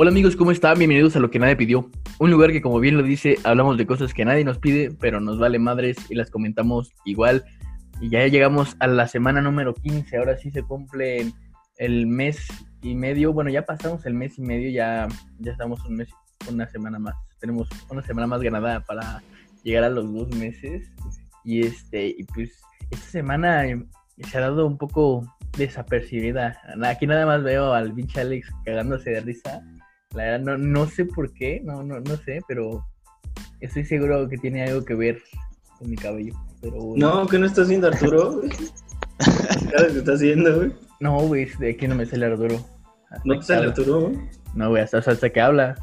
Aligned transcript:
Hola 0.00 0.12
amigos, 0.12 0.36
¿cómo 0.36 0.52
están? 0.52 0.78
Bienvenidos 0.78 1.16
a 1.16 1.18
Lo 1.18 1.28
que 1.28 1.40
nadie 1.40 1.56
pidió. 1.56 1.90
Un 2.20 2.30
lugar 2.30 2.52
que 2.52 2.62
como 2.62 2.78
bien 2.78 2.96
lo 2.96 3.02
dice, 3.02 3.36
hablamos 3.42 3.76
de 3.76 3.84
cosas 3.84 4.14
que 4.14 4.24
nadie 4.24 4.44
nos 4.44 4.60
pide, 4.60 4.92
pero 4.92 5.18
nos 5.18 5.40
vale 5.40 5.58
madres 5.58 5.96
y 6.08 6.14
las 6.14 6.30
comentamos 6.30 6.92
igual. 7.04 7.44
Y 8.00 8.08
ya 8.08 8.24
llegamos 8.28 8.76
a 8.78 8.86
la 8.86 9.08
semana 9.08 9.40
número 9.40 9.74
15, 9.74 10.16
ahora 10.16 10.36
sí 10.36 10.52
se 10.52 10.62
cumple 10.62 11.32
el 11.78 12.06
mes 12.06 12.46
y 12.80 12.94
medio, 12.94 13.32
bueno, 13.32 13.50
ya 13.50 13.62
pasamos 13.66 14.06
el 14.06 14.14
mes 14.14 14.38
y 14.38 14.42
medio, 14.42 14.70
ya, 14.70 15.08
ya 15.40 15.50
estamos 15.50 15.84
un 15.84 15.96
mes, 15.96 16.08
una 16.48 16.68
semana 16.68 17.00
más. 17.00 17.16
Tenemos 17.40 17.68
una 17.90 18.02
semana 18.02 18.28
más 18.28 18.40
ganada 18.40 18.78
para 18.84 19.20
llegar 19.64 19.82
a 19.82 19.90
los 19.90 20.14
dos 20.14 20.28
meses. 20.36 20.92
Y 21.42 21.66
este, 21.66 22.14
y 22.16 22.22
pues 22.22 22.52
esta 22.92 23.10
semana 23.10 23.64
se 24.18 24.38
ha 24.38 24.42
dado 24.42 24.64
un 24.64 24.78
poco 24.78 25.26
desapercibida. 25.56 26.56
Aquí 26.84 27.08
nada 27.08 27.26
más 27.26 27.42
veo 27.42 27.72
al 27.72 27.92
pinche 27.92 28.20
Alex 28.20 28.48
cagándose 28.64 29.10
de 29.10 29.22
risa 29.22 29.60
la 30.14 30.24
verdad, 30.24 30.40
no, 30.40 30.58
no 30.58 30.86
sé 30.88 31.04
por 31.04 31.32
qué, 31.34 31.60
no, 31.64 31.82
no, 31.82 32.00
no 32.00 32.16
sé, 32.16 32.40
pero 32.48 32.84
estoy 33.60 33.84
seguro 33.84 34.28
que 34.28 34.38
tiene 34.38 34.62
algo 34.64 34.84
que 34.84 34.94
ver 34.94 35.22
con 35.78 35.90
mi 35.90 35.96
cabello. 35.96 36.34
Pero, 36.60 36.94
No, 36.96 37.26
¿qué 37.26 37.38
no 37.38 37.46
está 37.46 37.62
haciendo 37.62 37.88
Arturo? 37.88 38.40
¿Qué 39.18 39.92
que 39.92 39.98
está 39.98 40.12
haciendo, 40.12 40.56
güey? 40.56 40.72
No, 41.00 41.18
güey, 41.20 41.46
de 41.58 41.70
aquí 41.70 41.86
no 41.86 41.94
me 41.94 42.06
sale 42.06 42.26
Arturo. 42.26 42.64
¿No 43.24 43.38
te 43.38 43.44
sale 43.44 43.66
Arturo, 43.68 44.00
güey? 44.00 44.18
No, 44.54 44.70
güey, 44.70 44.82
hasta, 44.82 44.98
hasta 44.98 45.30
que 45.30 45.40
habla. 45.40 45.76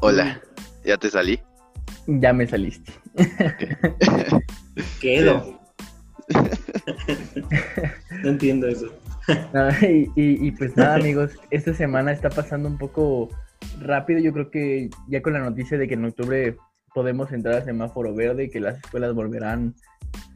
Hola, 0.00 0.40
¿ya 0.84 0.96
te 0.96 1.10
salí? 1.10 1.40
Ya 2.06 2.32
me 2.32 2.46
saliste. 2.46 2.92
Quedo. 5.00 5.60
no 8.22 8.28
entiendo 8.28 8.66
eso. 8.68 8.86
y, 10.16 10.50
pues 10.52 10.76
nada, 10.76 10.96
amigos, 10.96 11.32
esta 11.50 11.74
semana 11.74 12.12
está 12.12 12.30
pasando 12.30 12.68
un 12.68 12.78
poco 12.78 13.28
rápido. 13.80 14.20
Yo 14.20 14.32
creo 14.32 14.50
que 14.50 14.90
ya 15.08 15.22
con 15.22 15.32
la 15.32 15.40
noticia 15.40 15.78
de 15.78 15.88
que 15.88 15.94
en 15.94 16.04
octubre 16.04 16.56
podemos 16.94 17.32
entrar 17.32 17.54
a 17.54 17.64
semáforo 17.64 18.14
verde 18.14 18.44
y 18.44 18.50
que 18.50 18.60
las 18.60 18.78
escuelas 18.78 19.14
volverán, 19.14 19.74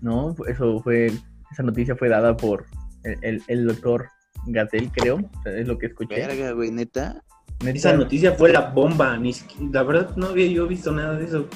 ¿no? 0.01 0.35
Eso 0.49 0.81
fue, 0.81 1.13
esa 1.51 1.63
noticia 1.63 1.97
fue 1.97 2.09
dada 2.09 2.37
por 2.37 2.67
el, 3.05 3.67
doctor 3.67 4.09
Gatel, 4.47 4.91
creo, 4.91 5.21
es 5.45 5.69
lo 5.69 5.79
que 5.79 5.87
escuché. 5.87 6.27
Verga, 6.27 6.53
güey, 6.53 6.71
neta. 6.71 7.23
Esa 7.65 7.93
noticia 7.95 8.33
fue 8.33 8.53
la 8.53 8.71
bomba, 8.71 9.17
ni 9.17 9.33
la 9.73 9.83
verdad 9.83 10.17
no 10.17 10.29
había 10.29 10.47
yo 10.47 10.67
visto 10.69 10.93
nada 10.93 11.17
de 11.17 11.25
eso. 11.25 11.49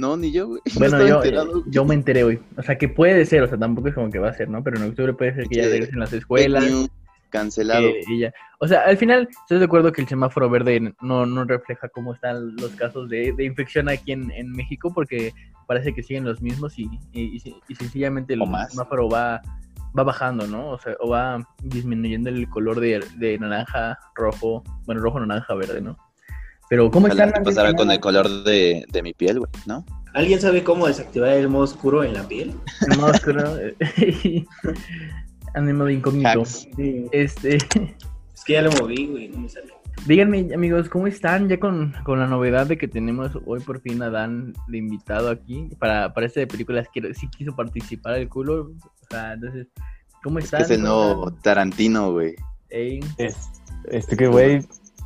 No, 0.00 0.16
ni 0.16 0.32
yo, 0.32 0.48
güey. 0.48 0.62
Bueno, 0.78 1.06
yo, 1.06 1.62
yo 1.66 1.84
me 1.84 1.94
enteré 1.94 2.24
hoy. 2.24 2.40
O 2.56 2.62
sea, 2.62 2.78
que 2.78 2.88
puede 2.88 3.26
ser, 3.26 3.42
o 3.42 3.48
sea, 3.48 3.58
tampoco 3.58 3.88
es 3.88 3.94
como 3.94 4.10
que 4.10 4.18
va 4.18 4.30
a 4.30 4.34
ser, 4.34 4.48
¿no? 4.48 4.64
Pero 4.64 4.78
en 4.78 4.88
octubre 4.88 5.12
puede 5.12 5.34
ser 5.34 5.46
que 5.46 5.56
ya 5.56 5.68
regresen 5.68 6.00
las 6.00 6.12
escuelas. 6.12 6.64
Cancelado. 7.28 7.86
Eh, 7.86 8.32
o 8.58 8.66
sea, 8.66 8.80
al 8.80 8.96
final, 8.96 9.28
estoy 9.42 9.58
de 9.58 9.64
acuerdo 9.66 9.92
que 9.92 10.00
el 10.00 10.08
semáforo 10.08 10.50
verde 10.50 10.94
no, 11.00 11.26
no 11.26 11.44
refleja 11.44 11.88
cómo 11.88 12.14
están 12.14 12.56
los 12.56 12.70
casos 12.72 13.08
de, 13.08 13.32
de 13.32 13.44
infección 13.44 13.88
aquí 13.88 14.10
en, 14.10 14.32
en, 14.32 14.50
México, 14.50 14.92
porque 14.92 15.32
parece 15.68 15.94
que 15.94 16.02
siguen 16.02 16.24
los 16.24 16.42
mismos 16.42 16.76
y, 16.76 16.90
y, 17.12 17.40
y 17.68 17.74
sencillamente 17.76 18.34
el 18.34 18.42
semáforo 18.68 19.08
va, 19.08 19.40
va 19.96 20.02
bajando, 20.02 20.48
¿no? 20.48 20.70
O 20.70 20.78
sea, 20.80 20.96
o 20.98 21.10
va 21.10 21.46
disminuyendo 21.62 22.30
el 22.30 22.48
color 22.48 22.80
de, 22.80 23.04
de 23.18 23.38
naranja, 23.38 23.96
rojo, 24.16 24.64
bueno, 24.86 25.00
rojo, 25.00 25.20
naranja, 25.20 25.54
verde, 25.54 25.80
¿no? 25.80 25.96
Pero 26.70 26.88
¿cómo 26.88 27.08
está 27.08 27.32
¿Qué 27.32 27.40
pasará 27.40 27.74
con 27.74 27.90
el 27.90 27.98
color 27.98 28.44
de, 28.44 28.86
de 28.90 29.02
mi 29.02 29.12
piel, 29.12 29.40
güey? 29.40 29.50
¿No? 29.66 29.84
¿Alguien 30.14 30.40
sabe 30.40 30.62
cómo 30.62 30.86
desactivar 30.86 31.30
el 31.30 31.48
modo 31.48 31.64
oscuro 31.64 32.04
en 32.04 32.14
la 32.14 32.28
piel? 32.28 32.54
El 32.88 32.96
modo 32.96 33.10
oscuro. 33.10 33.44
Animal 35.54 35.90
incógnito. 35.90 36.44
Este. 37.12 37.58
Es 38.32 38.44
que 38.46 38.54
ya 38.54 38.62
lo 38.62 38.72
moví, 38.72 39.06
güey, 39.06 39.28
no 39.28 39.40
me 39.40 39.50
salió. 39.50 39.74
Díganme, 40.06 40.48
amigos, 40.54 40.88
¿cómo 40.88 41.06
están? 41.06 41.50
Ya 41.50 41.60
con, 41.60 41.92
con, 42.04 42.18
la 42.18 42.26
novedad 42.26 42.66
de 42.66 42.78
que 42.78 42.88
tenemos 42.88 43.32
hoy 43.44 43.60
por 43.60 43.82
fin 43.82 44.02
a 44.02 44.08
Dan 44.08 44.54
de 44.68 44.78
invitado 44.78 45.28
aquí 45.28 45.68
para, 45.78 46.14
para 46.14 46.26
este 46.26 46.40
de 46.40 46.46
películas. 46.46 46.88
Quiero, 46.90 47.12
sí 47.12 47.28
quiso 47.28 47.54
participar 47.54 48.14
el 48.14 48.30
culo. 48.30 48.72
O 48.82 49.06
sea, 49.10 49.34
entonces, 49.34 49.66
¿cómo 50.22 50.38
están? 50.38 50.62
Es, 50.62 50.68
que 50.68 50.72
es 50.72 50.78
el 50.78 50.86
nuevo 50.86 51.30
Tarantino, 51.42 52.12
güey. 52.12 52.34
este 52.70 54.16
que, 54.16 54.26
güey, 54.26 54.62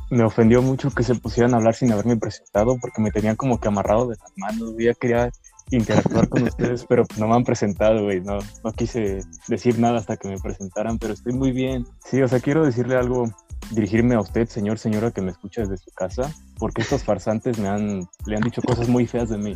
me 0.09 0.23
ofendió 0.23 0.61
mucho 0.61 0.91
que 0.91 1.03
se 1.03 1.15
pusieran 1.15 1.53
a 1.53 1.57
hablar 1.57 1.75
sin 1.75 1.91
haberme 1.91 2.17
presentado 2.17 2.77
porque 2.79 3.01
me 3.01 3.11
tenían 3.11 3.35
como 3.35 3.59
que 3.59 3.67
amarrado 3.67 4.07
de 4.07 4.17
las 4.17 4.31
manos. 4.37 4.73
Ya 4.77 4.93
quería 4.93 5.29
interactuar 5.71 6.29
con 6.29 6.43
ustedes, 6.43 6.85
pero 6.85 7.03
no 7.17 7.27
me 7.27 7.35
han 7.35 7.43
presentado, 7.43 8.03
güey. 8.03 8.21
No, 8.21 8.37
no 8.63 8.71
quise 8.71 9.21
decir 9.47 9.79
nada 9.79 9.97
hasta 9.97 10.17
que 10.17 10.27
me 10.27 10.37
presentaran, 10.37 10.99
pero 10.99 11.13
estoy 11.13 11.33
muy 11.33 11.51
bien. 11.51 11.85
Sí, 12.03 12.21
o 12.21 12.27
sea, 12.27 12.39
quiero 12.39 12.65
decirle 12.65 12.95
algo, 12.95 13.25
dirigirme 13.71 14.15
a 14.15 14.19
usted, 14.19 14.47
señor, 14.47 14.77
señora, 14.77 15.11
que 15.11 15.21
me 15.21 15.31
escucha 15.31 15.61
desde 15.61 15.77
su 15.77 15.91
casa, 15.91 16.31
porque 16.59 16.81
estos 16.81 17.03
farsantes 17.03 17.57
me 17.57 17.67
han, 17.67 18.07
le 18.25 18.35
han 18.35 18.43
dicho 18.43 18.61
cosas 18.61 18.87
muy 18.87 19.07
feas 19.07 19.29
de 19.29 19.37
mí. 19.37 19.53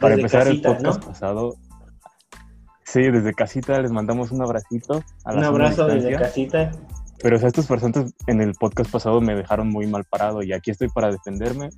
Para 0.00 0.14
empezar 0.14 0.48
el 0.48 0.60
podcast 0.60 1.04
pasado, 1.04 1.56
Sí, 2.92 3.00
desde 3.10 3.32
casita 3.32 3.80
les 3.80 3.90
mandamos 3.90 4.32
un 4.32 4.42
abracito. 4.42 5.02
un 5.24 5.42
abrazo 5.42 5.86
desde 5.86 6.14
casita. 6.14 6.72
Pero 7.22 7.36
o 7.36 7.38
sea, 7.38 7.48
estos 7.48 7.66
farsantes 7.66 8.12
en 8.26 8.40
el 8.40 8.54
podcast 8.54 8.90
pasado 8.90 9.20
me 9.20 9.34
dejaron 9.36 9.68
muy 9.68 9.86
mal 9.86 10.04
parado 10.04 10.42
y 10.42 10.52
aquí 10.52 10.72
estoy 10.72 10.88
para 10.88 11.10
defenderme 11.10 11.70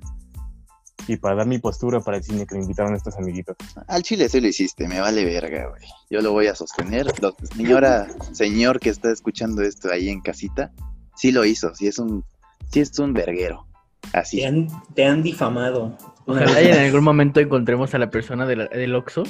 y 1.07 1.17
para 1.17 1.35
dar 1.35 1.45
mi 1.45 1.59
postura 1.59 1.99
para 1.99 2.17
el 2.17 2.23
cine 2.23 2.47
que 2.47 2.55
me 2.55 2.61
invitaron 2.61 2.95
estos 2.95 3.15
amiguitos. 3.17 3.55
Al 3.87 4.01
chile 4.01 4.27
sí 4.27 4.41
lo 4.41 4.47
hiciste, 4.47 4.87
me 4.87 4.99
vale 4.99 5.23
verga, 5.23 5.69
güey. 5.69 5.83
Yo 6.09 6.21
lo 6.21 6.31
voy 6.31 6.47
a 6.47 6.55
sostener. 6.55 7.07
señora, 7.55 8.07
señor 8.31 8.79
que 8.79 8.89
está 8.89 9.11
escuchando 9.11 9.61
esto 9.61 9.91
ahí 9.91 10.09
en 10.09 10.21
casita, 10.21 10.71
sí 11.15 11.31
lo 11.31 11.45
hizo, 11.45 11.75
sí 11.75 11.87
es 11.87 11.99
un, 11.99 12.23
sí 12.71 12.79
es 12.79 12.97
un 12.97 13.13
verguero. 13.13 13.67
Así. 14.13 14.37
Te 14.37 14.47
han, 14.47 14.67
te 14.95 15.05
han 15.05 15.21
difamado. 15.21 15.95
Ojalá 16.25 16.61
y 16.61 16.67
en 16.69 16.79
algún 16.79 17.03
momento 17.03 17.39
encontremos 17.39 17.93
a 17.93 17.99
la 17.99 18.09
persona 18.09 18.47
del, 18.47 18.67
del 18.69 18.95
Oxxo 18.95 19.23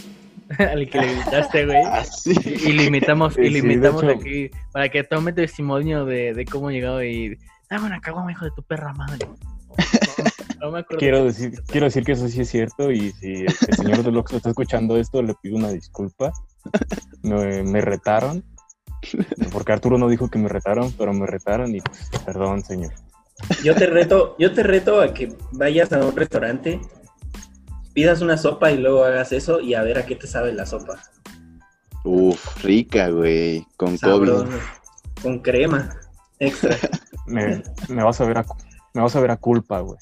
al 0.59 0.89
que 0.89 0.99
le 0.99 1.15
gritaste, 1.15 1.65
güey. 1.65 1.83
Ah, 1.85 2.03
y 2.25 2.73
le 2.73 2.83
invitamos, 2.85 3.37
y 3.37 3.49
le 3.49 3.59
invitamos 3.59 4.03
aquí 4.03 4.49
para 4.71 4.89
que 4.89 5.03
tome 5.03 5.33
testimonio 5.33 6.05
de, 6.05 6.33
de 6.33 6.45
cómo 6.45 6.71
llegado 6.71 7.03
y 7.03 7.37
dame 7.69 7.87
una 7.87 7.99
caguama, 7.99 8.31
hijo 8.31 8.45
de 8.45 8.51
tu 8.51 8.63
perra 8.63 8.93
madre. 8.93 9.27
No, 10.61 10.71
me 10.71 10.79
acuerdo. 10.79 10.99
Quiero 10.99 11.25
decir, 11.25 11.61
quiero 11.67 11.85
decir 11.85 12.03
que 12.03 12.13
eso 12.13 12.27
sí 12.27 12.41
es 12.41 12.49
cierto 12.49 12.91
y 12.91 13.11
si 13.11 13.45
el 13.45 13.75
señor 13.75 14.03
de 14.03 14.37
está 14.37 14.49
escuchando 14.49 14.97
esto, 14.97 15.21
le 15.21 15.33
pido 15.41 15.57
una 15.57 15.69
disculpa. 15.69 16.31
Me, 17.21 17.63
me, 17.63 17.81
retaron, 17.81 18.43
porque 19.51 19.73
Arturo 19.73 19.97
no 19.97 20.07
dijo 20.07 20.29
que 20.29 20.39
me 20.39 20.47
retaron, 20.47 20.91
pero 20.97 21.13
me 21.13 21.27
retaron 21.27 21.75
y 21.75 21.81
pues, 21.81 22.09
perdón, 22.25 22.63
señor. 22.63 22.93
Yo 23.63 23.75
te 23.75 23.87
reto, 23.87 24.35
yo 24.39 24.53
te 24.53 24.63
reto 24.63 25.01
a 25.01 25.13
que 25.13 25.35
vayas 25.51 25.91
a 25.91 26.03
un 26.05 26.15
restaurante 26.15 26.79
pidas 27.95 28.21
una 28.21 28.37
sopa 28.37 28.71
y 28.71 28.77
luego 28.77 29.05
hagas 29.05 29.31
eso 29.31 29.61
y 29.61 29.73
a 29.73 29.81
ver 29.81 29.97
a 29.97 30.05
qué 30.05 30.15
te 30.15 30.27
sabe 30.27 30.53
la 30.53 30.67
sopa. 30.67 31.01
Uf, 32.03 32.63
rica, 32.63 33.09
güey, 33.09 33.65
con 33.77 33.97
COVID. 33.97 34.45
Con 35.23 35.39
crema 35.39 35.97
extra. 36.39 36.77
me, 37.25 37.63
vas 38.03 38.21
a 38.21 38.25
ver 38.25 38.37
a, 38.39 38.45
me 38.93 39.01
vas 39.01 39.15
a 39.15 39.21
ver 39.21 39.31
a 39.31 39.37
culpa, 39.37 39.79
güey. 39.79 39.97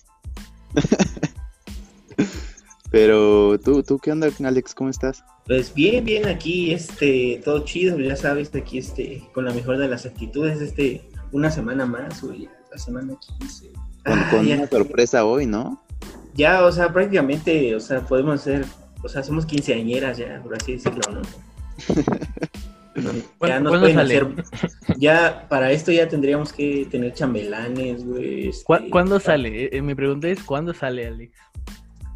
Pero 2.91 3.59
tú, 3.59 3.83
tú, 3.83 3.99
¿qué 3.99 4.11
onda, 4.11 4.27
Alex? 4.43 4.73
¿Cómo 4.73 4.89
estás? 4.89 5.23
Pues 5.45 5.73
bien, 5.73 6.03
bien, 6.03 6.27
aquí, 6.27 6.73
este, 6.73 7.41
todo 7.43 7.63
chido, 7.65 7.99
ya 7.99 8.15
sabes, 8.15 8.53
aquí, 8.55 8.79
este, 8.79 9.23
con 9.33 9.45
la 9.45 9.53
mejor 9.53 9.77
de 9.77 9.87
las 9.87 10.05
actitudes, 10.05 10.61
este, 10.61 11.07
una 11.31 11.51
semana 11.51 11.85
más, 11.85 12.21
güey, 12.21 12.49
la 12.71 12.77
semana 12.77 13.13
15. 13.39 13.71
Con, 14.05 14.23
con 14.29 14.51
ah, 14.51 14.55
una 14.55 14.67
sorpresa 14.67 15.25
hoy, 15.25 15.45
¿no? 15.45 15.82
Ya, 16.33 16.65
o 16.65 16.71
sea, 16.71 16.91
prácticamente, 16.91 17.75
o 17.75 17.79
sea, 17.79 18.01
podemos 18.01 18.41
ser, 18.41 18.65
o 19.03 19.09
sea, 19.09 19.23
somos 19.23 19.45
quinceañeras 19.45 20.17
ya, 20.17 20.41
por 20.41 20.55
así 20.55 20.73
decirlo, 20.73 21.01
¿no? 21.11 21.21
ya 23.47 23.59
nos 23.59 23.79
pueden 23.79 23.99
hacer, 23.99 24.27
ya 24.97 25.45
para 25.49 25.71
esto 25.71 25.91
ya 25.91 26.07
tendríamos 26.07 26.53
que 26.53 26.87
tener 26.89 27.13
chambelanes, 27.13 28.05
güey. 28.05 28.49
Este, 28.49 28.63
¿Cuándo 28.89 29.19
sale? 29.19 29.65
Eh, 29.65 29.69
eh, 29.73 29.81
mi 29.81 29.95
pregunta 29.95 30.27
es, 30.27 30.43
¿cuándo 30.43 30.73
sale, 30.73 31.07
Alex? 31.07 31.37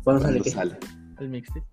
¿Cuándo, 0.04 0.24
sale 0.24 0.42
qué? 0.42 0.50
Sale? 0.50 0.78
El 1.20 1.30
mixtape. 1.30 1.66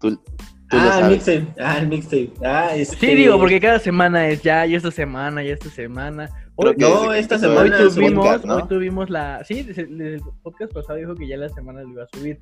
ah, 0.70 1.00
el 1.02 1.10
mixtape, 1.10 1.46
ah, 1.60 1.78
el 1.78 1.88
mixtape, 1.88 2.32
ah, 2.44 2.74
este... 2.74 2.96
Sí, 2.96 3.14
digo, 3.14 3.38
porque 3.38 3.60
cada 3.60 3.78
semana 3.78 4.28
es 4.28 4.42
ya, 4.42 4.66
y 4.66 4.74
esta 4.74 4.90
semana, 4.90 5.42
y 5.44 5.50
esta 5.50 5.68
semana. 5.70 6.30
No, 6.56 7.12
esta 7.12 7.38
semana 7.38 7.78
hoy 7.78 7.90
tuvimos, 7.90 8.44
¿no? 8.44 8.56
hoy 8.56 8.68
tuvimos 8.68 9.10
la. 9.10 9.44
Sí, 9.44 9.62
desde, 9.62 9.82
el 9.82 10.20
podcast 10.42 10.72
pasado 10.72 10.98
dijo 10.98 11.14
que 11.14 11.26
ya 11.26 11.36
la 11.36 11.48
semana 11.48 11.82
lo 11.82 11.90
iba 11.90 12.04
a 12.04 12.08
subir. 12.16 12.40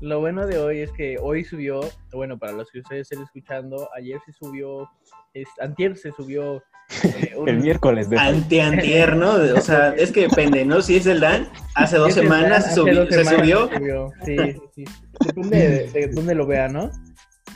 Lo 0.00 0.18
bueno 0.18 0.46
de 0.46 0.58
hoy 0.58 0.80
es 0.80 0.90
que 0.92 1.16
hoy 1.20 1.44
subió, 1.44 1.80
bueno, 2.12 2.36
para 2.36 2.52
los 2.52 2.70
que 2.70 2.80
ustedes 2.80 3.02
estén 3.02 3.22
escuchando, 3.22 3.88
ayer 3.96 4.18
se 4.26 4.32
subió, 4.32 4.88
es, 5.32 5.46
antier 5.60 5.96
se 5.96 6.10
subió. 6.10 6.56
Eh, 7.04 7.34
el 7.46 7.60
miércoles. 7.60 8.10
De 8.10 8.18
Ante 8.18 8.62
antier, 8.62 9.14
¿no? 9.14 9.34
O 9.34 9.60
sea, 9.60 9.90
es 9.94 10.10
que 10.10 10.22
depende, 10.22 10.64
¿no? 10.64 10.82
Si 10.82 10.96
es 10.96 11.06
el 11.06 11.20
Dan, 11.20 11.48
hace 11.76 11.98
dos 11.98 12.14
semanas, 12.14 12.66
se, 12.66 12.74
subió, 12.74 13.06
se 13.08 13.24
subió. 13.24 13.70
Sí, 14.24 14.36
sí, 14.74 14.84
Depende 15.24 15.88
de, 15.92 16.08
dónde 16.08 16.34
lo 16.34 16.46
vea, 16.46 16.66
¿no? 16.66 16.90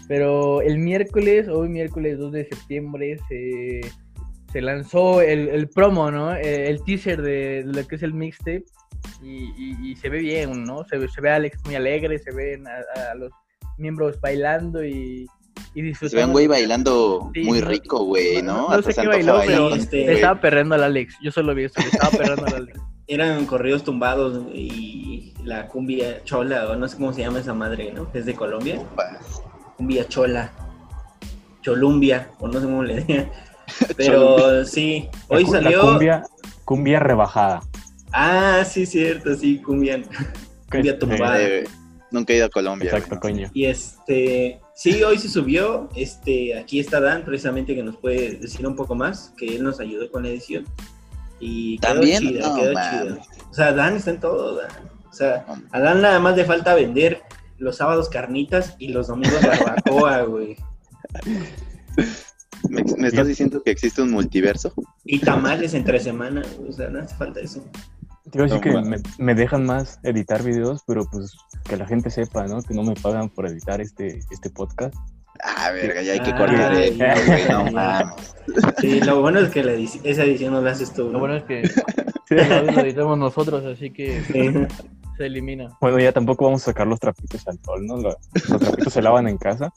Pero 0.06 0.62
el 0.62 0.78
miércoles, 0.78 1.48
hoy 1.48 1.68
miércoles 1.68 2.16
2 2.16 2.30
de 2.30 2.44
septiembre, 2.44 3.18
se 3.28 3.80
se 4.52 4.60
lanzó 4.62 5.20
el, 5.20 5.48
el 5.48 5.69
promo, 5.69 6.10
¿no? 6.10 6.34
Eh, 6.34 6.69
el, 6.70 6.82
teaser 6.84 7.20
de, 7.22 7.64
lo 7.66 7.87
que 7.87 7.96
es 7.96 8.02
el 8.02 8.14
mixtape. 8.14 8.64
y, 9.22 9.28
y- 9.56 9.76
y 9.93 9.96
se 9.96 10.08
ve 10.08 10.19
bien, 10.20 10.64
¿no? 10.64 10.84
Se 10.84 10.98
ve, 10.98 11.08
se 11.08 11.20
ve 11.20 11.31
a 11.31 11.37
Alex 11.37 11.58
muy 11.64 11.75
alegre, 11.75 12.19
se 12.19 12.32
ven 12.32 12.66
a, 12.66 13.10
a 13.10 13.14
los 13.14 13.31
miembros 13.78 14.20
bailando 14.20 14.84
y, 14.84 15.26
y 15.75 15.81
Se 15.81 15.82
disfrutando. 15.82 16.19
ve 16.20 16.25
un 16.26 16.32
güey 16.32 16.46
bailando 16.46 17.31
Sí, 17.34 17.43
muy 17.43 17.60
no- 17.60 17.69
rico, 17.69 18.04
güey, 18.04 18.43
¿no? 18.43 18.62
No, 18.62 18.69
Hasta 18.70 18.82
sé 18.84 18.93
se 18.94 19.02
qué 19.02 19.08
bailó, 19.08 19.40
pero 19.46 19.75
este, 19.75 20.12
estaba 20.12 20.40
perreando 20.40 20.75
al 20.76 20.84
Alex. 20.84 21.14
Yo 21.22 21.31
solo 21.31 21.54
vi 21.54 21.64
eso, 21.64 21.81
le 21.81 21.88
estaba 21.88 22.10
perreando 22.10 22.46
al 22.46 22.54
Alex. 22.54 22.81
Eran 23.08 23.46
corridos 23.46 23.84
tumbados 23.84 24.46
y 24.52 25.32
la 25.44 25.69
cumbia 25.69 26.25
chola, 26.25 26.69
o 26.70 26.75
no 26.76 26.88
sé 26.88 26.96
cómo 26.96 27.12
se 27.12 27.20
llama 27.20 27.38
esa 27.38 27.54
madre, 27.54 27.92
¿no? 27.92 28.08
Es 28.14 28.26
de 28.26 28.34
Colombia. 28.34 28.82
Cumbia 29.76 30.08
chola. 30.08 30.50
Cholumbia, 31.62 32.31
o 32.38 32.49
no 32.49 32.60
sé 32.60 32.66
cómo 32.66 32.82
le 32.82 33.02
digan. 33.04 33.31
Pero 33.96 34.64
sí, 34.64 35.08
hoy 35.28 35.44
la 35.44 35.50
salió. 35.50 35.80
cumbia, 35.82 36.22
cumbia 36.64 37.00
rebajada. 37.00 37.60
Ah, 38.12 38.64
sí, 38.68 38.86
cierto, 38.86 39.34
sí, 39.34 39.58
cumbia. 39.58 40.02
Cumbia 40.70 40.92
Sí, 40.92 40.98
tumbada. 40.98 41.42
Eh, 41.42 41.64
nunca 42.10 42.32
he 42.32 42.36
ido 42.36 42.46
a 42.46 42.50
Colombia. 42.50 42.90
Exacto, 42.90 43.14
no. 43.16 43.20
coño. 43.20 43.50
Y 43.52 43.66
este, 43.66 44.60
sí, 44.74 45.02
hoy 45.02 45.18
se 45.18 45.28
subió. 45.28 45.88
Este, 45.94 46.58
aquí 46.58 46.80
está 46.80 47.00
Dan, 47.00 47.24
precisamente, 47.24 47.74
que 47.74 47.82
nos 47.82 47.96
puede 47.96 48.36
decir 48.36 48.66
un 48.66 48.76
poco 48.76 48.94
más, 48.94 49.32
que 49.36 49.56
él 49.56 49.64
nos 49.64 49.80
ayudó 49.80 50.10
con 50.10 50.22
la 50.22 50.30
edición. 50.30 50.64
Y 51.40 51.78
quedó 51.78 51.92
¿También? 51.94 52.22
chida, 52.22 52.48
No, 52.48 52.54
quedó 52.56 52.72
chida. 52.72 53.18
O 53.50 53.54
sea, 53.54 53.72
Dan 53.72 53.96
está 53.96 54.10
en 54.10 54.20
todo, 54.20 54.56
Dan. 54.56 54.70
O 55.10 55.12
sea, 55.12 55.44
a 55.72 55.80
Dan 55.80 56.00
nada 56.02 56.18
más 56.18 56.36
le 56.36 56.44
falta 56.44 56.74
vender 56.74 57.22
los 57.58 57.76
sábados 57.76 58.08
carnitas 58.08 58.74
y 58.78 58.88
los 58.88 59.08
domingos 59.08 59.40
barbacoa, 59.42 60.22
güey. 60.22 60.56
¿Me, 62.68 62.82
me 62.98 63.08
estás 63.08 63.26
diciendo 63.26 63.62
que 63.62 63.70
existe 63.70 64.02
un 64.02 64.10
multiverso? 64.10 64.72
Y 65.04 65.18
tamales 65.20 65.74
entre 65.74 66.00
semana, 66.00 66.42
o 66.68 66.72
sea, 66.72 66.88
no 66.88 67.00
hace 67.00 67.14
falta 67.16 67.40
eso. 67.40 67.62
Te 68.30 68.38
iba 68.38 68.44
a 68.44 68.48
decir 68.48 68.60
que 68.60 68.72
me, 68.80 68.96
me 69.18 69.34
dejan 69.34 69.64
más 69.64 70.00
editar 70.02 70.42
videos, 70.42 70.82
pero 70.86 71.04
pues 71.10 71.32
que 71.68 71.76
la 71.76 71.86
gente 71.86 72.10
sepa, 72.10 72.44
¿no? 72.46 72.60
Que 72.62 72.74
no 72.74 72.82
me 72.82 72.94
pagan 72.94 73.28
por 73.28 73.46
editar 73.46 73.80
este, 73.80 74.18
este 74.30 74.50
podcast. 74.50 74.94
Ah, 75.44 75.70
verga, 75.70 76.02
ya 76.02 76.12
hay 76.14 76.20
que 76.20 76.32
Ay, 76.32 76.38
cortar 76.38 76.74
esto, 76.74 77.04
güey, 77.26 77.48
no 77.48 77.70
mames. 77.72 78.34
Sí, 78.80 79.00
lo 79.00 79.20
bueno 79.20 79.38
es 79.40 79.50
que 79.50 79.62
la 79.62 79.72
edici- 79.74 80.00
esa 80.02 80.24
edición 80.24 80.54
no 80.54 80.60
la 80.62 80.70
haces 80.72 80.92
tú. 80.92 81.04
Lo 81.04 81.12
¿no? 81.12 81.18
bueno 81.20 81.36
es 81.36 81.44
que 81.44 81.60
el 82.30 82.66
lo 82.74 82.80
editamos 82.80 83.18
nosotros, 83.18 83.64
así 83.64 83.90
que 83.90 84.22
Sí. 84.24 84.50
se 85.16 85.26
elimina. 85.26 85.76
Bueno, 85.80 85.98
ya 86.00 86.10
tampoco 86.12 86.46
vamos 86.46 86.62
a 86.62 86.66
sacar 86.66 86.86
los 86.86 86.98
trapitos 86.98 87.46
al 87.46 87.58
sol, 87.62 87.86
¿no? 87.86 87.96
Los, 87.98 88.16
los 88.50 88.60
trapitos 88.60 88.92
se 88.92 89.02
lavan 89.02 89.28
en 89.28 89.38
casa. 89.38 89.72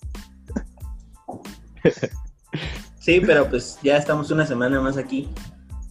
Sí, 3.00 3.22
pero 3.26 3.48
pues 3.50 3.80
ya 3.84 3.98
estamos 3.98 4.30
una 4.32 4.46
semana 4.46 4.80
más 4.82 4.98
aquí 4.98 5.30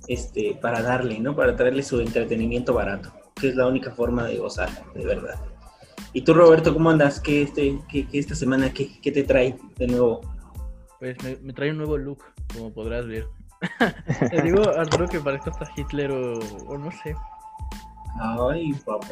este, 0.09 0.59
para 0.61 0.83
darle, 0.83 1.19
¿no? 1.19 1.35
Para 1.35 1.57
traerle 1.57 1.83
su 1.83 2.01
entretenimiento 2.01 2.75
barato, 2.75 3.11
que 3.35 3.49
es 3.49 3.57
la 3.57 3.67
única 3.67 3.91
forma 3.93 4.25
de 4.25 4.37
gozar, 4.39 4.69
de 4.95 5.05
verdad. 5.05 5.35
Y 6.13 6.23
tú, 6.23 6.35
Roberto, 6.35 6.73
¿cómo 6.73 6.91
andas? 6.91 7.21
¿Qué, 7.21 7.43
este, 7.43 7.79
qué, 7.89 8.07
qué 8.07 8.19
esta 8.19 8.35
semana, 8.35 8.73
qué, 8.73 8.99
qué 9.01 9.11
te 9.13 9.23
trae 9.25 9.57
de 9.77 9.87
nuevo? 9.87 10.21
Pues 10.99 11.17
me, 11.23 11.37
me 11.43 11.53
trae 11.53 11.71
un 11.71 11.79
nuevo 11.79 11.97
look, 11.99 12.25
como 12.55 12.73
podrás 12.73 13.07
ver. 13.07 13.27
Te 14.31 14.43
digo, 14.43 14.63
Arturo, 14.77 15.09
que 15.09 15.21
parezco 15.21 15.51
hasta 15.51 15.69
Hitler 15.77 16.11
o, 16.13 16.39
o 16.69 16.79
no 16.79 16.91
sé. 17.03 17.15
Ay, 18.21 18.73
papá. 18.85 19.09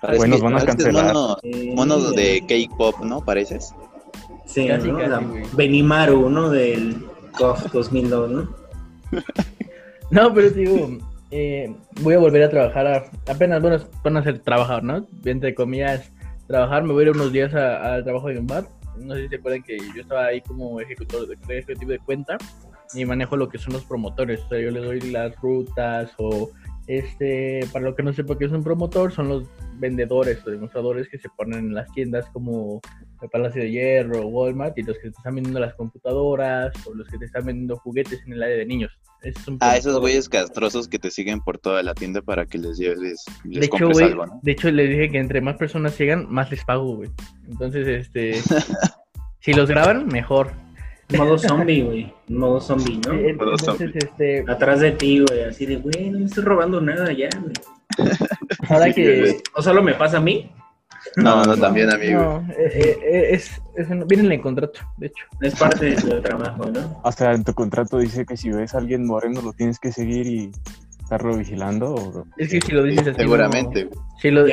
Parece 0.00 0.18
Güey, 0.18 0.30
nos 0.30 0.38
que- 0.40 0.44
van 0.44 0.54
a 0.56 0.64
cancelar. 0.64 1.04
Mono, 1.14 1.36
Eh, 1.42 1.72
mono 1.74 1.98
de 2.12 2.44
K-pop, 2.46 3.00
¿no? 3.00 3.20
¿Pareces? 3.24 3.74
Sí, 4.48 4.66
Casi, 4.66 4.88
¿no? 4.90 4.98
casi, 4.98 5.10
La. 5.10 5.22
Benimaru, 5.54 6.30
¿no? 6.30 6.48
Del 6.50 7.04
COF 7.38 7.70
2002, 7.72 8.30
¿no? 8.30 8.48
No, 10.10 10.32
pero 10.32 10.48
digo, 10.48 10.88
eh, 11.30 11.70
voy 12.00 12.14
a 12.14 12.18
volver 12.18 12.42
a 12.44 12.48
trabajar. 12.48 12.86
a- 12.86 13.04
apenas, 13.30 13.60
bueno, 13.60 13.76
van 14.02 14.16
a 14.16 14.22
ser 14.24 14.38
trabajar, 14.38 14.82
¿no? 14.82 15.06
Entre 15.26 15.54
comillas, 15.54 16.10
trabajar. 16.46 16.82
Me 16.84 16.94
voy 16.94 17.04
a 17.04 17.08
ir 17.08 17.14
unos 17.14 17.30
días 17.30 17.52
al 17.54 18.04
trabajo 18.04 18.28
de 18.28 18.38
un 18.38 18.46
bar. 18.46 18.64
No 18.96 19.14
sé 19.14 19.24
si 19.24 19.28
se 19.28 19.36
acuerdan 19.36 19.62
que 19.62 19.76
yo 19.94 20.00
estaba 20.00 20.24
ahí 20.26 20.40
como 20.40 20.80
ejecutor 20.80 21.26
de, 21.28 21.36
ejecutivo 21.58 21.92
de 21.92 21.98
cuenta 21.98 22.38
y 22.94 23.04
manejo 23.04 23.36
lo 23.36 23.50
que 23.50 23.58
son 23.58 23.74
los 23.74 23.84
promotores. 23.84 24.40
O 24.44 24.48
sea, 24.48 24.58
yo 24.60 24.70
les 24.70 24.82
doy 24.82 25.00
las 25.12 25.36
rutas 25.36 26.10
o 26.16 26.50
este, 26.88 27.60
para 27.70 27.84
lo 27.84 27.94
que 27.94 28.02
no 28.02 28.14
sepa 28.14 28.38
qué 28.38 28.46
es 28.46 28.50
un 28.50 28.64
promotor, 28.64 29.12
son 29.12 29.28
los 29.28 29.44
vendedores 29.74 30.44
o 30.46 30.50
demostradores 30.50 31.06
que 31.08 31.18
se 31.18 31.28
ponen 31.36 31.58
en 31.58 31.74
las 31.74 31.92
tiendas 31.92 32.26
como 32.30 32.80
el 33.20 33.28
Palacio 33.28 33.60
de 33.60 33.70
Hierro, 33.70 34.26
Walmart 34.26 34.76
y 34.78 34.82
los 34.82 34.96
que 34.96 35.10
te 35.10 35.16
están 35.18 35.34
vendiendo 35.34 35.60
las 35.60 35.74
computadoras 35.74 36.72
o 36.86 36.94
los 36.94 37.06
que 37.08 37.18
te 37.18 37.26
están 37.26 37.44
vendiendo 37.44 37.76
juguetes 37.76 38.20
en 38.26 38.32
el 38.32 38.42
área 38.42 38.56
de 38.56 38.64
niños. 38.64 38.90
Es 39.22 39.46
un 39.46 39.58
Ah, 39.60 39.76
esos 39.76 40.00
güeyes 40.00 40.30
castrosos 40.30 40.88
que 40.88 40.98
te 40.98 41.10
siguen 41.10 41.40
por 41.40 41.58
toda 41.58 41.82
la 41.82 41.92
tienda 41.92 42.22
para 42.22 42.46
que 42.46 42.56
les 42.56 42.78
lleves, 42.78 43.22
les 43.44 43.60
De 43.60 43.66
hecho, 43.66 43.90
güey, 43.90 44.06
algo, 44.06 44.26
¿no? 44.26 44.40
de 44.42 44.52
hecho 44.52 44.70
les 44.70 44.88
dije 44.88 45.10
que 45.10 45.18
entre 45.18 45.42
más 45.42 45.56
personas 45.56 45.98
llegan, 45.98 46.26
más 46.30 46.50
les 46.50 46.64
pago, 46.64 46.96
güey. 46.96 47.10
Entonces, 47.48 47.86
este, 47.86 48.40
si 49.40 49.52
los 49.52 49.68
graban, 49.68 50.06
mejor. 50.06 50.52
Modo 51.16 51.38
zombie, 51.38 51.82
güey. 51.82 52.12
Modo 52.28 52.60
zombie, 52.60 53.00
¿no? 53.06 53.14
Eh, 53.14 53.30
Entonces, 53.30 53.90
este, 53.94 54.44
Atrás 54.46 54.80
de 54.80 54.92
ti, 54.92 55.20
güey. 55.26 55.44
Así 55.44 55.64
de, 55.66 55.76
güey, 55.76 56.10
no 56.10 56.18
me 56.18 56.24
estoy 56.26 56.44
robando 56.44 56.80
nada 56.80 57.12
ya, 57.12 57.28
güey. 57.40 57.52
ahora 58.68 58.86
Sí, 58.86 58.92
que 58.94 59.20
güey. 59.20 59.36
¿O 59.54 59.62
solo 59.62 59.82
me 59.82 59.94
pasa 59.94 60.18
a 60.18 60.20
mí? 60.20 60.50
No, 61.16 61.42
no, 61.44 61.56
también, 61.56 61.90
amigo. 61.90 62.42
no, 62.46 62.52
eh, 62.52 62.98
eh, 63.02 63.28
es, 63.30 63.62
es 63.76 63.88
un- 63.88 64.06
viene 64.06 64.24
en 64.24 64.32
el 64.32 64.40
contrato, 64.42 64.80
de 64.98 65.06
hecho. 65.06 65.24
Es 65.40 65.54
parte 65.54 65.86
de 65.86 65.96
tu 65.96 66.20
trabajo, 66.20 66.66
¿no? 66.70 67.00
O 67.02 67.12
sea, 67.12 67.32
en 67.32 67.44
tu 67.44 67.54
contrato 67.54 67.98
dice 67.98 68.26
que 68.26 68.36
si 68.36 68.50
ves 68.50 68.74
a 68.74 68.78
alguien 68.78 69.06
moreno 69.06 69.40
lo 69.40 69.52
tienes 69.54 69.78
que 69.78 69.90
seguir 69.92 70.26
y 70.26 70.50
estarlo 71.02 71.36
vigilando. 71.38 71.94
O... 71.94 72.26
Es 72.36 72.50
que 72.50 72.60
si 72.60 72.72
lo 72.72 72.82
dices 72.82 73.06
así, 73.08 73.20
Seguramente. 73.20 73.84
no- 73.86 73.90
si 74.20 74.30
lo. 74.30 74.44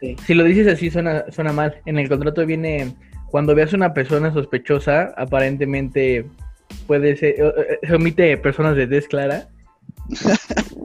Sí. 0.00 0.16
si 0.26 0.34
lo 0.34 0.44
dices 0.44 0.66
así 0.68 0.90
suena, 0.90 1.24
suena 1.30 1.52
mal. 1.52 1.80
En 1.84 1.98
el 1.98 2.08
contrato 2.08 2.44
viene 2.46 2.94
cuando 3.30 3.54
veas 3.54 3.72
una 3.72 3.92
persona 3.94 4.32
sospechosa, 4.32 5.14
aparentemente 5.16 6.26
puede 6.86 7.16
ser, 7.16 7.34
eh, 7.38 7.52
eh, 7.82 7.86
se 7.86 7.94
omite 7.94 8.36
personas 8.38 8.76
de 8.76 8.86
tez 8.86 9.08
clara. 9.08 9.48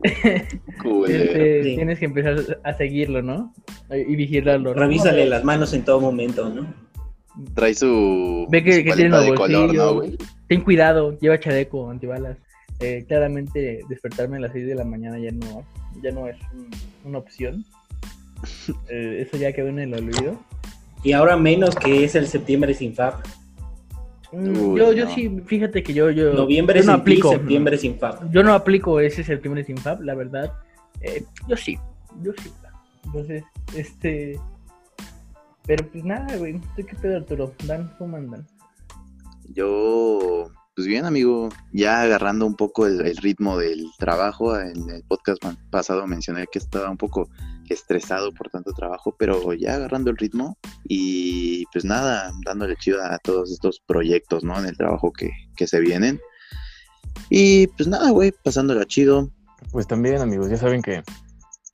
Este, 1.08 1.64
Sí. 1.64 1.76
Tienes 1.76 2.00
que 2.00 2.06
empezar 2.06 2.60
a 2.64 2.74
seguirlo, 2.74 3.22
¿no? 3.22 3.54
Y 3.90 4.16
vigilarlo. 4.16 4.74
¿no? 4.74 4.80
Revísale 4.82 5.26
las 5.26 5.44
manos 5.44 5.74
en 5.74 5.84
todo 5.84 6.00
momento, 6.02 6.50
¿no? 6.50 6.74
Trae 7.56 7.74
su, 7.74 8.46
Ve 8.50 8.64
que, 8.64 8.80
su 8.80 8.84
que 8.84 8.92
tiene 8.94 9.18
de 9.18 9.34
color, 9.34 9.38
bolsillos. 9.38 9.74
¿no, 9.74 9.94
güey? 9.96 10.18
Ten 10.48 10.62
cuidado, 10.62 11.18
lleva 11.20 11.40
chaleco, 11.40 11.90
antibalas. 11.90 12.38
Eh, 12.80 13.06
claramente 13.08 13.82
despertarme 13.88 14.38
a 14.38 14.40
las 14.42 14.52
6 14.52 14.68
de 14.68 14.76
la 14.76 14.84
mañana 14.84 15.18
ya 15.20 15.32
no, 15.32 15.64
ya 16.02 16.12
no 16.12 16.28
es 16.28 16.36
un- 16.54 16.70
una 17.06 17.18
opción. 17.20 17.64
Eh, 18.90 19.26
eso 19.26 19.38
ya 19.38 19.54
quedó 19.54 19.68
en 19.70 19.80
el 19.80 19.94
olvido. 19.94 20.38
Y 21.04 21.12
ahora 21.14 21.36
menos 21.38 21.76
que 21.76 22.04
es 22.04 22.16
el 22.16 22.28
septiembre 22.28 22.74
sin 22.74 22.96
FAB. 22.96 23.16
Mm, 24.32 24.58
Uy, 24.58 24.80
yo, 24.80 24.94
yo 24.94 25.06
no. 25.06 25.14
sí, 25.14 25.42
fíjate 25.46 25.84
que 25.84 25.94
yo, 25.94 26.10
yo, 26.10 26.34
Noviembre 26.34 26.80
yo 26.80 26.86
no 26.88 26.94
sin 26.94 27.02
aplico. 27.02 27.30
ti, 27.30 27.36
septiembre 27.36 27.78
sin 27.78 28.00
FAB. 28.00 28.32
Yo 28.32 28.44
no 28.44 28.54
aplico 28.54 29.00
ese 29.00 29.24
septiembre 29.24 29.64
sin 29.64 29.78
FAB, 29.78 30.02
la 30.02 30.16
verdad. 30.16 30.54
Eh, 31.02 31.24
yo 31.48 31.56
sí, 31.58 31.78
yo 32.22 32.32
sí. 32.42 32.52
Entonces, 33.06 33.44
este. 33.76 34.40
Pero 35.66 35.86
pues 35.92 36.04
nada, 36.04 36.36
güey. 36.38 36.60
¿Tú 36.76 36.86
qué 36.88 36.96
pedo, 36.96 37.18
Arturo? 37.18 37.54
Dan, 37.66 37.94
¿cómo 37.98 38.18
andan? 38.18 38.48
Yo, 39.54 40.50
pues 40.76 40.88
bien, 40.88 41.06
amigo, 41.06 41.50
ya 41.72 42.02
agarrando 42.02 42.46
un 42.46 42.56
poco 42.56 42.88
el, 42.88 43.06
el 43.06 43.18
ritmo 43.18 43.58
del 43.58 43.86
trabajo. 44.00 44.58
En 44.60 44.90
el 44.90 45.04
podcast 45.04 45.42
pasado 45.70 46.08
mencioné 46.08 46.46
que 46.52 46.60
estaba 46.60 46.90
un 46.90 46.98
poco 46.98 47.30
estresado 47.74 48.32
por 48.34 48.50
tanto 48.50 48.74
trabajo, 48.74 49.16
pero 49.18 49.54
ya 49.54 49.76
agarrando 49.76 50.12
el 50.12 50.18
ritmo 50.18 50.58
y 50.86 51.66
pues 51.74 51.86
nada, 51.86 52.32
dándole 52.46 52.76
chido 52.78 53.04
a 53.04 53.18
todos 53.20 53.52
estos 53.52 53.82
proyectos, 53.86 54.44
¿no? 54.44 54.58
En 54.58 54.66
el 54.66 54.78
trabajo 54.78 55.12
que, 55.12 55.32
que 55.56 55.68
se 55.68 55.80
vienen. 55.80 56.20
Y 57.30 57.68
pues 57.68 57.88
nada, 57.88 58.12
güey, 58.12 58.32
pasándola 58.44 58.86
chido. 58.86 59.30
Pues 59.72 59.88
también, 59.88 60.22
amigos, 60.22 60.50
ya 60.50 60.58
saben 60.58 60.82
que 60.82 61.04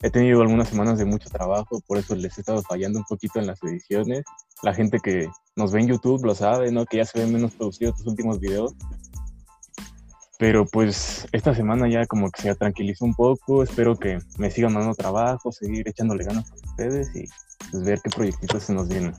he 0.02 0.10
tenido 0.10 0.40
algunas 0.40 0.68
semanas 0.68 0.98
de 0.98 1.04
mucho 1.04 1.28
trabajo, 1.28 1.80
por 1.86 1.98
eso 1.98 2.14
les 2.14 2.36
he 2.38 2.40
estado 2.40 2.62
fallando 2.62 2.98
un 2.98 3.04
poquito 3.04 3.38
en 3.38 3.46
las 3.46 3.62
ediciones. 3.62 4.24
La 4.62 4.74
gente 4.74 4.98
que 5.00 5.28
nos 5.56 5.72
ve 5.72 5.80
en 5.80 5.88
YouTube 5.88 6.24
lo 6.24 6.34
sabe, 6.34 6.70
¿no? 6.72 6.86
Que 6.86 6.98
ya 6.98 7.04
se 7.04 7.18
ven 7.18 7.32
menos 7.32 7.52
producidos 7.52 7.96
tus 7.96 8.06
últimos 8.06 8.40
videos. 8.40 8.74
Pero 10.40 10.64
pues 10.64 11.28
esta 11.32 11.54
semana 11.54 11.86
ya 11.86 12.06
como 12.06 12.30
que 12.30 12.40
se 12.40 12.54
tranquilizó 12.54 13.04
un 13.04 13.14
poco, 13.14 13.62
espero 13.62 13.94
que 13.94 14.20
me 14.38 14.50
sigan 14.50 14.72
dando 14.72 14.94
trabajo, 14.94 15.52
seguir 15.52 15.86
echándole 15.86 16.24
ganas 16.24 16.50
a 16.50 16.70
ustedes 16.70 17.14
y 17.14 17.26
pues 17.70 17.84
ver 17.84 18.00
qué 18.02 18.08
proyectitos 18.08 18.62
se 18.62 18.72
nos 18.72 18.88
vienen. 18.88 19.12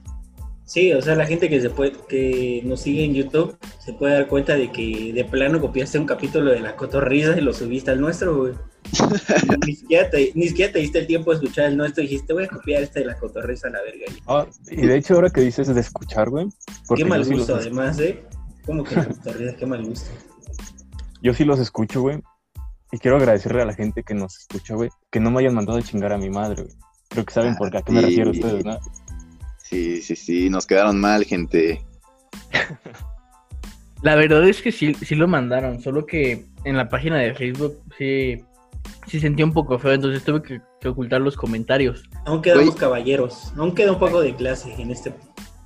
Sí, 0.65 0.91
o 0.93 1.01
sea, 1.01 1.15
la 1.15 1.27
gente 1.27 1.47
que 1.47 1.61
se 1.61 1.69
puede, 1.69 1.93
que 2.09 2.63
nos 2.65 2.81
sigue 2.81 3.05
en 3.05 3.13
YouTube 3.13 3.55
se 3.77 3.93
puede 3.93 4.15
dar 4.15 4.27
cuenta 4.27 4.55
de 4.55 4.71
que 4.71 5.13
de 5.13 5.23
plano 5.25 5.61
copiaste 5.61 5.99
un 5.99 6.07
capítulo 6.07 6.49
de 6.49 6.59
la 6.59 6.75
cotorriza 6.75 7.37
y 7.37 7.41
lo 7.41 7.53
subiste 7.53 7.91
al 7.91 8.01
nuestro, 8.01 8.37
güey. 8.37 8.53
ni, 9.67 9.75
siquiera 9.75 10.09
te, 10.09 10.31
ni 10.33 10.47
siquiera 10.47 10.73
te 10.73 10.79
diste 10.79 10.99
el 10.99 11.07
tiempo 11.07 11.29
de 11.29 11.37
escuchar 11.37 11.67
el 11.67 11.77
nuestro 11.77 12.01
y 12.01 12.07
dijiste, 12.07 12.33
voy 12.33 12.45
a 12.45 12.47
copiar 12.47 12.81
este 12.81 13.01
de 13.01 13.05
la 13.05 13.15
cotorriza 13.15 13.67
a 13.67 13.71
la 13.71 13.81
verga. 13.83 14.05
Ah, 14.25 14.47
y 14.71 14.87
de 14.87 14.95
hecho 14.95 15.13
ahora 15.13 15.29
que 15.29 15.41
dices 15.41 15.67
de 15.67 15.79
escuchar, 15.79 16.31
güey, 16.31 16.47
Qué 16.95 17.05
mal 17.05 17.23
sí, 17.23 17.33
gusto, 17.35 17.57
los, 17.57 17.61
además, 17.61 17.99
¿eh? 17.99 18.23
¿Cómo 18.65 18.83
que 18.83 18.95
la 18.95 19.05
cotorriza? 19.05 19.55
Qué 19.55 19.65
mal 19.67 19.85
gusto. 19.85 20.09
Yo 21.21 21.33
sí 21.33 21.45
los 21.45 21.59
escucho, 21.59 22.01
güey. 22.01 22.21
Y 22.91 22.97
quiero 22.97 23.17
agradecerle 23.17 23.61
a 23.61 23.65
la 23.65 23.73
gente 23.73 24.03
que 24.03 24.13
nos 24.13 24.37
escucha, 24.37 24.75
güey, 24.75 24.89
que 25.09 25.19
no 25.19 25.31
me 25.31 25.39
hayan 25.39 25.55
mandado 25.55 25.77
a 25.77 25.81
chingar 25.81 26.11
a 26.11 26.17
mi 26.17 26.29
madre, 26.29 26.63
güey. 26.63 26.75
Creo 27.09 27.25
que 27.25 27.33
saben 27.33 27.55
por 27.55 27.71
qué, 27.71 27.77
a 27.77 27.81
qué 27.81 27.91
me 27.91 28.01
refiero 28.01 28.31
ustedes, 28.31 28.65
¿no? 28.65 28.79
Sí, 29.63 30.01
sí, 30.01 30.15
sí, 30.15 30.49
nos 30.49 30.65
quedaron 30.65 30.99
mal, 30.99 31.23
gente. 31.23 31.81
La 34.01 34.15
verdad 34.15 34.47
es 34.47 34.61
que 34.61 34.71
sí, 34.71 34.93
sí 34.95 35.15
lo 35.15 35.27
mandaron, 35.27 35.79
solo 35.79 36.05
que 36.05 36.47
en 36.63 36.75
la 36.75 36.89
página 36.89 37.17
de 37.17 37.35
Facebook 37.35 37.79
sí, 37.97 38.43
sí 39.07 39.19
sentí 39.19 39.43
un 39.43 39.53
poco 39.53 39.77
feo, 39.77 39.93
entonces 39.93 40.23
tuve 40.23 40.41
que, 40.41 40.59
que 40.79 40.89
ocultar 40.89 41.21
los 41.21 41.37
comentarios. 41.37 42.03
Aún 42.25 42.41
quedamos 42.41 42.65
Güey. 42.65 42.77
caballeros. 42.77 43.53
Aún 43.55 43.75
queda 43.75 43.91
un 43.91 43.99
poco 43.99 44.21
de 44.21 44.35
clase 44.35 44.73
en 44.81 44.91
este 44.91 45.13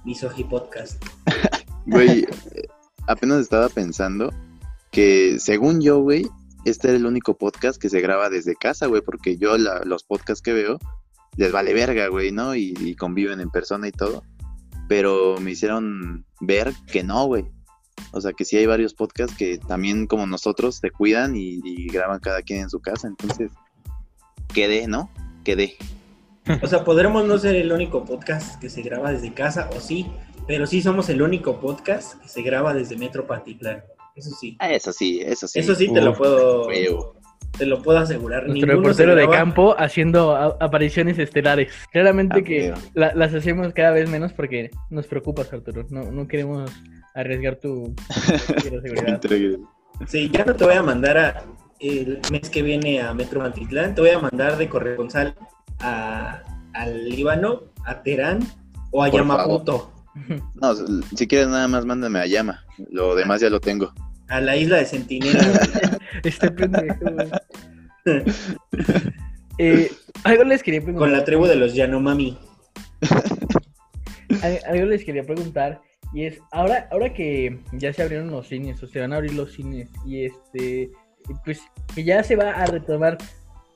Misogi 0.04 0.44
Podcast. 0.44 1.04
Güey, 1.88 2.24
eh, 2.24 2.68
apenas 3.08 3.42
estaba 3.42 3.70
pensando 3.70 4.34
que 4.96 5.40
según 5.40 5.82
yo, 5.82 6.00
güey, 6.00 6.26
este 6.64 6.88
era 6.88 6.96
el 6.96 7.06
único 7.06 7.38
podcast 7.38 7.82
que 7.82 7.90
se 7.90 8.00
graba 8.00 8.30
desde 8.30 8.56
casa, 8.56 8.88
güey, 8.88 9.02
porque 9.02 9.36
yo 9.36 9.58
los 9.58 10.06
podcasts 10.06 10.42
que 10.42 10.54
veo 10.54 10.80
les 11.36 11.52
vale 11.52 11.74
verga, 11.74 12.08
güey, 12.08 12.32
¿no? 12.32 12.56
Y, 12.56 12.96
conviven 12.96 13.42
en 13.42 13.50
persona 13.50 13.90
y 13.90 13.92
todo. 13.92 14.24
Pero 14.88 15.36
me 15.42 15.52
hicieron 15.52 16.26
ver 16.40 16.72
que 16.90 17.04
no, 17.04 17.26
güey. 17.26 17.44
O 18.14 18.22
sea, 18.22 18.32
que 18.32 18.46
sí 18.46 18.56
hay 18.56 18.68
varios 18.68 18.94
podcasts 18.94 19.36
que 19.36 19.58
también 19.58 20.08
como 20.08 20.26
nosotros 20.28 20.78
se 20.78 20.92
cuidan 20.92 21.36
y, 21.36 21.60
y 21.62 21.88
graban 21.88 22.22
cada 22.22 22.42
quien 22.42 22.62
en 22.62 22.70
su 22.70 22.80
casa. 22.80 23.10
Entonces, 23.10 23.52
quedé, 24.54 24.88
¿no? 24.88 25.12
Quedé. 25.44 25.76
O 26.62 26.68
sea, 26.68 26.86
podremos 26.86 27.26
no 27.26 27.38
ser 27.38 27.58
el 27.58 27.70
único 27.74 28.06
podcast 28.06 28.62
que 28.62 28.70
se 28.70 28.82
graba 28.82 29.12
desde 29.12 29.34
casa, 29.34 29.70
o 29.76 29.82
sí, 29.82 30.06
pero 30.48 30.66
sí 30.66 30.82
somos 30.82 31.10
el 31.10 31.22
único 31.22 31.60
podcast 31.60 32.22
que 32.22 32.30
se 32.30 32.42
graba 32.44 32.74
desde 32.74 32.96
Metro 32.96 33.28
Patitlán. 33.28 33.84
Eso 34.16 34.30
sí. 34.40 34.56
Ah, 34.60 34.70
Eso 34.72 34.92
sí, 34.92 35.22
eso 35.24 35.48
sí. 35.48 35.60
Eso 35.60 35.76
sí 35.76 35.92
te 35.94 36.02
lo 36.02 36.14
puedo, 36.16 36.68
te 37.58 37.66
lo 37.66 37.82
puedo 37.82 38.00
asegurar. 38.00 38.48
Nuestro 38.48 38.76
reportero 38.76 39.16
de 39.16 39.28
campo 39.30 39.76
haciendo 39.78 40.36
apariciones 40.36 41.18
estelares. 41.20 41.72
Claramente 41.92 42.40
Ah, 42.40 42.44
que 42.44 42.74
la- 42.94 43.14
las 43.14 43.34
hacemos 43.34 43.74
cada 43.74 43.92
vez 43.92 44.10
menos 44.10 44.34
porque 44.34 44.72
nos 44.90 45.08
preocupas, 45.08 45.52
Arturo. 45.54 45.86
No, 45.90 46.12
no 46.12 46.28
queremos 46.28 46.72
arriesgar 47.14 47.56
tu 47.58 47.94
ciberseguridad. 48.62 49.22
Sí, 50.08 50.30
ya 50.30 50.44
no 50.44 50.54
te 50.54 50.66
voy 50.66 50.74
a 50.74 50.84
mandar 50.84 51.18
a, 51.18 51.44
el 51.80 52.20
mes 52.30 52.50
que 52.50 52.62
viene 52.62 53.00
a 53.00 53.14
Metro 53.14 53.40
Patitlán, 53.40 53.96
te 53.96 54.02
voy 54.02 54.10
a 54.10 54.20
mandar 54.20 54.58
de 54.58 54.68
corresponsal 54.68 55.36
a, 55.80 56.42
al 56.74 57.10
Líbano, 57.10 57.62
a 57.86 58.04
Teherán 58.04 58.40
o 58.92 59.02
a 59.02 59.10
Por 59.10 59.22
Yamamoto, 59.22 59.94
No, 60.56 60.74
si 61.16 61.28
quieres 61.28 61.48
nada 61.50 61.68
más 61.68 61.86
mándame 61.86 62.20
a 62.20 62.26
llama. 62.26 62.64
Lo 62.92 63.16
demás 63.16 63.42
ya 63.42 63.50
lo 63.50 63.60
tengo. 63.60 63.94
a 64.30 64.40
la 64.42 64.56
isla 64.56 64.78
de 64.78 64.86
Sentinela. 64.86 65.40
Este 66.24 66.50
pendejo. 66.52 67.06
Eh, 69.58 69.92
algo 70.24 70.44
les 70.44 70.62
quería 70.64 70.82
preguntar. 70.82 71.08
con 71.10 71.18
la 71.18 71.24
tribu 71.26 71.46
de 71.46 71.56
los 71.56 71.74
Yanomami. 71.74 72.38
Al- 74.42 74.60
Algo 74.68 74.86
les 74.88 75.04
quería 75.06 75.24
preguntar 75.24 75.82
y 76.14 76.26
es 76.26 76.40
ahora 76.52 76.88
ahora 76.92 77.14
que 77.14 77.60
ya 77.74 77.92
se 77.94 78.02
abrieron 78.04 78.32
los 78.32 78.48
cines 78.48 78.82
o 78.84 78.88
se 78.88 79.00
van 79.00 79.14
a 79.14 79.18
abrir 79.18 79.34
los 79.34 79.54
cines 79.54 79.90
y 80.06 80.26
este 80.26 80.92
pues 81.44 81.62
que 81.94 82.04
ya 82.04 82.24
se 82.24 82.36
va 82.36 82.52
a 82.52 82.66
retomar 82.66 83.18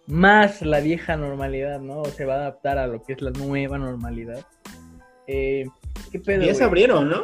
más 0.08 0.62
la 0.62 0.80
vieja 0.80 1.16
normalidad, 1.18 1.80
¿no? 1.80 2.02
O 2.02 2.06
se 2.06 2.26
va 2.26 2.36
a 2.36 2.38
adaptar 2.38 2.78
a 2.78 2.88
lo 2.88 3.02
que 3.04 3.14
es 3.14 3.22
la 3.22 3.32
nueva 3.32 3.78
normalidad. 3.78 4.46
Eh, 5.28 5.66
¿Qué 6.12 6.20
pedo? 6.20 6.44
Ya 6.44 6.54
se 6.54 6.64
abrieron, 6.64 7.10
¿no? 7.10 7.24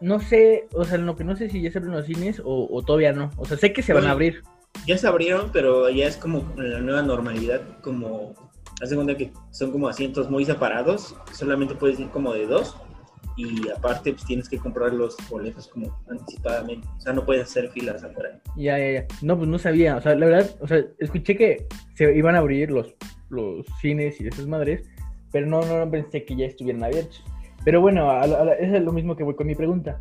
No 0.00 0.20
sé, 0.20 0.68
o 0.72 0.84
sea, 0.84 0.98
lo 0.98 1.16
que 1.16 1.24
no 1.24 1.36
sé 1.36 1.48
si 1.48 1.62
ya 1.62 1.70
se 1.70 1.78
abren 1.78 1.94
los 1.94 2.06
cines 2.06 2.40
o, 2.44 2.68
o 2.70 2.82
todavía 2.82 3.12
no. 3.12 3.30
O 3.36 3.46
sea, 3.46 3.56
sé 3.56 3.72
que 3.72 3.82
se 3.82 3.92
van 3.92 4.04
a 4.04 4.06
Oye. 4.06 4.12
abrir. 4.12 4.42
Ya 4.86 4.98
se 4.98 5.06
abrieron, 5.08 5.50
pero 5.52 5.88
ya 5.88 6.06
es 6.06 6.16
como 6.16 6.52
la 6.56 6.80
nueva 6.80 7.02
normalidad, 7.02 7.62
como, 7.80 8.34
haz 8.82 8.90
de 8.90 8.96
cuenta 8.96 9.16
que 9.16 9.32
son 9.50 9.72
como 9.72 9.88
asientos 9.88 10.28
muy 10.28 10.44
separados, 10.44 11.16
solamente 11.32 11.74
puedes 11.74 11.98
ir 11.98 12.08
como 12.08 12.34
de 12.34 12.46
dos, 12.46 12.76
y 13.36 13.68
aparte 13.68 14.12
pues 14.12 14.24
tienes 14.24 14.48
que 14.48 14.58
comprar 14.58 14.92
los 14.92 15.16
boletos 15.28 15.68
como 15.68 15.98
anticipadamente, 16.10 16.86
o 16.96 17.00
sea, 17.00 17.12
no 17.12 17.24
puedes 17.24 17.44
hacer 17.44 17.70
filas 17.70 18.02
afuera. 18.02 18.40
Ya, 18.56 18.78
ya, 18.78 18.90
ya. 18.92 19.06
No, 19.22 19.36
pues 19.36 19.48
no 19.48 19.58
sabía. 19.58 19.96
O 19.96 20.00
sea, 20.00 20.14
la 20.14 20.26
verdad, 20.26 20.56
o 20.60 20.66
sea, 20.66 20.84
escuché 20.98 21.36
que 21.36 21.66
se 21.94 22.14
iban 22.16 22.34
a 22.34 22.38
abrir 22.38 22.70
los, 22.70 22.94
los 23.28 23.66
cines 23.80 24.20
y 24.20 24.26
esas 24.26 24.46
madres, 24.46 24.88
pero 25.32 25.46
no, 25.46 25.62
no 25.62 25.90
pensé 25.90 26.24
que 26.24 26.36
ya 26.36 26.46
estuvieran 26.46 26.84
abiertos. 26.84 27.22
Pero 27.66 27.80
bueno, 27.80 28.08
a 28.08 28.52
es 28.60 28.80
lo 28.80 28.92
mismo 28.92 29.16
que 29.16 29.24
voy 29.24 29.34
con 29.34 29.48
mi 29.48 29.56
pregunta. 29.56 30.00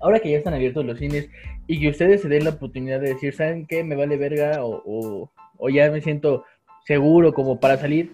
Ahora 0.00 0.20
que 0.20 0.30
ya 0.30 0.38
están 0.38 0.54
abiertos 0.54 0.84
los 0.84 0.96
cines 0.96 1.28
y 1.66 1.80
que 1.80 1.88
ustedes 1.88 2.22
se 2.22 2.28
den 2.28 2.44
la 2.44 2.50
oportunidad 2.50 3.00
de 3.00 3.14
decir, 3.14 3.34
¿saben 3.34 3.66
qué? 3.66 3.82
Me 3.82 3.96
vale 3.96 4.16
verga 4.16 4.64
o, 4.64 5.28
o, 5.58 5.68
ya 5.70 5.90
me 5.90 6.00
siento 6.00 6.44
seguro 6.86 7.34
como 7.34 7.58
para 7.58 7.78
salir. 7.78 8.12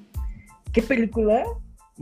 ¿Qué 0.72 0.80
película 0.80 1.44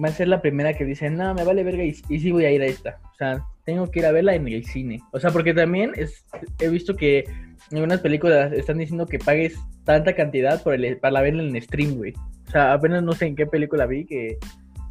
va 0.01 0.09
a 0.09 0.13
ser 0.13 0.29
la 0.29 0.41
primera 0.41 0.75
que 0.75 0.85
dicen, 0.85 1.17
no, 1.17 1.35
me 1.35 1.43
vale 1.43 1.65
verga 1.65 1.83
y, 1.83 1.97
y 2.09 2.21
sí 2.21 2.31
voy 2.31 2.45
a 2.45 2.53
ir 2.53 2.63
a 2.63 2.67
esta? 2.67 3.01
O 3.13 3.15
sea, 3.17 3.45
tengo 3.65 3.91
que 3.91 3.99
ir 3.99 4.07
a 4.07 4.13
verla 4.13 4.37
en 4.37 4.47
el 4.47 4.65
cine. 4.65 5.01
O 5.11 5.19
sea, 5.19 5.33
porque 5.33 5.53
también 5.53 5.95
es, 5.97 6.25
he 6.61 6.69
visto 6.69 6.95
que 6.95 7.25
en 7.73 7.79
algunas 7.79 8.03
películas 8.03 8.53
están 8.53 8.79
diciendo 8.79 9.07
que 9.07 9.19
pagues 9.19 9.59
tanta 9.83 10.15
cantidad 10.15 10.63
por 10.63 10.75
el, 10.75 10.97
para 10.99 11.23
verla 11.23 11.43
en 11.43 11.61
stream, 11.61 11.97
güey. 11.97 12.15
O 12.47 12.51
sea, 12.53 12.73
apenas 12.73 13.03
no 13.03 13.15
sé 13.15 13.27
en 13.27 13.35
qué 13.35 13.47
película 13.47 13.87
vi 13.87 14.07
que, 14.07 14.39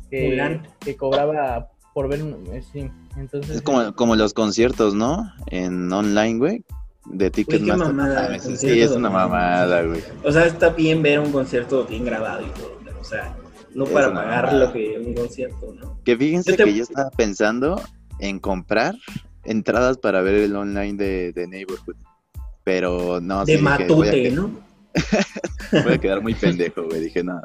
que, 0.09 0.95
cobraba 0.97 1.69
por 1.93 2.07
ver 2.09 2.21
un 2.23 2.45
stream. 2.61 2.91
Entonces, 3.17 3.57
Es 3.57 3.61
como, 3.61 3.93
como 3.95 4.15
los 4.15 4.33
conciertos, 4.33 4.93
¿no? 4.93 5.31
En 5.47 5.91
online, 5.91 6.37
güey. 6.37 6.63
De 7.05 7.29
Ticketmaster. 7.29 7.87
mamada, 7.93 8.29
Ah, 8.33 8.39
sí, 8.39 8.47
concierto 8.49 8.75
sí, 8.75 8.81
es 8.81 8.91
una 8.91 9.09
mamada, 9.09 9.83
güey. 9.83 10.01
O 10.23 10.31
sea, 10.31 10.45
está 10.45 10.69
bien 10.69 11.01
ver 11.03 11.19
un 11.19 11.31
concierto 11.31 11.85
bien 11.85 12.03
grabado 12.03 12.41
y 12.45 12.49
todo, 12.49 12.79
pero, 12.83 12.99
o 12.99 13.03
sea, 13.03 13.37
no 13.75 13.85
para 13.85 14.11
pagar 14.13 14.45
mamada. 14.45 14.65
lo 14.65 14.73
que 14.73 14.97
un 14.99 15.13
concierto, 15.13 15.73
¿no? 15.79 15.99
Que 16.03 16.17
fíjense 16.17 16.51
Yo 16.51 16.57
te- 16.57 16.63
que 16.65 16.73
yo 16.73 16.83
estaba 16.83 17.11
pensando 17.11 17.79
en 18.19 18.39
comprar 18.39 18.95
entradas 19.43 19.97
para 19.99 20.21
ver 20.21 20.33
el 20.35 20.55
online 20.55 20.93
de, 20.97 21.31
de 21.31 21.47
Neighborhood. 21.47 21.95
Pero 22.63 23.21
no, 23.21 23.45
De 23.45 23.57
sí, 23.57 23.61
dije, 23.61 23.87
voy 23.87 24.07
a, 24.07 24.11
matute, 24.11 24.23
que- 24.23 24.31
¿no? 24.31 24.49
voy 25.83 25.93
a 25.93 25.97
quedar 25.99 26.21
muy 26.23 26.33
pendejo, 26.33 26.83
güey. 26.85 27.01
Dije, 27.01 27.23
no, 27.23 27.39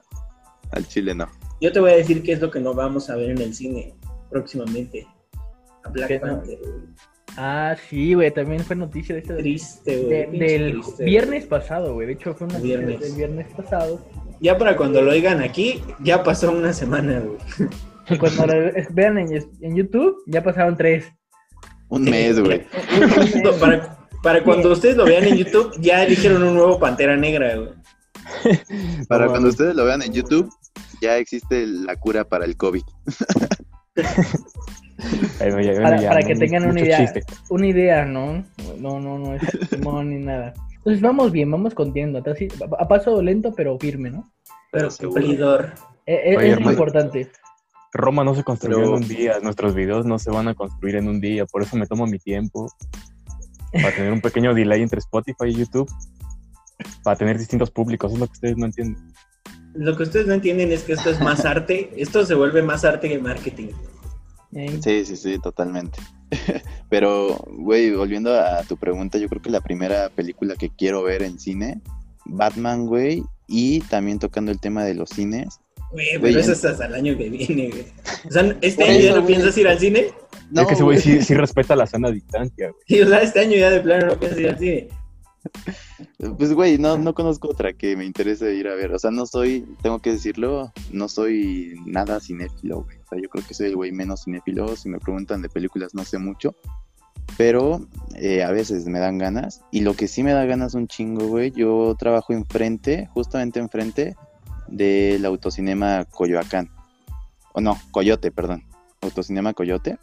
al 0.72 0.88
chile 0.88 1.14
no. 1.14 1.28
Yo 1.60 1.72
te 1.72 1.80
voy 1.80 1.90
a 1.92 1.96
decir 1.96 2.22
qué 2.22 2.32
es 2.32 2.40
lo 2.40 2.50
que 2.50 2.60
no 2.60 2.74
vamos 2.74 3.10
a 3.10 3.16
ver 3.16 3.30
en 3.30 3.38
el 3.38 3.54
cine 3.54 3.94
próximamente. 4.30 5.06
A 5.84 5.88
Black 5.90 6.08
¿Qué 6.08 6.14
no? 6.20 6.26
Panther, 6.26 6.58
güey. 6.58 6.74
Ah, 7.36 7.76
sí, 7.88 8.14
güey, 8.14 8.30
también 8.32 8.64
fue 8.64 8.74
noticia 8.76 9.14
de 9.14 9.20
este 9.20 9.34
Triste, 9.34 9.96
güey. 10.02 10.38
del 10.38 10.72
triste, 10.72 11.04
viernes 11.04 11.46
pasado, 11.46 11.94
güey. 11.94 12.08
De 12.08 12.12
hecho, 12.14 12.34
fue 12.34 12.46
una 12.46 12.56
noticia 12.58 12.78
Viernes. 12.78 13.00
del 13.00 13.12
viernes 13.16 13.46
pasado. 13.56 14.00
Ya 14.40 14.58
para 14.58 14.76
cuando 14.76 15.00
lo 15.02 15.10
oigan 15.12 15.40
aquí, 15.40 15.82
ya 16.02 16.22
pasó 16.24 16.50
una 16.50 16.72
semana, 16.72 17.20
güey. 17.20 18.18
Cuando 18.18 18.46
lo 18.46 18.72
vean 18.90 19.18
en, 19.18 19.32
en 19.60 19.76
YouTube, 19.76 20.16
ya 20.26 20.42
pasaron 20.42 20.76
tres. 20.76 21.06
Un 21.88 22.02
mes, 22.04 22.40
güey. 22.40 22.66
No, 23.44 23.52
para, 23.52 23.98
para 24.22 24.42
cuando 24.42 24.72
ustedes 24.72 24.96
lo 24.96 25.04
vean 25.04 25.24
en 25.24 25.36
YouTube, 25.36 25.72
ya 25.80 26.04
eligieron 26.04 26.42
un 26.42 26.54
nuevo 26.54 26.78
Pantera 26.80 27.16
Negra, 27.16 27.54
güey. 27.56 27.68
Para 29.08 29.26
No 29.26 29.30
cuando 29.30 29.48
ustedes 29.50 29.74
lo 29.76 29.84
vean 29.84 30.02
en 30.02 30.12
YouTube, 30.12 30.50
ya 31.00 31.16
existe 31.18 31.66
la 31.66 31.96
cura 31.96 32.24
para 32.24 32.44
el 32.44 32.56
COVID. 32.56 32.82
Me- 35.40 35.52
me 35.56 35.80
Para, 35.80 36.22
que 36.22 36.34
tengan 36.34 36.66
una 36.68 36.80
idea, 36.80 36.98
chiste. 36.98 37.22
una 37.48 37.66
idea, 37.66 38.04
¿no? 38.04 38.44
No, 38.78 39.00
no, 39.00 39.18
no 39.18 39.34
es 39.34 39.42
Simón 39.70 40.10
ni 40.10 40.18
nada. 40.24 40.52
Entonces 40.76 41.00
vamos 41.00 41.32
bien, 41.32 41.50
vamos 41.50 41.74
contiendo, 41.74 42.22
a 42.78 42.88
paso 42.88 43.20
lento 43.22 43.52
pero 43.54 43.78
firme, 43.78 44.10
¿no? 44.10 44.30
Pero 44.72 44.90
Seguro. 44.90 45.20
cumplidor. 45.22 45.72
Eh, 46.06 46.32
eh, 46.32 46.36
Oye, 46.36 46.46
es 46.48 46.52
hermano. 46.54 46.72
importante. 46.72 47.30
Roma 47.92 48.24
no 48.24 48.34
se 48.34 48.44
construyó 48.44 48.76
Pero- 48.76 48.88
en 48.88 48.94
un 49.02 49.08
día, 49.08 49.38
nuestros 49.42 49.74
videos 49.74 50.04
no 50.06 50.18
se 50.18 50.30
van 50.30 50.48
a 50.48 50.54
construir 50.54 50.96
en 50.96 51.08
un 51.08 51.20
día, 51.20 51.46
por 51.46 51.62
eso 51.62 51.76
me 51.76 51.86
tomo 51.86 52.06
mi 52.06 52.18
tiempo 52.18 52.66
para 53.72 53.94
tener 53.94 54.12
un 54.12 54.20
pequeño 54.20 54.52
delay 54.54 54.82
entre 54.82 54.98
Spotify 54.98 55.46
y 55.48 55.54
YouTube, 55.54 55.90
para 57.02 57.16
tener 57.16 57.38
distintos 57.38 57.70
públicos, 57.70 58.12
es 58.12 58.18
lo 58.18 58.26
que 58.26 58.32
ustedes 58.32 58.56
no 58.56 58.66
entienden. 58.66 59.09
Lo 59.74 59.96
que 59.96 60.02
ustedes 60.02 60.26
no 60.26 60.34
entienden 60.34 60.72
es 60.72 60.82
que 60.82 60.94
esto 60.94 61.10
es 61.10 61.20
más 61.20 61.44
arte. 61.44 61.90
Esto 61.96 62.24
se 62.24 62.34
vuelve 62.34 62.62
más 62.62 62.84
arte 62.84 63.08
que 63.08 63.18
marketing. 63.18 63.68
Eh, 64.52 64.78
Sí, 64.82 65.04
sí, 65.04 65.16
sí, 65.16 65.38
totalmente. 65.38 66.00
Pero, 66.88 67.36
güey, 67.46 67.94
volviendo 67.94 68.34
a 68.34 68.62
tu 68.64 68.76
pregunta, 68.76 69.18
yo 69.18 69.28
creo 69.28 69.42
que 69.42 69.50
la 69.50 69.60
primera 69.60 70.08
película 70.10 70.56
que 70.56 70.70
quiero 70.70 71.02
ver 71.02 71.22
en 71.22 71.38
cine, 71.38 71.80
Batman, 72.24 72.86
güey, 72.86 73.22
y 73.46 73.80
también 73.80 74.18
tocando 74.18 74.50
el 74.50 74.60
tema 74.60 74.84
de 74.84 74.94
los 74.94 75.10
cines. 75.10 75.60
Güey, 75.92 76.06
pero 76.20 76.38
eso 76.38 76.52
es 76.52 76.64
hasta 76.64 76.86
el 76.86 76.94
año 76.94 77.18
que 77.18 77.28
viene, 77.28 77.68
güey. 77.68 77.84
O 78.28 78.30
sea, 78.30 78.56
¿este 78.60 78.84
año 78.84 79.00
ya 79.00 79.16
no 79.16 79.26
piensas 79.26 79.58
ir 79.58 79.66
al 79.66 79.78
cine? 79.78 80.06
No, 80.52 80.62
es 80.62 80.68
que 80.68 80.74
ese 80.74 80.82
güey 80.84 81.00
sí, 81.00 81.20
sí 81.22 81.34
respeta 81.34 81.74
la 81.74 81.86
sana 81.86 82.12
distancia, 82.12 82.70
güey. 82.70 82.82
Y, 82.86 83.00
o 83.04 83.08
sea, 83.08 83.18
este 83.22 83.40
año 83.40 83.56
ya 83.56 83.70
de 83.70 83.80
plano 83.80 84.06
no 84.06 84.18
piensas 84.18 84.40
ir 84.40 84.48
al 84.48 84.58
cine. 84.58 84.88
Pues, 86.36 86.52
güey, 86.52 86.78
no, 86.78 86.98
no 86.98 87.14
conozco 87.14 87.48
otra 87.48 87.72
que 87.72 87.96
me 87.96 88.04
interese 88.04 88.54
ir 88.54 88.68
a 88.68 88.74
ver. 88.74 88.92
O 88.92 88.98
sea, 88.98 89.10
no 89.10 89.26
soy, 89.26 89.66
tengo 89.82 89.98
que 89.98 90.12
decirlo, 90.12 90.72
no 90.92 91.08
soy 91.08 91.80
nada 91.86 92.20
cinéfilo, 92.20 92.84
güey. 92.84 92.98
O 92.98 93.06
sea, 93.08 93.18
yo 93.20 93.28
creo 93.28 93.46
que 93.46 93.54
soy 93.54 93.68
el 93.68 93.76
güey 93.76 93.90
menos 93.92 94.24
cinéfilo. 94.24 94.76
Si 94.76 94.88
me 94.88 94.98
preguntan 94.98 95.40
de 95.42 95.48
películas, 95.48 95.94
no 95.94 96.04
sé 96.04 96.18
mucho. 96.18 96.54
pero 97.36 97.86
eh, 98.16 98.42
a 98.42 98.50
veces 98.50 98.86
me 98.86 98.98
dan 98.98 99.18
ganas. 99.18 99.62
Y 99.70 99.80
lo 99.80 99.94
que 99.94 100.08
sí 100.08 100.22
me 100.22 100.32
da 100.32 100.44
ganas 100.44 100.74
un 100.74 100.88
chingo, 100.88 101.26
güey, 101.26 101.50
yo 101.52 101.94
trabajo 101.98 102.32
enfrente, 102.32 103.08
justamente 103.14 103.60
enfrente 103.60 104.16
del 104.68 105.24
autocinema 105.24 106.04
Coyoacán. 106.04 106.70
O 107.52 107.60
no, 107.60 107.78
Coyote, 107.90 108.30
perdón. 108.30 108.64
Autocinema 109.00 109.54
Coyote. 109.54 109.98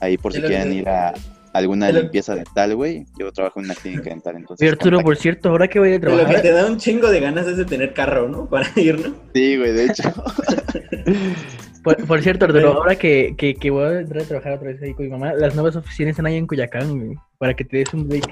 Ahí 0.00 0.18
por 0.18 0.32
si 0.32 0.40
quieren 0.40 0.72
ir 0.72 0.88
a 0.88 1.14
alguna 1.52 1.90
lo- 1.92 2.00
limpieza 2.02 2.34
dental, 2.34 2.74
güey. 2.76 3.06
Yo 3.18 3.30
trabajo 3.32 3.60
en 3.60 3.66
una 3.66 3.74
clínica 3.74 4.10
dental, 4.10 4.36
entonces. 4.36 4.62
Oye, 4.64 4.70
Arturo, 4.72 4.96
contacto. 4.98 5.04
por 5.06 5.16
cierto, 5.16 5.48
ahora 5.50 5.68
que 5.68 5.78
voy 5.78 5.88
a 5.88 5.92
De 5.92 5.98
lo 5.98 6.10
que 6.10 6.16
trabajar, 6.16 6.42
te 6.42 6.52
da 6.52 6.66
un 6.66 6.76
chingo 6.78 7.08
de 7.10 7.20
ganas 7.20 7.46
es 7.46 7.56
de 7.56 7.64
tener 7.64 7.92
carro, 7.94 8.28
¿no? 8.28 8.46
Para 8.50 8.68
ir, 8.76 8.98
¿no? 9.08 9.14
Sí, 9.34 9.56
güey, 9.56 9.72
de 9.72 9.84
hecho. 9.86 10.02
por, 11.84 12.06
por 12.06 12.22
cierto, 12.22 12.44
Arturo, 12.46 12.74
ahora 12.74 12.96
que, 12.96 13.34
que, 13.36 13.54
que 13.54 13.70
voy 13.70 13.84
a 13.84 14.00
entrar 14.00 14.22
a 14.22 14.26
trabajar 14.26 14.52
otra 14.54 14.68
vez 14.68 14.82
ahí 14.82 14.94
con 14.94 15.04
mi 15.06 15.10
mamá, 15.10 15.32
las 15.34 15.54
nuevas 15.54 15.76
oficinas 15.76 16.10
están 16.12 16.26
ahí 16.26 16.36
en 16.36 16.46
Coyacán, 16.46 16.98
güey, 16.98 17.16
para 17.38 17.54
que 17.54 17.64
te 17.64 17.78
des 17.78 17.92
un 17.94 18.08
break. 18.08 18.28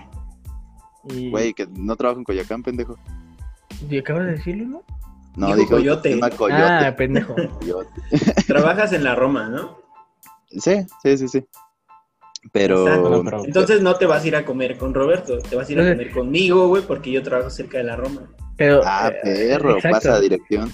Y, 1.08 1.30
Güey, 1.30 1.54
que 1.54 1.66
no 1.78 1.96
trabajo 1.96 2.18
en 2.20 2.24
Coyoacán, 2.24 2.62
pendejo. 2.62 2.96
¿y 3.88 3.96
acabas 3.98 4.26
de 4.26 4.32
decirlo, 4.32 4.66
no? 4.66 4.82
No, 5.36 5.46
Dijo 5.46 5.56
dije 5.58 5.68
Coyote. 5.70 6.08
autocinema 6.12 6.30
Coyote. 6.30 6.62
Ah, 6.62 6.94
pendejo. 6.96 7.34
Coyote. 7.60 7.90
Trabajas 8.46 8.92
en 8.92 9.04
la 9.04 9.14
Roma, 9.14 9.48
¿no? 9.48 9.78
Sí, 10.50 10.84
sí, 11.02 11.16
sí, 11.16 11.28
sí. 11.28 11.44
Pero. 12.52 12.86
Exacto. 12.86 13.10
No, 13.10 13.24
pero- 13.24 13.44
Entonces 13.44 13.82
no 13.82 13.94
te 13.96 14.06
vas 14.06 14.24
a 14.24 14.26
ir 14.28 14.36
a 14.36 14.44
comer 14.44 14.76
con 14.76 14.94
Roberto, 14.94 15.38
te 15.38 15.56
vas 15.56 15.68
a 15.68 15.72
ir 15.72 15.80
a 15.80 15.90
comer 15.92 16.10
conmigo, 16.10 16.68
güey, 16.68 16.82
porque 16.82 17.10
yo 17.12 17.22
trabajo 17.22 17.50
cerca 17.50 17.78
de 17.78 17.84
la 17.84 17.96
Roma. 17.96 18.30
Pero, 18.56 18.80
Ah, 18.84 19.12
eh, 19.24 19.48
perro, 19.50 19.76
exacto. 19.76 19.96
pasa 19.96 20.14
a 20.16 20.20
dirección. 20.20 20.70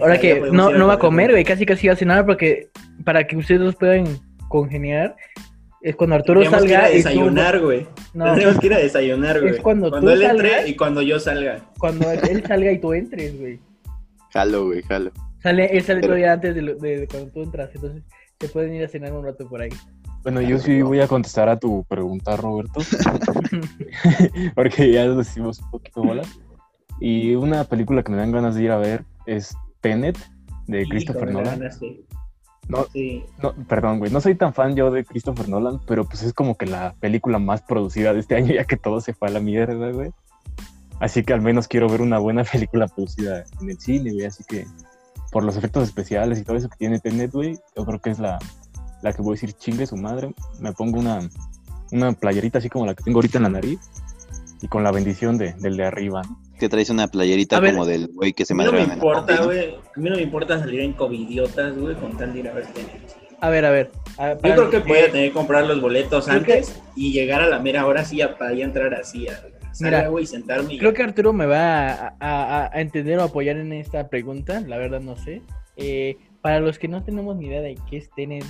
Ahora 0.00 0.18
que 0.20 0.40
no, 0.52 0.70
no 0.70 0.86
va 0.86 0.94
a 0.94 0.98
comer, 0.98 1.30
güey, 1.30 1.44
casi 1.44 1.64
casi 1.66 1.86
va 1.88 1.94
a 1.94 1.96
cenar 1.96 2.26
porque 2.26 2.68
para 3.04 3.26
que 3.26 3.36
ustedes 3.36 3.60
dos 3.60 3.74
puedan 3.76 4.04
congeniar 4.48 5.16
es 5.80 5.96
cuando 5.96 6.16
Arturo 6.16 6.40
Tendríamos 6.42 6.66
que 6.66 6.72
ir 6.72 6.76
salga 6.76 6.86
a 6.86 6.90
desayunar, 6.90 7.60
güey. 7.60 7.86
no, 8.14 8.24
Tendríamos 8.26 8.58
que 8.60 8.66
ir 8.66 8.74
a 8.74 8.78
desayunar, 8.78 9.40
güey. 9.40 9.54
Es 9.54 9.60
cuando 9.60 9.90
tú 9.90 10.08
él 10.10 10.20
salgas- 10.22 10.30
entre 10.58 10.68
y 10.68 10.76
cuando 10.76 11.02
yo 11.02 11.18
salga. 11.18 11.60
cuando 11.78 12.10
él 12.10 12.44
salga 12.46 12.72
y 12.72 12.78
tú 12.80 12.92
entres, 12.92 13.38
güey. 13.40 13.60
Jalo, 14.32 14.66
güey, 14.66 14.82
jalo. 14.82 15.10
Sale, 15.42 15.66
él 15.76 15.82
sale 15.82 16.00
Pero- 16.00 16.08
todavía 16.08 16.32
antes 16.32 16.54
de, 16.54 16.62
lo- 16.62 16.74
de- 16.74 16.98
de 17.00 17.06
cuando 17.06 17.30
tú 17.30 17.42
entras, 17.42 17.70
entonces 17.74 18.02
se 18.40 18.48
pueden 18.48 18.74
ir 18.74 18.84
a 18.84 18.88
cenar 18.88 19.12
un 19.12 19.24
rato 19.24 19.48
por 19.48 19.62
ahí. 19.62 19.70
Bueno, 20.22 20.40
yo 20.40 20.58
sí 20.58 20.82
voy 20.82 21.00
a 21.00 21.08
contestar 21.08 21.48
a 21.48 21.58
tu 21.58 21.84
pregunta, 21.84 22.36
Roberto, 22.36 22.80
porque 24.54 24.92
ya 24.92 25.06
nos 25.06 25.28
hicimos 25.28 25.60
un 25.60 25.70
poquito 25.70 26.02
bolas. 26.02 26.28
Y 27.00 27.34
una 27.34 27.64
película 27.64 28.02
que 28.02 28.10
me 28.10 28.18
dan 28.18 28.32
ganas 28.32 28.54
de 28.54 28.64
ir 28.64 28.70
a 28.70 28.76
ver 28.76 29.04
es 29.26 29.56
Tenet, 29.80 30.18
de 30.66 30.86
Christopher 30.86 31.32
Nolan. 31.32 31.58
ganaste. 31.58 32.04
No. 32.68 32.86
Sí. 32.92 33.24
No, 33.42 33.54
perdón, 33.66 33.98
güey, 33.98 34.10
no 34.10 34.20
soy 34.20 34.34
tan 34.34 34.52
fan 34.52 34.76
yo 34.76 34.90
de 34.90 35.04
Christopher 35.04 35.48
Nolan, 35.48 35.80
pero 35.86 36.04
pues 36.04 36.22
es 36.22 36.34
como 36.34 36.56
que 36.56 36.66
la 36.66 36.94
película 37.00 37.38
más 37.38 37.62
producida 37.62 38.12
de 38.12 38.20
este 38.20 38.34
año, 38.36 38.54
ya 38.54 38.64
que 38.64 38.76
todo 38.76 39.00
se 39.00 39.14
fue 39.14 39.28
a 39.28 39.32
la 39.32 39.40
mierda, 39.40 39.90
güey. 39.90 40.10
Así 41.00 41.22
que 41.22 41.32
al 41.32 41.40
menos 41.40 41.68
quiero 41.68 41.88
ver 41.88 42.02
una 42.02 42.18
buena 42.18 42.44
película 42.44 42.88
producida 42.88 43.44
en 43.60 43.70
el 43.70 43.78
cine, 43.78 44.12
güey. 44.12 44.26
Así 44.26 44.44
que 44.44 44.66
por 45.30 45.44
los 45.44 45.56
efectos 45.56 45.84
especiales 45.84 46.38
y 46.38 46.44
todo 46.44 46.56
eso 46.56 46.68
que 46.68 46.76
tiene 46.76 46.98
Tenet, 46.98 47.32
güey, 47.32 47.58
yo 47.76 47.84
creo 47.84 48.00
que 48.00 48.10
es 48.10 48.18
la, 48.18 48.38
la 49.02 49.12
que 49.12 49.22
voy 49.22 49.32
a 49.32 49.34
decir 49.34 49.52
chingue 49.52 49.86
su 49.86 49.96
madre. 49.96 50.32
Me 50.60 50.72
pongo 50.72 50.98
una, 50.98 51.20
una 51.92 52.12
playerita 52.12 52.58
así 52.58 52.68
como 52.68 52.86
la 52.86 52.94
que 52.94 53.02
tengo 53.04 53.18
ahorita 53.18 53.38
en 53.38 53.44
la 53.44 53.50
nariz 53.50 53.78
y 54.60 54.68
con 54.68 54.82
la 54.82 54.90
bendición 54.90 55.38
de, 55.38 55.52
del 55.54 55.76
de 55.76 55.84
arriba, 55.84 56.22
¿no? 56.22 56.40
Que 56.58 56.68
traes 56.68 56.90
una 56.90 57.06
playerita 57.06 57.58
A 57.58 57.60
ver, 57.60 57.72
como 57.74 57.86
del 57.86 58.08
güey 58.08 58.32
que 58.32 58.44
se 58.44 58.52
A 58.52 58.56
mí 58.56 58.64
no 58.64 58.72
me 58.72 58.82
importa, 58.82 59.36
¿no? 59.36 59.44
güey. 59.44 59.74
A 59.76 60.00
mí 60.00 60.10
no 60.10 60.16
me 60.16 60.22
importa 60.22 60.58
salir 60.58 60.80
en 60.80 60.92
covidiotas, 60.92 61.76
güey, 61.78 61.94
con 61.94 62.16
tal 62.16 62.32
de 62.32 62.40
ir 62.40 62.48
a 62.48 62.52
ver. 62.54 62.64
A 63.40 63.48
ver, 63.50 63.64
a 63.64 63.70
ver. 63.70 63.92
a- 64.16 64.32
Yo 64.34 64.38
para- 64.40 64.54
creo 64.56 64.70
que 64.70 64.76
eh, 64.78 64.84
voy 64.86 64.98
a 64.98 65.12
tener 65.12 65.28
que 65.28 65.32
comprar 65.32 65.64
los 65.66 65.80
boletos 65.80 66.24
que- 66.26 66.30
antes 66.32 66.80
y 66.96 67.12
llegar 67.12 67.40
a 67.40 67.46
la 67.46 67.60
mera 67.60 67.86
hora 67.86 68.04
sí 68.04 68.20
a- 68.20 68.36
para 68.36 68.52
ya 68.54 68.64
entrar 68.64 68.92
así 68.94 69.28
a 69.28 69.40
Mira, 69.80 70.08
güey, 70.08 70.24
y 70.24 70.26
sentarme. 70.26 70.74
y- 70.74 70.78
Creo 70.78 70.92
que 70.92 71.04
Arturo 71.04 71.32
me 71.32 71.46
va 71.46 71.88
a, 71.92 72.16
a- 72.18 72.70
a 72.72 72.80
entender 72.80 73.16
o 73.20 73.22
apoyar 73.22 73.56
en 73.58 73.72
esta 73.72 74.08
pregunta, 74.08 74.60
la 74.62 74.76
verdad 74.76 75.00
no 75.00 75.16
sé. 75.16 75.40
Eh, 75.76 76.16
para 76.42 76.58
los 76.58 76.80
que 76.80 76.88
no 76.88 77.04
tenemos 77.04 77.36
ni 77.36 77.46
idea 77.46 77.60
de 77.60 77.76
qué 77.88 77.98
es 77.98 78.10
Tenet 78.16 78.44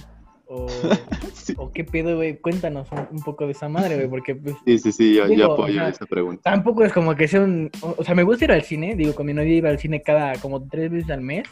o, 0.49 0.67
Sí. 1.35 1.55
o 1.57 1.73
qué 1.73 1.85
pedo, 1.85 2.17
güey, 2.17 2.39
cuéntanos 2.39 2.91
un, 2.93 3.07
un 3.19 3.23
poco 3.23 3.47
de 3.47 3.53
esa 3.53 3.69
madre, 3.69 3.97
güey, 3.97 4.09
porque 4.09 4.35
pues 4.35 4.57
Sí, 4.65 4.79
sí, 4.79 4.93
sí, 4.93 5.15
yo, 5.15 5.25
apoyo 5.25 5.75
o 5.75 5.75
sea, 5.75 5.89
esa 5.89 6.07
pregunta. 6.07 6.43
tampoco 6.43 6.85
es 6.85 6.93
como 6.93 7.15
que 7.15 7.29
sea 7.29 7.41
un... 7.43 7.71
O 7.81 7.95
o 7.99 8.05
sea, 8.05 8.15
me 8.15 8.23
gusta 8.23 8.45
ir 8.45 8.53
al 8.53 8.63
cine, 8.63 8.95
digo, 8.97 9.15
con 9.15 9.27
mi 9.27 9.35
novia 9.35 9.55
iba 9.55 9.71
al 9.71 9.79
cine 9.79 10.03
cada 10.03 10.35
como 10.41 10.67
tres 10.69 10.91
veces 10.91 11.11
al 11.11 11.21
mes, 11.21 11.47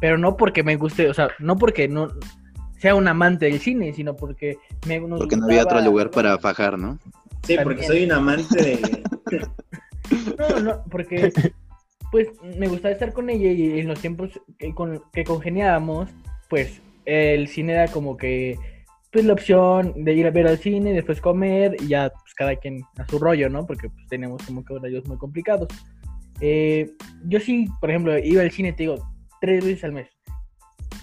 pero 0.00 0.18
no 0.18 0.36
porque 0.36 0.62
me 0.62 0.76
guste, 0.76 1.08
o 1.08 1.14
sea, 1.14 1.28
no 1.38 1.56
porque 1.56 1.88
no 1.88 2.08
sea 2.78 2.94
un 2.94 3.08
amante 3.08 3.46
del 3.46 3.60
cine, 3.60 3.94
sino 3.94 4.14
porque 4.14 4.58
me 4.86 5.00
nos 5.00 5.18
Porque 5.18 5.36
no 5.36 5.46
había 5.46 5.62
otro 5.62 5.80
lugar 5.80 6.10
para 6.10 6.38
fajar, 6.38 6.78
¿no? 6.78 6.98
Sí, 7.42 7.56
porque 7.62 7.82
soy 7.84 8.04
un 8.04 8.12
amante 8.12 8.62
de. 8.62 9.02
No, 10.38 10.60
no, 10.60 10.84
porque 10.90 11.32
pues 12.12 12.28
me 12.58 12.68
gustaba 12.68 12.92
estar 12.92 13.14
con 13.14 13.30
ella 13.30 13.50
y 13.50 13.80
en 13.80 13.88
los 13.88 13.98
tiempos 14.00 14.38
que, 14.58 14.74
con, 14.74 15.02
que 15.14 15.24
congeniábamos, 15.24 16.10
pues 16.50 16.82
el 17.04 17.48
cine 17.48 17.74
era 17.74 17.88
como 17.88 18.16
que 18.16 18.56
pues 19.12 19.24
la 19.24 19.34
opción 19.34 20.04
de 20.04 20.12
ir 20.12 20.26
a 20.26 20.32
ver 20.32 20.48
al 20.48 20.58
cine, 20.58 20.92
después 20.92 21.20
comer 21.20 21.76
y 21.80 21.86
ya 21.86 22.10
pues 22.10 22.34
cada 22.34 22.56
quien 22.56 22.82
a 22.98 23.06
su 23.06 23.18
rollo, 23.18 23.48
¿no? 23.48 23.64
Porque 23.64 23.88
pues 23.88 24.06
tenemos 24.08 24.42
como 24.42 24.64
que 24.64 24.74
horarios 24.74 25.06
muy 25.06 25.16
complicados. 25.18 25.68
Eh, 26.40 26.90
yo 27.26 27.38
sí, 27.38 27.68
por 27.80 27.90
ejemplo, 27.90 28.18
iba 28.18 28.42
al 28.42 28.50
cine, 28.50 28.72
te 28.72 28.82
digo, 28.82 28.96
tres 29.40 29.64
veces 29.64 29.84
al 29.84 29.92
mes, 29.92 30.08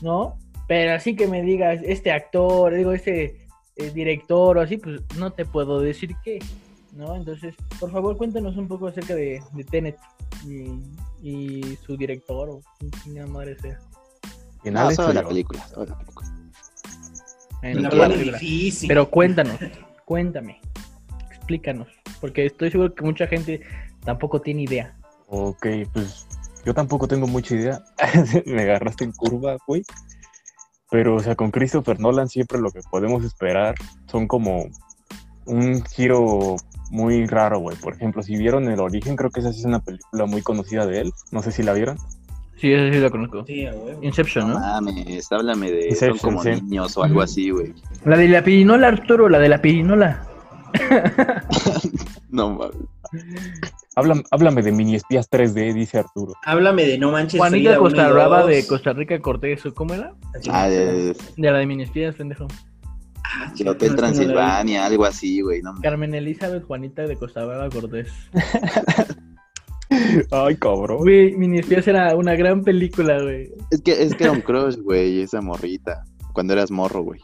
¿no? 0.01 0.37
Pero 0.67 0.93
así 0.93 1.15
que 1.15 1.27
me 1.27 1.41
digas, 1.41 1.79
este 1.85 2.11
actor, 2.11 2.73
digo, 2.73 2.91
este 2.91 3.47
eh, 3.77 3.91
director 3.93 4.57
o 4.57 4.61
así, 4.61 4.77
pues 4.77 5.01
no 5.17 5.31
te 5.31 5.45
puedo 5.45 5.79
decir 5.79 6.13
qué, 6.23 6.39
¿no? 6.93 7.15
Entonces, 7.15 7.55
por 7.79 7.91
favor, 7.91 8.17
cuéntanos 8.17 8.57
un 8.57 8.67
poco 8.67 8.87
acerca 8.87 9.15
de, 9.15 9.41
de 9.53 9.63
Tenet 9.63 9.97
y, 11.23 11.77
su 11.85 11.95
director 11.95 12.49
o 12.49 12.61
quien 13.03 13.31
madre 13.31 13.57
sea. 13.59 13.79
En 14.63 14.73
No, 14.73 14.81
Alex 14.81 14.95
solo 14.95 15.13
la 15.13 15.27
película, 15.27 15.67
solo 15.67 15.85
la 15.87 15.97
película. 15.97 16.27
En 17.63 17.83
La 17.83 17.89
película. 17.89 18.37
difícil. 18.37 18.87
Pero 18.87 19.09
cuéntanos, 19.09 19.57
cuéntame, 20.05 20.59
explícanos, 21.29 21.87
porque 22.19 22.45
estoy 22.47 22.71
seguro 22.71 22.93
que 22.93 23.03
mucha 23.03 23.27
gente 23.27 23.61
tampoco 24.03 24.41
tiene 24.41 24.63
idea. 24.63 24.95
Ok, 25.27 25.67
pues 25.93 26.27
yo 26.65 26.73
tampoco 26.73 27.07
tengo 27.07 27.27
mucha 27.27 27.55
idea. 27.55 27.83
Me 28.45 28.63
agarraste 28.63 29.03
en 29.03 29.11
curva, 29.11 29.57
güey. 29.67 29.83
Pero, 30.89 31.15
o 31.15 31.19
sea, 31.19 31.35
con 31.35 31.51
Christopher 31.51 31.99
Nolan 31.99 32.27
siempre 32.27 32.59
lo 32.59 32.71
que 32.71 32.81
podemos 32.91 33.23
esperar 33.23 33.75
son 34.07 34.27
como 34.27 34.65
un 35.45 35.83
giro 35.85 36.57
muy 36.89 37.25
raro, 37.27 37.59
güey. 37.59 37.77
Por 37.77 37.93
ejemplo, 37.93 38.21
si 38.21 38.35
vieron 38.35 38.69
El 38.69 38.81
Origen, 38.81 39.15
creo 39.15 39.31
que 39.31 39.39
esa 39.39 39.53
sí 39.53 39.59
es 39.59 39.65
una 39.65 39.79
película 39.79 40.25
muy 40.25 40.41
conocida 40.41 40.85
de 40.85 41.01
él. 41.01 41.13
No 41.31 41.41
sé 41.41 41.51
si 41.51 41.63
la 41.63 41.73
vieron. 41.73 41.97
Sí, 42.61 42.71
eso 42.71 42.93
sí 42.93 42.99
lo 42.99 43.09
conozco. 43.09 43.43
Sí, 43.47 43.65
a 43.65 43.71
huevo. 43.73 44.03
Inception, 44.03 44.47
No 44.49 44.53
¿no? 44.53 44.59
mames, 44.59 45.31
háblame 45.31 45.71
de 45.71 45.87
Inception, 45.89 46.19
son 46.19 46.29
como 46.35 46.43
sí. 46.43 46.61
niños 46.61 46.95
o 46.95 47.03
algo 47.03 47.21
así, 47.23 47.49
güey. 47.49 47.73
La 48.05 48.15
de 48.15 48.27
la 48.27 48.43
pirinola, 48.43 48.87
Arturo, 48.87 49.27
la 49.29 49.39
de 49.39 49.49
la 49.49 49.61
pirinola. 49.61 50.21
No 52.29 52.49
mames. 52.51 52.77
Háblame, 53.97 54.23
háblame 54.31 54.61
de 54.61 54.71
mini 54.71 54.95
espías 54.95 55.29
3D, 55.29 55.73
dice 55.73 55.99
Arturo. 55.99 56.33
Háblame 56.45 56.85
de 56.85 56.97
No 56.97 57.11
Manches 57.11 57.37
Juanita 57.39 57.77
Costa 57.77 58.09
Brava 58.09 58.45
de 58.45 58.65
Costa 58.65 58.93
Rica 58.93 59.19
Cortés, 59.19 59.65
¿o 59.65 59.73
¿cómo 59.73 59.93
era? 59.95 60.13
Ah, 60.49 60.69
de, 60.69 61.13
De 61.35 61.51
la 61.51 61.57
de 61.57 61.65
Miniespías, 61.65 62.15
pendejo. 62.15 62.47
Ah, 63.25 63.51
de 63.53 63.69
Hotel 63.69 63.89
no, 63.89 63.95
no 63.95 64.01
la. 64.01 64.07
Transilvania, 64.13 64.85
algo 64.85 65.03
así, 65.03 65.41
güey. 65.41 65.61
No. 65.61 65.73
Carmen 65.81 66.15
Elizabeth 66.15 66.63
Juanita 66.63 67.01
de 67.01 67.17
Costa 67.17 67.43
Brava 67.43 67.69
Cortés. 67.69 68.07
Ay, 70.31 70.55
cabrón. 70.55 70.97
Güey, 70.99 71.35
Miniespías 71.35 71.87
era 71.87 72.15
una 72.15 72.35
gran 72.35 72.63
película, 72.63 73.21
güey. 73.21 73.51
Es 73.71 73.81
que, 73.81 74.03
es 74.03 74.15
que 74.15 74.23
era 74.23 74.31
un 74.33 74.41
crush, 74.41 74.77
güey, 74.77 75.21
esa 75.21 75.41
morrita. 75.41 76.03
Cuando 76.33 76.53
eras 76.53 76.71
morro, 76.71 77.03
güey. 77.03 77.19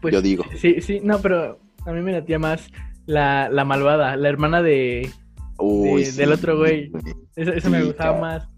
Pues, 0.00 0.14
Yo 0.14 0.22
digo. 0.22 0.44
Sí, 0.56 0.80
sí, 0.80 1.00
no, 1.02 1.18
pero 1.20 1.58
a 1.84 1.92
mí 1.92 2.00
me 2.00 2.12
latía 2.12 2.38
más 2.38 2.68
la, 3.06 3.48
la 3.48 3.64
malvada, 3.64 4.16
la 4.16 4.28
hermana 4.28 4.62
de... 4.62 5.10
Uy, 5.58 6.04
De- 6.04 6.12
del 6.12 6.32
otro 6.32 6.56
güey. 6.58 6.92
Eso, 7.34 7.52
eso 7.52 7.68
me 7.70 7.80
Sí, 7.80 7.86
gustaba 7.86 8.20
más. 8.20 8.48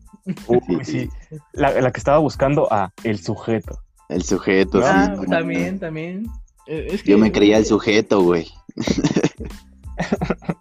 Uy, 0.47 0.61
Sí. 0.85 1.09
La, 1.55 1.81
la 1.81 1.91
que 1.91 1.99
estaba 1.99 2.19
buscando 2.19 2.69
a 2.71 2.93
el 3.05 3.19
sujeto. 3.19 3.79
El 4.11 4.23
sujeto, 4.23 4.81
ah, 4.85 5.13
sí. 5.15 5.21
no 5.23 5.27
también, 5.27 5.79
también. 5.79 6.27
Eh, 6.67 6.89
Es 6.91 7.03
que, 7.03 7.13
Yo 7.13 7.19
me 7.19 7.33
creía 7.33 7.57
el 7.57 7.65
sujeto, 7.65 8.21
güey. 8.23 8.47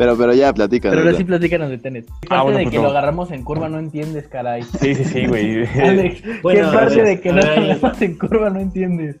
pero, 0.00 0.16
pero 0.16 0.32
ya, 0.32 0.50
platícanos. 0.54 0.96
Pero 0.96 1.06
ahora 1.06 1.18
sí 1.18 1.24
platícanos 1.24 1.68
de 1.68 1.76
Tenet. 1.76 2.06
¿Qué 2.06 2.12
Ah, 2.24 2.28
parte 2.28 2.42
bueno, 2.44 2.58
de 2.58 2.64
pues 2.64 2.72
que 2.72 2.76
no. 2.78 2.82
lo 2.84 2.88
agarramos 2.88 3.30
en 3.32 3.44
curva 3.44 3.68
no 3.68 3.78
entiendes, 3.78 4.28
caray? 4.28 4.62
Sí, 4.62 4.94
sí, 4.94 5.04
sí, 5.04 5.26
güey. 5.26 5.66
Alex, 5.78 6.22
Bueno, 6.42 6.70
¿qué 6.70 6.76
parte 6.76 6.96
ver, 6.96 7.04
de 7.04 7.20
que 7.20 7.32
lo 7.32 7.42
agarramos 7.42 8.00
en 8.02 8.18
curva 8.18 8.48
no 8.48 8.60
entiendes? 8.60 9.16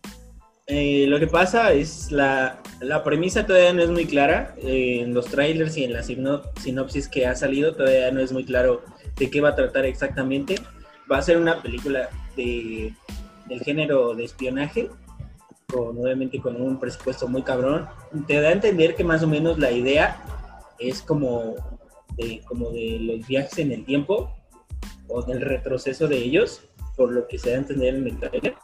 Eh, 0.66 1.04
lo 1.06 1.18
que 1.18 1.26
pasa 1.26 1.72
es 1.74 2.10
la, 2.10 2.60
la 2.80 3.04
premisa 3.04 3.44
todavía 3.44 3.74
no 3.74 3.82
es 3.82 3.90
muy 3.90 4.06
clara. 4.06 4.54
Eh, 4.62 5.00
en 5.02 5.12
los 5.12 5.26
trailers 5.26 5.76
y 5.76 5.84
en 5.84 5.92
la 5.92 6.02
sino- 6.02 6.40
sinopsis 6.58 7.08
que 7.08 7.26
ha 7.26 7.34
salido 7.34 7.74
todavía 7.74 8.10
no 8.10 8.20
es 8.20 8.32
muy 8.32 8.44
claro 8.46 8.80
de 9.18 9.28
qué 9.28 9.42
va 9.42 9.50
a 9.50 9.54
tratar 9.54 9.84
exactamente. 9.84 10.54
Va 11.12 11.18
a 11.18 11.22
ser 11.22 11.36
una 11.36 11.60
película 11.60 12.08
de, 12.38 12.94
del 13.48 13.60
género 13.60 14.14
de 14.14 14.24
espionaje 14.24 14.88
con, 15.66 15.98
obviamente 15.98 16.40
con 16.40 16.58
un 16.58 16.80
presupuesto 16.80 17.28
muy 17.28 17.42
cabrón. 17.42 17.86
Te 18.26 18.40
da 18.40 18.48
a 18.48 18.52
entender 18.52 18.94
que 18.94 19.04
más 19.04 19.22
o 19.22 19.26
menos 19.28 19.58
la 19.58 19.70
idea 19.72 20.16
es 20.80 21.02
como 21.02 21.54
de, 22.16 22.40
como 22.46 22.70
de 22.70 22.98
los 23.00 23.26
viajes 23.26 23.58
en 23.58 23.72
el 23.72 23.84
tiempo 23.84 24.32
o 25.08 25.22
del 25.22 25.40
retroceso 25.40 26.08
de 26.08 26.18
ellos, 26.18 26.62
por 26.96 27.12
lo 27.12 27.26
que 27.26 27.38
se 27.38 27.50
da 27.50 27.56
a 27.56 27.60
entender 27.60 27.94
en 27.94 28.06
el 28.06 28.18
trailer. 28.18 28.54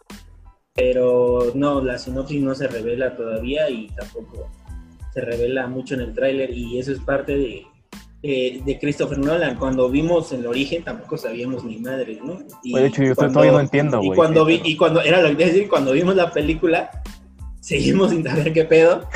Pero 0.74 1.52
no, 1.54 1.80
la 1.82 1.98
sinopsis 1.98 2.42
no 2.42 2.54
se 2.54 2.68
revela 2.68 3.16
todavía 3.16 3.70
y 3.70 3.88
tampoco 3.88 4.50
se 5.12 5.20
revela 5.22 5.66
mucho 5.66 5.94
en 5.94 6.02
el 6.02 6.14
tráiler 6.14 6.50
y 6.50 6.78
eso 6.78 6.92
es 6.92 7.00
parte 7.00 7.36
de, 7.36 7.66
eh, 8.22 8.60
de 8.64 8.78
Christopher 8.78 9.18
Nolan. 9.18 9.56
Cuando 9.56 9.88
vimos 9.88 10.32
el 10.32 10.46
origen 10.46 10.84
tampoco 10.84 11.16
sabíamos 11.16 11.64
ni 11.64 11.78
madre, 11.78 12.18
¿no? 12.22 12.38
Y 12.62 12.74
de 12.74 12.86
hecho, 12.86 13.02
yo 13.02 13.14
todavía 13.14 13.52
no 13.52 13.60
entiendo, 13.60 13.98
güey. 13.98 14.10
Y 14.10 14.14
cuando, 14.14 14.44
vi, 14.44 14.60
y 14.64 14.76
cuando, 14.76 15.00
era 15.00 15.22
lo 15.22 15.34
que 15.36 15.46
decir, 15.46 15.68
cuando 15.68 15.92
vimos 15.92 16.14
la 16.14 16.30
película, 16.30 16.90
seguimos 17.66 18.10
sin 18.10 18.22
saber 18.22 18.52
qué 18.52 18.64
pedo. 18.64 19.08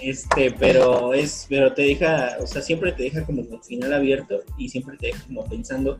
este, 0.00 0.52
pero 0.52 1.12
es, 1.12 1.46
pero 1.48 1.74
te 1.74 1.82
deja, 1.82 2.36
o 2.40 2.46
sea, 2.46 2.62
siempre 2.62 2.92
te 2.92 3.04
deja 3.04 3.26
como 3.26 3.42
el 3.42 3.62
final 3.64 3.92
abierto 3.92 4.40
y 4.56 4.68
siempre 4.68 4.96
te 4.96 5.08
deja 5.08 5.24
como 5.26 5.44
pensando 5.48 5.98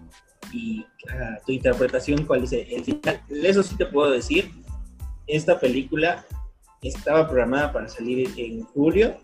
y 0.53 0.85
ah, 1.11 1.39
tu 1.45 1.53
interpretación 1.53 2.25
cuál 2.27 2.45
es 2.45 2.53
el 2.53 2.85
final. 2.85 3.21
Eso 3.29 3.65
sí 3.65 3.77
te 3.77 3.87
puedo 3.87 4.13
decir. 4.13 4.53
Esta 5.27 5.59
película 5.59 6.25
estaba 6.83 7.29
programada 7.29 7.73
para 7.73 7.89
salir 7.89 8.29
en 8.37 8.63
julio 8.67 9.17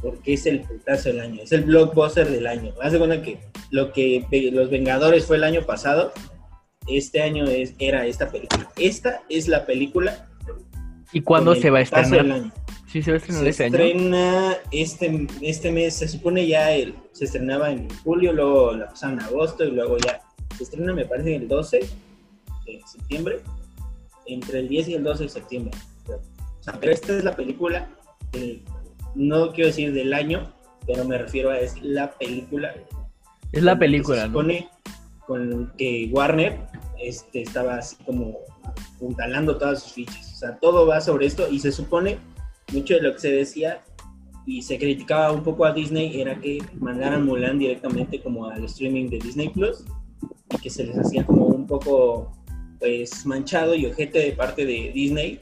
porque 0.00 0.34
es 0.34 0.46
el 0.46 0.60
putazo 0.60 1.08
del 1.08 1.20
año, 1.20 1.42
es 1.42 1.50
el 1.50 1.64
blockbuster 1.64 2.30
del 2.30 2.46
año. 2.46 2.72
Haz 2.80 2.92
de 2.92 2.98
cuenta 2.98 3.22
que 3.22 3.40
lo 3.70 3.92
que 3.92 4.24
Los 4.52 4.70
Vengadores 4.70 5.26
fue 5.26 5.36
el 5.36 5.44
año 5.44 5.66
pasado, 5.66 6.12
este 6.86 7.22
año 7.22 7.44
es, 7.44 7.74
era 7.80 8.06
esta 8.06 8.30
película. 8.30 8.70
Esta 8.76 9.22
es 9.28 9.48
la 9.48 9.66
película. 9.66 10.27
¿Y 11.12 11.20
cuándo 11.22 11.54
se 11.54 11.70
va 11.70 11.78
a 11.78 11.82
estrenar? 11.82 12.52
Sí, 12.86 13.02
se 13.02 13.10
va 13.10 13.16
a 13.16 13.18
estrenar 13.18 13.44
se 13.44 13.50
este 13.50 13.66
estrena 13.66 14.56
Este, 14.70 15.26
este 15.42 15.72
mes, 15.72 15.94
se 15.94 16.08
supone 16.08 16.46
ya 16.46 16.72
el, 16.72 16.94
se 17.12 17.26
estrenaba 17.26 17.70
en 17.70 17.88
julio, 18.02 18.32
luego 18.32 18.72
la 18.72 18.88
pasaron 18.88 19.18
en 19.18 19.26
agosto 19.26 19.64
y 19.64 19.70
luego 19.70 19.98
ya 19.98 20.22
se 20.56 20.64
estrena, 20.64 20.92
me 20.92 21.04
parece, 21.04 21.36
el 21.36 21.48
12 21.48 21.80
de 22.66 22.80
septiembre, 22.86 23.40
entre 24.26 24.60
el 24.60 24.68
10 24.68 24.88
y 24.88 24.94
el 24.94 25.04
12 25.04 25.24
de 25.24 25.28
septiembre. 25.28 25.78
O 26.06 26.62
sea, 26.62 26.78
pero 26.80 26.92
esta 26.92 27.16
es 27.16 27.24
la 27.24 27.36
película 27.36 27.88
del 28.32 28.62
no 29.14 29.52
quiero 29.52 29.68
decir 29.68 29.92
del 29.92 30.14
año, 30.14 30.52
pero 30.86 31.04
me 31.04 31.18
refiero 31.18 31.50
a 31.50 31.58
es 31.58 31.80
la 31.82 32.12
película. 32.12 32.74
Es 33.52 33.62
la 33.62 33.78
película, 33.78 34.22
se 34.22 34.26
supone 34.26 34.68
con 35.26 35.72
que 35.76 36.08
Warner 36.12 36.58
este, 37.00 37.42
estaba 37.42 37.76
así 37.76 37.96
como 38.04 38.38
apuntalando 38.68 39.56
todas 39.56 39.82
sus 39.82 39.92
fichas. 39.92 40.32
O 40.32 40.36
sea, 40.36 40.58
todo 40.58 40.86
va 40.86 41.00
sobre 41.00 41.26
esto 41.26 41.50
y 41.50 41.58
se 41.58 41.72
supone, 41.72 42.18
mucho 42.72 42.94
de 42.94 43.02
lo 43.02 43.12
que 43.14 43.20
se 43.20 43.32
decía 43.32 43.82
y 44.46 44.62
se 44.62 44.78
criticaba 44.78 45.32
un 45.32 45.42
poco 45.42 45.64
a 45.64 45.72
Disney 45.72 46.20
era 46.20 46.40
que 46.40 46.58
mandaran 46.78 47.24
Mulan 47.24 47.58
directamente 47.58 48.20
como 48.20 48.46
al 48.46 48.64
streaming 48.64 49.08
de 49.10 49.18
Disney 49.18 49.50
Plus 49.50 49.84
y 50.54 50.58
que 50.58 50.70
se 50.70 50.84
les 50.84 50.98
hacía 50.98 51.24
como 51.26 51.46
un 51.46 51.66
poco 51.66 52.32
pues 52.78 53.26
manchado 53.26 53.74
y 53.74 53.86
ojete 53.86 54.20
de 54.20 54.32
parte 54.32 54.64
de 54.64 54.90
Disney 54.94 55.40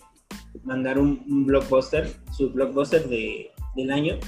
mandar 0.65 0.99
un 0.99 1.47
blockbuster, 1.47 2.11
su 2.33 2.51
blockbuster 2.51 3.09
de 3.09 3.51
del 3.77 3.93
año 3.93 4.19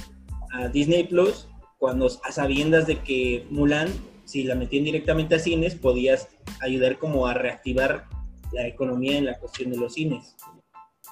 a 0.53 0.67
Disney 0.69 1.03
Plus 1.03 1.47
cuando 1.77 2.07
a 2.23 2.31
sabiendas 2.31 2.87
de 2.87 2.99
que 2.99 3.45
Mulan, 3.49 3.89
si 4.25 4.43
la 4.43 4.55
metían 4.55 4.83
directamente 4.83 5.35
a 5.35 5.39
cines, 5.39 5.75
podías 5.75 6.27
ayudar 6.61 6.99
como 6.99 7.25
a 7.25 7.33
reactivar 7.33 8.05
la 8.51 8.67
economía 8.67 9.17
en 9.17 9.25
la 9.25 9.37
cuestión 9.37 9.71
de 9.71 9.77
los 9.77 9.93
cines. 9.93 10.35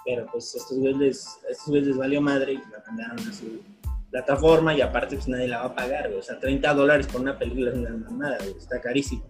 Pero 0.06 0.26
pues 0.32 0.56
estos 0.56 0.78
güeyes, 0.78 1.40
estos 1.50 1.74
les 1.74 1.98
valió 1.98 2.22
madre 2.22 2.54
y 2.54 2.58
la 2.58 2.84
mandaron 2.88 3.20
a 3.20 3.34
su 3.34 3.62
plataforma 4.10 4.74
y 4.74 4.82
aparte 4.82 5.16
pues 5.16 5.28
nadie 5.28 5.48
la 5.48 5.60
va 5.60 5.66
a 5.66 5.76
pagar, 5.76 6.10
O 6.14 6.22
sea, 6.22 6.40
30 6.40 6.74
dólares 6.74 7.08
por 7.08 7.22
una 7.22 7.38
película 7.38 7.72
es 7.72 7.78
una 7.78 7.90
mamada, 7.90 8.38
Está 8.38 8.80
carísimo. 8.80 9.24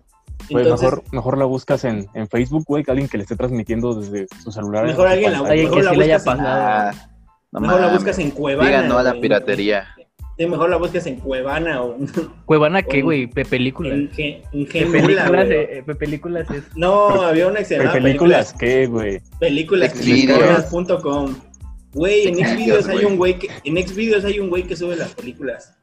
mejor, 0.50 1.04
mejor 1.12 1.38
la 1.38 1.46
buscas 1.46 1.84
en, 1.84 2.08
en 2.14 2.28
Facebook, 2.28 2.64
güey, 2.68 2.84
que 2.84 2.92
alguien 2.92 3.10
que 3.10 3.18
le 3.18 3.24
esté 3.24 3.36
transmitiendo 3.36 3.96
desde 3.96 4.28
su 4.44 4.52
celular. 4.52 4.86
Mejor 4.86 5.08
alguien 5.08 5.32
la, 5.32 5.44
mejor 5.44 5.84
la 5.84 5.92
buscas 5.94 7.10
mejor 7.52 7.82
la 7.82 7.94
buscas 7.94 8.20
en 8.20 8.32
Cuevana. 8.32 8.70
Digan 8.70 8.88
no 8.88 8.98
a 8.98 9.04
la 9.04 9.14
piratería. 9.14 9.88
Mejor 10.46 10.70
la 10.70 10.78
buscas 10.78 11.08
en 11.08 11.16
Cuevana 11.16 11.82
o... 11.82 11.98
¿Cuevana 12.46 12.82
qué, 12.84 13.02
güey? 13.02 13.28
¿Películas? 13.28 13.94
En, 13.94 14.44
en 14.54 14.92
películas, 14.92 15.48
eh, 15.50 15.84
películas 15.98 16.52
es... 16.52 16.64
No, 16.76 17.22
había 17.22 17.48
una 17.48 17.62
excelente 17.62 18.00
¿Películas 18.00 18.54
qué, 18.54 18.86
güey? 18.86 19.20
Películas. 19.40 19.94
Películas.com. 19.94 21.36
Güey, 21.94 22.28
en 22.28 22.36
Xvideos 22.36 22.88
hay 22.88 23.06
un 23.06 23.18
güey 23.18 23.40
que... 23.40 23.50
En 23.64 23.88
Xvideos 23.88 24.26
hay 24.26 24.40
un 24.40 24.50
güey 24.50 24.64
que 24.64 24.76
sube 24.76 24.96
las 24.96 25.16
películas. 25.16 25.76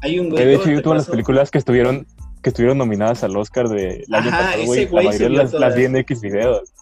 Hay 0.00 0.18
un 0.18 0.30
güey... 0.30 0.44
De 0.44 0.54
hecho, 0.54 0.70
yo 0.70 0.80
tuve 0.80 0.94
las 0.94 1.08
películas 1.08 1.50
que 1.50 1.58
estuvieron 1.58 2.06
que 2.42 2.48
estuvieron 2.50 2.78
nominadas 2.78 3.22
al 3.22 3.36
Oscar 3.36 3.68
de 3.68 4.04
año 4.10 4.30
pasado, 4.30 4.64
güey. 4.64 4.88
La 4.90 5.02
mayoría 5.02 5.28
las, 5.28 5.52
las 5.52 5.76
vi 5.76 5.84
en 5.84 5.96
X 5.96 6.20
videos. 6.20 6.72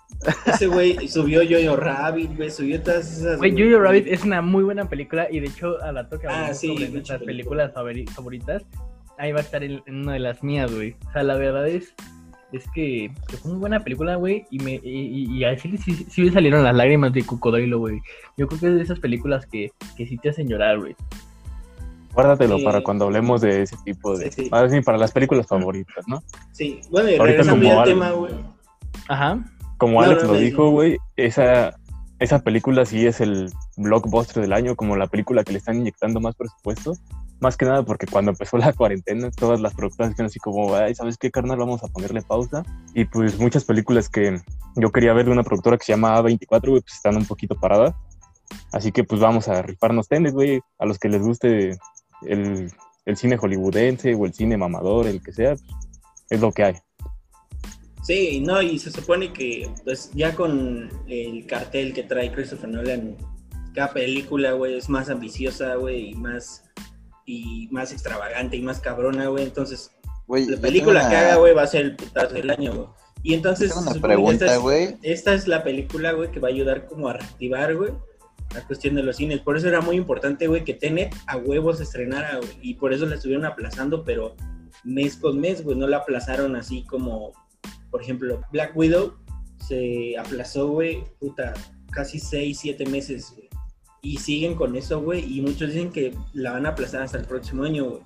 Ese 0.47 0.67
güey 0.67 1.09
subió 1.09 1.41
Jojo 1.49 1.77
Rabbit, 1.77 2.37
güey, 2.37 2.51
subió 2.51 2.81
todas 2.83 3.11
esas. 3.11 3.39
Güey, 3.39 3.53
Jojo 3.53 3.83
Rabbit 3.83 4.07
es 4.07 4.23
una 4.25 4.43
muy 4.43 4.63
buena 4.65 4.89
película 4.89 5.27
y 5.31 5.41
de 5.41 5.47
hecho 5.47 5.83
a 5.83 5.93
la 5.93 6.09
toca 6.09 6.29
ah, 6.49 6.55
sí, 6.55 6.69
sobre 6.69 6.89
nuestras 6.91 7.23
películas 7.23 7.73
favoritas. 7.73 8.65
Ahí 9.19 9.33
va 9.33 9.39
a 9.39 9.43
estar 9.43 9.63
en, 9.63 9.83
una 9.87 10.15
de 10.15 10.19
las 10.19 10.43
mías, 10.43 10.73
güey. 10.75 10.97
O 11.09 11.13
sea, 11.13 11.23
la 11.23 11.37
verdad 11.37 11.69
es, 11.69 11.95
es 12.53 12.65
que, 12.75 13.11
fue 13.41 13.53
muy 13.53 13.61
buena 13.61 13.81
película, 13.83 14.17
güey. 14.17 14.45
Y, 14.51 14.59
me, 14.59 14.81
y, 14.83 15.39
y, 15.39 15.45
a 15.45 15.51
decirle 15.51 15.79
sí, 15.79 16.07
sí, 16.09 16.23
me 16.23 16.33
salieron 16.33 16.65
las 16.65 16.75
lágrimas 16.75 17.13
de 17.13 17.25
Cocodrilo, 17.25 17.79
güey. 17.79 18.01
Yo 18.37 18.47
creo 18.47 18.61
que 18.61 18.67
es 18.67 18.75
de 18.75 18.83
esas 18.83 19.01
películas 19.01 19.47
que, 19.47 19.73
que 19.97 20.07
sí 20.07 20.19
te 20.19 20.31
hacen 20.31 20.49
llorar, 20.49 20.79
güey. 20.79 20.97
Guárdatelo 22.13 22.63
para 22.65 22.83
cuando 22.83 23.05
hablemos 23.05 23.41
de 23.41 23.63
ese 23.63 23.77
tipo 23.85 24.19
de. 24.19 24.33
Sí, 24.33 24.51
sí. 24.69 24.81
para 24.81 24.99
las 24.99 25.13
películas 25.13 25.47
favoritas, 25.47 26.09
¿no? 26.09 26.23
Sí, 26.53 26.81
bueno, 26.91 27.09
y 27.09 27.19
regresando 27.19 27.79
al 27.81 27.85
tema, 27.85 28.11
güey. 28.11 28.33
Ajá 29.09 29.39
como 29.81 30.03
Alex 30.03 30.25
lo 30.25 30.35
dijo, 30.35 30.71
güey, 30.71 30.99
esa, 31.17 31.75
esa 32.19 32.41
película 32.41 32.85
sí 32.85 33.07
es 33.07 33.21
el 33.21 33.51
blockbuster 33.79 34.43
del 34.43 34.53
año, 34.53 34.77
como 34.77 34.95
la 34.95 35.07
película 35.07 35.43
que 35.43 35.53
le 35.53 35.59
están 35.59 35.79
inyectando 35.79 36.21
más 36.21 36.37
presupuesto. 36.37 36.93
Más 37.41 37.57
que 37.57 37.65
nada 37.65 37.83
porque 37.83 38.07
cuando 38.07 38.31
empezó 38.31 38.59
la 38.59 38.75
cuarentena, 38.75 39.31
todas 39.31 39.59
las 39.63 39.73
productoras 39.73 40.11
dijeron 40.11 40.27
así 40.27 40.39
como, 40.39 40.75
ay, 40.75 40.95
¿sabes 40.95 41.17
qué, 41.17 41.31
carnal? 41.31 41.59
Vamos 41.59 41.83
a 41.83 41.89
ponerle 41.89 42.21
pausa. 42.21 42.63
Y 42.95 43.07
pues 43.07 43.39
muchas 43.41 43.65
películas 43.65 44.11
que 44.11 44.39
yo 44.77 44.93
quería 44.93 45.15
ver 45.15 45.25
de 45.25 45.33
una 45.33 45.43
productora 45.43 45.79
que 45.79 45.87
se 45.87 45.93
llama 45.93 46.21
A24, 46.21 46.69
güey, 46.69 46.83
pues 46.83 46.95
están 46.95 47.17
un 47.17 47.25
poquito 47.25 47.55
paradas. 47.55 47.95
Así 48.73 48.93
que 48.93 49.03
pues 49.03 49.19
vamos 49.19 49.49
a 49.49 49.63
rifarnos 49.63 50.09
tenis, 50.09 50.35
güey, 50.35 50.61
a 50.79 50.85
los 50.85 50.99
que 50.99 51.09
les 51.09 51.23
guste 51.23 51.79
el, 52.27 52.71
el 53.07 53.17
cine 53.17 53.39
hollywoodense 53.39 54.15
o 54.15 54.27
el 54.27 54.35
cine 54.35 54.59
mamador, 54.59 55.07
el 55.07 55.23
que 55.23 55.33
sea, 55.33 55.55
pues, 55.55 55.65
es 56.29 56.41
lo 56.41 56.53
que 56.53 56.65
hay. 56.65 56.75
Sí, 58.03 58.41
no, 58.41 58.63
y 58.63 58.79
se 58.79 58.91
supone 58.91 59.33
que 59.33 59.71
pues 59.85 60.11
ya 60.15 60.35
con 60.35 60.89
el 61.07 61.47
cartel 61.47 61.93
que 61.93 62.03
trae 62.03 62.33
Christopher 62.33 62.71
Nolan, 62.71 63.17
cada 63.75 63.93
película, 63.93 64.53
güey, 64.53 64.77
es 64.77 64.89
más 64.89 65.11
ambiciosa, 65.11 65.75
güey, 65.75 66.11
y 66.11 66.15
más, 66.15 66.65
y 67.27 67.69
más 67.71 67.93
extravagante 67.93 68.57
y 68.57 68.63
más 68.63 68.81
cabrona, 68.81 69.29
güey. 69.29 69.45
Entonces, 69.45 69.93
la 70.29 70.57
película 70.61 71.09
que 71.09 71.17
haga, 71.17 71.37
güey, 71.37 71.55
va 71.55 71.63
a 71.63 71.67
ser 71.67 71.83
el 71.83 71.97
putazo 71.97 72.35
del 72.35 72.51
año, 72.51 72.75
güey. 72.75 72.87
Y 73.23 73.35
entonces, 73.35 73.77
una 73.77 73.93
pregunta, 73.93 74.47
esta, 74.47 74.75
es, 74.75 74.95
esta 75.03 75.35
es 75.35 75.47
la 75.47 75.63
película, 75.63 76.13
güey, 76.13 76.31
que 76.31 76.41
va 76.41 76.49
a 76.49 76.53
ayudar 76.53 76.87
como 76.87 77.09
a 77.09 77.13
reactivar, 77.13 77.77
güey, 77.77 77.93
la 78.55 78.67
cuestión 78.67 78.95
de 78.95 79.03
los 79.03 79.17
cines. 79.17 79.41
Por 79.41 79.59
eso 79.59 79.69
era 79.69 79.83
muy 79.83 79.97
importante, 79.97 80.47
güey, 80.47 80.65
que 80.65 80.73
Tenet 80.73 81.15
a 81.27 81.37
huevos 81.37 81.81
estrenara, 81.81 82.39
güey. 82.39 82.51
Y 82.63 82.75
por 82.75 82.95
eso 82.95 83.05
la 83.05 83.17
estuvieron 83.17 83.45
aplazando, 83.45 84.05
pero 84.05 84.35
mes 84.85 85.17
con 85.17 85.39
mes, 85.39 85.63
güey, 85.63 85.77
no 85.77 85.87
la 85.87 85.99
aplazaron 85.99 86.57
así 86.57 86.83
como 86.85 87.33
por 87.91 88.03
ejemplo, 88.03 88.41
Black 88.53 88.77
Widow 88.77 89.15
se 89.67 90.17
aplazó, 90.19 90.69
güey, 90.69 91.05
puta, 91.19 91.55
casi 91.91 92.19
6, 92.19 92.59
7 92.61 92.87
meses, 92.87 93.33
güey. 93.35 93.49
Y 94.03 94.17
siguen 94.17 94.55
con 94.55 94.77
eso, 94.77 95.01
güey, 95.03 95.25
y 95.37 95.43
muchos 95.43 95.73
dicen 95.73 95.91
que 95.91 96.15
la 96.33 96.53
van 96.53 96.67
a 96.67 96.71
aplazar 96.71 97.03
hasta 97.03 97.19
el 97.19 97.27
próximo 97.27 97.65
año, 97.65 97.89
güey. 97.89 98.03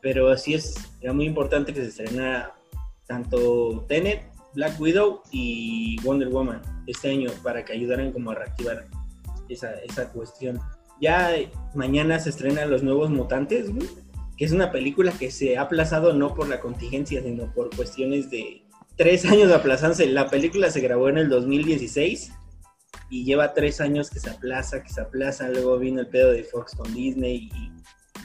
Pero 0.00 0.30
así 0.30 0.54
es, 0.54 0.74
era 1.00 1.12
muy 1.12 1.26
importante 1.26 1.72
que 1.72 1.82
se 1.82 1.88
estrenara 1.88 2.54
tanto 3.06 3.84
Tenet, 3.88 4.22
Black 4.54 4.80
Widow 4.80 5.22
y 5.30 6.00
Wonder 6.02 6.28
Woman 6.28 6.62
este 6.86 7.10
año 7.10 7.30
para 7.42 7.64
que 7.64 7.72
ayudaran 7.72 8.12
como 8.12 8.30
a 8.30 8.34
reactivar 8.34 8.86
esa, 9.48 9.72
esa 9.80 10.10
cuestión. 10.12 10.60
Ya 11.00 11.34
mañana 11.74 12.18
se 12.18 12.30
estrenan 12.30 12.70
Los 12.70 12.82
Nuevos 12.82 13.10
Mutantes, 13.10 13.72
güey, 13.72 13.88
que 14.36 14.44
es 14.44 14.52
una 14.52 14.72
película 14.72 15.12
que 15.12 15.30
se 15.30 15.56
ha 15.56 15.62
aplazado 15.62 16.12
no 16.12 16.34
por 16.34 16.48
la 16.48 16.60
contingencia, 16.60 17.22
sino 17.22 17.52
por 17.52 17.74
cuestiones 17.74 18.30
de, 18.30 18.62
tres 18.98 19.24
años 19.24 19.48
de. 19.48 20.06
La 20.08 20.28
película 20.28 20.70
se 20.70 20.80
grabó 20.80 21.08
en 21.08 21.16
el 21.16 21.30
2016 21.30 22.32
y 23.08 23.24
lleva 23.24 23.54
tres 23.54 23.80
años 23.80 24.10
que 24.10 24.20
se 24.20 24.28
aplaza, 24.28 24.82
que 24.82 24.90
se 24.90 25.00
aplaza. 25.00 25.48
Luego 25.48 25.78
vino 25.78 26.00
el 26.00 26.08
pedo 26.08 26.32
de 26.32 26.42
Fox 26.42 26.74
con 26.74 26.92
Disney 26.92 27.48
y 27.54 27.72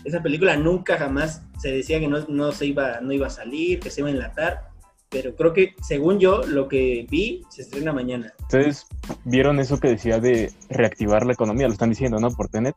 esa 0.04 0.22
película 0.22 0.58
nunca 0.58 0.98
jamás 0.98 1.44
se 1.60 1.72
decía 1.72 2.00
que 2.00 2.08
no, 2.08 2.52
se 2.52 2.66
iba, 2.66 3.00
no 3.00 3.14
iba 3.14 3.28
a 3.28 3.30
salir, 3.30 3.80
que 3.80 3.90
se 3.90 4.02
iba 4.02 4.10
a 4.10 4.12
enlatar. 4.12 4.70
pero 5.10 5.36
creo 5.36 5.54
que, 5.54 5.76
según 5.82 6.20
yo, 6.20 6.42
lo 6.42 6.68
que 6.68 7.06
vi, 7.10 7.44
se 7.50 7.62
estrena 7.62 7.94
mañana. 7.94 8.34
Ustedes 8.42 8.88
vieron 9.24 9.60
eso 9.60 9.80
que 9.80 9.90
decía 9.90 10.20
de 10.20 10.52
reactivar 10.70 11.26
la 11.26 11.34
economía, 11.34 11.68
lo 11.68 11.74
están 11.74 11.92
diciendo, 11.92 12.20
¿no? 12.20 12.32
Por 12.32 12.50
Tenet. 12.50 12.76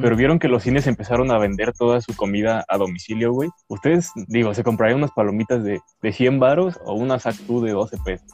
Pero 0.00 0.16
vieron 0.16 0.38
que 0.38 0.48
los 0.48 0.62
cines 0.62 0.86
empezaron 0.86 1.30
a 1.30 1.38
vender 1.38 1.72
toda 1.72 2.00
su 2.00 2.14
comida 2.16 2.64
a 2.68 2.76
domicilio, 2.78 3.32
güey. 3.32 3.50
Ustedes, 3.68 4.10
digo, 4.28 4.52
se 4.54 4.64
comprarían 4.64 4.98
unas 4.98 5.12
palomitas 5.12 5.62
de, 5.62 5.80
de 6.02 6.12
100 6.12 6.40
varos 6.40 6.80
o 6.84 6.94
una 6.94 7.18
Sactu 7.18 7.60
de 7.62 7.72
12 7.72 7.98
pesos. 8.04 8.26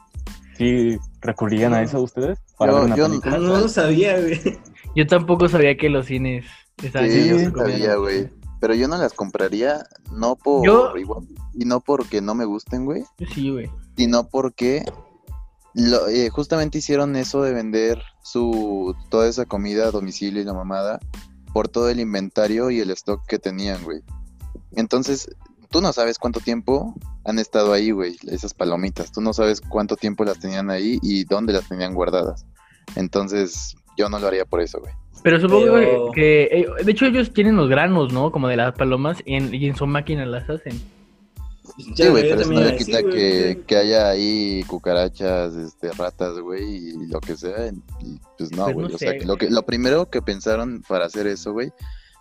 ¿Sí 0.57 0.99
recurrían 1.21 1.75
a 1.75 1.83
eso 1.83 2.01
ustedes 2.01 2.39
para 2.59 2.73
Yo- 2.73 2.77
ver 2.79 2.87
una 2.87 2.97
yo- 2.97 3.07
película? 3.09 3.35
Ah, 3.35 3.39
no 3.39 3.59
lo 3.61 3.69
sabía, 3.69 4.21
güey. 4.21 4.41
Yo 4.95 5.07
tampoco 5.07 5.49
sabía 5.49 5.77
que 5.77 5.89
los 5.89 6.07
cines 6.07 6.45
estaban 6.83 7.11
Sí, 7.11 7.29
yo 7.29 7.51
sabía, 7.51 7.97
güey. 7.97 8.31
Pero 8.61 8.75
yo 8.75 8.87
no 8.87 8.97
las 8.97 9.13
compraría, 9.13 9.85
no 10.13 10.37
por 10.37 10.65
Yo- 10.65 10.97
igual, 10.97 11.27
y 11.55 11.65
no 11.65 11.81
porque 11.81 12.21
no 12.21 12.35
me 12.35 12.45
gusten, 12.45 12.85
güey, 12.85 13.03
Sí, 13.35 13.51
güey. 13.51 13.69
sino 13.97 14.29
porque 14.29 14.85
lo- 15.75 16.07
eh, 16.09 16.29
justamente 16.31 16.79
hicieron 16.79 17.17
eso 17.17 17.43
de 17.43 17.53
vender 17.55 18.01
su 18.23 18.95
toda 19.11 19.27
esa 19.29 19.47
comida 19.47 19.89
a 19.89 19.91
domicilio 19.91 20.41
y 20.43 20.45
la 20.45 20.53
mamada 20.55 21.01
por 21.53 21.69
todo 21.69 21.89
el 21.89 22.01
inventario 22.01 22.71
y 22.71 22.81
el 22.81 22.91
stock 22.91 23.27
que 23.27 23.39
tenían, 23.39 23.83
güey. 23.85 24.01
Entonces, 24.75 25.29
tú 25.71 25.81
no 25.81 25.93
sabes 25.93 26.19
cuánto 26.19 26.41
tiempo 26.41 26.95
han 27.25 27.39
estado 27.39 27.73
ahí, 27.73 27.91
güey, 27.91 28.17
esas 28.29 28.55
palomitas. 28.55 29.13
Tú 29.13 29.21
no 29.21 29.33
sabes 29.33 29.61
cuánto 29.61 29.97
tiempo 29.97 30.25
las 30.25 30.39
tenían 30.39 30.71
ahí 30.71 30.99
y 31.03 31.25
dónde 31.25 31.53
las 31.53 31.69
tenían 31.69 31.95
guardadas. 31.95 32.47
Entonces, 32.97 33.75
yo 33.97 34.09
no 34.09 34.19
lo 34.19 34.27
haría 34.27 34.45
por 34.45 34.61
eso, 34.61 34.81
güey. 34.81 34.93
Pero 35.23 35.41
supongo 35.41 35.75
Pero- 35.75 36.11
que, 36.13 36.49
que, 36.51 36.59
eh, 36.61 36.67
de 36.85 36.91
hecho 36.93 37.07
ellos 37.07 37.33
tienen 37.33 37.57
los 37.57 37.69
granos, 37.69 38.13
¿no? 38.13 38.33
Como 38.33 38.49
de 38.49 38.57
las 38.57 38.75
palomas 38.75 39.19
y 39.25 39.35
en, 39.37 39.55
y 39.55 39.67
en 39.67 39.77
su 39.77 39.87
máquina 39.87 40.27
las 40.27 40.49
hacen. 40.51 40.81
Sí, 41.77 42.09
güey, 42.09 42.29
pero 42.29 42.41
eso 42.41 42.53
no 42.53 42.61
le 42.61 42.77
quita 42.77 43.01
güey, 43.01 43.15
que, 43.15 43.55
sí. 43.55 43.65
que 43.67 43.77
haya 43.77 44.11
ahí 44.11 44.65
cucarachas, 44.67 45.55
este, 45.55 45.91
ratas, 45.93 46.39
güey, 46.39 46.91
y 46.91 47.07
lo 47.07 47.21
que 47.21 47.37
sea. 47.37 47.69
Y 48.01 48.21
pues 48.39 48.53
no, 48.53 48.65
Pues 48.65 48.75
güey. 48.75 48.89
no 48.89 48.95
o 48.95 48.99
sea, 48.99 49.13
sé, 49.13 49.19
que 49.19 49.25
lo, 49.25 49.37
que, 49.37 49.51
lo 49.51 49.63
primero 49.65 50.11
que 50.11 50.23
pensaron 50.23 50.83
para 50.87 51.07
hacer 51.07 51.27
eso, 51.27 51.53
güey, 51.53 51.73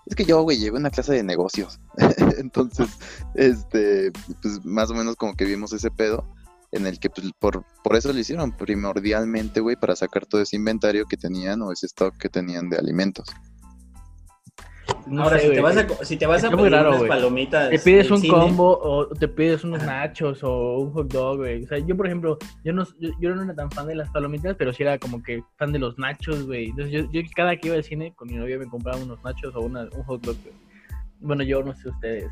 es 0.06 0.16
que 0.16 0.26
yo, 0.26 0.42
güey, 0.44 0.58
llevé 0.58 0.78
una 0.78 0.90
clase 0.90 1.14
de 1.14 1.24
negocios. 1.24 1.80
Entonces, 2.38 2.90
este, 3.36 4.12
pues 4.42 4.64
más 4.66 4.90
o 4.90 4.94
menos 4.94 5.16
como 5.16 5.36
que 5.36 5.46
vimos 5.46 5.74
ese 5.74 5.92
pedo 5.92 6.26
en 6.72 6.88
el 6.88 7.00
que 7.00 7.10
pues, 7.10 7.30
por, 7.38 7.66
por 7.84 7.96
eso 7.96 8.12
lo 8.14 8.20
hicieron 8.20 8.56
primordialmente, 8.56 9.60
güey, 9.60 9.76
para 9.76 9.96
sacar 9.96 10.26
todo 10.26 10.42
ese 10.42 10.56
inventario 10.56 11.06
que 11.06 11.18
tenían 11.18 11.62
o 11.62 11.72
ese 11.72 11.86
stock 11.86 12.18
que 12.18 12.30
tenían 12.30 12.70
de 12.70 12.78
alimentos. 12.78 13.28
No 15.08 15.24
Ahora, 15.24 15.40
sé, 15.40 15.48
si, 15.48 15.54
te 15.54 15.62
vas 15.62 15.78
a, 15.78 16.06
si 16.06 16.18
te 16.18 16.26
vas 16.26 16.44
a 16.44 16.52
pedir 16.52 16.72
raro, 16.72 16.90
unas 16.90 17.00
güey. 17.00 17.10
palomitas. 17.10 17.70
Te 17.70 17.80
pides 17.80 18.12
un 18.12 18.20
cine, 18.20 18.34
combo 18.34 18.80
o 18.82 19.08
te 19.08 19.28
pides 19.28 19.64
unos 19.64 19.84
nachos 19.84 20.44
o 20.44 20.80
un 20.80 20.92
hot 20.94 21.12
dog, 21.12 21.38
güey. 21.38 21.64
O 21.64 21.68
sea, 21.68 21.80
yo, 21.80 21.98
por 21.98 22.06
ejemplo, 22.06 22.38
yo 22.64 22.74
no, 22.74 22.86
yo, 23.00 23.10
yo 23.20 23.36
no 23.36 23.44
era 23.44 23.56
tan 23.56 23.72
fan 23.72 23.88
de 23.88 23.96
las 23.96 24.10
palomitas, 24.10 24.56
pero 24.58 24.72
sí 24.74 24.84
era 24.84 24.98
como 25.00 25.22
que 25.22 25.44
fan 25.58 25.72
de 25.72 25.80
los 25.80 25.98
nachos, 25.98 26.46
güey. 26.46 26.70
Entonces, 26.70 26.94
yo, 26.94 27.12
yo 27.12 27.22
cada 27.36 27.56
que 27.58 27.68
iba 27.68 27.78
al 27.78 27.84
cine 27.84 28.14
con 28.16 28.28
mi 28.28 28.36
novia 28.36 28.58
me 28.58 28.68
compraba 28.68 29.00
unos 29.00 29.24
nachos 29.24 29.56
o 29.56 29.62
una, 29.62 29.84
un 29.84 30.04
hot 30.04 30.22
dog, 30.22 30.38
güey. 30.44 30.56
Bueno, 31.20 31.44
yo 31.44 31.64
no 31.64 31.76
sé 31.76 31.90
ustedes. 31.90 32.32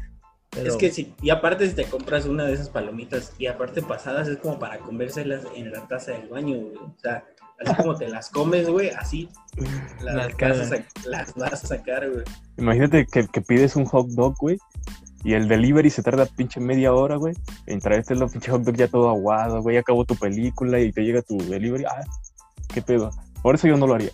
Pero... 0.51 0.67
Es 0.67 0.77
que 0.77 0.89
si, 0.89 1.13
y 1.21 1.29
aparte 1.29 1.67
si 1.67 1.75
te 1.75 1.85
compras 1.85 2.25
una 2.25 2.45
de 2.45 2.53
esas 2.53 2.69
palomitas 2.69 3.35
y 3.37 3.45
aparte 3.45 3.81
pasadas 3.81 4.27
es 4.27 4.37
como 4.37 4.57
para 4.57 4.79
comérselas 4.79 5.45
en 5.55 5.71
la 5.71 5.87
taza 5.87 6.13
del 6.13 6.27
baño, 6.27 6.57
güey. 6.57 6.75
O 6.77 6.95
sea, 6.97 7.23
así 7.65 7.75
como 7.75 7.95
te 7.95 8.07
las 8.09 8.29
comes, 8.29 8.69
güey, 8.69 8.89
así 8.89 9.29
las, 10.01 10.15
Las 10.15 10.15
vas, 10.15 10.33
a 10.33 10.37
cagas. 10.37 10.71
sac- 10.71 11.05
las 11.05 11.33
vas 11.35 11.53
a 11.63 11.67
sacar, 11.67 12.09
güey. 12.09 12.23
Imagínate 12.57 13.05
que, 13.05 13.27
que 13.27 13.41
pides 13.41 13.75
un 13.75 13.85
hot 13.85 14.07
dog, 14.09 14.35
güey, 14.39 14.57
y 15.23 15.33
el 15.33 15.47
delivery 15.47 15.89
se 15.89 16.01
tarda 16.03 16.25
pinche 16.25 16.59
media 16.59 16.93
hora, 16.93 17.15
güey, 17.17 17.35
en 17.67 17.79
traerte 17.79 18.13
el 18.13 18.25
pinche 18.29 18.51
hot 18.51 18.63
dog 18.63 18.75
ya 18.75 18.87
todo 18.87 19.09
aguado, 19.09 19.61
güey, 19.61 19.75
ya 19.75 19.81
acabó 19.81 20.05
tu 20.05 20.15
película 20.15 20.79
y 20.79 20.91
te 20.91 21.01
llega 21.03 21.21
tu 21.21 21.37
delivery. 21.37 21.83
Ah, 21.85 22.01
qué 22.73 22.81
pedo. 22.81 23.11
Por 23.41 23.55
eso 23.55 23.67
yo 23.67 23.77
no 23.77 23.87
lo 23.87 23.95
haría. 23.95 24.11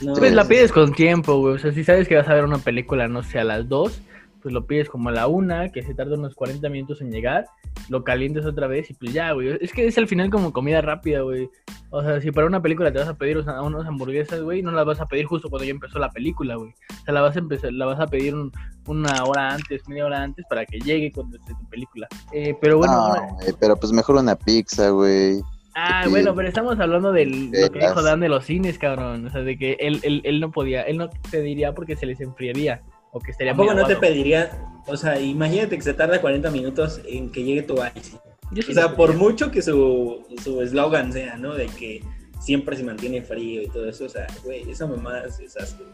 No, 0.00 0.14
Pues 0.14 0.32
la 0.32 0.42
es- 0.42 0.48
pides 0.48 0.72
con 0.72 0.92
tiempo, 0.92 1.38
güey. 1.40 1.54
O 1.54 1.58
sea, 1.58 1.72
si 1.72 1.84
sabes 1.84 2.08
que 2.08 2.16
vas 2.16 2.28
a 2.28 2.34
ver 2.34 2.44
una 2.44 2.58
película, 2.58 3.08
no 3.08 3.22
sé, 3.22 3.38
a 3.38 3.44
las 3.44 3.68
2, 3.68 4.00
pues 4.42 4.52
lo 4.52 4.66
pides 4.66 4.88
como 4.88 5.08
a 5.08 5.12
la 5.12 5.26
1, 5.28 5.70
que 5.72 5.82
se 5.82 5.94
tarda 5.94 6.16
unos 6.16 6.34
40 6.34 6.68
minutos 6.68 7.00
en 7.00 7.10
llegar, 7.12 7.46
lo 7.88 8.02
calientes 8.04 8.44
otra 8.44 8.66
vez 8.66 8.90
y 8.90 8.94
pues 8.94 9.12
ya, 9.12 9.32
güey. 9.32 9.56
Es 9.60 9.72
que 9.72 9.86
es 9.86 9.96
al 9.98 10.08
final 10.08 10.30
como 10.30 10.52
comida 10.52 10.80
rápida, 10.80 11.20
güey. 11.20 11.48
O 11.90 12.02
sea, 12.02 12.20
si 12.20 12.30
para 12.32 12.46
una 12.46 12.60
película 12.62 12.92
te 12.92 12.98
vas 12.98 13.08
a 13.08 13.14
pedir 13.16 13.38
unas, 13.38 13.60
unas 13.62 13.86
hamburguesas, 13.86 14.40
güey, 14.42 14.62
no 14.62 14.72
las 14.72 14.84
vas 14.86 15.00
a 15.00 15.06
pedir 15.06 15.26
justo 15.26 15.48
cuando 15.48 15.64
ya 15.64 15.70
empezó 15.72 15.98
la 15.98 16.10
película, 16.10 16.56
güey. 16.56 16.70
O 16.70 17.04
sea, 17.04 17.14
la 17.14 17.20
vas 17.20 17.36
a 17.36 17.38
empezar, 17.38 17.72
la 17.72 17.86
vas 17.86 18.00
a 18.00 18.06
pedir 18.06 18.34
un- 18.34 18.50
una 18.86 19.24
hora 19.24 19.50
antes, 19.54 19.86
media 19.88 20.06
hora 20.06 20.22
antes 20.22 20.44
para 20.48 20.66
que 20.66 20.80
llegue 20.80 21.12
cuando 21.12 21.36
esté 21.36 21.52
tu 21.54 21.68
película. 21.68 22.08
Eh, 22.32 22.56
pero 22.60 22.78
bueno, 22.78 22.94
no, 22.94 23.00
ahora- 23.00 23.28
güey, 23.34 23.54
pero 23.60 23.76
pues 23.76 23.92
mejor 23.92 24.16
una 24.16 24.34
pizza, 24.36 24.90
güey. 24.90 25.40
Ah, 25.74 26.04
bueno, 26.10 26.34
pero 26.34 26.48
estamos 26.48 26.78
hablando 26.80 27.12
de 27.12 27.24
lo 27.24 27.70
que 27.72 27.78
dijo 27.78 28.02
Dan 28.02 28.20
de 28.20 28.28
los 28.28 28.44
cines, 28.44 28.78
cabrón. 28.78 29.24
O 29.26 29.30
sea, 29.30 29.40
de 29.42 29.56
que 29.56 29.72
él, 29.80 30.00
él, 30.02 30.20
él 30.24 30.38
no 30.38 30.50
podía, 30.50 30.82
él 30.82 30.98
no 30.98 31.08
pediría 31.30 31.72
porque 31.74 31.96
se 31.96 32.04
les 32.04 32.20
enfriaría 32.20 32.82
o 33.12 33.20
que 33.20 33.30
estaría 33.30 33.52
Tampoco 33.52 33.74
no 33.74 33.86
te 33.86 33.96
pediría, 33.96 34.50
o 34.86 34.96
sea, 34.96 35.20
imagínate 35.20 35.76
que 35.76 35.82
se 35.82 35.94
tarda 35.94 36.20
40 36.20 36.50
minutos 36.50 37.00
en 37.06 37.30
que 37.30 37.44
llegue 37.44 37.62
tu 37.62 37.74
ice. 37.94 38.18
Yo 38.50 38.62
O 38.68 38.72
sea, 38.74 38.96
por 38.96 39.14
mucho 39.14 39.50
que 39.50 39.62
su 39.62 40.26
su 40.42 40.60
eslogan 40.62 41.12
sea, 41.12 41.36
¿no? 41.36 41.54
De 41.54 41.66
que 41.66 42.02
siempre 42.40 42.76
se 42.76 42.84
mantiene 42.84 43.22
frío 43.22 43.62
y 43.62 43.68
todo 43.68 43.88
eso, 43.88 44.04
o 44.06 44.08
sea, 44.08 44.26
güey, 44.44 44.68
esa 44.70 44.86
mamada 44.86 45.24
es 45.26 45.38
desastre. 45.38 45.86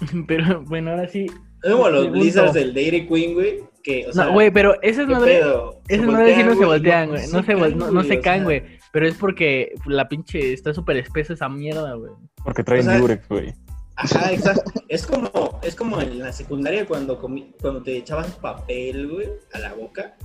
Pero 0.26 0.62
bueno, 0.64 0.92
ahora 0.92 1.08
sí. 1.08 1.26
Es 1.62 1.72
como 1.72 1.88
los 1.90 2.10
blizzards 2.10 2.54
del 2.54 2.72
Dairy 2.72 3.06
Queen, 3.06 3.34
güey, 3.34 3.60
que, 3.82 4.06
o 4.06 4.12
sea, 4.12 4.26
no, 4.26 4.32
güey, 4.32 4.50
pero 4.50 4.80
esas 4.80 5.06
¿qué 5.06 5.12
madres, 5.12 5.44
esas 5.88 6.06
madres 6.06 6.36
sí 6.36 6.42
no 6.42 6.54
se 6.54 6.64
voltean, 6.64 7.08
güey. 7.10 7.22
No 7.30 7.42
se, 7.42 7.54
vol- 7.54 7.60
caen, 7.60 7.78
no, 7.78 7.90
no 7.90 8.04
se 8.04 8.20
caen, 8.20 8.44
güey. 8.44 8.62
Pero 8.92 9.06
es 9.06 9.14
porque 9.16 9.74
la 9.84 10.08
pinche 10.08 10.54
está 10.54 10.72
súper 10.72 10.96
espesa 10.96 11.34
esa 11.34 11.50
mierda, 11.50 11.94
güey. 11.94 12.12
Porque 12.42 12.64
traen 12.64 12.88
O 12.88 12.90
sea- 12.90 12.98
Durex, 12.98 13.28
güey. 13.28 13.54
Ajá, 14.02 14.32
exacto. 14.32 14.72
Es 14.88 15.06
como, 15.06 15.60
es 15.62 15.74
como 15.76 16.00
en 16.00 16.18
la 16.18 16.32
secundaria 16.32 16.86
cuando, 16.86 17.20
comi- 17.20 17.54
cuando 17.60 17.82
te 17.82 17.96
echabas 17.98 18.28
papel, 18.36 19.08
güey, 19.08 19.28
a 19.52 19.58
la 19.58 19.74
boca, 19.74 20.16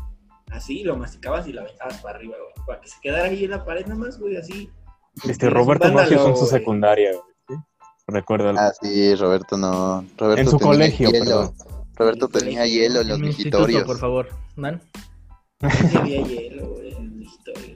así, 0.51 0.83
lo 0.83 0.95
masticabas 0.97 1.47
y 1.47 1.53
lo 1.53 1.61
aventabas 1.61 1.97
para 2.01 2.17
arriba, 2.17 2.35
güey, 2.39 2.65
para 2.67 2.81
que 2.81 2.87
se 2.89 2.95
quedara 3.01 3.25
ahí 3.25 3.43
en 3.45 3.51
la 3.51 3.65
pared 3.65 3.85
nada 3.85 3.99
más, 3.99 4.19
güey, 4.19 4.37
así. 4.37 4.69
Este, 5.27 5.49
Roberto 5.49 5.89
no 5.91 6.03
hizo 6.03 6.27
en 6.29 6.37
su 6.37 6.45
secundaria, 6.45 7.11
güey. 7.11 7.23
¿sí? 7.47 7.55
Recuérdalo. 8.07 8.59
Ah, 8.59 8.71
sí, 8.81 9.15
Roberto 9.15 9.57
no. 9.57 10.05
Roberto 10.17 10.41
en 10.41 10.47
su 10.49 10.57
tenía 10.57 10.71
colegio, 10.73 11.09
hielo. 11.11 11.25
perdón. 11.25 11.53
Roberto 11.95 12.27
tenía 12.27 12.59
colegio, 12.59 12.81
hielo 12.81 13.01
en 13.01 13.07
los 13.07 13.19
migitorios. 13.19 13.83
por 13.83 13.97
favor. 13.97 14.29
Sí 15.89 15.97
había 15.97 16.21
hielo, 16.23 16.67
güey, 16.67 16.93
en 16.93 17.19
la 17.19 17.25
historia. 17.25 17.75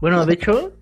Bueno, 0.00 0.26
de 0.26 0.34
hecho, 0.34 0.72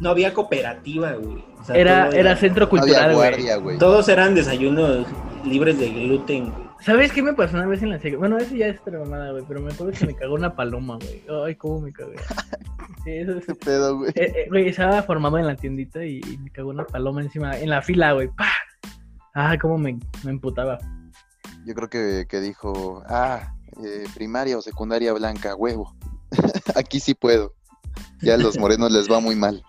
No 0.00 0.10
había 0.10 0.34
cooperativa, 0.34 1.12
güey. 1.12 1.44
O 1.60 1.64
sea, 1.64 1.76
era, 1.76 2.08
era 2.10 2.36
centro 2.36 2.66
No 2.66 2.82
había 2.82 2.94
cultural, 2.94 3.14
güey. 3.14 3.28
guardia, 3.30 3.56
güey. 3.56 3.78
Todos 3.78 4.08
eran 4.08 4.34
desayunos 4.34 5.06
libres 5.44 5.78
de 5.78 5.88
gluten, 5.90 6.50
güey. 6.50 6.66
¿Sabes 6.80 7.10
qué 7.10 7.22
me 7.22 7.32
pasó 7.32 7.56
una 7.56 7.66
vez 7.66 7.82
en 7.82 7.90
la? 7.90 8.00
Bueno, 8.18 8.36
eso 8.38 8.54
ya 8.54 8.66
es 8.66 8.80
otra 8.80 8.98
mamada, 8.98 9.32
güey, 9.32 9.44
pero 9.48 9.60
me 9.60 9.72
acuerdo 9.72 9.98
que 9.98 10.06
me 10.06 10.14
cagó 10.14 10.34
una 10.34 10.54
paloma, 10.54 10.98
güey. 10.98 11.24
Ay, 11.46 11.54
cómo 11.56 11.80
me 11.80 11.92
cagué. 11.92 12.16
Sí, 13.02 13.12
eso 13.12 13.38
es... 13.38 13.46
¿Qué 13.46 13.54
pedo, 13.54 13.98
güey? 13.98 14.10
Eh, 14.16 14.32
eh, 14.34 14.46
güey, 14.48 14.68
estaba 14.68 15.00
formado 15.02 15.38
en 15.38 15.46
la 15.46 15.54
tiendita 15.54 16.04
y, 16.04 16.20
y 16.28 16.38
me 16.38 16.50
cagó 16.50 16.70
una 16.70 16.84
paloma 16.84 17.20
encima, 17.20 17.56
en 17.56 17.70
la 17.70 17.80
fila, 17.80 18.12
güey. 18.12 18.28
¡Pah! 18.28 18.50
Ah, 19.32 19.56
cómo 19.60 19.78
me, 19.78 19.96
me 20.24 20.30
emputaba. 20.30 20.78
Yo 21.64 21.74
creo 21.74 21.88
que, 21.88 22.26
que 22.28 22.40
dijo, 22.40 23.02
ah, 23.08 23.54
eh, 23.84 24.04
primaria 24.14 24.58
o 24.58 24.62
secundaria 24.62 25.12
blanca, 25.12 25.54
huevo. 25.54 25.94
Aquí 26.74 26.98
sí 26.98 27.14
puedo. 27.14 27.54
Ya 28.22 28.34
a 28.34 28.38
los 28.38 28.58
morenos 28.58 28.90
les 28.90 29.10
va 29.10 29.20
muy 29.20 29.36
mal. 29.36 29.62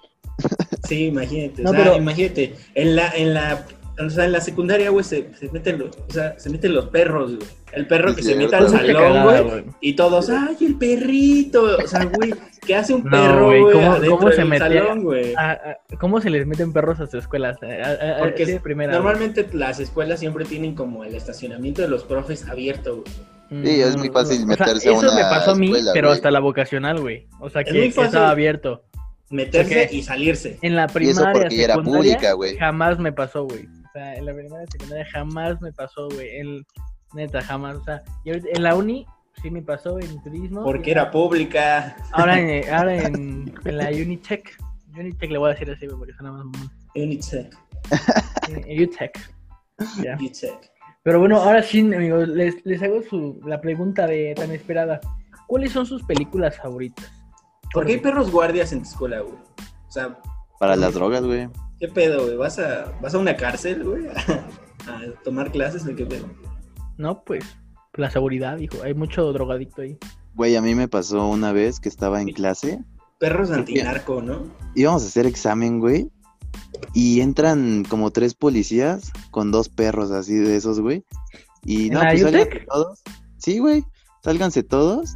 Sí, 0.88 1.06
imagínate. 1.08 1.62
No, 1.64 1.70
o 1.72 1.74
sea, 1.74 1.84
pero- 1.84 1.98
imagínate. 1.98 2.56
En 2.76 2.96
la, 2.96 3.10
en 3.16 3.34
la, 3.34 3.66
o 4.04 4.10
sea, 4.10 4.26
en 4.26 4.32
la 4.32 4.42
secundaria, 4.42 4.90
güey, 4.90 5.04
se, 5.04 5.30
se 5.36 5.50
meten 5.52 5.80
los, 5.80 5.90
o 5.98 6.12
sea, 6.14 6.38
se 6.40 6.50
meten 6.50 6.74
los 6.74 6.86
perros, 6.88 7.36
güey. 7.36 7.48
El 7.74 7.86
perro 7.86 8.16
que 8.16 8.22
Sí, 8.24 8.30
se 8.30 8.36
mete 8.36 8.56
al 8.56 8.70
salón, 8.70 9.24
güey. 9.24 9.64
Y 9.82 9.94
todos, 9.94 10.30
¡ay, 10.30 10.56
el 10.62 10.76
perrito! 10.78 11.64
O 11.84 11.88
sea, 11.88 12.06
güey, 12.06 12.34
¿qué 12.66 12.76
hace 12.76 12.94
un 12.94 13.04
No, 13.04 13.12
perro, 13.12 13.46
güey, 13.48 13.62
¿cómo- 13.74 13.92
adentro 13.92 14.18
cómo 14.18 14.32
se 14.32 14.46
metía? 14.46 14.68
salón, 14.68 15.04
güey? 15.04 15.34
¿Cómo 16.00 16.22
se 16.22 16.30
les 16.30 16.48
meten 16.48 16.72
perros 16.74 17.00
a 17.02 17.08
su 17.08 17.18
escuela? 17.18 17.58
Ah, 17.62 17.98
ah, 18.02 18.16
Porque 18.20 18.46
sí, 18.46 18.60
primera, 18.60 18.94
normalmente 18.94 19.48
las 19.54 19.80
escuelas 19.80 20.20
siempre 20.22 20.46
tienen 20.46 20.76
como 20.76 21.04
el 21.04 21.14
estacionamiento 21.14 21.82
de 21.82 21.90
los 21.90 22.04
profes 22.04 22.48
abierto, 22.48 23.04
güey. 23.04 23.62
güey. 23.62 23.76
Sí, 23.76 23.82
es 23.82 23.98
muy 23.98 24.10
fácil 24.10 24.46
Mm, 24.46 24.50
o 24.52 24.56
sea, 24.56 24.66
meterse 24.68 24.90
a 24.90 24.92
Eso 24.94 25.02
me 25.14 25.22
una 25.22 25.30
pasó 25.30 25.52
a 25.52 25.56
mí, 25.56 25.66
escuela, 25.68 25.92
pero 25.94 26.08
güey. 26.08 26.16
hasta 26.18 26.32
la 26.32 26.40
vocacional, 26.40 27.00
güey. 27.02 27.28
O 27.40 27.50
sea, 27.50 27.62
Es 27.62 27.68
que, 27.68 27.74
muy 27.80 27.92
que 27.92 28.02
estaba 28.02 28.30
abierto. 28.30 28.84
Meterse 29.30 29.90
y 29.92 30.04
salirse. 30.04 30.58
En 30.62 30.76
la 30.76 30.84
Y 30.84 30.86
eso 30.86 30.94
primaria, 30.94 31.32
porque 31.34 31.64
era 31.64 31.76
pública, 31.76 32.34
güey. 32.34 32.58
jamás 32.58 32.98
me 33.00 33.12
pasó, 33.12 33.44
güey. 33.46 33.66
O 33.66 33.92
sea, 33.94 34.16
en 34.16 34.26
la 34.26 34.34
primaria, 34.34 34.66
secundaria 34.72 35.06
jamás 35.12 35.62
me 35.62 35.72
pasó, 35.74 36.08
güey. 36.10 36.38
En- 36.38 36.66
Neta, 37.14 37.42
jamás. 37.42 37.78
O 37.78 37.84
sea, 37.84 38.04
en 38.26 38.64
la 38.64 38.76
uni 38.76 39.06
sí 39.42 39.50
me 39.50 39.62
pasó 39.62 39.98
en 40.00 40.22
turismo. 40.24 40.64
Porque 40.64 40.92
era 40.92 41.10
pública. 41.10 41.96
Ahora 42.12 42.40
en, 42.40 42.70
ahora 42.74 42.96
en, 42.96 43.54
en 43.64 43.78
la 43.78 43.90
Unitech. 43.90 44.58
Unitech 44.96 45.30
le 45.32 45.38
voy 45.38 45.50
a 45.50 45.54
decir 45.54 45.70
así, 45.72 45.86
güey, 45.88 45.98
porque 45.98 46.14
suena 46.14 46.32
más 46.34 46.46
mamón. 46.46 46.70
Unitec. 46.96 47.56
En 48.48 48.84
Utech. 48.84 49.34
Ya. 50.04 50.16
Unitec. 50.16 50.72
Pero 51.04 51.20
bueno, 51.20 51.38
ahora 51.38 51.64
sí, 51.64 51.80
amigos, 51.80 52.28
les, 52.28 52.66
les 52.66 52.82
hago 52.84 53.02
su, 53.04 53.40
la 53.46 53.62
pregunta 53.62 54.06
de 54.08 54.34
tan 54.36 54.52
esperada. 54.52 55.00
¿cuáles 55.48 55.72
son 55.72 55.86
sus 55.86 56.04
películas 56.04 56.58
favoritas? 56.58 57.10
¿Por 57.78 57.86
qué 57.86 57.92
hay 57.92 58.00
perros 58.00 58.32
guardias 58.32 58.74
en 58.74 58.82
tu 58.82 58.90
escuela, 58.90 59.20
güey? 59.20 59.36
O 59.36 59.92
sea, 59.92 60.20
Para 60.60 60.76
las 60.76 60.96
drogas, 60.96 61.24
güey. 61.24 61.48
¿qué 61.80 61.88
pedo, 61.88 62.24
güey? 62.24 62.36
¿Vas 62.36 62.58
a, 62.58 62.92
¿Vas 63.04 63.14
a 63.14 63.20
una 63.20 63.38
cárcel, 63.38 63.84
güey? 63.84 64.08
A, 64.08 64.14
a 64.88 65.24
tomar 65.24 65.52
clases 65.52 65.86
o 65.86 65.96
qué 65.96 66.04
pedo? 66.04 66.28
No, 66.98 67.24
pues 67.24 67.46
la 67.94 68.10
seguridad, 68.10 68.58
hijo. 68.58 68.78
Hay 68.82 68.96
mucho 68.96 69.32
drogadicto 69.32 69.84
ahí. 69.84 69.96
Güey, 70.34 70.56
a 70.56 70.62
mí 70.64 70.74
me 70.74 70.88
pasó 70.88 71.28
una 71.28 71.52
vez 71.52 71.80
que 71.80 71.88
estaba 71.88 72.20
en 72.20 72.30
clase. 72.30 72.84
Perros 73.20 73.52
antinarco, 73.52 74.24
¿no? 74.24 74.52
Íbamos 74.74 75.04
a 75.04 75.06
hacer 75.06 75.28
examen, 75.28 75.80
güey. 75.80 76.10
Y 76.96 77.22
entran 77.22 77.84
como 77.88 78.10
tres 78.10 78.34
policías 78.34 79.12
con 79.30 79.52
dos 79.52 79.70
perros 79.70 80.10
así 80.10 80.34
de 80.34 80.56
esos, 80.56 80.80
güey. 80.80 81.06
Y 81.64 81.90
¿En 81.90 81.94
no, 81.94 82.00
pues 82.02 82.22
sálganse 82.24 82.66
todos. 82.68 83.04
Sí, 83.38 83.60
güey. 83.60 83.86
Sálganse 84.24 84.64
todos. 84.64 85.16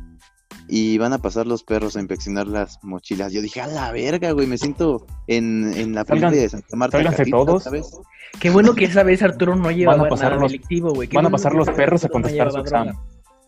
Y 0.74 0.98
van 0.98 1.12
a 1.12 1.18
pasar 1.18 1.48
los 1.48 1.64
perros 1.64 1.98
a 1.98 2.00
inspeccionar 2.00 2.48
las 2.48 2.82
mochilas. 2.82 3.34
Yo 3.34 3.42
dije, 3.42 3.60
a 3.60 3.68
la 3.68 3.92
verga, 3.92 4.32
güey. 4.32 4.48
Me 4.48 4.58
siento 4.58 5.06
en, 5.28 5.74
en 5.76 5.94
la 5.94 6.06
primaria 6.06 6.42
de 6.42 6.48
Santa 6.48 6.78
Marta. 6.78 7.04
Catitla, 7.04 7.38
todos. 7.46 7.64
¿sabes? 7.64 7.92
Qué 8.40 8.50
bueno 8.50 8.74
que 8.74 8.86
esa 8.86 9.04
vez 9.04 9.22
Arturo 9.22 9.58
no 9.58 9.70
llevaba 9.70 10.08
pasar 10.08 10.30
nada 10.32 10.44
los- 10.44 10.52
delictivo, 10.54 10.94
güey. 10.94 11.10
Van 11.10 11.26
a 11.26 11.30
pasar 11.30 11.54
los 11.54 11.70
perros 11.72 12.06
a 12.06 12.08
Arturo 12.08 12.20
no 12.20 12.24
contestar 12.24 12.52
su 12.54 12.60
examen. 12.60 12.96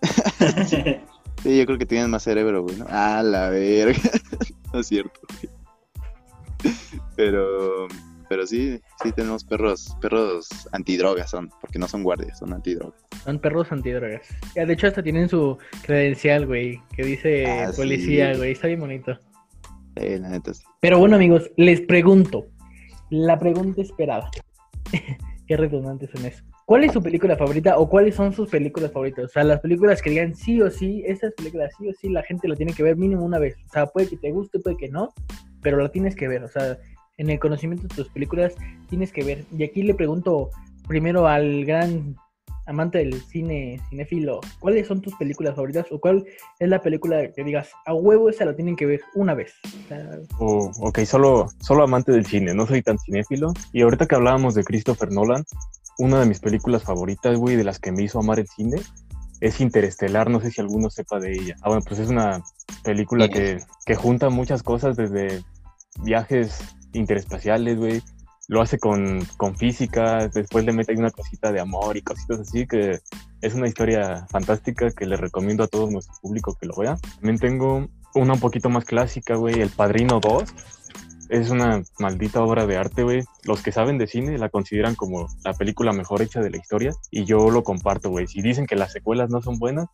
Sí, 1.42 1.58
yo 1.58 1.66
creo 1.66 1.78
que 1.78 1.86
tienen 1.86 2.10
más 2.10 2.24
cerebro, 2.24 2.64
güey. 2.64 2.78
¿no? 2.78 2.86
A 2.90 3.22
la 3.24 3.50
verga. 3.50 4.00
no 4.74 4.80
es 4.80 4.88
cierto, 4.88 5.20
güey. 5.30 6.74
Pero, 7.16 7.88
pero 8.34 8.48
sí, 8.48 8.82
sí 9.04 9.12
tenemos 9.12 9.44
perros, 9.44 9.96
perros 10.02 10.48
antidrogas 10.72 11.30
son, 11.30 11.52
porque 11.62 11.78
no 11.78 11.88
son 11.88 12.02
guardias, 12.02 12.40
son 12.40 12.52
antidrogas. 12.52 13.00
Son 13.24 13.38
perros 13.38 13.72
antidrogas. 13.72 14.28
Ya, 14.56 14.66
de 14.66 14.74
hecho, 14.74 14.88
hasta 14.88 15.04
tienen 15.04 15.30
su 15.30 15.56
credencial, 15.84 16.48
güey, 16.48 16.82
que 16.96 17.04
dice 17.04 17.46
Ah, 17.46 17.72
sí. 17.72 17.80
policía, 17.80 18.36
güey. 18.36 18.54
Está 18.54 18.66
bien 18.66 18.80
bonito. 18.80 19.12
Eh, 19.98 20.18
la 20.20 20.30
neta 20.30 20.52
sí. 20.52 20.64
Pero 20.82 20.98
bueno, 20.98 21.16
amigos, 21.18 21.52
les 21.58 21.82
pregunto. 21.82 22.48
La 23.12 23.38
pregunta 23.38 23.84
esperada. 23.84 24.32
Qué 25.48 25.56
redundantes 25.56 26.10
son 26.10 26.26
eso. 26.26 26.44
¿Cuál 26.66 26.86
es 26.86 26.92
su 26.92 27.04
película 27.04 27.38
favorita 27.38 27.78
o 27.78 27.88
cuáles 27.88 28.16
son 28.16 28.34
sus 28.34 28.50
películas 28.50 28.92
favoritas? 28.92 29.26
O 29.26 29.28
sea, 29.28 29.44
las 29.44 29.60
películas 29.60 30.02
que 30.02 30.10
digan 30.10 30.34
sí 30.34 30.60
o 30.60 30.72
sí, 30.72 31.04
estas 31.06 31.34
películas 31.34 31.72
sí 31.78 31.88
o 31.88 31.94
sí, 31.94 32.10
la 32.10 32.24
gente 32.24 32.48
la 32.48 32.56
tiene 32.56 32.74
que 32.74 32.82
ver 32.82 32.98
mínimo 32.98 33.24
una 33.24 33.38
vez. 33.38 33.58
O 33.70 33.70
sea, 33.72 33.86
puede 33.86 34.08
que 34.08 34.18
te 34.18 34.32
guste, 34.32 34.58
puede 34.58 34.76
que 34.78 34.90
no, 34.90 35.14
pero 35.62 35.78
la 35.78 35.90
tienes 35.90 36.16
que 36.16 36.28
ver. 36.28 36.44
O 36.44 36.48
sea, 36.48 36.80
en 37.18 37.30
el 37.30 37.40
conocimiento 37.40 37.88
de 37.88 37.96
tus 37.96 38.10
películas 38.10 38.56
tienes 38.90 39.12
que 39.12 39.24
ver. 39.24 39.46
Y 39.58 39.64
aquí 39.64 39.84
le 39.84 39.94
pregunto 39.94 40.50
primero 40.88 41.28
al 41.28 41.66
gran 41.66 42.16
amante 42.66 43.00
del 43.00 43.22
cine, 43.22 43.82
cinéfilo, 43.90 44.40
¿cuáles 44.60 44.88
son 44.88 45.02
tus 45.02 45.14
películas 45.16 45.56
favoritas 45.56 45.86
o 45.92 46.00
cuál 46.00 46.26
es 46.60 46.70
la 46.70 46.82
película 46.82 47.32
que 47.32 47.44
digas, 47.44 47.70
a 47.86 47.94
huevo 47.94 48.30
esa 48.30 48.46
la 48.46 48.56
tienen 48.56 48.76
que 48.76 48.86
ver 48.86 49.02
una 49.16 49.34
vez? 49.34 49.54
Oh, 50.40 50.72
ok, 50.80 51.00
solo, 51.00 51.48
solo 51.60 51.84
amante 51.84 52.12
del 52.12 52.26
cine, 52.26 52.54
no 52.54 52.66
soy 52.66 52.82
tan 52.82 52.98
cinéfilo. 53.00 53.54
Y 53.74 53.82
ahorita 53.82 54.08
que 54.08 54.16
hablábamos 54.16 54.56
de 54.56 54.64
Christopher 54.64 55.12
Nolan, 55.12 55.44
una 55.98 56.22
de 56.22 56.26
mis 56.26 56.40
películas 56.40 56.84
favoritas, 56.84 57.38
güey, 57.38 57.56
de 57.56 57.64
las 57.64 57.80
que 57.80 57.92
me 57.92 58.04
hizo 58.04 58.20
amar 58.20 58.40
el 58.40 58.48
cine, 58.48 58.78
es 59.42 59.60
Interestelar, 59.60 60.30
no 60.30 60.40
sé 60.40 60.52
si 60.52 60.62
alguno 60.62 60.90
sepa 60.90 61.20
de 61.20 61.34
ella. 61.34 61.56
Ah, 61.62 61.70
bueno, 61.70 61.84
pues 61.86 62.00
es 62.00 62.08
una 62.08 62.42
película 62.84 63.28
que, 63.28 63.58
que 63.86 63.96
junta 63.96 64.30
muchas 64.30 64.64
cosas 64.64 64.96
desde 64.96 65.44
viajes 66.02 66.76
interespaciales, 66.94 67.78
güey. 67.78 68.02
Lo 68.48 68.62
hace 68.62 68.78
con, 68.78 69.24
con 69.38 69.56
física, 69.56 70.28
después 70.28 70.66
le 70.66 70.74
mete 70.74 70.92
ahí 70.92 70.98
una 70.98 71.12
cosita 71.12 71.52
de 71.52 71.62
amor 71.62 71.96
y 71.96 72.02
cositas 72.02 72.42
así, 72.42 72.68
que 72.68 73.00
es 73.42 73.54
una 73.54 73.68
historia 73.68 74.26
fantástica 74.30 74.90
que 74.92 75.06
le 75.06 75.16
recomiendo 75.16 75.64
a 75.64 75.68
todo 75.68 75.90
nuestro 75.90 76.16
público 76.22 76.58
que 76.60 76.68
lo 76.68 76.76
vea. 76.76 76.98
También 77.16 77.40
tengo 77.40 77.88
una 78.16 78.34
un 78.34 78.40
poquito 78.40 78.70
más 78.70 78.86
clásica, 78.86 79.36
güey, 79.36 79.62
El 79.62 79.70
Padrino 79.70 80.20
2. 80.20 80.44
Es 81.30 81.50
una 81.50 81.82
maldita 82.00 82.44
obra 82.44 82.68
de 82.68 82.78
arte, 82.78 83.04
güey. 83.04 83.24
Los 83.44 83.64
que 83.64 83.72
saben 83.72 83.98
de 83.98 84.08
cine 84.08 84.38
la 84.38 84.50
consideran 84.50 84.96
como 84.96 85.28
la 85.44 85.54
película 85.54 85.94
mejor 85.94 86.22
hecha 86.22 86.42
de 86.42 86.50
la 86.50 86.58
historia 86.58 86.92
y 87.10 87.26
yo 87.26 87.50
lo 87.50 87.64
comparto, 87.64 88.10
güey. 88.10 88.28
Si 88.28 88.42
dicen 88.42 88.66
que 88.66 88.76
las 88.76 88.92
secuelas 88.92 89.30
no 89.30 89.42
son 89.42 89.58
buenas, 89.58 89.88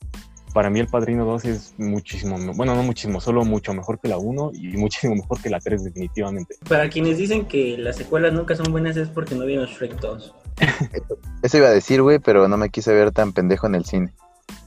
para 0.53 0.69
mí 0.69 0.79
El 0.79 0.87
Padrino 0.87 1.25
2 1.25 1.45
es 1.45 1.73
muchísimo, 1.77 2.37
bueno, 2.55 2.75
no 2.75 2.83
muchísimo, 2.83 3.21
solo 3.21 3.45
mucho 3.45 3.73
mejor 3.73 3.99
que 3.99 4.07
la 4.07 4.17
1 4.17 4.51
y 4.53 4.77
muchísimo 4.77 5.15
mejor 5.15 5.41
que 5.41 5.49
la 5.49 5.59
3 5.59 5.83
definitivamente. 5.83 6.55
Para 6.67 6.89
quienes 6.89 7.17
dicen 7.17 7.45
que 7.45 7.77
las 7.77 7.97
secuelas 7.97 8.33
nunca 8.33 8.55
son 8.55 8.71
buenas 8.71 8.97
es 8.97 9.09
porque 9.09 9.35
no 9.35 9.45
vieron 9.45 9.65
Shrek 9.65 9.99
2. 9.99 10.35
Eso 11.43 11.57
iba 11.57 11.67
a 11.67 11.71
decir, 11.71 12.01
güey, 12.01 12.19
pero 12.19 12.47
no 12.47 12.57
me 12.57 12.69
quise 12.69 12.93
ver 12.93 13.11
tan 13.11 13.33
pendejo 13.33 13.67
en 13.67 13.75
el 13.75 13.85
cine. 13.85 14.13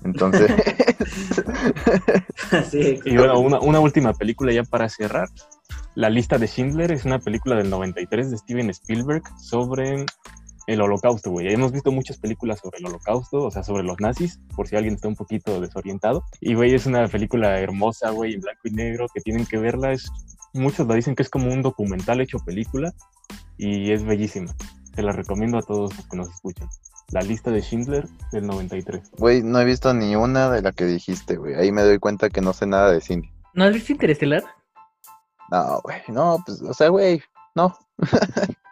Entonces, 0.04 0.50
sí, 2.70 3.00
Y 3.04 3.16
bueno, 3.16 3.38
una, 3.40 3.60
una 3.60 3.80
última 3.80 4.12
película 4.12 4.52
ya 4.52 4.64
para 4.64 4.88
cerrar. 4.88 5.28
La 5.94 6.08
lista 6.08 6.38
de 6.38 6.46
Schindler 6.46 6.92
es 6.92 7.04
una 7.04 7.18
película 7.18 7.56
del 7.56 7.68
93 7.68 8.30
de 8.30 8.38
Steven 8.38 8.70
Spielberg 8.70 9.22
sobre 9.38 10.06
el 10.66 10.80
holocausto, 10.80 11.30
güey. 11.30 11.52
Hemos 11.52 11.72
visto 11.72 11.90
muchas 11.92 12.18
películas 12.18 12.60
sobre 12.60 12.78
el 12.78 12.86
holocausto, 12.86 13.44
o 13.44 13.50
sea, 13.50 13.62
sobre 13.62 13.82
los 13.82 14.00
nazis, 14.00 14.40
por 14.54 14.68
si 14.68 14.76
alguien 14.76 14.94
está 14.94 15.08
un 15.08 15.16
poquito 15.16 15.60
desorientado. 15.60 16.24
Y, 16.40 16.54
güey, 16.54 16.74
es 16.74 16.86
una 16.86 17.06
película 17.08 17.58
hermosa, 17.58 18.10
güey, 18.10 18.34
en 18.34 18.40
blanco 18.40 18.60
y 18.64 18.70
negro, 18.70 19.06
que 19.12 19.20
tienen 19.20 19.46
que 19.46 19.58
verla. 19.58 19.92
Es, 19.92 20.10
muchos 20.52 20.86
la 20.86 20.94
dicen 20.94 21.14
que 21.14 21.22
es 21.22 21.30
como 21.30 21.52
un 21.52 21.62
documental 21.62 22.20
hecho 22.20 22.38
película 22.38 22.92
y 23.56 23.92
es 23.92 24.04
bellísima. 24.04 24.54
Se 24.94 25.02
la 25.02 25.12
recomiendo 25.12 25.58
a 25.58 25.62
todos 25.62 25.96
los 25.96 26.06
que 26.06 26.16
nos 26.16 26.28
escuchan. 26.28 26.68
La 27.10 27.20
lista 27.20 27.50
de 27.50 27.60
Schindler 27.60 28.08
del 28.30 28.46
93. 28.46 29.12
güey, 29.18 29.42
no 29.42 29.60
he 29.60 29.64
visto 29.64 29.92
ni 29.92 30.16
una 30.16 30.50
de 30.50 30.62
la 30.62 30.72
que 30.72 30.84
dijiste, 30.84 31.36
güey. 31.36 31.54
Ahí 31.54 31.72
me 31.72 31.82
doy 31.82 31.98
cuenta 31.98 32.30
que 32.30 32.40
no 32.40 32.52
sé 32.52 32.66
nada 32.66 32.90
de 32.90 33.00
cine. 33.00 33.32
¿No 33.54 33.64
has 33.64 33.74
visto 33.74 33.92
Interestelar? 33.92 34.44
No, 35.50 35.80
güey, 35.82 36.00
no, 36.08 36.42
pues, 36.46 36.62
o 36.62 36.72
sea, 36.72 36.88
güey, 36.88 37.22
no. 37.54 37.76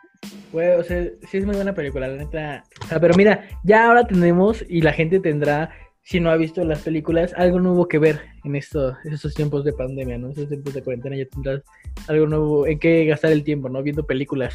Güey, 0.53 0.71
o 0.71 0.83
sea, 0.83 1.05
sí 1.31 1.39
es 1.39 1.47
muy 1.47 1.55
buena 1.55 1.75
película, 1.75 2.09
la 2.09 2.17
neta. 2.17 2.65
O 2.85 2.87
sea, 2.87 3.01
pero 3.01 3.15
mira, 3.15 3.49
ya 3.63 3.87
ahora 3.87 4.05
tenemos 4.07 4.65
y 4.69 4.83
la 4.83 4.93
gente 4.93 5.21
tendrá, 5.21 5.71
si 6.03 6.19
no 6.19 6.31
ha 6.31 6.37
visto 6.37 6.65
las 6.65 6.83
películas, 6.83 7.33
algo 7.37 7.61
nuevo 7.61 7.87
que 7.87 7.99
ver 7.99 8.21
en 8.45 8.57
esto, 8.57 8.97
estos 9.05 9.35
tiempos 9.35 9.65
de 9.65 9.73
pandemia, 9.73 10.19
¿no? 10.19 10.31
Estos 10.31 10.49
tiempos 10.49 10.75
de 10.75 10.83
cuarentena 10.83 11.17
ya 11.17 11.27
tendrás 11.27 11.63
algo 12.09 12.27
nuevo 12.27 12.67
en 12.67 12.79
qué 12.79 13.05
gastar 13.05 13.33
el 13.33 13.45
tiempo, 13.45 13.69
¿no? 13.69 13.83
Viendo 13.83 14.05
películas. 14.05 14.55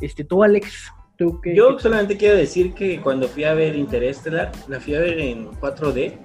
Este, 0.00 0.24
tú, 0.24 0.42
Alex, 0.42 0.92
tú 1.16 1.40
qué. 1.40 1.54
Yo 1.54 1.78
solamente 1.78 2.18
quiero 2.18 2.36
decir 2.36 2.74
que 2.74 3.00
cuando 3.00 3.26
fui 3.28 3.44
a 3.44 3.54
ver 3.54 3.76
Interestelar, 3.76 4.52
la 4.68 4.78
fui 4.78 4.94
a 4.94 5.00
ver 5.00 5.18
en 5.20 5.50
4D 5.52 6.18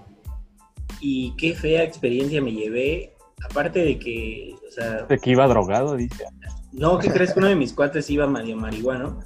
y 0.99 1.35
qué 1.37 1.53
fea 1.53 1.83
experiencia 1.83 2.41
me 2.41 2.51
llevé. 2.51 3.13
Aparte 3.49 3.79
de 3.79 3.97
que, 3.97 4.53
o 4.67 4.71
sea, 4.71 5.03
De 5.03 5.17
que 5.17 5.31
iba 5.31 5.47
drogado, 5.47 5.95
dice. 5.95 6.25
No, 6.71 6.99
que 6.99 7.09
crees 7.09 7.33
que 7.33 7.39
uno 7.39 7.47
de 7.47 7.55
mis 7.55 7.73
cuates 7.73 8.09
iba 8.09 8.27
medio 8.27 8.55
marihuano? 8.55 9.19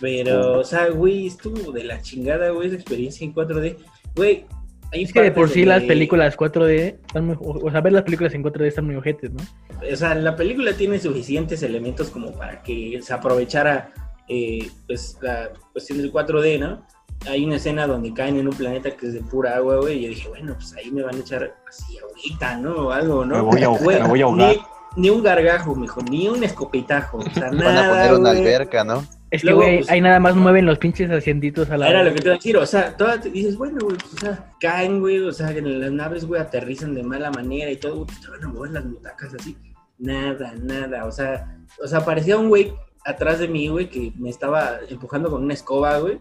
Pero, 0.00 0.58
o 0.58 0.64
sea, 0.64 0.88
güey, 0.88 1.26
estuvo 1.26 1.70
de 1.70 1.84
la 1.84 2.00
chingada, 2.02 2.50
güey, 2.50 2.68
esa 2.68 2.76
experiencia 2.76 3.24
en 3.24 3.34
4D. 3.34 3.76
Güey, 4.16 4.46
hay 4.92 5.04
Es 5.04 5.12
que 5.12 5.22
de 5.22 5.32
por 5.32 5.48
sí 5.48 5.64
las 5.64 5.82
películas 5.84 6.36
4D 6.36 6.98
están 7.06 7.26
muy, 7.26 7.36
o 7.40 7.70
sea, 7.70 7.80
ver 7.80 7.92
las 7.92 8.02
películas 8.02 8.34
en 8.34 8.42
4D 8.42 8.66
están 8.66 8.86
muy 8.86 8.96
ojetes, 8.96 9.30
¿no? 9.32 9.42
o 9.90 9.96
sea, 9.96 10.14
la 10.14 10.36
película 10.36 10.74
tiene 10.74 10.98
suficientes 10.98 11.62
elementos 11.62 12.10
como 12.10 12.32
para 12.32 12.62
que 12.62 13.00
se 13.02 13.12
aprovechara 13.12 13.92
eh, 14.28 14.70
pues 14.86 15.18
la 15.20 15.50
cuestión 15.72 15.98
del 15.98 16.12
4D, 16.12 16.58
¿no? 16.58 16.86
Hay 17.26 17.44
una 17.44 17.56
escena 17.56 17.86
donde 17.86 18.12
caen 18.12 18.36
en 18.36 18.48
un 18.48 18.54
planeta 18.54 18.90
que 18.96 19.06
es 19.06 19.12
de 19.14 19.20
pura 19.20 19.56
agua, 19.56 19.76
güey, 19.76 19.98
y 19.98 20.02
yo 20.02 20.08
dije, 20.08 20.28
bueno, 20.28 20.54
pues 20.54 20.74
ahí 20.74 20.90
me 20.90 21.02
van 21.02 21.14
a 21.14 21.18
echar 21.18 21.54
así 21.68 21.98
ahorita, 21.98 22.56
¿no? 22.58 22.88
O 22.88 22.90
algo, 22.90 23.24
¿no? 23.24 23.36
Me 23.36 23.40
voy 23.42 23.62
a 23.62 23.66
ahogar, 23.66 23.84
Güey, 23.84 24.02
me 24.02 24.08
voy 24.08 24.20
a 24.20 24.24
ahogar. 24.24 24.56
Ni, 24.96 25.10
un 25.10 25.22
gargajo, 25.22 25.74
mijo, 25.74 26.00
ni 26.02 26.28
un 26.28 26.44
escopetajo, 26.44 27.18
o 27.18 27.30
sea, 27.30 27.44
Van 27.50 27.58
nada, 27.58 27.86
a 27.86 27.90
poner 27.90 28.20
una 28.20 28.30
güey. 28.30 28.40
alberca, 28.42 28.84
¿no? 28.84 29.04
Es 29.30 29.40
que, 29.42 29.52
güey, 29.52 29.78
pues- 29.78 29.90
ahí 29.90 30.00
nada 30.02 30.20
más 30.20 30.36
mueven 30.36 30.66
los 30.66 30.78
pinches 30.78 31.10
asientitos 31.10 31.70
a 31.70 31.78
la. 31.78 31.88
Era 31.88 32.02
lo 32.02 32.12
que 32.12 32.20
te 32.20 32.26
iba 32.28 32.34
a 32.34 32.36
decir, 32.36 32.56
o 32.58 32.66
sea, 32.66 32.94
todas 32.96 33.20
te 33.22 33.30
dices, 33.30 33.56
bueno, 33.56 33.78
güey, 33.82 33.96
pues, 33.96 34.12
o 34.14 34.18
sea, 34.18 34.52
caen, 34.60 35.00
güey, 35.00 35.20
o 35.20 35.32
sea, 35.32 35.50
en 35.50 35.80
las 35.80 35.90
naves, 35.90 36.26
güey, 36.26 36.40
aterrizan 36.40 36.94
de 36.94 37.02
mala 37.02 37.30
manera 37.30 37.70
y 37.70 37.76
todo, 37.76 37.94
güey, 37.94 38.06
pues, 38.06 38.20
te 38.20 38.28
van 38.28 38.44
a 38.44 38.48
mover 38.48 38.70
las 38.72 38.84
butacas 38.84 39.34
así. 39.34 39.56
Nada, 39.98 40.52
nada, 40.62 41.06
o 41.06 41.12
sea, 41.12 41.56
o 41.82 41.86
sea, 41.86 42.04
parecía 42.04 42.36
un 42.36 42.48
güey 42.48 42.74
atrás 43.04 43.38
de 43.38 43.48
mí, 43.48 43.68
güey, 43.68 43.88
que 43.88 44.12
me 44.18 44.28
estaba 44.28 44.78
empujando 44.88 45.30
con 45.30 45.42
una 45.44 45.54
escoba, 45.54 45.98
güey. 45.98 46.20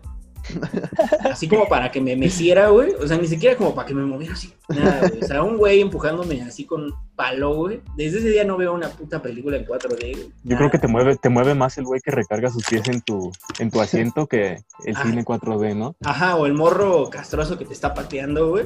Así 1.30 1.48
como 1.48 1.68
para 1.68 1.92
que 1.92 2.02
me 2.02 2.16
meciera, 2.16 2.70
güey. 2.70 2.94
O 2.96 3.08
sea, 3.08 3.18
ni 3.18 3.28
siquiera 3.28 3.56
como 3.56 3.74
para 3.76 3.88
que 3.88 3.94
me 3.94 4.04
moviera 4.04 4.34
así. 4.34 4.54
Nada, 4.70 5.08
güey. 5.08 5.24
O 5.24 5.28
sea, 5.28 5.44
un 5.44 5.58
güey 5.58 5.82
empujándome 5.82 6.42
así 6.42 6.66
con 6.66 6.94
palo, 7.16 7.56
güey. 7.56 7.82
Desde 7.96 8.20
ese 8.20 8.30
día 8.30 8.44
no 8.44 8.58
veo 8.58 8.74
una 8.74 8.90
puta 8.90 9.22
película 9.22 9.58
en 9.58 9.66
4D, 9.66 10.12
güey. 10.16 10.32
Yo 10.44 10.58
creo 10.58 10.72
que 10.72 10.80
te 10.80 10.88
mueve, 10.88 11.16
te 11.18 11.30
mueve 11.30 11.54
más 11.56 11.78
el 11.78 11.86
güey 11.86 12.02
que 12.02 12.12
recarga 12.12 12.50
sus 12.50 12.66
pies 12.66 12.88
en 12.90 13.02
tu, 13.02 13.32
en 13.60 13.70
tu 13.72 13.80
asiento 13.82 14.28
que 14.28 14.58
el 14.86 14.96
Ah. 14.96 15.04
cine 15.04 15.24
4D, 15.24 15.76
¿no? 15.76 15.96
Ajá, 16.04 16.36
o 16.36 16.46
el 16.46 16.54
morro 16.54 17.10
castroso 17.10 17.58
que 17.58 17.66
te 17.66 17.74
está 17.74 17.94
pateando, 17.94 18.50
güey. 18.50 18.66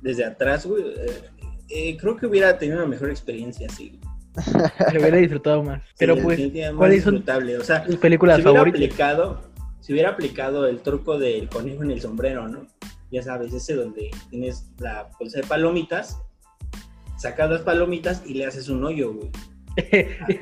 Desde 0.00 0.24
atrás, 0.24 0.66
güey. 0.66 0.82
Eh, 0.82 1.22
eh, 1.70 1.96
creo 1.96 2.16
que 2.16 2.26
hubiera 2.26 2.58
tenido 2.58 2.78
una 2.78 2.86
mejor 2.86 3.10
experiencia 3.10 3.66
así. 3.70 3.98
Lo 4.92 5.00
hubiera 5.00 5.18
disfrutado 5.18 5.62
más. 5.62 5.82
Pero 5.98 6.14
Sí, 6.16 6.20
pues, 6.22 6.38
¿cuáles 6.76 7.02
son 7.04 7.14
disfrutable. 7.16 7.58
O 7.58 7.64
sea, 7.64 7.84
tus 7.84 7.96
películas 7.96 8.38
si 8.38 8.42
favoritas? 8.42 8.80
aplicado, 8.80 9.40
si 9.82 9.92
hubiera 9.92 10.08
aplicado 10.08 10.66
el 10.66 10.80
truco 10.80 11.18
del 11.18 11.50
conejo 11.50 11.82
en 11.82 11.90
el 11.90 12.00
sombrero, 12.00 12.48
¿no? 12.48 12.66
Ya 13.10 13.22
sabes, 13.22 13.52
ese 13.52 13.74
donde 13.74 14.10
tienes 14.30 14.70
la 14.78 15.10
bolsa 15.18 15.40
de 15.40 15.46
palomitas 15.46 16.18
sacas 17.22 17.48
las 17.50 17.60
palomitas 17.60 18.22
y 18.26 18.34
le 18.34 18.46
haces 18.46 18.68
un 18.68 18.84
hoyo, 18.84 19.14
güey. 19.14 19.30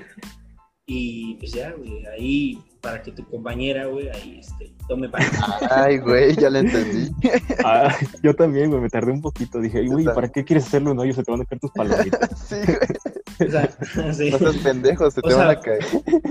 Y 0.92 1.36
pues 1.36 1.52
ya, 1.52 1.70
güey, 1.70 2.04
ahí 2.06 2.60
para 2.80 3.00
que 3.00 3.12
tu 3.12 3.24
compañera, 3.24 3.86
güey, 3.86 4.08
ahí 4.08 4.40
este, 4.40 4.72
tome 4.88 5.08
para. 5.08 5.24
Ay, 5.70 5.98
güey, 5.98 6.34
ya 6.34 6.50
le 6.50 6.58
entendí. 6.58 7.12
Ah, 7.64 7.94
yo 8.24 8.34
también, 8.34 8.70
güey, 8.70 8.82
me 8.82 8.88
tardé 8.88 9.12
un 9.12 9.20
poquito. 9.20 9.60
Dije, 9.60 9.86
güey, 9.86 10.04
¿para 10.06 10.30
qué 10.30 10.44
quieres 10.44 10.66
hacerlo 10.66 10.90
un 10.90 10.98
hoyo? 10.98 11.14
Se 11.14 11.22
te 11.22 11.30
van 11.30 11.42
a 11.42 11.44
caer 11.44 11.60
tus 11.60 11.70
palomitas. 11.70 12.30
Sí, 12.48 12.56
güey. 12.56 13.48
O 13.48 13.52
sea, 13.52 14.12
sí. 14.12 14.30
No 14.32 14.38
seas 14.38 14.56
pendejo, 14.56 15.08
se 15.12 15.20
O 15.20 15.28
te 15.28 15.34
van 15.34 15.50
a 15.50 15.60
caer. 15.60 15.84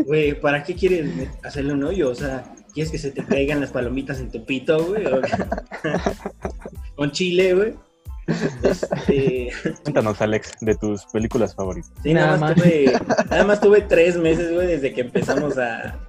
Güey, 0.06 0.42
¿para 0.42 0.62
qué 0.62 0.76
quieres 0.76 1.10
hacerle 1.42 1.72
un 1.72 1.84
hoyo? 1.86 2.10
O 2.10 2.16
sea, 2.16 2.54
¿quieres 2.80 2.92
que 2.94 2.98
se 2.98 3.12
te 3.12 3.26
caigan 3.26 3.60
las 3.60 3.72
palomitas 3.72 4.22
en 4.22 4.32
tu 4.32 4.46
pito, 4.46 4.82
güey? 4.86 5.04
Con 6.96 7.12
chile, 7.12 7.54
güey. 7.54 7.74
Este, 8.64 9.52
Cuéntanos, 9.84 10.22
Alex, 10.22 10.54
de 10.62 10.76
tus 10.76 11.04
películas 11.08 11.54
favoritas. 11.56 11.92
sí, 12.02 12.14
nada, 12.14 12.38
Nada 12.38 12.40
más, 12.40 12.56
más. 12.56 12.64
tuve, 12.64 12.94
nada 13.30 13.44
más 13.44 13.60
tuve 13.60 13.82
tres 13.82 14.16
meses, 14.16 14.54
güey, 14.54 14.68
desde 14.68 14.94
que 14.94 15.02
empezamos 15.02 15.58
a, 15.58 16.00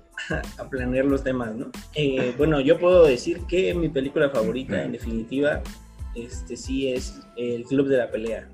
a 0.58 0.68
planear 0.70 1.06
los 1.06 1.24
temas, 1.24 1.56
¿no? 1.56 1.72
Eh, 1.96 2.34
bueno, 2.38 2.60
yo 2.60 2.78
puedo 2.78 3.04
decir 3.04 3.40
que 3.48 3.74
mi 3.74 3.88
película 3.88 4.30
favorita, 4.30 4.80
en 4.80 4.92
definitiva, 4.92 5.62
este 6.14 6.56
sí 6.56 6.92
es 6.92 7.20
El 7.36 7.64
Club 7.64 7.88
de 7.88 7.96
la 7.96 8.12
Pelea. 8.12 8.48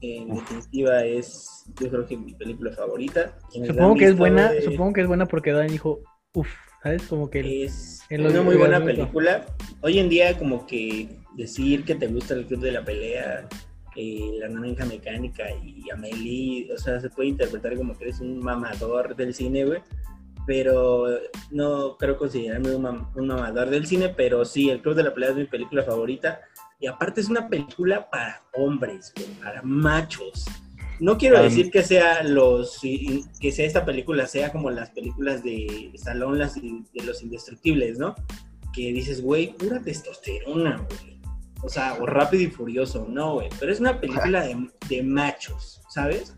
En 0.00 0.34
definitiva 0.34 1.04
es, 1.04 1.64
yo 1.78 1.90
creo 1.90 2.06
que 2.06 2.16
mi 2.16 2.32
película 2.32 2.72
favorita. 2.72 3.36
Supongo 3.52 3.96
que 3.96 4.06
es 4.06 4.16
buena, 4.16 4.50
supongo 4.64 4.94
que 4.94 5.02
es 5.02 5.06
buena 5.06 5.26
porque 5.26 5.52
Dan 5.52 5.66
dijo, 5.66 6.00
uff, 6.32 6.48
¿sabes? 6.82 7.02
Como 7.04 7.28
que 7.30 7.64
Es 7.64 8.02
en 8.10 8.22
una 8.22 8.30
los- 8.34 8.44
muy 8.44 8.54
en 8.54 8.60
buena 8.60 8.84
película. 8.84 9.46
Hoy 9.82 9.98
en 9.98 10.08
día, 10.08 10.36
como 10.38 10.66
que 10.66 11.08
decir 11.36 11.84
que 11.84 11.94
te 11.94 12.06
gusta 12.08 12.34
el 12.34 12.46
club 12.46 12.60
de 12.60 12.72
la 12.72 12.84
pelea, 12.84 13.48
eh, 13.96 14.30
la 14.38 14.48
naranja 14.48 14.84
mecánica 14.84 15.44
y 15.64 15.88
Amelie, 15.90 16.72
o 16.72 16.78
sea, 16.78 17.00
se 17.00 17.10
puede 17.10 17.28
interpretar 17.28 17.76
como 17.76 17.96
que 17.96 18.04
eres 18.04 18.20
un 18.20 18.38
mamador 18.38 19.16
del 19.16 19.34
cine, 19.34 19.64
güey. 19.64 19.80
Pero 20.46 21.06
no 21.50 21.96
creo 21.98 22.16
considerarme 22.16 22.74
un, 22.74 22.82
mam- 22.82 23.08
un 23.14 23.26
mamador 23.28 23.68
del 23.70 23.86
cine, 23.86 24.08
pero 24.08 24.44
sí, 24.44 24.70
el 24.70 24.80
club 24.80 24.94
de 24.94 25.02
la 25.04 25.14
pelea 25.14 25.30
es 25.30 25.36
mi 25.36 25.44
película 25.44 25.82
favorita. 25.82 26.40
Y 26.80 26.86
aparte 26.86 27.20
es 27.20 27.28
una 27.28 27.46
película 27.48 28.08
para 28.08 28.42
hombres, 28.54 29.12
güey, 29.14 29.28
para 29.42 29.60
machos. 29.62 30.46
No 31.00 31.16
quiero 31.18 31.38
Um, 31.38 31.44
decir 31.44 31.70
que 31.70 31.82
sea 31.82 32.22
los 32.22 32.78
que 32.80 33.52
sea 33.52 33.66
esta 33.66 33.84
película 33.84 34.26
sea 34.26 34.52
como 34.52 34.70
las 34.70 34.90
películas 34.90 35.42
de 35.42 35.90
Salón 35.96 36.38
las 36.38 36.54
de 36.56 36.84
los 37.04 37.22
indestructibles, 37.22 37.98
¿no? 37.98 38.14
Que 38.74 38.92
dices, 38.92 39.22
güey, 39.22 39.54
pura 39.56 39.80
testosterona, 39.80 40.76
güey. 40.88 41.20
O 41.62 41.68
sea, 41.68 41.94
o 42.00 42.06
rápido 42.06 42.42
y 42.44 42.46
furioso, 42.48 43.06
no, 43.08 43.34
güey. 43.34 43.48
Pero 43.58 43.72
es 43.72 43.80
una 43.80 44.00
película 44.00 44.42
de, 44.42 44.70
de 44.88 45.02
machos, 45.02 45.82
¿sabes? 45.88 46.34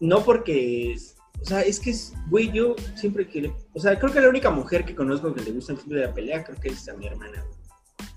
No 0.00 0.24
porque, 0.24 0.92
es- 0.92 1.16
o 1.40 1.44
sea, 1.44 1.60
es 1.62 1.78
que 1.78 1.90
es, 1.90 2.14
güey, 2.30 2.50
yo 2.52 2.74
siempre 2.96 3.28
que, 3.28 3.52
o 3.74 3.80
sea, 3.80 3.98
creo 3.98 4.12
que 4.12 4.20
la 4.20 4.28
única 4.28 4.50
mujer 4.50 4.84
que 4.84 4.94
conozco 4.94 5.34
que 5.34 5.42
le 5.42 5.50
gusta 5.52 5.72
el 5.72 5.78
club 5.78 5.94
de 5.96 6.06
la 6.06 6.14
pelea, 6.14 6.42
creo 6.42 6.58
que 6.60 6.68
es 6.68 6.88
a 6.88 6.94
mi 6.94 7.06
hermana, 7.06 7.44
güey. 7.46 8.08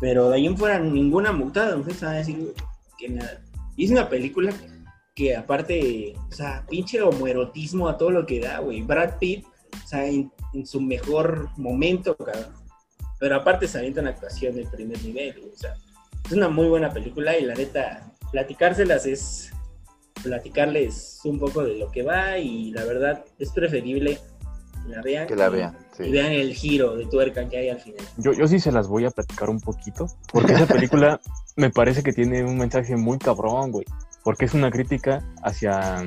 Pero 0.00 0.28
de 0.28 0.36
ahí 0.36 0.46
en 0.46 0.56
fuera, 0.58 0.78
ninguna 0.78 1.30
mutada, 1.32 1.76
mujer 1.76 1.94
se 1.94 2.04
va 2.06 2.12
a 2.12 2.16
decir 2.16 2.52
que 2.98 3.08
nada. 3.08 3.42
Y 3.76 3.84
es 3.86 3.90
una 3.90 4.08
película 4.08 4.52
que 4.52 4.73
aparte, 5.36 6.14
o 6.28 6.32
sea, 6.32 6.64
pinche 6.68 7.00
homoerotismo 7.00 7.88
a 7.88 7.96
todo 7.96 8.10
lo 8.10 8.26
que 8.26 8.40
da, 8.40 8.58
güey. 8.58 8.82
Brad 8.82 9.18
Pitt, 9.18 9.46
o 9.84 9.86
sea, 9.86 10.06
en, 10.06 10.30
en 10.52 10.66
su 10.66 10.80
mejor 10.80 11.48
momento, 11.56 12.16
cabrón. 12.16 12.52
Pero 13.20 13.36
aparte 13.36 13.68
se 13.68 13.78
avienta 13.78 14.00
una 14.00 14.10
actuación 14.10 14.56
de 14.56 14.66
primer 14.66 15.02
nivel, 15.04 15.38
güey, 15.38 15.52
o 15.52 15.56
sea, 15.56 15.74
es 16.26 16.32
una 16.32 16.48
muy 16.48 16.68
buena 16.68 16.90
película 16.90 17.38
y 17.38 17.44
la 17.44 17.54
neta, 17.54 18.12
platicárselas 18.32 19.06
es 19.06 19.52
platicarles 20.22 21.20
un 21.24 21.38
poco 21.38 21.62
de 21.62 21.76
lo 21.76 21.90
que 21.90 22.02
va 22.02 22.38
y 22.38 22.72
la 22.72 22.84
verdad 22.84 23.24
es 23.38 23.50
preferible 23.50 24.18
que 24.84 24.88
la 24.90 25.02
vean. 25.02 25.26
Que 25.26 25.36
la 25.36 25.48
y- 25.48 25.50
vean, 25.50 25.76
Y 25.98 26.10
vean 26.10 26.32
el 26.32 26.54
giro 26.54 26.96
de 26.96 27.06
tuerca 27.06 27.48
que 27.48 27.58
hay 27.58 27.68
al 27.68 27.80
final. 27.80 28.04
Yo, 28.16 28.32
yo 28.32 28.48
sí 28.48 28.58
se 28.58 28.72
las 28.72 28.88
voy 28.88 29.04
a 29.04 29.10
platicar 29.10 29.48
un 29.48 29.60
poquito, 29.60 30.06
porque 30.32 30.54
esa 30.54 30.66
película 30.66 31.20
me 31.56 31.70
parece 31.70 32.02
que 32.02 32.12
tiene 32.12 32.42
un 32.42 32.58
mensaje 32.58 32.96
muy 32.96 33.18
cabrón, 33.18 33.70
güey, 33.70 33.86
porque 34.24 34.46
es 34.46 34.54
una 34.54 34.70
crítica 34.70 35.22
hacia, 35.42 36.02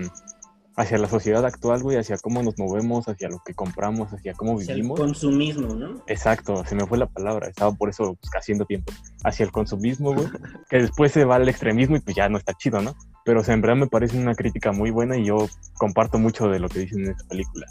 hacia 0.75 0.97
la 0.97 1.07
sociedad 1.07 1.45
actual, 1.45 1.81
güey, 1.83 1.97
hacia 1.97 2.17
cómo 2.17 2.41
nos 2.43 2.57
movemos, 2.57 3.07
hacia 3.07 3.29
lo 3.29 3.39
que 3.45 3.53
compramos, 3.53 4.11
hacia 4.13 4.33
cómo 4.33 4.55
O 4.55 4.59
sea, 4.61 4.73
el 4.73 4.81
vivimos. 4.81 4.99
consumismo, 4.99 5.73
¿no? 5.75 6.03
Exacto, 6.07 6.63
se 6.65 6.75
me 6.75 6.85
fue 6.85 6.97
la 6.97 7.05
palabra, 7.07 7.47
estaba 7.47 7.71
por 7.73 7.89
eso 7.89 8.15
pues, 8.19 8.31
haciendo 8.35 8.65
tiempo. 8.65 8.91
Hacia 9.23 9.45
el 9.45 9.51
consumismo, 9.51 10.13
güey, 10.13 10.27
que 10.69 10.77
después 10.81 11.11
se 11.11 11.25
va 11.25 11.35
al 11.37 11.47
extremismo 11.49 11.95
y 11.95 11.99
pues 11.99 12.15
ya 12.15 12.27
no 12.29 12.37
está 12.37 12.53
chido, 12.53 12.81
¿no? 12.81 12.93
Pero 13.25 13.41
o 13.41 13.43
sea, 13.43 13.53
en 13.53 13.61
verdad 13.61 13.77
me 13.77 13.87
parece 13.87 14.17
una 14.17 14.35
crítica 14.35 14.71
muy 14.71 14.89
buena 14.91 15.17
y 15.17 15.25
yo 15.25 15.47
comparto 15.77 16.17
mucho 16.19 16.47
de 16.47 16.59
lo 16.59 16.69
que 16.69 16.79
dicen 16.79 17.05
en 17.05 17.11
esta 17.11 17.27
película. 17.27 17.65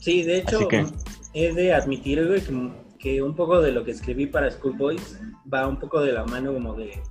Sí, 0.00 0.22
de 0.22 0.38
hecho, 0.38 0.68
que- 0.68 0.86
es 1.34 1.54
de 1.54 1.72
admitir, 1.72 2.26
güey, 2.26 2.42
que, 2.42 2.72
que 2.98 3.22
un 3.22 3.34
poco 3.34 3.60
de 3.62 3.72
lo 3.72 3.84
que 3.84 3.92
escribí 3.92 4.26
para 4.26 4.50
Schoolboys 4.50 5.18
va 5.52 5.66
un 5.66 5.78
poco 5.78 6.00
de 6.02 6.12
la 6.12 6.24
mano 6.24 6.52
como 6.52 6.74
de, 6.74 7.02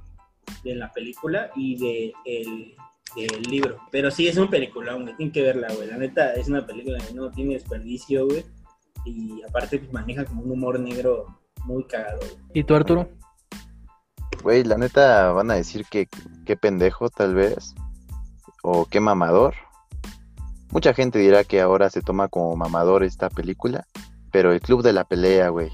de 0.64 0.76
la 0.76 0.92
película 0.92 1.52
y 1.56 1.78
de 1.78 2.14
el, 2.26 2.76
del 3.16 3.44
libro. 3.44 3.78
Pero 3.92 4.12
sí, 4.12 4.28
es 4.28 4.38
un 4.38 4.50
peliculón, 4.50 5.04
güey, 5.04 5.16
tienen 5.16 5.34
que 5.34 5.42
verla, 5.42 5.68
güey. 5.74 5.88
La 5.88 5.98
neta, 5.98 6.34
es 6.34 6.48
una 6.48 6.66
película 6.66 7.00
que 7.00 7.14
no 7.14 7.32
tiene 7.32 7.54
desperdicio, 7.54 8.26
güey. 8.26 8.46
Y 9.06 9.42
aparte, 9.48 9.80
pues, 9.80 9.92
maneja 9.92 10.26
como 10.26 10.44
un 10.44 10.52
humor 10.52 10.80
negro 10.80 11.40
muy 11.66 11.84
cagado, 11.86 12.20
güey. 12.20 12.32
¿Y 12.54 12.64
tú, 12.64 12.76
Arturo? 12.76 13.10
Güey, 14.44 14.64
la 14.64 14.78
neta 14.78 15.32
van 15.32 15.52
a 15.52 15.56
decir 15.56 15.86
que 15.90 16.08
qué 16.46 16.56
pendejo 16.56 17.10
tal 17.10 17.36
vez. 17.36 17.76
O 18.64 18.86
qué 18.86 19.00
mamador. 19.00 19.56
Mucha 20.72 20.94
gente 20.94 21.20
dirá 21.20 21.44
que 21.44 21.60
ahora 21.62 21.90
se 21.90 22.02
toma 22.02 22.28
como 22.28 22.56
mamador 22.56 23.04
esta 23.04 23.30
película. 23.30 23.86
Pero 24.32 24.54
el 24.54 24.62
Club 24.62 24.82
de 24.84 24.94
la 24.94 25.04
Pelea, 25.04 25.50
güey. 25.50 25.72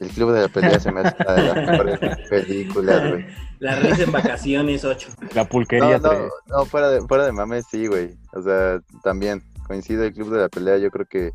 El 0.00 0.08
Club 0.10 0.32
de 0.32 0.42
la 0.42 0.48
Pelea 0.48 0.80
se 0.80 0.90
me 0.90 1.00
hace 1.00 1.16
una 1.20 1.34
de 1.34 1.42
las 1.42 1.56
mejores 1.70 2.28
películas, 2.28 3.10
güey. 3.10 3.26
La 3.60 3.76
risa 3.76 4.02
en 4.02 4.12
vacaciones 4.12 4.84
8. 4.84 5.08
La 5.34 5.48
pulquería 5.48 5.98
No, 5.98 6.12
no, 6.12 6.28
no, 6.48 6.64
fuera 6.64 6.90
de, 6.90 7.00
fuera 7.02 7.24
de 7.24 7.32
mames, 7.32 7.66
sí, 7.70 7.86
güey. 7.86 8.16
O 8.32 8.42
sea, 8.42 8.80
también 9.02 9.42
coincide 9.66 10.06
el 10.06 10.14
Club 10.14 10.32
de 10.32 10.40
la 10.40 10.48
Pelea, 10.48 10.78
yo 10.78 10.90
creo 10.90 11.06
que 11.06 11.32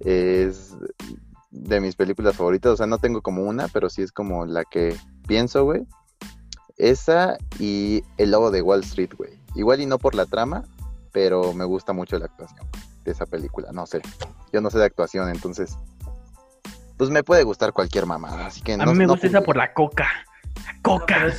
es 0.00 0.76
de 1.50 1.80
mis 1.80 1.96
películas 1.96 2.36
favoritas. 2.36 2.72
O 2.72 2.76
sea, 2.76 2.86
no 2.86 2.98
tengo 2.98 3.22
como 3.22 3.42
una, 3.42 3.68
pero 3.68 3.88
sí 3.90 4.02
es 4.02 4.12
como 4.12 4.46
la 4.46 4.64
que 4.64 4.96
pienso, 5.26 5.64
güey. 5.64 5.86
Esa 6.76 7.36
y 7.58 8.02
El 8.16 8.30
Lobo 8.30 8.50
de 8.50 8.62
Wall 8.62 8.80
Street, 8.80 9.10
güey. 9.16 9.38
Igual 9.54 9.80
y 9.80 9.86
no 9.86 9.98
por 9.98 10.14
la 10.14 10.26
trama, 10.26 10.64
pero 11.12 11.52
me 11.52 11.64
gusta 11.64 11.92
mucho 11.92 12.18
la 12.18 12.26
actuación 12.26 12.66
de 13.04 13.12
esa 13.12 13.26
película. 13.26 13.72
No 13.72 13.86
sé. 13.86 14.00
Yo 14.52 14.60
no 14.60 14.70
sé 14.70 14.78
de 14.78 14.84
actuación, 14.84 15.28
entonces. 15.28 15.76
Pues 17.00 17.08
me 17.08 17.24
puede 17.24 17.44
gustar 17.44 17.72
cualquier 17.72 18.04
mamada. 18.04 18.44
Así 18.48 18.60
que 18.60 18.74
A 18.74 18.76
no 18.76 18.92
mí 18.92 18.98
me 18.98 19.06
no 19.06 19.12
gusta 19.14 19.26
esa 19.26 19.40
por 19.40 19.56
la 19.56 19.72
coca. 19.72 20.06
La 20.66 20.82
coca. 20.82 21.32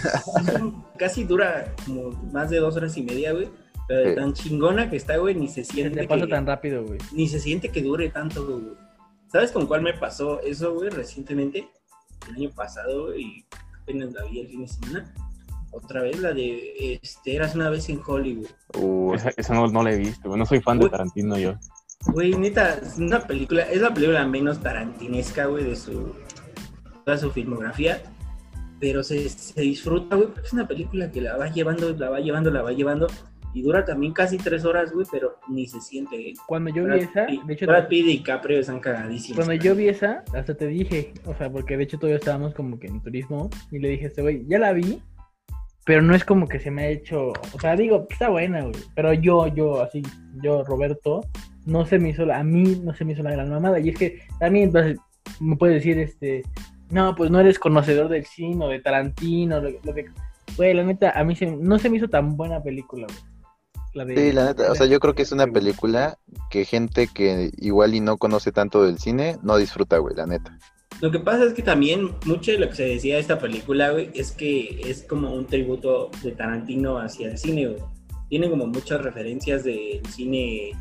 casi 0.97 1.23
dura 1.23 1.71
como 1.85 2.09
más 2.33 2.49
de 2.49 2.57
dos 2.57 2.75
horas 2.77 2.97
y 2.97 3.03
media, 3.03 3.31
güey. 3.31 3.47
Pero 3.87 3.99
de 3.99 4.09
Sí. 4.09 4.15
tan 4.15 4.33
chingona 4.33 4.89
que 4.89 4.95
está, 4.95 5.17
güey, 5.17 5.35
ni 5.35 5.47
se 5.47 5.63
Se 5.63 5.73
siente 5.73 5.99
te 6.01 6.07
pasa 6.07 6.25
que- 6.25 6.31
tan 6.31 6.47
rápido, 6.47 6.83
güey. 6.83 6.97
ni 7.11 7.27
se 7.27 7.39
siente 7.39 7.69
que 7.69 7.83
dure 7.83 8.09
tanto, 8.09 8.43
güey. 8.43 8.73
¿Sabes 9.31 9.51
con 9.51 9.67
cuál 9.67 9.83
me 9.83 9.93
pasó 9.93 10.41
eso, 10.41 10.73
güey, 10.73 10.89
recientemente? 10.89 11.69
El 12.27 12.35
año 12.37 12.49
pasado, 12.55 13.07
güey, 13.09 13.21
y 13.21 13.45
apenas 13.83 14.13
la 14.13 14.23
vi 14.23 14.39
el 14.39 14.47
fin 14.47 14.61
de 14.61 14.67
semana. 14.67 15.13
Otra 15.71 16.01
vez 16.01 16.19
la 16.19 16.33
de 16.33 16.99
este, 17.03 17.35
Eras 17.35 17.53
una 17.53 17.69
vez 17.69 17.87
en 17.89 18.01
Hollywood. 18.03 18.47
Uh, 18.79 19.13
Esa, 19.13 19.29
esa 19.37 19.53
no, 19.53 19.67
no 19.67 19.83
la 19.83 19.93
he 19.93 19.97
visto, 19.97 20.27
güey. 20.27 20.39
No 20.39 20.45
soy 20.47 20.59
fan 20.59 20.79
de. 20.79 20.89
Tarantino 20.89 21.37
yo. 21.37 21.53
Güey, 22.07 22.35
neta, 22.35 22.75
es 22.75 22.97
una 22.97 23.19
película, 23.21 23.61
es 23.63 23.81
la 23.81 23.93
película 23.93 24.25
menos 24.25 24.59
tarantinesca, 24.61 25.45
güey, 25.45 25.63
de 25.63 25.75
su, 25.75 26.13
toda 27.05 27.17
su 27.17 27.31
filmografía. 27.31 28.01
Pero 28.79 29.03
se, 29.03 29.29
se 29.29 29.61
disfruta, 29.61 30.15
güey, 30.15 30.27
porque 30.29 30.47
es 30.47 30.53
una 30.53 30.67
película 30.67 31.11
que 31.11 31.21
la 31.21 31.37
va 31.37 31.49
llevando, 31.49 31.93
la 31.95 32.09
va 32.09 32.19
llevando, 32.19 32.49
la 32.49 32.63
va 32.63 32.71
llevando. 32.71 33.07
Y 33.53 33.61
dura 33.61 33.83
también 33.85 34.13
casi 34.13 34.37
tres 34.37 34.63
horas, 34.65 34.91
güey, 34.93 35.05
pero 35.11 35.37
ni 35.49 35.67
se 35.67 35.79
siente. 35.81 36.33
Cuando 36.47 36.71
yo 36.73 36.85
vi 36.85 37.01
esa, 37.01 37.25
Pitt- 37.27 37.43
de 37.43 37.53
hecho, 37.53 37.67
Brad 37.67 37.87
Pitt 37.89 38.05
y 38.05 38.07
DiCaprio 38.17 38.59
están 38.59 38.79
cagadísimos. 38.79 39.35
cuando 39.45 39.61
yo 39.61 39.75
vi 39.75 39.89
esa, 39.89 40.23
hasta 40.33 40.55
te 40.55 40.67
dije, 40.67 41.13
o 41.25 41.35
sea, 41.35 41.51
porque 41.51 41.75
de 41.77 41.83
hecho 41.83 41.97
todavía 41.99 42.17
estábamos 42.17 42.55
como 42.55 42.79
que 42.79 42.87
en 42.87 43.01
turismo, 43.03 43.49
y 43.69 43.79
le 43.79 43.89
dije 43.89 44.05
a 44.05 44.07
este 44.07 44.21
güey, 44.21 44.45
ya 44.47 44.57
la 44.57 44.71
vi, 44.71 45.01
pero 45.85 46.01
no 46.01 46.15
es 46.15 46.23
como 46.23 46.47
que 46.47 46.59
se 46.59 46.71
me 46.71 46.83
ha 46.83 46.87
hecho, 46.87 47.33
o 47.53 47.59
sea, 47.59 47.75
digo, 47.75 48.07
está 48.09 48.29
buena, 48.29 48.61
güey, 48.61 48.73
pero 48.95 49.11
yo, 49.13 49.47
yo, 49.47 49.81
así, 49.83 50.01
yo, 50.41 50.63
Roberto, 50.63 51.19
no 51.65 51.85
se 51.85 51.99
me 51.99 52.09
hizo, 52.09 52.25
la, 52.25 52.39
a 52.39 52.43
mí 52.43 52.81
no 52.83 52.93
se 52.93 53.05
me 53.05 53.13
hizo 53.13 53.23
la 53.23 53.31
gran 53.31 53.49
mamada, 53.49 53.79
y 53.79 53.89
es 53.89 53.97
que 53.97 54.21
también 54.39 54.71
pues, 54.71 54.97
me 55.39 55.55
puede 55.55 55.75
decir, 55.75 55.97
este, 55.99 56.43
no, 56.89 57.15
pues 57.15 57.31
no 57.31 57.39
eres 57.39 57.59
conocedor 57.59 58.09
del 58.09 58.25
cine 58.25 58.65
o 58.65 58.69
de 58.69 58.79
Tarantino, 58.79 59.59
lo, 59.59 59.69
lo 59.69 59.93
que, 59.93 60.05
güey, 60.57 60.73
la 60.73 60.83
neta, 60.83 61.11
a 61.11 61.23
mí 61.23 61.35
se, 61.35 61.45
no 61.47 61.79
se 61.79 61.89
me 61.89 61.97
hizo 61.97 62.07
tan 62.07 62.35
buena 62.35 62.61
película, 62.61 63.07
güey. 63.07 63.31
La 63.93 64.05
de, 64.05 64.15
Sí, 64.15 64.31
la 64.31 64.45
neta, 64.45 64.71
o 64.71 64.75
sea, 64.75 64.85
yo 64.85 64.99
creo 65.01 65.13
que 65.13 65.21
es 65.21 65.33
una 65.33 65.47
película 65.47 66.17
que 66.49 66.63
gente 66.63 67.09
que 67.13 67.51
igual 67.57 67.93
y 67.93 67.99
no 67.99 68.17
conoce 68.17 68.53
tanto 68.53 68.83
del 68.83 68.99
cine 68.99 69.37
no 69.43 69.57
disfruta, 69.57 69.97
güey, 69.97 70.15
la 70.15 70.25
neta. 70.25 70.57
Lo 71.01 71.09
que 71.09 71.19
pasa 71.19 71.45
es 71.45 71.53
que 71.53 71.63
también 71.63 72.11
mucho 72.25 72.51
de 72.51 72.59
lo 72.59 72.69
que 72.69 72.75
se 72.75 72.85
decía 72.85 73.15
de 73.15 73.21
esta 73.21 73.39
película, 73.39 73.91
güey, 73.91 74.11
es 74.13 74.31
que 74.31 74.81
es 74.85 75.01
como 75.03 75.33
un 75.33 75.47
tributo 75.47 76.11
de 76.21 76.31
Tarantino 76.31 76.99
hacia 76.99 77.31
el 77.31 77.37
cine, 77.37 77.67
güey. 77.67 77.83
Tiene 78.29 78.49
como 78.49 78.67
muchas 78.67 79.01
referencias 79.01 79.63
del 79.63 80.05
cine, 80.07 80.71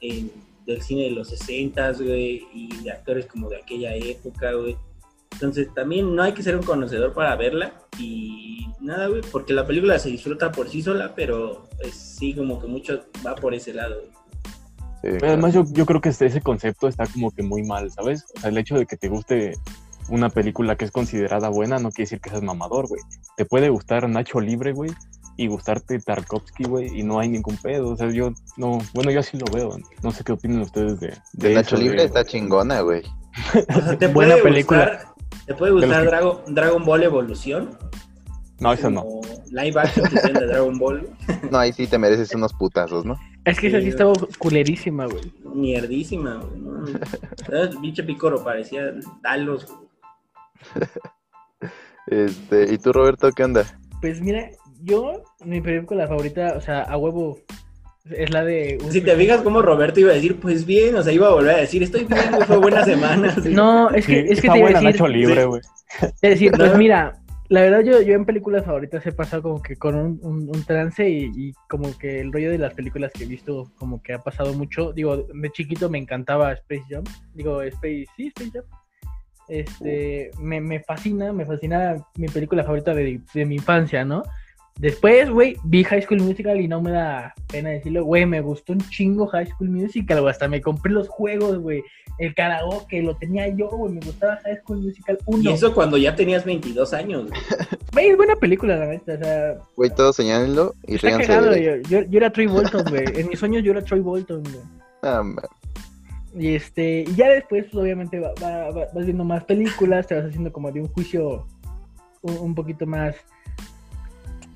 en- 0.00 0.30
del 0.66 0.82
cine 0.82 1.02
de 1.04 1.10
los 1.12 1.28
60, 1.28 1.92
güey, 1.92 2.44
y 2.52 2.82
de 2.82 2.90
actores 2.90 3.26
como 3.26 3.48
de 3.48 3.56
aquella 3.58 3.94
época, 3.94 4.52
güey. 4.52 4.76
Entonces 5.32 5.68
también 5.74 6.14
no 6.16 6.22
hay 6.22 6.32
que 6.32 6.42
ser 6.42 6.56
un 6.56 6.62
conocedor 6.62 7.12
para 7.12 7.36
verla 7.36 7.74
y 7.98 8.66
nada, 8.80 9.06
güey, 9.08 9.20
porque 9.30 9.52
la 9.52 9.66
película 9.66 9.98
se 9.98 10.08
disfruta 10.08 10.50
por 10.50 10.68
sí 10.68 10.82
sola, 10.82 11.12
pero 11.14 11.68
pues, 11.80 11.94
sí 11.94 12.34
como 12.34 12.60
que 12.60 12.66
mucho 12.66 13.04
va 13.24 13.34
por 13.36 13.54
ese 13.54 13.74
lado. 13.74 13.96
güey. 13.96 14.10
Sí, 15.02 15.18
Pero 15.20 15.28
además 15.28 15.52
claro. 15.52 15.66
yo, 15.68 15.74
yo 15.74 15.86
creo 15.86 16.00
que 16.00 16.08
este- 16.08 16.26
ese 16.26 16.40
concepto 16.40 16.88
está 16.88 17.06
como 17.06 17.30
que 17.30 17.42
muy 17.42 17.62
mal, 17.62 17.90
¿sabes? 17.92 18.24
O 18.36 18.40
sea, 18.40 18.50
el 18.50 18.58
hecho 18.58 18.76
de 18.76 18.86
que 18.86 18.96
te 18.96 19.08
guste 19.08 19.52
una 20.08 20.30
película 20.30 20.76
que 20.76 20.84
es 20.86 20.90
considerada 20.90 21.48
buena 21.48 21.78
no 21.78 21.90
quiere 21.90 22.04
decir 22.06 22.20
que 22.20 22.30
seas 22.30 22.42
mamador, 22.42 22.88
güey. 22.88 23.02
Te 23.36 23.44
puede 23.44 23.68
gustar 23.68 24.08
Nacho 24.08 24.40
Libre, 24.40 24.72
güey, 24.72 24.90
y 25.36 25.46
gustarte 25.48 25.98
Tarkovsky, 25.98 26.64
güey, 26.64 26.98
y 26.98 27.02
no 27.02 27.18
hay 27.20 27.28
ningún 27.28 27.56
pedo. 27.58 27.90
O 27.90 27.96
sea, 27.96 28.10
yo 28.10 28.32
no, 28.56 28.78
bueno, 28.94 29.10
yo 29.10 29.20
así 29.20 29.36
lo 29.38 29.46
veo. 29.52 29.76
No 30.02 30.10
sé 30.10 30.24
qué 30.24 30.32
opinan 30.32 30.60
ustedes 30.62 30.98
de, 31.00 31.08
De 31.34 31.48
de 31.48 31.54
Nacho 31.54 31.76
eso, 31.76 31.84
Libre 31.84 32.04
está 32.04 32.24
chingona, 32.24 32.80
güey. 32.80 33.02
O 33.68 33.80
sea, 33.82 33.98
te 33.98 34.06
Buena 34.12 34.32
puede 34.36 34.42
película. 34.42 34.86
gustar, 34.86 35.14
te 35.46 35.54
puede 35.54 35.72
gustar 35.72 36.02
que- 36.02 36.06
Dragon, 36.08 36.38
Dragon 36.54 36.84
Ball 36.84 37.02
Evolución. 37.02 37.78
No, 38.58 38.72
eso 38.72 38.90
no. 38.90 39.04
Live 39.50 39.78
action 39.78 40.08
que 40.08 40.32
de 40.32 40.46
Dragon 40.46 40.78
Ball. 40.78 41.08
No, 41.50 41.58
ahí 41.58 41.72
sí 41.74 41.86
te 41.86 41.98
mereces 41.98 42.34
unos 42.34 42.54
putazos, 42.54 43.04
¿no? 43.04 43.16
Es 43.44 43.60
que 43.60 43.68
esa 43.68 43.80
sí 43.80 43.88
estaba 43.88 44.14
culerísima, 44.38 45.04
güey. 45.06 45.30
Mierdísima, 45.54 46.36
güey. 46.36 46.60
¿no? 46.62 48.06
Picoro, 48.06 48.42
parecía 48.42 48.92
Talos. 49.22 49.66
güey. 49.66 50.88
Este, 52.06 52.72
¿y 52.72 52.78
tú, 52.78 52.92
Roberto, 52.92 53.30
qué 53.32 53.42
onda? 53.44 53.64
Pues 54.00 54.20
mira, 54.20 54.48
yo, 54.86 55.22
mi 55.44 55.60
película 55.60 56.06
favorita, 56.06 56.54
o 56.56 56.60
sea, 56.60 56.82
a 56.82 56.96
huevo, 56.96 57.38
es 58.10 58.30
la 58.30 58.44
de... 58.44 58.78
un 58.82 58.92
Si 58.92 59.00
te 59.00 59.16
fijas 59.16 59.42
como 59.42 59.60
Roberto 59.62 59.98
iba 60.00 60.12
a 60.12 60.14
decir, 60.14 60.38
pues 60.40 60.64
bien, 60.64 60.94
o 60.94 61.02
sea, 61.02 61.12
iba 61.12 61.26
a 61.26 61.34
volver 61.34 61.56
a 61.56 61.60
decir, 61.60 61.82
estoy 61.82 62.04
bien, 62.04 62.30
güey, 62.30 62.42
fue 62.44 62.56
buena 62.58 62.84
semana. 62.84 63.34
sí. 63.42 63.50
No, 63.52 63.90
es 63.90 64.06
que, 64.06 64.12
Sí, 64.22 64.28
es 64.32 64.40
que 64.40 64.46
está 64.46 64.52
te 64.52 64.58
iba 64.60 64.68
a 64.68 64.80
decir, 64.80 65.08
Libre, 65.08 65.44
güey. 65.44 65.60
a 66.02 66.26
decir, 66.28 66.52
pues 66.56 66.72
No. 66.72 66.78
mira, 66.78 67.18
la 67.48 67.60
verdad 67.62 67.80
yo, 67.80 68.00
yo 68.02 68.14
en 68.14 68.24
películas 68.24 68.64
favoritas 68.64 69.04
he 69.06 69.12
pasado 69.12 69.42
como 69.42 69.62
que 69.62 69.76
con 69.76 69.94
un, 69.94 70.18
un- 70.22 70.48
un 70.48 70.64
trance 70.64 71.08
y, 71.08 71.30
y 71.36 71.52
como 71.68 71.96
que 71.98 72.20
el 72.20 72.32
rollo 72.32 72.50
de 72.50 72.58
las 72.58 72.74
películas 72.74 73.12
que 73.12 73.24
he 73.24 73.26
visto 73.26 73.70
como 73.76 74.02
que 74.02 74.14
ha 74.14 74.18
pasado 74.18 74.52
mucho. 74.54 74.92
Digo, 74.92 75.16
de 75.18 75.50
chiquito 75.50 75.88
me 75.88 75.98
encantaba 75.98 76.52
Space 76.52 76.82
Jam. 76.90 77.04
Digo, 77.34 77.62
Space, 77.62 78.06
sí, 78.16 78.28
Space 78.28 78.50
Jam. 78.52 78.64
Este, 79.48 80.32
me, 80.40 80.60
me 80.60 80.80
fascina, 80.80 81.32
me 81.32 81.44
fascina 81.46 81.96
mi 82.16 82.26
película 82.28 82.64
favorita 82.64 82.92
de, 82.94 83.20
de 83.32 83.44
mi 83.46 83.54
infancia, 83.56 84.04
¿no? 84.04 84.24
Después, 84.78 85.30
güey, 85.30 85.56
vi 85.64 85.84
High 85.84 86.02
School 86.02 86.20
Musical 86.20 86.60
y 86.60 86.68
no 86.68 86.82
me 86.82 86.90
da 86.90 87.32
pena 87.50 87.70
decirlo, 87.70 88.04
güey, 88.04 88.26
me 88.26 88.42
gustó 88.42 88.74
un 88.74 88.80
chingo 88.90 89.26
High 89.28 89.46
School 89.46 89.70
Musical, 89.70 90.20
güey, 90.20 90.30
hasta 90.30 90.48
me 90.48 90.60
compré 90.60 90.92
los 90.92 91.08
juegos, 91.08 91.58
güey, 91.58 91.82
el 92.18 92.34
karaoke, 92.34 93.02
lo 93.02 93.16
tenía 93.16 93.48
yo, 93.48 93.68
güey, 93.70 93.94
me 93.94 94.00
gustaba 94.00 94.38
High 94.44 94.58
School 94.58 94.82
Musical 94.82 95.18
1. 95.24 95.50
Y 95.50 95.52
eso 95.54 95.72
cuando 95.74 95.96
ya 95.96 96.14
tenías 96.14 96.44
22 96.44 96.92
años. 96.92 97.26
güey. 97.92 98.06
Es 98.10 98.16
buena 98.18 98.36
película, 98.36 98.76
la 98.76 98.86
neta, 98.86 99.14
o 99.14 99.18
sea, 99.18 99.54
Güey, 99.76 99.90
todos 99.90 100.16
señálenlo 100.16 100.74
y 100.86 100.96
está 100.96 101.06
ríanse. 101.08 101.26
cagado, 101.26 101.50
de- 101.52 101.64
yo, 101.64 101.76
yo, 102.00 102.06
yo 102.10 102.18
era 102.18 102.30
Troy 102.30 102.46
Bolton, 102.46 102.84
güey, 102.90 103.04
en 103.14 103.28
mis 103.28 103.38
sueños 103.38 103.62
yo 103.64 103.72
era 103.72 103.82
Troy 103.82 104.00
Bolton, 104.00 104.42
güey. 104.42 104.56
Ah, 105.02 105.22
man. 105.22 105.44
Y 106.38 106.54
este, 106.54 107.04
y 107.08 107.14
ya 107.14 107.30
después, 107.30 107.64
pues 107.72 107.82
obviamente 107.82 108.20
va- 108.20 108.34
va- 108.42 108.70
va- 108.70 108.86
vas 108.94 109.04
viendo 109.06 109.24
más 109.24 109.42
películas, 109.44 110.06
te 110.06 110.14
vas 110.16 110.26
haciendo 110.26 110.52
como 110.52 110.70
de 110.70 110.82
un 110.82 110.88
juicio 110.88 111.46
un, 112.20 112.36
un 112.36 112.54
poquito 112.54 112.84
más, 112.86 113.16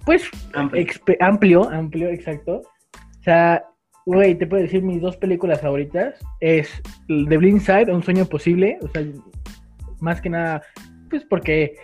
pues, 0.04 0.24
Amplio. 0.54 0.86
amplio, 1.20 1.70
amplio, 1.70 2.08
exacto. 2.08 2.62
O 3.20 3.22
sea, 3.22 3.64
güey, 4.06 4.34
te 4.34 4.46
puedo 4.46 4.62
decir 4.62 4.82
mis 4.82 5.00
dos 5.00 5.16
películas 5.16 5.60
favoritas. 5.60 6.14
Es 6.40 6.82
The 7.08 7.36
Blind 7.36 7.60
Side, 7.60 7.92
Un 7.92 8.02
Sueño 8.02 8.24
Posible. 8.26 8.78
O 8.82 8.88
sea, 8.88 9.04
más 10.00 10.20
que 10.20 10.30
nada, 10.30 10.62
pues 11.10 11.24
porque, 11.24 11.76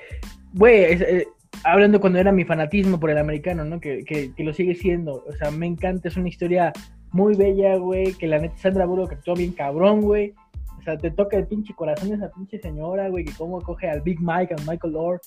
güey, 0.54 0.84
es, 0.84 1.00
eh, 1.02 1.28
hablando 1.64 2.00
cuando 2.00 2.18
era 2.18 2.32
mi 2.32 2.44
fanatismo 2.44 2.98
por 2.98 3.10
el 3.10 3.18
americano, 3.18 3.64
¿no? 3.64 3.80
Que, 3.80 4.04
que, 4.04 4.32
que 4.34 4.44
lo 4.44 4.52
sigue 4.52 4.74
siendo. 4.74 5.24
O 5.26 5.32
sea, 5.32 5.50
me 5.50 5.66
encanta, 5.66 6.08
es 6.08 6.16
una 6.16 6.28
historia 6.28 6.72
muy 7.12 7.34
bella, 7.34 7.76
güey. 7.76 8.12
Que 8.14 8.26
la 8.26 8.38
neta 8.38 8.56
Sandra 8.56 8.86
Bullock 8.86 9.12
actuó 9.12 9.34
bien 9.34 9.52
cabrón, 9.52 10.00
güey. 10.00 10.34
O 10.78 10.82
sea, 10.82 10.96
te 10.96 11.10
toca 11.10 11.36
el 11.36 11.46
pinche 11.46 11.74
corazón 11.74 12.12
esa 12.12 12.30
pinche 12.30 12.58
señora, 12.60 13.08
güey, 13.08 13.24
que 13.24 13.32
cómo 13.32 13.60
coge 13.60 13.90
al 13.90 14.02
Big 14.02 14.20
Mike, 14.20 14.54
al 14.54 14.66
Michael 14.66 14.92
Lord. 14.92 15.20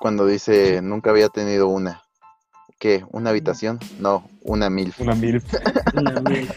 Cuando 0.00 0.26
dice, 0.26 0.80
nunca 0.82 1.10
había 1.10 1.28
tenido 1.28 1.68
una. 1.68 2.02
¿Qué? 2.78 3.04
¿Una 3.10 3.30
habitación? 3.30 3.78
No, 3.98 4.28
una 4.42 4.70
mil. 4.70 4.92
Una 4.98 5.14
mil. 5.14 5.42
Una 5.94 6.20
mil. 6.20 6.48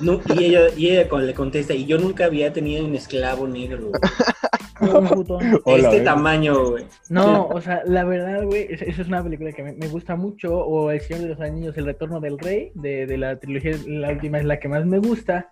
No, 0.00 0.20
y 0.36 0.44
ella, 0.44 0.60
y 0.76 0.88
ella 0.90 1.08
con- 1.08 1.26
le 1.26 1.34
contesta, 1.34 1.72
y 1.74 1.84
yo 1.86 1.98
nunca 1.98 2.24
había 2.26 2.52
tenido 2.52 2.84
un 2.84 2.94
esclavo 2.94 3.46
negro. 3.46 3.88
güey. 3.88 4.00
Hola, 5.64 5.76
este 5.76 5.88
güey. 5.88 6.04
tamaño, 6.04 6.70
güey. 6.70 6.84
No, 7.08 7.46
o 7.46 7.60
sea, 7.60 7.82
la 7.86 8.04
verdad, 8.04 8.44
güey, 8.44 8.66
es- 8.70 8.82
esa 8.82 9.02
es 9.02 9.08
una 9.08 9.22
película 9.22 9.52
que 9.52 9.62
me, 9.62 9.72
me 9.72 9.88
gusta 9.88 10.16
mucho. 10.16 10.56
O 10.58 10.90
El 10.90 11.00
Señor 11.00 11.22
de 11.22 11.28
los 11.30 11.40
Anillos, 11.40 11.76
El 11.76 11.86
Retorno 11.86 12.20
del 12.20 12.38
Rey, 12.38 12.72
de, 12.74 13.06
de 13.06 13.16
la 13.18 13.38
trilogía, 13.38 13.76
la 13.86 14.10
última 14.10 14.38
es 14.38 14.44
la 14.44 14.58
que 14.58 14.68
más 14.68 14.84
me 14.84 14.98
gusta. 14.98 15.50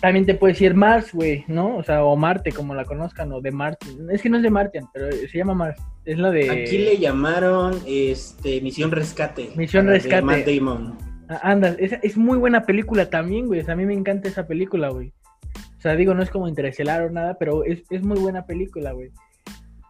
También 0.00 0.24
te 0.24 0.34
puedes 0.34 0.56
decir 0.56 0.74
Mars, 0.74 1.12
güey, 1.12 1.44
¿no? 1.46 1.76
O 1.76 1.82
sea, 1.82 2.04
o 2.04 2.16
Marte, 2.16 2.52
como 2.52 2.74
la 2.74 2.84
conozcan, 2.84 3.32
o 3.32 3.40
de 3.40 3.50
Marte. 3.50 3.86
Es 4.10 4.22
que 4.22 4.30
no 4.30 4.38
es 4.38 4.42
de 4.42 4.50
Martian, 4.50 4.88
pero 4.92 5.10
se 5.12 5.36
llama 5.36 5.54
Mars. 5.54 5.82
Es 6.04 6.18
la 6.18 6.30
de... 6.30 6.50
Aquí 6.50 6.78
le 6.78 6.98
llamaron 6.98 7.78
este, 7.86 8.60
Misión 8.60 8.90
Rescate. 8.90 9.50
Misión 9.56 9.86
la 9.86 9.92
de 9.92 9.98
Rescate. 9.98 10.22
Matt 10.22 10.46
Damon. 10.46 10.98
Ah, 11.28 11.40
Anda, 11.42 11.76
esa 11.78 11.96
es 11.96 12.16
muy 12.16 12.38
buena 12.38 12.64
película 12.64 13.10
también, 13.10 13.46
güey. 13.46 13.60
O 13.60 13.64
sea, 13.64 13.74
a 13.74 13.76
mí 13.76 13.84
me 13.84 13.94
encanta 13.94 14.28
esa 14.28 14.46
película, 14.46 14.88
güey. 14.88 15.12
O 15.78 15.80
sea, 15.80 15.96
digo, 15.96 16.14
no 16.14 16.22
es 16.22 16.30
como 16.30 16.48
Interestelar 16.48 17.02
o 17.02 17.10
nada, 17.10 17.36
pero 17.38 17.64
es, 17.64 17.82
es 17.90 18.02
muy 18.02 18.18
buena 18.18 18.46
película, 18.46 18.92
güey. 18.92 19.10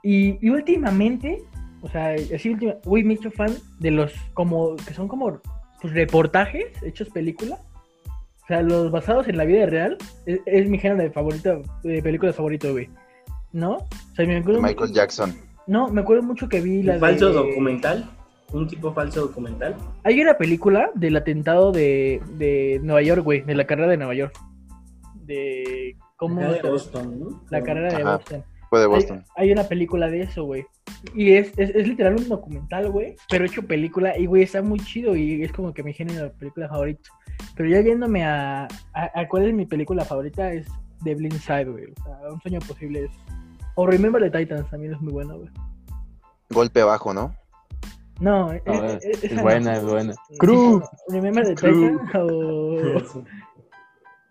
Y, 0.02 0.38
y 0.44 0.50
últimamente, 0.50 1.42
o 1.82 1.88
sea, 1.88 2.14
así 2.34 2.50
última, 2.50 2.74
güey, 2.84 3.04
me 3.04 3.14
he 3.14 3.16
hecho 3.16 3.30
fan 3.30 3.52
de 3.78 3.90
los 3.90 4.12
como, 4.34 4.76
que 4.76 4.94
son 4.94 5.08
como, 5.08 5.40
pues, 5.80 5.94
reportajes 5.94 6.66
hechos 6.82 7.08
película. 7.10 7.58
O 8.50 8.52
sea, 8.52 8.62
los 8.62 8.90
basados 8.90 9.28
en 9.28 9.36
la 9.36 9.44
vida 9.44 9.64
real, 9.66 9.96
es, 10.26 10.40
es 10.44 10.68
mi 10.68 10.76
género 10.76 11.00
de 11.04 11.10
favorito, 11.12 11.62
de 11.84 12.02
películas 12.02 12.34
favorito, 12.34 12.72
güey. 12.72 12.90
¿No? 13.52 13.74
O 13.76 13.88
sea, 14.16 14.26
me 14.26 14.38
acuerdo 14.38 14.60
Michael 14.60 14.88
mucho- 14.88 14.92
Jackson. 14.92 15.36
No, 15.68 15.86
me 15.86 16.00
acuerdo 16.00 16.24
mucho 16.24 16.48
que 16.48 16.60
vi 16.60 16.82
la 16.82 16.94
Un 16.94 16.98
falso 17.00 17.28
de- 17.28 17.34
documental. 17.34 18.10
Un 18.52 18.66
tipo 18.66 18.92
falso 18.92 19.20
documental. 19.20 19.76
Hay 20.02 20.20
una 20.20 20.36
película 20.36 20.90
del 20.96 21.14
atentado 21.16 21.70
de, 21.70 22.20
de 22.38 22.80
Nueva 22.82 23.02
York, 23.02 23.22
güey, 23.22 23.42
de 23.42 23.54
la 23.54 23.68
carrera 23.68 23.86
de 23.88 23.96
Nueva 23.98 24.14
York. 24.16 24.36
De 25.14 25.96
cómo 26.16 26.40
de 26.40 26.60
se- 26.60 26.66
Boston, 26.68 27.20
¿no? 27.20 27.42
la 27.50 27.62
carrera 27.62 27.94
de 27.94 28.02
Ajá. 28.02 28.16
Boston. 28.16 28.44
Fue 28.70 28.78
de 28.78 28.84
Hay, 28.86 28.90
Boston. 28.90 29.24
hay 29.36 29.52
una 29.52 29.64
película 29.64 30.08
de 30.08 30.22
eso, 30.22 30.44
güey. 30.44 30.64
Y 31.14 31.32
es, 31.32 31.52
es, 31.58 31.70
es 31.74 31.86
literal 31.88 32.16
un 32.16 32.28
documental, 32.28 32.90
güey, 32.90 33.16
pero 33.28 33.44
hecho 33.44 33.62
película. 33.66 34.16
Y, 34.16 34.26
güey, 34.26 34.44
está 34.44 34.62
muy 34.62 34.78
chido 34.80 35.14
y 35.16 35.42
es 35.42 35.52
como 35.52 35.74
que 35.74 35.82
mi 35.82 35.92
género 35.92 36.24
de 36.24 36.30
película 36.30 36.68
favorito. 36.68 37.10
Pero 37.56 37.68
ya 37.68 37.80
yéndome 37.80 38.24
a, 38.24 38.64
a, 38.94 39.20
a 39.20 39.28
cuál 39.28 39.46
es 39.46 39.54
mi 39.54 39.66
película 39.66 40.04
favorita, 40.04 40.52
es 40.52 40.66
The 41.04 41.14
Blind 41.16 41.38
Side, 41.40 41.64
güey. 41.66 41.84
O 41.86 42.02
sea, 42.04 42.32
Un 42.32 42.40
Sueño 42.40 42.60
Posible 42.60 43.04
es... 43.06 43.10
O 43.74 43.86
Remember 43.86 44.22
the 44.22 44.30
Titans 44.38 44.68
también 44.70 44.94
es 44.94 45.00
muy 45.00 45.12
bueno, 45.12 45.38
güey. 45.38 45.50
Golpe 46.50 46.82
bajo, 46.82 47.12
¿no? 47.14 47.34
No, 48.20 48.52
es, 48.52 48.62
No, 48.66 48.84
es, 48.84 49.04
es- 49.04 49.16
es 49.18 49.24
esa 49.24 49.34
no. 49.36 49.42
buena, 49.42 49.72
es 49.76 49.82
buena. 49.84 50.12
Sí, 50.28 50.36
Cruz. 50.38 50.84
Remember 51.08 51.44
the 51.46 51.54
Crew. 51.54 51.98
Titans 51.98 52.14
o... 52.14 53.22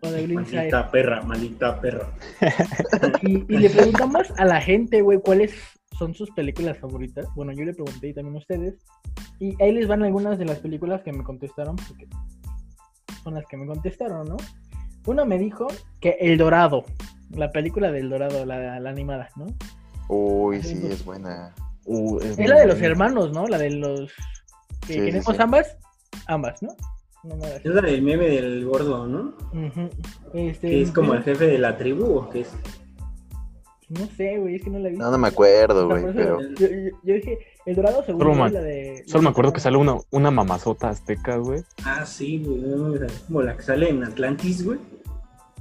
O 0.02 0.08
Side. 0.08 0.34
Maldita 0.34 0.92
perra, 0.92 1.22
maldita 1.24 1.80
perra. 1.82 2.08
Y, 3.22 3.54
y 3.54 3.58
le 3.58 3.70
preguntamos 3.70 4.32
a 4.38 4.46
la 4.46 4.62
gente, 4.62 5.02
güey, 5.02 5.20
cuáles 5.20 5.54
son 5.98 6.14
sus 6.14 6.32
películas 6.32 6.78
favoritas. 6.78 7.28
Bueno, 7.36 7.52
yo 7.52 7.66
le 7.66 7.74
pregunté 7.74 8.08
y 8.08 8.14
también 8.14 8.36
a 8.36 8.40
ustedes. 8.40 8.76
Y 9.40 9.62
ahí 9.62 9.74
les 9.74 9.88
van 9.88 10.04
algunas 10.04 10.40
de 10.40 10.46
las 10.46 10.60
películas 10.60 11.02
que 11.02 11.12
me 11.12 11.24
contestaron, 11.24 11.76
porque 11.76 12.08
son 13.24 13.34
las 13.34 13.46
que 13.48 13.58
me 13.58 13.66
contestaron, 13.68 14.28
¿no? 14.28 14.38
Uno 15.06 15.26
me 15.26 15.38
dijo 15.38 15.68
que 16.00 16.18
El 16.20 16.38
Dorado, 16.38 16.86
la 17.32 17.52
película 17.52 17.92
del 17.92 18.10
Dorado, 18.10 18.46
la, 18.46 18.80
la 18.80 18.90
animada, 18.90 19.30
¿no? 19.36 19.48
Uy, 20.08 20.64
sí, 20.64 20.80
es 20.90 21.04
buena. 21.04 21.54
Uh, 21.86 22.20
Es 22.20 22.38
muy 22.38 22.48
la 22.48 22.60
de 22.60 22.68
los 22.68 22.82
hermanos, 22.82 23.32
¿no? 23.34 23.48
La 23.48 23.58
de 23.58 23.72
los... 23.72 24.12
Que 24.88 24.94
Sí, 24.94 24.94
sí, 24.94 25.00
queremos 25.06 25.36
sí. 25.36 25.42
ambas. 25.42 25.78
Ambas, 26.28 26.62
¿no? 26.64 26.70
No 27.24 27.36
Es 27.46 27.66
la 27.66 27.82
del 27.82 28.02
meme 28.02 28.30
del 28.30 28.66
gordo, 28.66 29.06
¿no? 29.08 29.34
Este, 30.34 30.70
Que 30.70 30.82
es 30.84 30.92
como 30.92 31.14
el 31.14 31.24
jefe 31.24 31.48
de 31.48 31.58
la 31.60 31.78
tribu, 31.78 32.06
¿o 32.06 32.30
qué 32.30 32.42
es? 32.42 32.50
No 33.90 34.06
sé, 34.16 34.38
güey, 34.38 34.56
es 34.56 34.64
que 34.64 34.70
no 34.70 34.80
la 34.80 34.90
vi. 34.90 34.98
No, 34.98 35.10
no 35.10 35.18
me 35.18 35.28
acuerdo, 35.30 35.88
güey, 35.88 36.14
pero... 36.14 36.40
yo, 36.42 36.68
yo- 36.68 36.98
yo 37.04 37.14
dije, 37.16 37.40
El 37.66 37.76
Dorado 37.76 38.04
seguro 38.06 38.32
Solo 38.34 38.46
es 38.46 38.52
me- 38.54 38.60
la 38.60 38.64
de... 38.64 39.04
Solo 39.08 39.24
me 39.24 39.30
acuerdo 39.30 39.52
que 39.52 39.60
sale 39.60 39.78
una, 39.78 39.98
una 40.12 40.30
mamazota 40.32 40.90
azteca, 40.90 41.38
güey. 41.38 41.62
Ah, 41.84 42.06
sí, 42.06 42.44
güey. 42.46 43.00
Como 43.28 43.42
la 43.42 43.58
que 43.58 43.64
sale 43.64 43.90
en 43.90 44.04
Atlantis, 44.04 44.64
güey. 44.64 44.78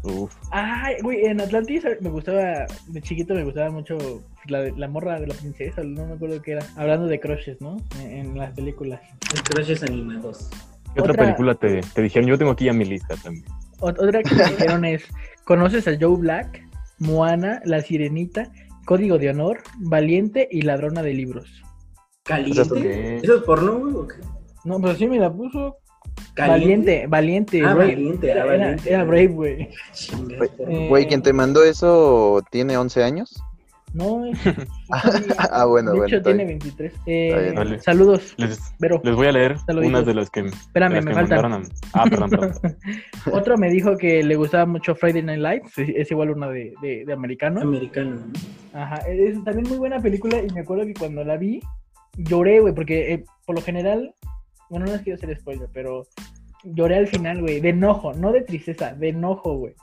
Uf. 0.05 0.33
Ay, 0.53 0.97
güey, 1.03 1.25
en 1.25 1.41
Atlantis 1.41 1.83
me 2.01 2.11
gustaba, 2.11 2.67
de 2.87 3.03
chiquito 3.03 3.35
me 3.35 3.45
gustaba 3.45 3.71
mucho 3.71 3.97
la, 4.47 4.61
de- 4.61 4.73
la 4.73 4.89
morra 4.89 5.19
de 5.19 5.27
la 5.27 5.35
princesa, 5.35 5.83
no 5.83 6.07
me 6.07 6.13
acuerdo 6.13 6.41
qué 6.43 6.53
era. 6.53 6.67
Hablando 6.77 7.07
de 7.07 7.19
crushes, 7.19 7.61
¿no? 7.63 7.79
En, 8.01 8.11
en 8.11 8.39
las 8.39 8.53
películas. 8.53 9.01
Los 9.33 9.43
crushes 9.43 9.83
animados. 9.83 10.51
¿Qué 10.99 11.03
otra, 11.03 11.13
Otra- 11.13 11.25
película 11.27 11.55
te, 11.55 11.81
te 11.95 12.03
dijeron? 12.03 12.29
Yo 12.29 12.37
tengo 12.39 12.51
aquí 12.51 12.65
ya 12.65 12.73
mi 12.73 12.85
lista 12.85 13.15
también. 13.23 13.45
Ot- 13.79 13.99
Otra 14.01 14.21
que 14.25 14.35
me 14.35 14.45
dijeron 14.45 14.85
es, 14.85 15.05
¿conoces 15.45 15.87
a 15.87 15.93
Joe 15.99 16.17
Black, 16.19 16.61
Moana, 16.99 17.61
La 17.65 17.81
Sirenita, 17.81 18.51
Código 18.85 19.17
de 19.19 19.31
Honor, 19.31 19.59
Valiente 19.79 20.49
y 20.51 20.63
Ladrona 20.63 21.03
de 21.03 21.15
Libros? 21.15 21.63
¿Caliente? 22.25 23.17
¿Eso 23.23 23.37
es 23.37 23.43
porno, 23.45 23.79
güey? 23.79 23.95
o 23.95 24.09
qué? 24.09 24.17
No, 24.65 24.81
pero 24.81 24.95
sí 24.97 25.07
me 25.07 25.19
la 25.21 25.33
puso. 25.33 25.77
¿Caliente? 26.35 27.07
Valiente, 27.07 27.61
Valiente. 27.63 27.63
Ah, 27.65 27.75
Brave. 27.75 27.95
Valiente, 27.95 28.29
ah, 28.29 28.35
Era, 28.35 28.45
Valiente. 28.45 28.91
era 28.93 29.05
Brave, 29.05 29.27
güey. 29.29 29.63
Eh, 29.63 30.87
Güey, 30.89 31.07
quien 31.07 31.23
te 31.23 31.33
mandó 31.33 31.63
eso 31.63 32.43
tiene 32.51 32.77
11 32.77 33.05
años. 33.05 33.41
No, 33.95 34.26
es... 34.26 34.39
Ah, 35.51 35.64
bueno, 35.66 35.93
de 35.93 35.99
bueno, 35.99 36.14
hecho 36.16 36.22
tiene 36.22 36.45
bien. 36.45 36.59
23. 36.59 36.93
Está 36.93 37.03
Eh, 37.07 37.53
bien. 37.53 37.80
Saludos, 37.80 38.34
Les, 38.39 38.59
Vero. 38.78 39.01
les 39.05 39.14
voy 39.14 39.26
a 39.26 39.32
leer 39.32 39.59
Saluditos. 39.59 39.89
unas 39.91 40.07
de 40.07 40.14
las 40.14 40.30
que, 40.30 40.41
Espérame, 40.41 40.95
las 40.95 41.05
me 41.05 41.11
que 41.11 41.14
faltan. 41.14 41.43
mandaron 41.43 41.66
a... 41.95 42.01
Ah, 42.01 42.05
perdón, 42.09 42.30
perdón. 42.30 42.53
Otro 43.32 43.57
me 43.59 43.70
dijo 43.70 43.97
que 43.97 44.22
le 44.22 44.34
gustaba 44.36 44.66
mucho 44.66 44.95
Friday 44.95 45.22
Night 45.22 45.41
Lights, 45.41 45.78
es, 45.78 45.89
es 45.95 46.11
igual 46.11 46.30
una 46.30 46.49
de, 46.49 46.74
de, 46.82 47.05
de 47.07 47.12
americano. 47.12 47.61
Americano. 47.61 48.16
¿no? 48.72 48.78
Ajá, 48.80 48.97
es 49.09 49.43
también 49.45 49.68
muy 49.68 49.78
buena 49.78 50.01
película 50.01 50.41
y 50.43 50.53
me 50.53 50.61
acuerdo 50.61 50.84
que 50.86 50.95
cuando 50.95 51.24
la 51.24 51.36
vi 51.36 51.61
lloré, 52.16 52.61
güey, 52.61 52.74
porque 52.74 53.12
eh, 53.14 53.24
por 53.47 53.57
lo 53.57 53.62
general, 53.62 54.14
bueno, 54.70 54.86
no 54.86 54.93
les 54.93 55.03
quiero 55.03 55.16
hacer 55.16 55.36
spoiler, 55.39 55.68
pero 55.72 56.05
lloré 56.64 56.97
al 56.97 57.07
final, 57.07 57.41
güey, 57.41 57.61
de 57.61 57.68
enojo, 57.70 58.12
no 58.14 58.32
de 58.32 58.41
tristeza, 58.43 58.93
de 58.93 59.11
enojo, 59.11 59.55
güey. 59.57 59.74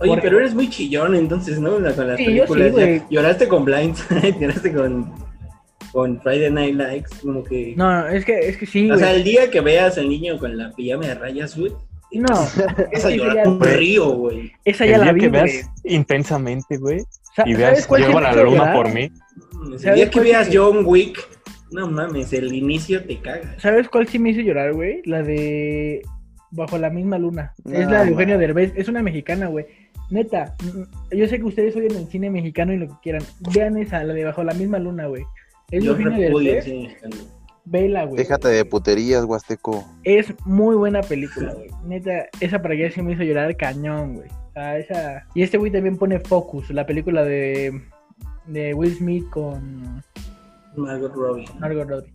Oye, 0.00 0.10
Porque- 0.10 0.22
pero 0.22 0.38
eres 0.38 0.54
muy 0.54 0.68
chillón 0.70 1.14
entonces, 1.14 1.58
¿no? 1.60 1.78
La- 1.80 1.92
Con 1.92 2.06
las 2.08 2.16
Sí, 2.18 2.24
yo 2.34 2.46
sí, 2.46 2.52
películas. 2.52 2.72
güey. 2.72 2.98
ya. 3.00 3.06
lloraste 3.10 3.48
con 3.48 3.64
Blindside, 3.64 4.36
lloraste 4.40 4.72
con, 4.72 5.12
con 5.92 6.20
Friday 6.20 6.50
Night 6.50 6.74
Lights, 6.76 7.18
como 7.22 7.42
que... 7.42 7.74
No, 7.76 7.90
no, 8.02 8.08
es 8.08 8.24
que, 8.24 8.38
es 8.48 8.56
que 8.56 8.66
sí, 8.66 8.90
o 8.90 8.96
sea, 8.96 9.08
güey. 9.08 9.18
el 9.18 9.24
día 9.24 9.50
que 9.50 9.60
veas 9.60 9.98
al 9.98 10.08
niño 10.08 10.38
con 10.38 10.56
la 10.56 10.70
pijama 10.72 11.06
de 11.06 11.14
rayas, 11.14 11.58
güey, 11.58 11.72
No, 12.12 12.26
es 12.92 13.02
vas 13.02 13.04
a 13.04 13.08
que 13.08 13.16
llorar 13.16 13.38
esa 13.38 13.50
un 13.50 13.60
ya, 13.60 13.66
río, 13.76 14.08
güey. 14.10 14.52
esa 14.64 14.84
El 14.84 14.90
ya 14.90 14.98
la 14.98 15.12
vi, 15.12 15.20
que 15.20 15.28
güey. 15.28 15.42
veas 15.42 15.70
intensamente, 15.84 16.76
güey, 16.78 16.98
y 17.00 17.02
¿sabes 17.54 17.58
veas 17.58 17.90
la 17.90 18.32
luna 18.32 18.32
llorar? 18.34 18.76
por 18.76 18.92
mí. 18.94 19.10
El 19.72 19.78
¿Sabes 19.80 19.96
día 19.96 20.10
que 20.10 20.20
veas 20.20 20.46
sí? 20.48 20.56
John 20.56 20.82
Wick, 20.84 21.18
no 21.72 21.88
mames, 21.88 22.32
el 22.32 22.52
inicio 22.54 23.02
te 23.04 23.18
caga. 23.18 23.54
¿Sabes 23.58 23.88
cuál 23.88 24.06
sí 24.06 24.18
me 24.18 24.30
hizo 24.30 24.40
llorar, 24.42 24.72
güey? 24.74 25.02
La 25.04 25.22
de 25.22 26.02
Bajo 26.50 26.78
la 26.78 26.88
misma 26.88 27.18
luna. 27.18 27.52
es 27.66 27.84
No, 27.84 27.90
la 27.90 28.04
de 28.04 28.10
Eugenio 28.10 28.36
man. 28.36 28.40
Derbez. 28.40 28.72
Es 28.74 28.88
una 28.88 29.02
mexicana, 29.02 29.48
güey. 29.48 29.66
Neta, 30.10 30.54
yo 31.10 31.26
sé 31.28 31.38
que 31.38 31.44
ustedes 31.44 31.76
oyen 31.76 31.94
el 31.96 32.06
cine 32.08 32.30
mexicano 32.30 32.72
y 32.72 32.78
lo 32.78 32.88
que 32.88 32.94
quieran. 33.02 33.22
Vean 33.54 33.76
esa, 33.76 34.02
la 34.04 34.14
de 34.14 34.24
Bajo 34.24 34.42
la 34.42 34.54
misma 34.54 34.78
luna, 34.78 35.06
güey. 35.06 35.24
Es 35.70 35.84
Yo 35.84 35.94
repudio 35.94 36.54
el 36.56 36.62
cine 36.62 36.82
mexicano. 36.88 37.16
Vela, 37.66 38.04
güey. 38.04 38.16
Déjate 38.16 38.48
de 38.48 38.64
puterías, 38.64 39.24
Huasteco. 39.24 39.84
Es 40.04 40.32
muy 40.46 40.74
buena 40.76 41.02
película, 41.02 41.52
güey. 41.52 41.68
Neta, 41.84 42.24
esa 42.40 42.62
para 42.62 42.72
allá 42.74 42.90
sí 42.90 43.02
me 43.02 43.12
hizo 43.12 43.22
llorar 43.22 43.54
cañón, 43.58 44.14
güey. 44.14 44.28
O 44.28 44.52
sea, 44.54 44.78
esa... 44.78 45.26
Y 45.34 45.42
este 45.42 45.58
güey 45.58 45.70
también 45.70 45.98
pone 45.98 46.18
Focus, 46.20 46.70
la 46.70 46.86
película 46.86 47.22
de, 47.24 47.82
de 48.46 48.72
Will 48.72 48.94
Smith 48.96 49.28
con 49.28 50.02
Margot 50.76 51.12
Robbie. 51.14 51.44
Margot 51.58 51.86
Robbie. 51.88 52.12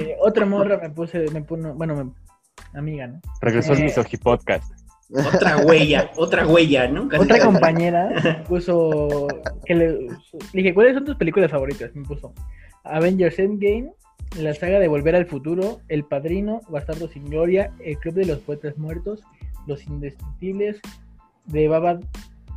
Eh, 0.00 0.16
otra 0.20 0.46
morra 0.46 0.78
me 0.78 0.88
puse, 0.90 1.30
me 1.32 1.42
puso, 1.42 1.74
bueno, 1.74 1.94
me- 2.04 2.78
amiga, 2.78 3.06
¿no? 3.08 3.20
Regresó 3.42 3.74
el 3.74 3.80
Eh. 3.80 3.82
Misogi 3.84 4.16
Podcast. 4.16 4.72
Otra 5.10 5.56
huella, 5.58 6.10
otra 6.16 6.46
huella, 6.46 6.86
¿no? 6.88 7.08
Casi 7.08 7.22
Otra 7.24 7.44
compañera 7.44 8.44
puso 8.48 9.26
que 9.64 9.74
le, 9.74 9.88
le 9.92 10.08
dije, 10.52 10.74
¿cuáles 10.74 10.94
son 10.94 11.04
tus 11.04 11.16
películas 11.16 11.50
favoritas? 11.50 11.94
Me 11.94 12.04
puso 12.04 12.34
Avengers 12.84 13.38
Endgame, 13.38 13.90
la 14.38 14.52
saga 14.54 14.78
de 14.78 14.88
Volver 14.88 15.16
al 15.16 15.26
Futuro, 15.26 15.80
El 15.88 16.04
Padrino, 16.04 16.60
Bastardo 16.68 17.08
sin 17.08 17.24
Gloria, 17.30 17.72
El 17.80 17.98
Club 17.98 18.14
de 18.14 18.26
los 18.26 18.38
Poetas 18.40 18.76
Muertos, 18.76 19.22
Los 19.66 19.86
Indestructibles, 19.86 20.80
de 21.46 21.68
Baba 21.68 21.98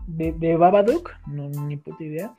de, 0.08 0.34
de 0.34 0.58
Babadook, 0.58 1.12
no 1.28 1.48
ni 1.50 1.78
puta 1.78 2.04
idea. 2.04 2.34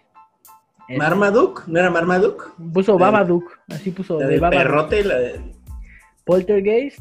¿Marmaduke? 0.90 1.62
¿No 1.68 1.78
era 1.78 1.90
Marmaduke? 1.90 2.44
Puso 2.74 2.98
Babadook, 2.98 3.44
así 3.68 3.92
puso 3.92 4.18
La 4.20 4.26
de 4.26 4.32
del 4.32 4.40
Babadook. 4.40 4.62
perrote, 4.62 5.04
la 5.04 5.18
de... 5.18 5.40
Poltergeist, 6.24 6.98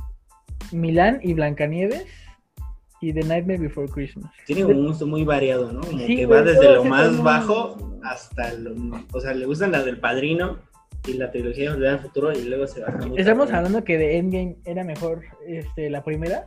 Milán 0.72 1.20
y 1.22 1.34
Blancanieves 1.34 2.06
y 3.02 3.12
The 3.14 3.22
Nightmare 3.24 3.60
Before 3.60 3.88
Christmas. 3.88 4.32
Tiene 4.46 4.64
un 4.66 4.88
gusto 4.88 5.08
muy 5.08 5.24
variado, 5.24 5.72
¿no? 5.72 5.82
Como 5.82 5.98
Sí, 6.06 6.16
que 6.18 6.26
va 6.28 6.42
desde 6.44 6.76
lo 6.76 6.84
más 6.86 7.22
bajo 7.22 7.76
hasta 8.04 8.54
lo... 8.54 8.74
O 9.12 9.20
sea, 9.20 9.34
le 9.34 9.46
gustan 9.46 9.72
las 9.72 9.86
del 9.86 10.00
Padrino 10.00 10.60
y 11.08 11.14
la 11.14 11.32
trilogía 11.32 11.70
de 11.70 11.76
Volver 11.76 11.90
al 11.90 12.00
Futuro 12.00 12.32
y 12.32 12.44
luego 12.44 12.68
se 12.68 12.82
baja 12.82 12.98
muy 13.06 13.20
Estamos 13.20 13.52
hablando 13.52 13.84
que 13.84 13.98
de 13.98 14.18
Endgame 14.18 14.56
era 14.66 14.84
mejor 14.84 15.24
este, 15.48 15.90
la 15.90 16.04
primera. 16.04 16.46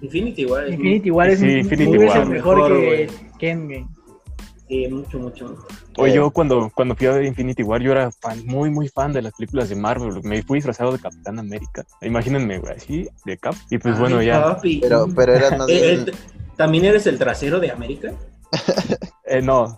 Infinity 0.00 0.46
War 0.46 0.64
es 0.64 0.72
Infinity 0.74 1.10
War 1.10 1.28
es 1.28 1.38
Sí, 1.40 1.46
Infinity 1.58 1.98
mejor, 1.98 2.26
Mejor, 2.26 2.72
que, 2.72 2.86
güey. 2.86 3.06
que 3.38 3.50
Endgame. 3.50 3.88
Sí, 4.72 4.88
mucho, 4.88 5.18
mucho. 5.18 5.66
Oye, 5.98 6.12
Eh. 6.12 6.16
yo 6.16 6.30
cuando, 6.30 6.72
cuando 6.74 6.96
fui 6.96 7.06
a 7.06 7.12
ver 7.12 7.24
Infinity 7.26 7.62
War, 7.62 7.82
yo 7.82 7.92
era 7.92 8.10
fan, 8.10 8.42
muy, 8.46 8.70
muy 8.70 8.88
fan 8.88 9.12
de 9.12 9.20
las 9.20 9.34
películas 9.34 9.68
de 9.68 9.76
Marvel. 9.76 10.22
Me 10.22 10.42
fui 10.42 10.56
disfrazado 10.58 10.92
de 10.92 10.98
Capitán 10.98 11.38
América. 11.38 11.84
Imagínense, 12.00 12.56
güey, 12.58 12.72
así, 12.74 13.06
de 13.26 13.36
Cap. 13.36 13.54
Y 13.68 13.76
pues 13.76 13.98
bueno, 13.98 14.16
Ay, 14.20 14.28
ya. 14.28 14.42
papi. 14.42 14.78
Pero, 14.80 15.06
pero 15.14 15.34
eras 15.34 15.58
más 15.58 15.68
Eh, 15.68 15.96
bien... 16.04 16.08
eh, 16.08 16.12
¿También 16.56 16.86
eres 16.86 17.06
el 17.06 17.18
trasero 17.18 17.60
de 17.60 17.70
América? 17.70 18.14
Eh, 19.26 19.42
no, 19.42 19.76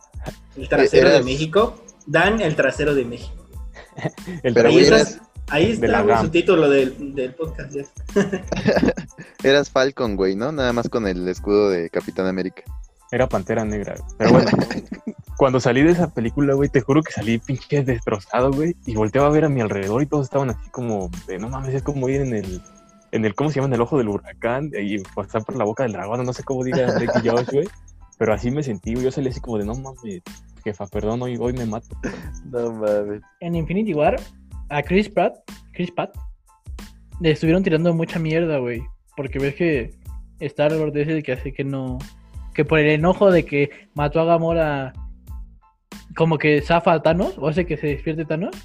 ¿El 0.57 0.68
trasero 0.68 1.11
de 1.11 1.24
México? 1.24 1.74
Dan 2.07 2.40
el 2.40 2.55
trasero 2.55 2.95
de 2.95 3.05
México. 3.05 3.34
el 4.45 4.55
Pero 4.55 4.68
ahí, 4.68 4.78
eras, 4.78 5.01
estás- 5.11 5.28
ahí 5.49 5.74
de 5.76 5.86
está 5.86 6.03
GAM. 6.05 6.24
su 6.26 6.30
título 6.30 6.70
del, 6.70 7.16
del 7.16 7.34
podcast. 7.34 7.72
ya. 7.74 7.82
eras 9.42 9.70
Falcon, 9.70 10.14
güey, 10.14 10.36
¿no? 10.36 10.53
Nada 10.53 10.72
más 10.72 10.88
con 10.88 11.09
el 11.09 11.26
escudo 11.26 11.70
de 11.70 11.90
Capitán 11.90 12.26
América. 12.28 12.62
Era 13.15 13.29
Pantera 13.29 13.65
Negra. 13.65 13.95
güey. 13.97 14.15
Pero 14.19 14.33
bueno, 14.33 14.51
cuando 15.37 15.61
salí 15.61 15.83
de 15.83 15.93
esa 15.93 16.12
película, 16.12 16.55
güey, 16.55 16.69
te 16.69 16.81
juro 16.81 17.03
que 17.03 17.12
salí 17.12 17.39
pinche 17.39 17.83
destrozado, 17.85 18.51
güey. 18.51 18.77
Y 18.87 18.95
volteaba 18.95 19.29
a 19.29 19.31
ver 19.31 19.45
a 19.45 19.49
mi 19.49 19.61
alrededor 19.61 20.03
y 20.03 20.07
todos 20.07 20.27
estaban 20.27 20.51
así 20.51 20.69
como, 20.71 21.11
de, 21.27 21.39
no 21.39 21.49
mames, 21.49 21.75
es 21.75 21.83
como 21.83 22.09
ir 22.09 22.21
en 22.21 22.35
el, 22.35 22.61
en 23.12 23.25
el, 23.25 23.35
¿cómo 23.35 23.51
se 23.51 23.57
llama? 23.57 23.69
En 23.69 23.75
el 23.75 23.81
ojo 23.81 23.99
del 23.99 24.09
huracán 24.09 24.71
y 24.79 24.99
pasar 25.15 25.45
por 25.45 25.57
la 25.57 25.65
boca 25.65 25.85
del 25.85 25.93
dragón, 25.93 26.25
no 26.25 26.33
sé 26.33 26.43
cómo 26.43 26.65
diga 26.65 26.93
Drake 26.93 27.21
y 27.23 27.29
Josh, 27.29 27.51
güey. 27.53 27.69
Pero 28.19 28.33
así 28.33 28.51
me 28.51 28.62
sentí, 28.62 28.93
güey. 28.93 29.05
Yo 29.05 29.11
salí 29.11 29.29
así 29.29 29.41
como 29.41 29.59
de, 29.59 29.65
no 29.65 29.75
mames, 29.75 30.23
jefa, 30.65 30.87
perdón, 30.87 31.23
hoy, 31.23 31.37
hoy 31.39 31.53
me 31.53 31.67
mato. 31.67 31.97
No 32.47 32.73
mames. 32.73 33.23
En 33.41 33.55
Infinity 33.55 33.95
War, 33.95 34.17
a 34.71 34.83
Chris 34.83 35.09
Pratt, 35.09 35.37
Chris 35.73 35.91
Pratt, 35.91 36.17
le 37.21 37.31
estuvieron 37.31 37.62
tirando 37.62 37.93
mucha 37.95 38.19
mierda, 38.19 38.59
güey. 38.59 38.83
Porque 39.17 39.39
ves 39.39 39.55
que 39.55 39.95
Star 40.41 40.73
Lord 40.73 40.97
es 40.97 41.09
el 41.09 41.23
que 41.23 41.33
hace 41.33 41.53
que 41.53 41.65
no. 41.65 41.99
Que 42.55 42.65
por 42.65 42.79
el 42.79 42.91
enojo 42.91 43.31
de 43.31 43.45
que 43.45 43.71
mató 43.95 44.21
a 44.21 44.25
Gamora, 44.25 44.93
como 46.17 46.39
que 46.39 46.63
zafa 46.63 46.93
a 46.93 47.03
Thanos, 47.03 47.37
o 47.39 47.49
hace 47.49 47.67
que 47.67 47.77
se 47.77 47.89
despierte 47.89 48.25
Thanos. 48.25 48.57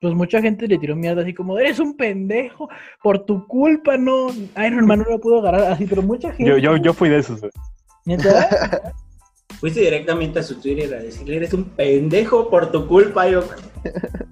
Pues 0.00 0.14
mucha 0.14 0.40
gente 0.40 0.68
le 0.68 0.78
tiró 0.78 0.94
mierda 0.94 1.22
así 1.22 1.34
como, 1.34 1.58
eres 1.58 1.80
un 1.80 1.96
pendejo, 1.96 2.68
por 3.02 3.24
tu 3.24 3.44
culpa 3.48 3.96
no, 3.96 4.28
Iron 4.64 4.86
Man 4.86 5.00
no 5.00 5.06
lo 5.10 5.18
pudo 5.18 5.40
agarrar 5.40 5.72
así, 5.72 5.86
pero 5.86 6.02
mucha 6.02 6.32
gente... 6.32 6.48
Yo, 6.48 6.58
yo, 6.58 6.76
yo 6.76 6.92
fui 6.92 7.08
de 7.08 7.18
esos, 7.18 7.40
güey. 7.40 7.50
Fuiste 9.60 9.80
directamente 9.80 10.38
a 10.38 10.42
su 10.44 10.60
Twitter 10.60 10.94
a 10.94 11.02
decirle, 11.02 11.36
eres 11.36 11.52
un 11.52 11.64
pendejo 11.64 12.48
por 12.48 12.70
tu 12.70 12.86
culpa, 12.86 13.28
yo. 13.28 13.42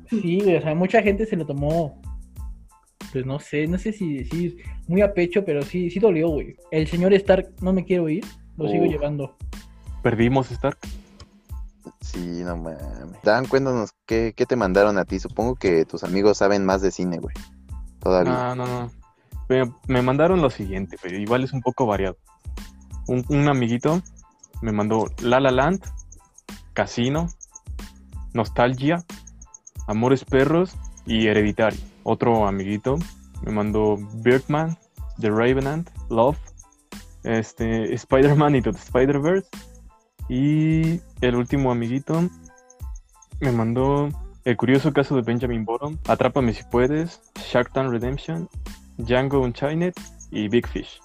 Sí, 0.08 0.40
güey, 0.40 0.56
o 0.56 0.62
sea, 0.62 0.74
mucha 0.74 1.02
gente 1.02 1.26
se 1.26 1.36
lo 1.36 1.44
tomó. 1.44 2.00
Pues 3.12 3.26
no 3.26 3.40
sé, 3.40 3.66
no 3.66 3.76
sé 3.76 3.92
si 3.92 4.18
decir 4.18 4.58
muy 4.86 5.02
a 5.02 5.12
pecho, 5.12 5.44
pero 5.44 5.62
sí, 5.62 5.90
sí 5.90 5.98
dolió, 5.98 6.28
güey. 6.28 6.54
El 6.70 6.86
señor 6.86 7.12
Stark 7.14 7.48
no 7.60 7.72
me 7.72 7.84
quiero 7.84 8.08
ir, 8.08 8.24
lo 8.56 8.68
sigo 8.68 8.84
Uf. 8.84 8.90
llevando. 8.90 9.34
Perdimos 10.02 10.50
Stark. 10.50 10.78
Sí, 12.00 12.42
no 12.44 12.56
mames. 12.56 13.22
Dan, 13.22 13.46
cuéntanos, 13.46 13.92
¿qué, 14.06 14.32
¿qué 14.36 14.46
te 14.46 14.56
mandaron 14.56 14.98
a 14.98 15.04
ti? 15.04 15.18
Supongo 15.18 15.56
que 15.56 15.84
tus 15.84 16.04
amigos 16.04 16.38
saben 16.38 16.64
más 16.64 16.82
de 16.82 16.90
cine, 16.90 17.18
güey. 17.18 17.34
Todavía. 18.00 18.32
No, 18.32 18.54
no, 18.54 18.66
no. 18.66 18.90
Me, 19.48 19.72
me 19.88 20.02
mandaron 20.02 20.42
lo 20.42 20.50
siguiente, 20.50 20.96
pero 21.00 21.16
igual 21.16 21.44
es 21.44 21.52
un 21.52 21.60
poco 21.60 21.86
variado. 21.86 22.16
Un, 23.06 23.24
un 23.28 23.48
amiguito 23.48 24.02
me 24.62 24.72
mandó 24.72 25.06
La 25.20 25.40
La 25.40 25.50
Land, 25.50 25.82
Casino, 26.72 27.28
Nostalgia, 28.32 29.04
Amores 29.86 30.24
Perros 30.24 30.76
y 31.04 31.28
Hereditario. 31.28 31.80
Otro 32.02 32.46
amiguito 32.46 32.96
me 33.42 33.52
mandó 33.52 33.96
Birdman, 33.96 34.76
The 35.20 35.30
Revenant, 35.30 35.90
Love, 36.10 36.38
este, 37.26 37.92
Spider-Man 37.94 38.56
y 38.56 38.62
the 38.62 38.70
Spider-Verse. 38.70 39.48
Y 40.28 41.00
el 41.20 41.36
último 41.36 41.70
amiguito 41.70 42.28
me 43.40 43.52
mandó 43.52 44.08
El 44.44 44.56
curioso 44.56 44.92
caso 44.92 45.16
de 45.16 45.22
Benjamin 45.22 45.64
Bottom, 45.64 45.98
Atrápame 46.08 46.52
si 46.54 46.62
puedes, 46.64 47.20
Shark 47.50 47.72
Tank 47.72 47.90
Redemption, 47.90 48.48
Django 48.96 49.40
Unchained 49.40 49.92
y 50.30 50.48
Big 50.48 50.66
Fish. 50.68 51.00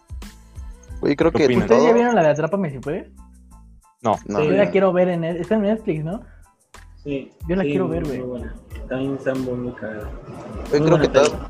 Oye, 1.02 1.16
creo 1.16 1.32
¿Qué 1.32 1.40
que 1.40 1.46
opinan? 1.46 1.64
¿Ustedes 1.64 1.84
ya 1.84 1.94
vieron 1.94 2.14
la 2.16 2.22
de 2.22 2.30
Atrápame 2.30 2.70
si 2.70 2.78
puedes? 2.80 3.10
No, 4.04 4.16
No, 4.28 4.40
Sí, 4.40 4.46
Yo 4.46 4.52
la 4.52 4.70
quiero 4.70 4.94
ver 4.94 5.10
en 5.10 5.24
está 5.24 5.56
en 5.56 5.64
Netflix, 5.64 6.04
¿no? 6.04 6.22
Sí. 7.04 7.32
Yo 7.48 7.56
la 7.56 7.64
sí, 7.64 7.70
quiero 7.70 7.88
ver, 7.88 8.06
güey. 8.06 8.44
También 8.88 9.16
está 9.16 9.34
muy, 9.34 9.54
Muy 9.54 9.74
creo 9.74 11.00
que, 11.00 11.08
todo-. 11.08 11.50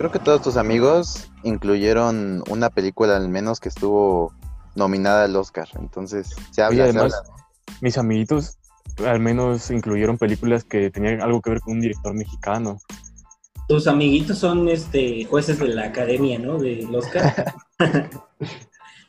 Creo 0.00 0.10
que 0.10 0.18
todos 0.18 0.40
tus 0.40 0.56
amigos 0.56 1.28
incluyeron 1.42 2.42
una 2.48 2.70
película 2.70 3.18
al 3.18 3.28
menos 3.28 3.60
que 3.60 3.68
estuvo 3.68 4.32
nominada 4.74 5.24
al 5.24 5.36
Oscar. 5.36 5.68
Entonces, 5.78 6.34
se 6.52 6.62
habla, 6.62 6.76
se 6.76 6.82
además, 6.84 7.12
habla. 7.12 7.34
mis 7.82 7.98
amiguitos 7.98 8.56
al 9.06 9.20
menos 9.20 9.70
incluyeron 9.70 10.16
películas 10.16 10.64
que 10.64 10.90
tenían 10.90 11.20
algo 11.20 11.42
que 11.42 11.50
ver 11.50 11.60
con 11.60 11.74
un 11.74 11.80
director 11.80 12.14
mexicano. 12.14 12.78
Tus 13.68 13.86
amiguitos 13.86 14.38
son 14.38 14.70
este 14.70 15.26
jueces 15.26 15.58
de 15.58 15.68
la 15.68 15.84
academia, 15.84 16.38
¿no? 16.38 16.58
Del 16.58 16.94
Oscar. 16.94 17.52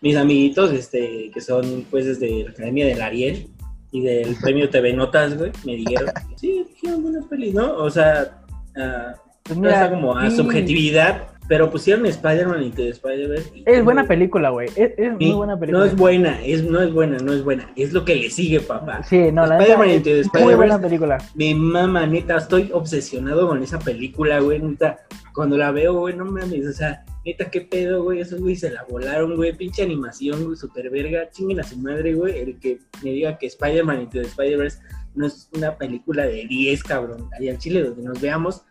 Mis 0.02 0.18
amiguitos, 0.18 0.74
este, 0.74 1.32
que 1.34 1.40
son 1.40 1.86
jueces 1.90 2.20
de 2.20 2.44
la 2.44 2.50
academia 2.52 2.86
del 2.86 3.02
Ariel 3.02 3.50
y 3.92 4.02
del 4.02 4.36
premio 4.36 4.70
TV 4.70 4.92
Notas, 4.92 5.38
güey, 5.38 5.54
me 5.64 5.78
dijeron, 5.78 6.12
sí, 6.36 6.66
dijeron 6.70 7.02
buenas 7.02 7.26
pelis, 7.28 7.54
¿no? 7.54 7.78
O 7.78 7.90
sea, 7.90 8.44
ah, 8.76 9.16
Pues 9.44 9.58
no 9.60 9.68
está 9.70 9.86
mira, 9.86 9.92
como 9.92 10.18
a 10.18 10.30
sí, 10.30 10.38
subjetividad, 10.38 11.28
pero 11.48 11.70
pusieron 11.70 12.06
Spider-Man 12.06 12.64
y 12.78 12.82
Spider-Verse. 12.82 13.52
y- 13.56 13.64
Es 13.66 13.84
buena 13.84 14.08
película, 14.08 14.50
güey. 14.52 14.70
Es, 14.70 14.94
es 14.98 15.14
Sí, 15.20 15.26
muy 15.26 15.34
buena 15.36 15.60
película. 15.60 15.80
No 15.80 15.86
es 15.86 15.96
buena, 15.96 16.46
es, 16.46 16.64
no 16.64 16.82
es 16.82 16.94
buena, 16.94 17.18
no 17.18 17.34
es 17.34 17.44
buena. 17.44 17.70
Es 17.76 17.92
lo 17.92 18.06
que 18.06 18.16
le 18.16 18.30
sigue, 18.30 18.60
papá. 18.62 19.04
Sí, 19.04 19.32
no, 19.32 19.46
la 19.46 19.58
Spider-Man 19.58 19.90
Into 19.90 20.04
the 20.06 20.12
muy 20.16 20.22
Spider-Verse. 20.22 20.56
buena 20.56 20.82
película. 20.82 21.18
Me 21.36 21.56
mama, 21.56 22.06
neta, 22.06 22.38
estoy 22.38 22.70
obsesionado 22.74 23.48
con 23.48 23.62
esa 23.62 23.80
película, 23.80 24.40
güey, 24.40 24.60
neta. 24.60 25.00
Cuando 25.34 25.58
la 25.58 25.72
veo, 25.72 25.94
güey, 25.94 26.16
no 26.16 26.26
mames, 26.26 26.68
o 26.68 26.74
sea, 26.74 27.04
neta, 27.26 27.50
qué 27.50 27.62
pedo, 27.62 28.04
güey, 28.04 28.20
esos 28.20 28.40
güey 28.42 28.56
se 28.56 28.70
la 28.70 28.84
volaron, 28.84 29.36
güey, 29.36 29.54
pinche 29.54 29.82
animación, 29.84 30.44
güey, 30.46 30.56
super 30.58 30.90
verga, 30.90 31.30
chinguen 31.32 31.60
a 31.60 31.64
su 31.64 31.78
madre, 31.78 32.14
güey, 32.14 32.38
el 32.40 32.60
que 32.60 32.80
me 33.04 33.12
diga 33.12 33.38
que 33.38 33.48
Spider-Man 33.48 34.10
the 34.10 34.22
Spider-Verse 34.22 34.80
no 35.16 35.26
es 35.28 35.50
una 35.56 35.76
película 35.78 36.26
de 36.26 36.46
10, 36.48 36.84
cabrón. 36.84 37.28
Ahí 37.38 37.50
al 37.50 37.58
chile 37.58 37.84
donde 37.84 38.04
nos 38.04 38.20
veamos, 38.22 38.62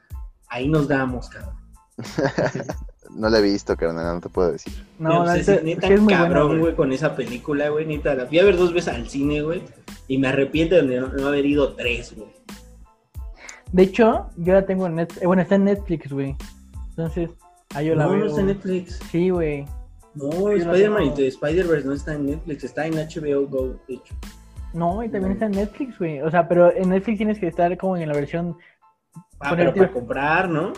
ahí 0.50 0.68
nos 0.68 0.86
damos, 0.88 1.28
cabrón. 1.28 1.54
No 3.10 3.28
la 3.28 3.40
he 3.40 3.42
visto, 3.42 3.76
carnal, 3.76 4.14
no 4.14 4.20
te 4.20 4.28
puedo 4.28 4.52
decir. 4.52 4.72
No, 4.98 5.24
la 5.24 5.32
obsesioné 5.32 5.74
neta, 5.74 5.88
es 5.88 6.00
muy 6.00 6.14
cabrón, 6.14 6.48
güey. 6.48 6.60
güey, 6.60 6.74
con 6.76 6.92
esa 6.92 7.16
película, 7.16 7.68
güey, 7.68 7.84
neta. 7.84 8.14
La 8.14 8.26
fui 8.26 8.38
a 8.38 8.44
ver 8.44 8.56
dos 8.56 8.72
veces 8.72 8.94
al 8.94 9.08
cine, 9.08 9.42
güey, 9.42 9.62
y 10.06 10.18
me 10.18 10.28
arrepiento 10.28 10.76
de 10.76 11.00
no, 11.00 11.08
no 11.08 11.26
haber 11.26 11.44
ido 11.44 11.74
tres, 11.74 12.14
güey. 12.16 12.28
De 13.72 13.82
hecho, 13.82 14.30
yo 14.36 14.54
la 14.54 14.64
tengo 14.64 14.86
en 14.86 14.96
Netflix. 14.96 15.26
Bueno, 15.26 15.42
está 15.42 15.56
en 15.56 15.64
Netflix, 15.64 16.12
güey. 16.12 16.36
Entonces, 16.90 17.30
ahí 17.74 17.86
yo 17.86 17.94
la 17.94 18.04
no, 18.04 18.10
veo. 18.10 18.20
no 18.20 18.26
está 18.26 18.40
en 18.40 18.46
Netflix. 18.46 19.00
Sí, 19.10 19.30
güey. 19.30 19.66
No, 20.14 20.50
Spider-Man 20.50 21.14
the 21.14 21.28
Spider-Verse 21.28 21.86
no 21.86 21.94
está 21.94 22.14
en 22.14 22.26
Netflix, 22.26 22.64
está 22.64 22.86
en 22.86 22.94
HBO 22.94 23.46
Go, 23.46 23.76
de 23.86 23.94
hecho. 23.94 24.14
No, 24.72 25.02
y 25.02 25.08
también 25.08 25.32
está 25.32 25.46
en 25.46 25.52
Netflix, 25.52 25.98
güey. 25.98 26.20
O 26.20 26.30
sea, 26.30 26.46
pero 26.46 26.74
en 26.74 26.90
Netflix 26.90 27.18
tienes 27.18 27.38
que 27.38 27.48
estar 27.48 27.76
como 27.76 27.96
en 27.96 28.08
la 28.08 28.14
versión. 28.14 28.56
Ah, 29.40 29.54
pero 29.56 29.74
para 29.74 29.90
comprar, 29.92 30.48
¿no? 30.48 30.72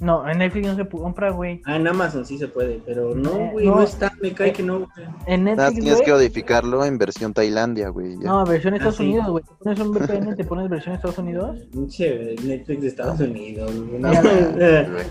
No, 0.00 0.28
en 0.28 0.38
Netflix 0.38 0.68
no 0.68 0.76
se 0.76 0.88
compra, 0.88 1.30
güey. 1.30 1.60
Ah, 1.66 1.74
en 1.74 1.88
Amazon 1.88 2.24
sí 2.24 2.38
se 2.38 2.46
puede, 2.46 2.80
pero 2.86 3.16
no, 3.16 3.30
Eh, 3.32 3.48
güey, 3.52 3.66
no, 3.66 3.74
no. 3.76 3.82
está, 3.82 4.12
me 4.22 4.32
cae 4.32 4.52
que 4.52 4.62
no, 4.62 4.78
güey. 4.78 4.88
En 5.26 5.42
Nada, 5.42 5.56
Netflix, 5.70 5.80
tienes 5.84 6.00
que 6.02 6.10
güey. 6.12 6.22
modificarlo 6.22 6.84
en 6.84 6.98
versión 6.98 7.34
Tailandia, 7.34 7.88
güey. 7.88 8.16
ya. 8.20 8.28
No, 8.28 8.44
versión 8.46 8.74
Estados 8.74 8.94
Ah, 8.94 8.98
sí. 8.98 9.04
Unidos, 9.08 9.28
güey. 9.28 9.44
Te 9.44 9.54
pones 9.64 9.80
un 9.80 9.90
VPN, 9.92 10.36
te 10.36 10.44
pones 10.44 10.68
versión 10.70 10.94
Estados 10.94 11.18
Unidos. 11.18 11.56
Pinche 11.72 12.36
Netflix 12.44 12.80
de 12.82 12.86
Estados 12.88 13.18
Unidos, 13.18 13.72
güey. 13.74 13.98
No, 14.00 14.08
Mira, 14.10 14.22
Güey. 14.22 15.06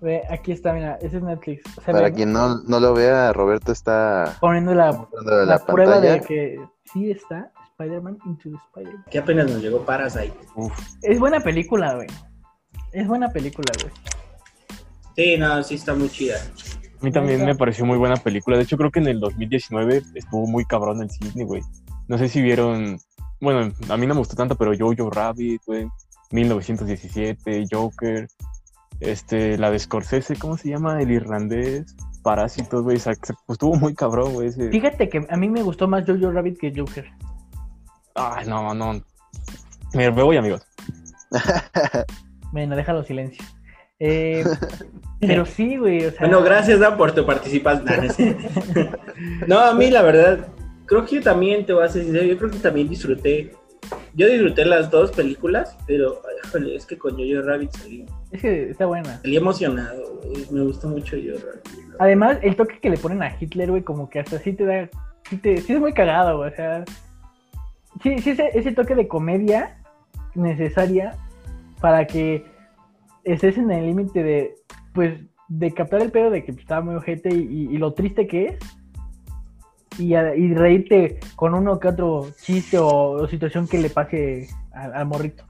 Güey, 0.00 0.20
aquí 0.28 0.52
está, 0.52 0.74
mira, 0.74 0.96
ese 1.00 1.16
es 1.16 1.22
Netflix. 1.22 1.62
Se 1.82 1.90
Para 1.90 2.08
ve 2.08 2.12
quien 2.12 2.30
no, 2.30 2.56
no 2.64 2.78
lo 2.78 2.92
vea, 2.92 3.32
Roberto 3.32 3.72
está 3.72 4.36
poniendo 4.38 4.74
la, 4.74 4.90
la, 5.24 5.44
la, 5.46 5.58
prueba 5.64 5.92
pantalla. 5.94 6.12
de 6.14 6.20
que 6.20 6.60
sí 6.92 7.10
está 7.10 7.50
Spider-Man 7.78 8.18
Into 8.26 8.50
Spider-Man. 8.68 9.04
que 9.10 9.18
apenas 9.18 9.50
nos 9.50 9.60
llegó 9.62 9.84
Parasite. 9.84 10.32
Uf, 10.54 10.72
Es 11.02 11.18
buena 11.18 11.40
película, 11.40 11.94
güey. 11.94 12.06
Es 12.92 13.06
buena 13.08 13.28
película, 13.30 13.72
güey. 13.82 13.92
Sí, 15.16 15.36
no, 15.38 15.62
sí 15.62 15.74
está 15.76 15.94
muy 15.94 16.08
chida. 16.08 16.36
a 17.00 17.04
mí 17.04 17.10
también 17.12 17.44
me 17.44 17.54
pareció 17.54 17.84
muy 17.84 17.98
buena 17.98 18.16
película. 18.16 18.56
De 18.56 18.62
hecho, 18.62 18.76
creo 18.76 18.90
que 18.90 19.00
en 19.00 19.08
el 19.08 19.20
2019 19.20 20.02
estuvo 20.14 20.46
muy 20.46 20.64
cabrón 20.64 21.02
el 21.02 21.10
cine, 21.10 21.44
güey. 21.44 21.62
No 22.08 22.16
sé 22.18 22.28
si 22.28 22.40
vieron. 22.42 22.98
Bueno, 23.40 23.72
a 23.88 23.96
mí 23.96 24.06
no 24.06 24.14
me 24.14 24.20
gustó 24.20 24.36
tanto, 24.36 24.56
pero 24.56 24.72
Jojo 24.78 25.10
Rabbit, 25.10 25.62
güey. 25.66 25.86
1917, 26.30 27.64
Joker. 27.70 28.28
Este, 29.00 29.58
la 29.58 29.70
de 29.72 29.78
Scorsese, 29.80 30.36
¿cómo 30.36 30.56
se 30.56 30.68
llama? 30.70 31.00
El 31.02 31.10
irlandés. 31.10 31.94
Parásitos, 32.22 32.82
güey. 32.82 32.96
o 32.96 33.00
sea, 33.00 33.12
pues, 33.20 33.36
estuvo 33.56 33.74
muy 33.76 33.94
cabrón, 33.94 34.32
güey. 34.34 34.48
ese- 34.48 34.70
Fíjate 34.70 35.08
que 35.08 35.26
a 35.28 35.36
mí 35.36 35.48
me 35.48 35.62
gustó 35.62 35.88
más 35.88 36.04
Jojo 36.06 36.30
Rabbit 36.32 36.58
que 36.58 36.72
Joker. 36.74 37.06
Ay, 38.14 38.46
no, 38.46 38.74
no. 38.74 39.02
Mira, 39.92 40.10
me 40.10 40.22
voy, 40.22 40.36
amigos. 40.36 40.62
Bueno, 42.52 42.76
déjalo 42.76 43.02
silencio. 43.02 43.44
Eh, 43.98 44.44
pero 45.20 45.44
sí, 45.46 45.76
güey. 45.76 46.06
O 46.06 46.10
sea, 46.12 46.20
Bueno, 46.20 46.40
gracias, 46.40 46.78
Dan, 46.78 46.96
por 46.96 47.10
tu 47.12 47.26
participación. 47.26 48.08
No, 49.48 49.58
a 49.58 49.74
mí 49.74 49.90
la 49.90 50.02
verdad, 50.02 50.46
creo 50.86 51.04
que 51.04 51.16
yo 51.16 51.22
también 51.22 51.66
te 51.66 51.72
voy 51.72 51.84
a 51.84 51.88
ser 51.88 52.04
sincero, 52.04 52.24
yo 52.24 52.38
creo 52.38 52.50
que 52.50 52.58
también 52.58 52.88
disfruté, 52.88 53.52
yo 54.14 54.28
disfruté 54.28 54.64
las 54.64 54.88
dos 54.90 55.10
películas, 55.10 55.76
pero 55.86 56.22
ay, 56.54 56.76
es 56.76 56.86
que 56.86 56.96
con 56.96 57.12
Jojo 57.16 57.42
Rabbit 57.42 57.72
salí, 57.72 58.06
Es 58.30 58.40
que 58.40 58.70
está 58.70 58.86
buena. 58.86 59.20
salí 59.20 59.36
emocionado, 59.36 60.20
güey, 60.22 60.46
me 60.50 60.62
gustó 60.62 60.88
mucho 60.88 61.16
Jojo 61.16 61.44
Rabbit. 61.44 61.94
Además, 61.98 62.38
el 62.42 62.54
toque 62.54 62.78
que 62.80 62.90
le 62.90 62.98
ponen 62.98 63.22
a 63.22 63.36
Hitler, 63.40 63.70
güey, 63.70 63.82
como 63.82 64.08
que 64.08 64.20
hasta 64.20 64.38
sí 64.38 64.52
te 64.52 64.64
da. 64.64 64.88
Sí, 65.28 65.38
te, 65.38 65.60
sí 65.60 65.72
es 65.72 65.80
muy 65.80 65.92
cagado, 65.92 66.36
güey. 66.38 66.52
O 66.52 66.54
sea. 66.54 66.84
Sí, 68.02 68.18
sí, 68.18 68.30
ese, 68.30 68.50
ese 68.54 68.72
toque 68.72 68.94
de 68.94 69.08
comedia 69.08 69.78
necesaria 70.34 71.16
para 71.80 72.06
que 72.06 72.44
estés 73.24 73.56
en 73.58 73.70
el 73.70 73.86
límite 73.86 74.22
de. 74.22 74.54
Pues, 74.92 75.20
de 75.48 75.72
captar 75.74 76.00
el 76.00 76.10
pedo 76.10 76.30
de 76.30 76.42
que 76.42 76.52
estaba 76.52 76.80
muy 76.80 76.94
ojete 76.94 77.28
y, 77.34 77.42
y- 77.42 77.74
y 77.74 77.78
lo 77.78 77.92
triste 77.92 78.26
que 78.26 78.46
es. 78.46 78.58
Y, 79.98 80.14
a- 80.14 80.34
y 80.34 80.52
reírte 80.54 81.20
con 81.36 81.54
uno 81.54 81.78
que 81.78 81.88
otro 81.88 82.28
chiste 82.40 82.78
o, 82.78 83.10
o 83.12 83.28
situación 83.28 83.68
que 83.68 83.78
le 83.78 83.90
pase 83.90 84.48
al, 84.72 84.94
al 84.94 85.06
morrito. 85.06 85.44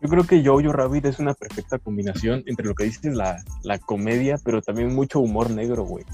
Yo 0.00 0.08
creo 0.08 0.24
que 0.24 0.42
Jojo 0.44 0.72
Rabbit 0.72 1.04
es 1.04 1.18
una 1.18 1.34
perfecta 1.34 1.78
combinación 1.78 2.42
entre 2.46 2.66
lo 2.66 2.74
que 2.74 2.84
dices, 2.84 3.14
la, 3.14 3.36
la 3.62 3.78
comedia, 3.78 4.36
pero 4.42 4.62
también 4.62 4.94
mucho 4.94 5.20
humor 5.20 5.50
negro, 5.50 5.84
güey. 5.84 6.04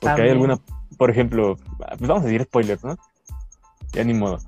Porque 0.00 0.22
hay 0.22 0.30
alguna, 0.30 0.58
por 0.98 1.10
ejemplo, 1.10 1.56
pues 1.78 2.00
vamos 2.08 2.24
a 2.24 2.26
decir 2.26 2.42
spoilers, 2.42 2.82
¿no? 2.84 2.96
Ya 3.92 4.02
ni 4.02 4.12
modo. 4.14 4.38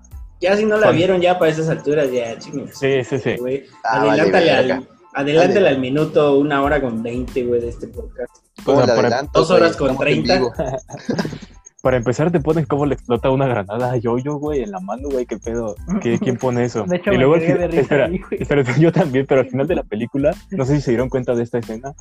Ya 0.43 0.57
si 0.57 0.65
no 0.67 0.77
la 0.77 0.91
vieron 0.91 1.21
ya 1.21 1.39
para 1.39 1.51
esas 1.53 1.69
alturas, 1.69 2.11
ya 2.13 2.37
chingas. 2.39 2.79
Sí, 2.79 3.05
sí, 3.05 3.19
sí. 3.19 3.37
güey. 3.39 3.65
Ah, 3.85 4.01
adelántale 4.03 4.51
al, 4.51 4.89
adelántale 5.15 5.69
al 5.69 5.79
minuto, 5.79 6.37
una 6.39 6.63
hora 6.63 6.81
con 6.81 7.03
20, 7.03 7.45
güey, 7.45 7.61
de 7.61 7.69
este 7.69 7.87
podcast. 7.89 8.31
¿Cómo 8.65 8.79
O 8.79 8.85
sea, 8.85 8.95
le 8.95 8.97
para- 8.97 9.09
adelanto, 9.09 9.39
dos 9.39 9.49
güey? 9.49 9.61
horas 9.61 9.77
con 9.77 9.91
Estamos 9.93 10.07
en 10.09 10.25
30. 10.25 10.37
vivo. 10.37 10.53
Para 11.83 11.97
empezar, 11.97 12.31
te 12.31 12.39
ponen 12.39 12.65
cómo 12.67 12.87
le 12.87 12.95
explota 12.95 13.29
una 13.31 13.49
granada 13.49 13.93
a 13.93 13.99
Jojo, 14.01 14.37
güey, 14.39 14.63
en 14.63 14.71
la 14.71 14.79
mano, 14.79 15.09
güey, 15.11 15.27
qué 15.27 15.37
pedo. 15.39 15.75
¿Qué- 16.01 16.17
¿Quién 16.21 16.37
pone 16.37 16.63
eso? 16.65 16.85
De 16.89 16.97
hecho, 16.99 17.11
y 17.11 17.15
me 17.15 17.19
luego 17.25 17.35
de 17.35 17.41
final, 17.41 17.69
risa 17.71 17.81
espera, 17.81 18.05
ahí, 18.07 18.19
güey. 18.19 18.41
espera, 18.43 18.63
yo 18.79 18.93
también, 18.93 19.27
pero 19.27 19.41
al 19.41 19.49
final 19.51 19.67
de 19.67 19.75
la 19.75 19.83
película, 19.83 20.33
no 20.53 20.65
sé 20.65 20.77
si 20.77 20.83
se 20.83 20.91
dieron 20.93 21.09
cuenta 21.09 21.35
de 21.35 21.43
esta 21.43 21.59
escena, 21.59 21.93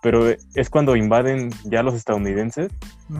pero 0.00 0.28
es 0.54 0.70
cuando 0.70 0.94
invaden 0.94 1.50
ya 1.64 1.82
los 1.82 1.94
estadounidenses 1.94 2.70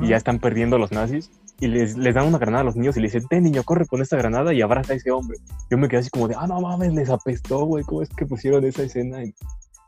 y 0.01 0.07
ya 0.09 0.17
están 0.17 0.39
perdiendo 0.39 0.79
los 0.79 0.93
nazis 0.93 1.29
y 1.61 1.69
les, 1.69 1.97
les 1.97 2.15
dan 2.15 2.27
una 2.27 2.39
granada 2.39 2.63
a 2.63 2.65
los 2.65 2.77
niños 2.77 2.97
y 2.97 3.01
le 3.01 3.09
dicen, 3.09 3.27
ten 3.29 3.45
niño, 3.45 3.63
corre 3.63 3.87
con 3.87 4.01
esta 4.01 4.17
granada 4.17 4.55
y 4.55 4.63
abraza 4.63 4.95
a 4.95 4.97
ese 4.97 5.11
hombre. 5.11 5.39
Yo 5.71 5.77
me 5.77 5.89
quedé 5.89 6.01
así 6.01 6.11
como 6.11 6.27
de, 6.27 6.35
ah, 6.39 6.47
no 6.47 6.61
mames, 6.61 6.95
les 6.95 7.11
apestó, 7.11 7.65
güey, 7.67 7.85
¿cómo 7.85 8.03
es 8.03 8.09
que 8.09 8.27
pusieron 8.27 8.65
esa 8.65 8.83
escena 8.83 9.23
en, 9.23 9.35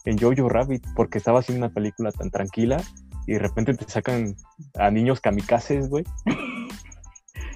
en 0.05 0.19
Jojo 0.19 0.49
Rabbit? 0.49 0.85
Porque 0.95 1.19
estaba 1.19 1.41
haciendo 1.41 1.65
una 1.65 1.75
película 1.75 2.13
tan 2.13 2.31
tranquila 2.31 2.77
y 3.27 3.33
de 3.33 3.39
repente 3.39 3.75
te 3.75 3.89
sacan 3.89 4.37
a 4.75 4.91
niños 4.91 5.21
kamikazes, 5.21 5.89
güey. 5.89 6.05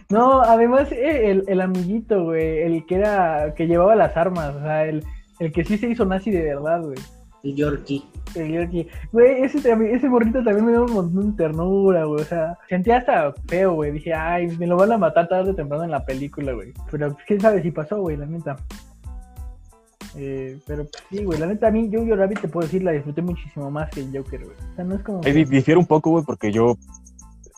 No, 0.08 0.40
además 0.40 0.92
eh, 0.92 1.32
el, 1.32 1.44
el 1.48 1.60
amiguito, 1.60 2.26
güey, 2.26 2.62
el 2.62 2.86
que 2.86 2.94
era, 2.94 3.54
que 3.56 3.66
llevaba 3.66 3.96
las 3.96 4.16
armas, 4.16 4.54
o 4.54 4.60
sea, 4.60 4.84
el, 4.84 5.04
el 5.40 5.50
que 5.50 5.64
sí 5.64 5.78
se 5.78 5.88
hizo 5.88 6.04
nazi 6.04 6.30
de 6.30 6.42
verdad, 6.42 6.80
güey. 6.82 6.98
El 7.46 7.54
Yorkie. 7.54 8.04
El 8.34 8.52
Yorkie. 8.52 8.88
Güey, 9.12 9.42
ese, 9.42 9.58
ese 9.58 10.08
morrito 10.08 10.42
también 10.42 10.66
me 10.66 10.72
dio 10.72 10.84
un 10.84 10.92
montón 10.92 11.30
de 11.30 11.36
ternura, 11.44 12.04
güey, 12.04 12.22
o 12.22 12.24
sea, 12.24 12.58
sentía 12.68 12.96
hasta 12.98 13.32
feo, 13.46 13.74
güey, 13.74 13.92
dije, 13.92 14.12
ay, 14.12 14.48
me 14.58 14.66
lo 14.66 14.76
van 14.76 14.90
a 14.90 14.98
matar 14.98 15.28
tarde 15.28 15.52
o 15.52 15.54
temprano 15.54 15.84
en 15.84 15.92
la 15.92 16.04
película, 16.04 16.52
güey. 16.52 16.72
Pero 16.90 17.16
quién 17.26 17.40
sabe 17.40 17.62
si 17.62 17.70
pasó, 17.70 18.00
güey, 18.00 18.16
la 18.16 18.26
neta. 18.26 18.56
Eh, 20.16 20.58
pero 20.66 20.84
pues, 20.86 21.04
sí, 21.10 21.24
güey, 21.24 21.38
la 21.38 21.46
neta 21.46 21.68
a 21.68 21.70
mí 21.70 21.88
Jojo 21.92 22.16
Rabbit 22.16 22.40
te 22.40 22.48
puedo 22.48 22.66
decir, 22.66 22.82
la 22.82 22.92
disfruté 22.92 23.22
muchísimo 23.22 23.70
más 23.70 23.90
que 23.90 24.00
el 24.00 24.16
Joker, 24.16 24.44
güey. 24.44 24.56
O 24.72 24.74
sea, 24.74 24.84
no 24.84 24.94
es 24.96 25.02
como... 25.02 25.20
Ahí 25.24 25.32
di- 25.32 25.44
difiere 25.44 25.78
un 25.78 25.86
poco, 25.86 26.10
güey, 26.10 26.24
porque 26.24 26.50
yo, 26.50 26.76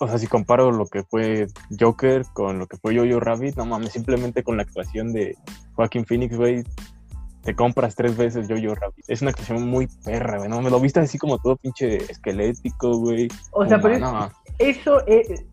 o 0.01 0.09
sea, 0.09 0.19
si 0.19 0.27
comparo 0.27 0.71
lo 0.71 0.85
que 0.87 1.03
fue 1.05 1.47
Joker 1.79 2.25
con 2.35 2.59
lo 2.59 2.67
que 2.67 2.77
fue 2.77 2.95
Jojo 2.95 3.21
Rabbit, 3.21 3.57
no 3.57 3.65
mames, 3.65 3.93
simplemente 3.93 4.43
con 4.43 4.57
la 4.59 4.65
actuación 4.65 5.13
de 5.13 5.37
Joaquin 5.77 6.05
Phoenix, 6.05 6.37
güey, 6.37 6.65
te 7.43 7.55
compras 7.55 7.95
tres 7.95 8.17
veces 8.17 8.49
Yo-Yo 8.49 8.75
Rabbit. 8.75 9.05
Es 9.09 9.23
una 9.23 9.31
actuación 9.31 9.67
muy 9.69 9.89
perra, 10.05 10.39
güey, 10.39 10.49
¿no? 10.49 10.61
Me 10.61 10.71
lo 10.71 10.81
viste 10.81 11.01
así 11.01 11.19
como 11.19 11.39
todo 11.39 11.57
pinche 11.57 11.97
esquelético, 11.97 12.99
güey. 12.99 13.29
O 13.53 13.67
sea, 13.67 13.81
pero 13.81 14.31
eso 14.59 15.07
es, 15.07 15.45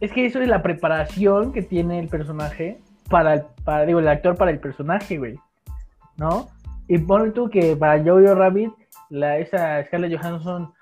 es 0.00 0.12
que 0.12 0.26
eso 0.26 0.40
es 0.40 0.48
la 0.48 0.62
preparación 0.62 1.52
que 1.52 1.62
tiene 1.62 1.98
el 1.98 2.08
personaje 2.08 2.80
para 3.08 3.34
el, 3.34 3.42
para, 3.64 3.86
digo, 3.86 3.98
el 3.98 4.08
actor 4.08 4.36
para 4.36 4.50
el 4.50 4.60
personaje, 4.60 5.18
güey. 5.18 5.38
¿No? 6.16 6.48
Y 6.88 6.98
pon 6.98 7.34
tú 7.34 7.50
que 7.50 7.76
para 7.76 8.02
Jojo 8.02 8.34
Rabbit, 8.34 8.72
la, 9.10 9.38
esa 9.38 9.84
Scarlett 9.84 10.18
Johansson 10.18 10.72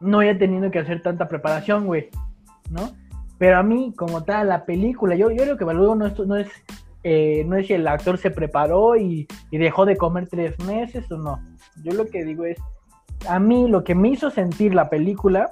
no 0.00 0.20
haya 0.20 0.38
tenido 0.38 0.70
que 0.70 0.78
hacer 0.78 1.02
tanta 1.02 1.28
preparación, 1.28 1.86
güey. 1.86 2.08
¿No? 2.70 2.90
Pero 3.38 3.58
a 3.58 3.62
mí, 3.62 3.92
como 3.96 4.22
tal, 4.22 4.48
la 4.48 4.64
película, 4.64 5.14
yo, 5.14 5.30
yo 5.30 5.44
lo 5.44 5.56
que 5.56 5.64
evalúo 5.64 5.94
no 5.94 6.06
es, 6.06 6.18
no 6.18 6.36
es, 6.36 6.48
eh, 7.02 7.44
no 7.46 7.56
es 7.56 7.66
si 7.66 7.74
el 7.74 7.86
actor 7.88 8.18
se 8.18 8.30
preparó 8.30 8.96
y, 8.96 9.26
y 9.50 9.58
dejó 9.58 9.86
de 9.86 9.96
comer 9.96 10.28
tres 10.28 10.58
meses 10.60 11.10
o 11.10 11.16
no. 11.16 11.40
Yo 11.82 11.92
lo 11.94 12.06
que 12.06 12.24
digo 12.24 12.44
es, 12.44 12.58
a 13.28 13.38
mí 13.38 13.68
lo 13.68 13.84
que 13.84 13.94
me 13.94 14.08
hizo 14.10 14.30
sentir 14.30 14.74
la 14.74 14.88
película, 14.90 15.50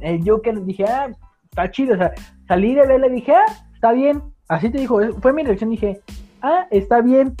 el 0.00 0.28
Joker, 0.28 0.64
dije, 0.64 0.84
ah, 0.84 1.10
está 1.44 1.70
chido, 1.70 1.94
o 1.94 1.98
sea, 1.98 2.12
salí 2.48 2.74
de 2.74 2.86
verla 2.86 3.06
y 3.08 3.12
dije, 3.12 3.32
ah, 3.32 3.44
está 3.74 3.92
bien, 3.92 4.22
así 4.48 4.70
te 4.70 4.78
dijo, 4.78 5.00
fue 5.20 5.32
mi 5.32 5.42
reacción, 5.42 5.70
dije, 5.70 6.00
ah, 6.42 6.66
está 6.70 7.00
bien. 7.00 7.34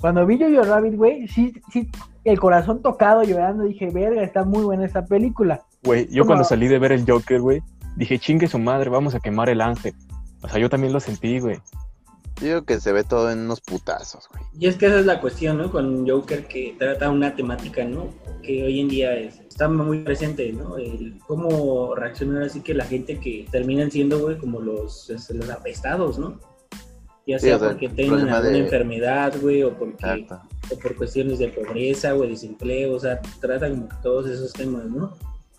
Cuando 0.00 0.24
vi 0.26 0.38
Jojo 0.38 0.62
Rabbit, 0.62 0.94
güey, 0.94 1.26
sí, 1.28 1.52
sí, 1.72 1.88
el 2.24 2.38
corazón 2.38 2.82
tocado, 2.82 3.24
llorando, 3.24 3.64
dije, 3.64 3.90
verga, 3.90 4.22
está 4.22 4.44
muy 4.44 4.62
buena 4.62 4.84
esta 4.84 5.04
película. 5.04 5.62
Güey, 5.84 6.06
yo 6.08 6.22
Como- 6.22 6.28
cuando 6.28 6.44
salí 6.44 6.68
de 6.68 6.78
ver 6.78 6.92
el 6.92 7.04
Joker, 7.10 7.40
güey, 7.40 7.62
dije, 7.96 8.18
chingue 8.18 8.46
su 8.46 8.58
madre, 8.58 8.90
vamos 8.90 9.14
a 9.14 9.20
quemar 9.20 9.48
el 9.48 9.60
ángel. 9.60 9.94
O 10.42 10.48
sea, 10.48 10.60
yo 10.60 10.68
también 10.70 10.92
lo 10.92 11.00
sentí, 11.00 11.40
güey. 11.40 11.58
Yo 12.40 12.46
digo 12.46 12.62
que 12.64 12.78
se 12.80 12.92
ve 12.92 13.02
todo 13.04 13.30
en 13.32 13.40
unos 13.40 13.60
putazos, 13.60 14.28
güey. 14.30 14.42
Y 14.58 14.66
es 14.68 14.76
que 14.76 14.86
esa 14.86 15.00
es 15.00 15.06
la 15.06 15.20
cuestión, 15.20 15.58
¿no? 15.58 15.70
Con 15.72 16.08
Joker 16.08 16.46
que 16.46 16.76
trata 16.78 17.10
una 17.10 17.34
temática, 17.34 17.84
¿no? 17.84 18.08
Que 18.42 18.64
hoy 18.64 18.80
en 18.80 18.88
día 18.88 19.14
es- 19.14 19.40
está 19.40 19.68
muy 19.68 20.00
presente, 20.04 20.52
¿no? 20.52 20.76
El 20.78 21.18
cómo 21.26 21.94
reaccionar 21.96 22.44
así 22.44 22.60
que 22.60 22.74
la 22.74 22.84
gente 22.84 23.18
que 23.18 23.46
terminan 23.50 23.90
siendo, 23.90 24.20
güey, 24.20 24.38
como 24.38 24.60
los, 24.60 25.10
los 25.30 25.50
apestados, 25.50 26.18
¿no? 26.18 26.38
Ya 27.26 27.38
Sí, 27.38 27.46
sea 27.46 27.56
o 27.56 27.58
sea, 27.58 27.68
porque 27.70 27.88
tengan 27.90 28.20
alguna 28.20 28.40
de- 28.40 28.58
enfermedad, 28.58 29.34
güey, 29.42 29.62
o 29.62 29.74
porque 29.76 29.94
Exacto. 30.06 30.40
o 30.72 30.78
por 30.78 30.96
cuestiones 30.96 31.38
de 31.38 31.48
pobreza 31.48 32.14
o 32.14 32.22
de 32.22 32.28
desempleo, 32.28 32.94
o 32.94 33.00
sea, 33.00 33.20
trata 33.40 33.68
como 33.68 33.88
todos 34.02 34.28
esos 34.30 34.52
temas, 34.52 34.84
¿no? 34.86 35.12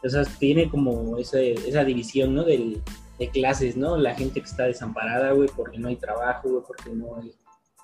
O 0.03 0.09
sea, 0.09 0.23
tiene 0.39 0.69
como 0.69 1.17
ese, 1.17 1.53
esa 1.53 1.83
división, 1.83 2.33
¿no? 2.33 2.43
Del, 2.43 2.81
de 3.19 3.29
clases, 3.29 3.75
¿no? 3.75 3.97
La 3.97 4.15
gente 4.15 4.39
que 4.39 4.47
está 4.47 4.63
desamparada, 4.63 5.33
güey, 5.33 5.49
porque 5.55 5.77
no 5.77 5.89
hay 5.89 5.97
trabajo, 5.97 6.49
güey, 6.49 6.63
porque 6.65 6.89
no 6.91 7.17
hay, 7.17 7.33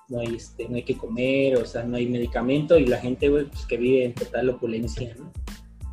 no 0.08 0.20
hay, 0.20 0.36
este, 0.36 0.68
no 0.68 0.76
hay 0.76 0.82
que 0.82 0.96
comer, 0.96 1.56
o 1.56 1.64
sea, 1.66 1.84
no 1.84 1.96
hay 1.96 2.08
medicamento, 2.08 2.78
y 2.78 2.86
la 2.86 2.98
gente, 2.98 3.28
güey, 3.28 3.44
pues 3.44 3.66
que 3.66 3.76
vive 3.76 4.04
en 4.04 4.14
total 4.14 4.48
opulencia, 4.48 5.14
¿no? 5.18 5.30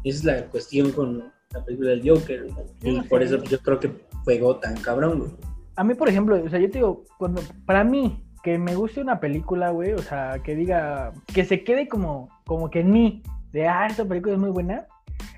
Esa 0.03 0.17
es 0.17 0.23
la 0.23 0.45
cuestión 0.47 0.91
con 0.91 1.31
la 1.51 1.65
película 1.65 1.91
del 1.91 2.09
Joker, 2.09 2.47
¿no? 2.49 2.89
Y 2.89 3.01
por 3.01 3.21
eso 3.21 3.43
yo 3.43 3.59
creo 3.59 3.79
que 3.79 3.91
pegó 4.25 4.57
tan 4.57 4.75
cabrón, 4.77 5.19
güey. 5.19 5.31
A 5.75 5.83
mí, 5.83 5.93
por 5.93 6.07
ejemplo, 6.07 6.41
o 6.41 6.49
sea, 6.49 6.59
yo 6.59 6.69
te 6.69 6.77
digo, 6.77 7.03
cuando, 7.17 7.41
para 7.65 7.83
mí, 7.83 8.23
que 8.43 8.57
me 8.57 8.75
guste 8.75 9.01
una 9.01 9.19
película, 9.19 9.71
güey, 9.71 9.93
o 9.93 10.01
sea, 10.01 10.39
que 10.43 10.55
diga, 10.55 11.13
que 11.33 11.43
se 11.43 11.63
quede 11.63 11.87
como, 11.87 12.29
como 12.45 12.69
que 12.69 12.81
en 12.81 12.91
mí, 12.91 13.23
de, 13.51 13.67
ah, 13.67 13.87
esta 13.87 14.05
película 14.05 14.33
es 14.35 14.39
muy 14.39 14.51
buena, 14.51 14.87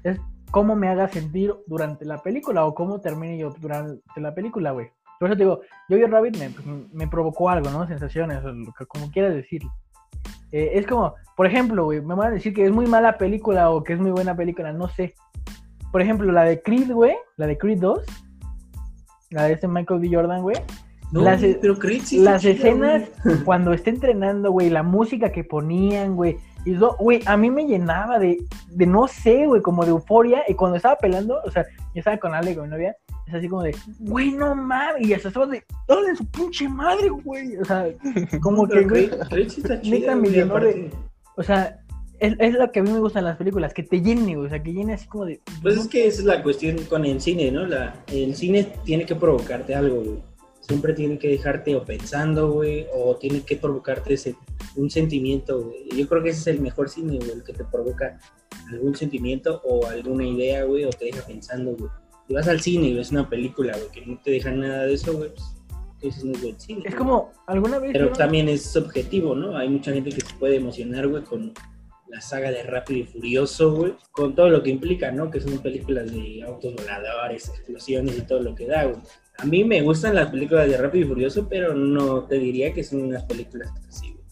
es 0.03 0.19
cómo 0.51 0.75
me 0.75 0.87
haga 0.87 1.07
sentir 1.09 1.53
durante 1.67 2.05
la 2.05 2.21
película 2.21 2.65
o 2.65 2.73
cómo 2.73 3.01
termine 3.01 3.37
yo 3.37 3.51
durante 3.59 4.21
la 4.21 4.33
película, 4.33 4.71
güey. 4.71 4.89
Por 5.19 5.29
eso 5.29 5.37
te 5.37 5.43
digo, 5.43 5.61
Jojo 5.89 6.07
Rabbit 6.07 6.37
me, 6.37 6.49
me 6.93 7.07
provocó 7.07 7.49
algo, 7.49 7.69
¿no? 7.69 7.87
Sensaciones, 7.87 8.43
lo 8.43 8.73
que, 8.77 8.85
como 8.85 9.09
quieras 9.11 9.33
decirlo. 9.33 9.71
Eh, 10.51 10.71
es 10.73 10.85
como, 10.87 11.15
por 11.35 11.47
ejemplo, 11.47 11.85
güey, 11.85 12.01
me 12.01 12.15
van 12.15 12.27
a 12.27 12.31
decir 12.31 12.53
que 12.53 12.65
es 12.65 12.71
muy 12.71 12.85
mala 12.85 13.17
película 13.17 13.69
o 13.69 13.83
que 13.83 13.93
es 13.93 13.99
muy 13.99 14.11
buena 14.11 14.35
película, 14.35 14.71
no 14.73 14.87
sé. 14.89 15.13
Por 15.91 16.01
ejemplo, 16.01 16.31
la 16.31 16.43
de 16.43 16.61
Creed, 16.61 16.91
güey, 16.91 17.15
la 17.37 17.47
de 17.47 17.57
Creed 17.57 17.79
2, 17.79 17.99
la 19.31 19.43
de 19.43 19.53
este 19.53 19.67
Michael 19.67 19.99
B. 19.99 20.09
Jordan, 20.13 20.41
güey. 20.41 20.57
No, 21.11 21.21
Las- 21.21 21.41
pero 21.61 21.77
Creed 21.77 22.01
sí 22.01 22.19
Las 22.19 22.43
escenas 22.43 23.03
güey. 23.23 23.37
cuando 23.45 23.73
está 23.73 23.89
entrenando, 23.89 24.51
güey, 24.51 24.69
la 24.69 24.83
música 24.83 25.31
que 25.31 25.43
ponían, 25.43 26.15
güey. 26.15 26.37
Y 26.65 26.73
eso, 26.73 26.95
güey, 26.99 27.21
a 27.25 27.37
mí 27.37 27.49
me 27.51 27.65
llenaba 27.65 28.17
de, 28.19 28.37
de 28.71 28.85
no 28.85 29.07
sé, 29.07 29.45
güey, 29.45 29.61
como 29.61 29.83
de 29.85 29.91
euforia. 29.91 30.43
Y 30.47 30.55
cuando 30.55 30.77
estaba 30.77 30.95
pelando, 30.97 31.39
o 31.45 31.51
sea, 31.51 31.63
yo 31.93 31.99
estaba 31.99 32.17
con 32.17 32.33
Ale, 32.33 32.55
con 32.55 32.65
mi 32.65 32.71
novia, 32.71 32.95
es 33.27 33.33
así 33.35 33.47
como 33.47 33.63
de, 33.63 33.75
güey, 33.99 34.31
no 34.31 34.55
mames. 34.55 35.07
Y 35.07 35.13
hasta 35.13 35.27
estaba 35.27 35.45
de, 35.45 35.63
dale 35.87 36.15
su 36.15 36.25
pinche 36.25 36.67
madre, 36.67 37.09
güey. 37.09 37.55
O 37.57 37.65
sea, 37.65 37.87
como 38.41 38.67
que, 38.67 38.81
güey, 38.83 39.09
neta 39.83 40.15
me 40.15 40.29
llenó 40.29 40.59
de- 40.59 40.91
o 41.37 41.43
sea, 41.43 41.79
es, 42.19 42.33
es 42.39 42.53
lo 42.53 42.71
que 42.71 42.79
a 42.79 42.83
mí 42.83 42.89
me 42.91 42.99
gustan 42.99 43.25
las 43.25 43.37
películas, 43.37 43.73
que 43.73 43.83
te 43.83 44.01
llene, 44.01 44.35
güey. 44.35 44.47
O 44.47 44.49
sea, 44.49 44.63
que 44.63 44.73
llene 44.73 44.93
así 44.93 45.07
como 45.07 45.25
de. 45.25 45.41
Pues 45.61 45.75
no 45.75 45.81
es 45.81 45.87
que 45.87 46.07
esa 46.07 46.19
es 46.21 46.25
la 46.25 46.41
cuestión 46.41 46.77
con 46.89 47.05
el 47.05 47.19
cine, 47.21 47.51
¿no? 47.51 47.65
La, 47.65 47.93
el 48.07 48.35
cine 48.35 48.67
tiene 48.85 49.05
que 49.05 49.15
provocarte 49.15 49.75
algo, 49.75 49.97
güey. 49.97 50.19
Siempre 50.67 50.93
tiene 50.93 51.19
que 51.19 51.27
dejarte 51.27 51.75
o 51.75 51.83
pensando, 51.83 52.51
güey, 52.51 52.87
o 52.93 53.15
tiene 53.17 53.41
que 53.41 53.55
provocarte 53.55 54.15
ese, 54.15 54.35
un 54.75 54.89
sentimiento, 54.89 55.61
güey. 55.61 55.87
Yo 55.95 56.07
creo 56.07 56.23
que 56.23 56.29
ese 56.29 56.39
es 56.39 56.47
el 56.47 56.61
mejor 56.61 56.89
cine, 56.89 57.17
güey, 57.17 57.31
el 57.31 57.43
que 57.43 57.53
te 57.53 57.63
provoca 57.65 58.19
algún 58.71 58.95
sentimiento 58.95 59.61
o 59.63 59.85
alguna 59.85 60.25
idea, 60.25 60.63
güey, 60.63 60.85
o 60.85 60.89
te 60.89 61.05
deja 61.05 61.25
pensando, 61.25 61.75
güey. 61.75 61.91
Si 62.27 62.33
vas 62.33 62.47
al 62.47 62.61
cine 62.61 62.87
y 62.87 62.93
ves 62.95 63.11
una 63.11 63.29
película, 63.29 63.77
güey, 63.77 63.91
que 63.91 64.05
no 64.05 64.19
te 64.23 64.31
deja 64.31 64.49
nada 64.51 64.85
de 64.85 64.93
eso, 64.95 65.13
güey, 65.13 65.29
pues 65.29 65.43
ese 66.01 66.25
no 66.25 66.33
es 66.33 66.41
buen 66.41 66.59
cine. 66.59 66.81
Es 66.83 66.95
como, 66.95 67.31
alguna 67.45 67.79
vez. 67.79 67.91
Pero 67.93 68.11
también 68.11 68.49
es 68.49 68.63
subjetivo, 68.63 69.35
¿no? 69.35 69.55
Hay 69.57 69.69
mucha 69.69 69.93
gente 69.93 70.09
que 70.09 70.21
se 70.21 70.33
puede 70.35 70.55
emocionar, 70.55 71.07
güey, 71.07 71.23
con 71.23 71.53
la 72.07 72.21
saga 72.21 72.51
de 72.51 72.63
Rápido 72.63 73.01
y 73.01 73.03
Furioso, 73.03 73.73
güey, 73.75 73.93
con 74.11 74.35
todo 74.35 74.49
lo 74.49 74.63
que 74.63 74.69
implica, 74.69 75.11
¿no? 75.11 75.29
Que 75.29 75.41
son 75.41 75.59
películas 75.59 76.11
de 76.11 76.43
autos 76.43 76.75
voladores, 76.75 77.49
explosiones 77.49 78.17
y 78.17 78.21
todo 78.21 78.41
lo 78.41 78.55
que 78.55 78.67
da, 78.67 78.85
güey. 78.85 79.01
A 79.37 79.45
mí 79.45 79.63
me 79.63 79.81
gustan 79.81 80.15
las 80.15 80.29
películas 80.29 80.69
de 80.69 80.77
Rápido 80.77 81.05
y 81.05 81.09
Furioso, 81.09 81.47
pero 81.49 81.73
no 81.73 82.23
te 82.23 82.39
diría 82.39 82.73
que 82.73 82.83
son 82.83 83.01
unas 83.01 83.23
películas 83.23 83.71
así, 83.87 84.11
güey. 84.11 84.25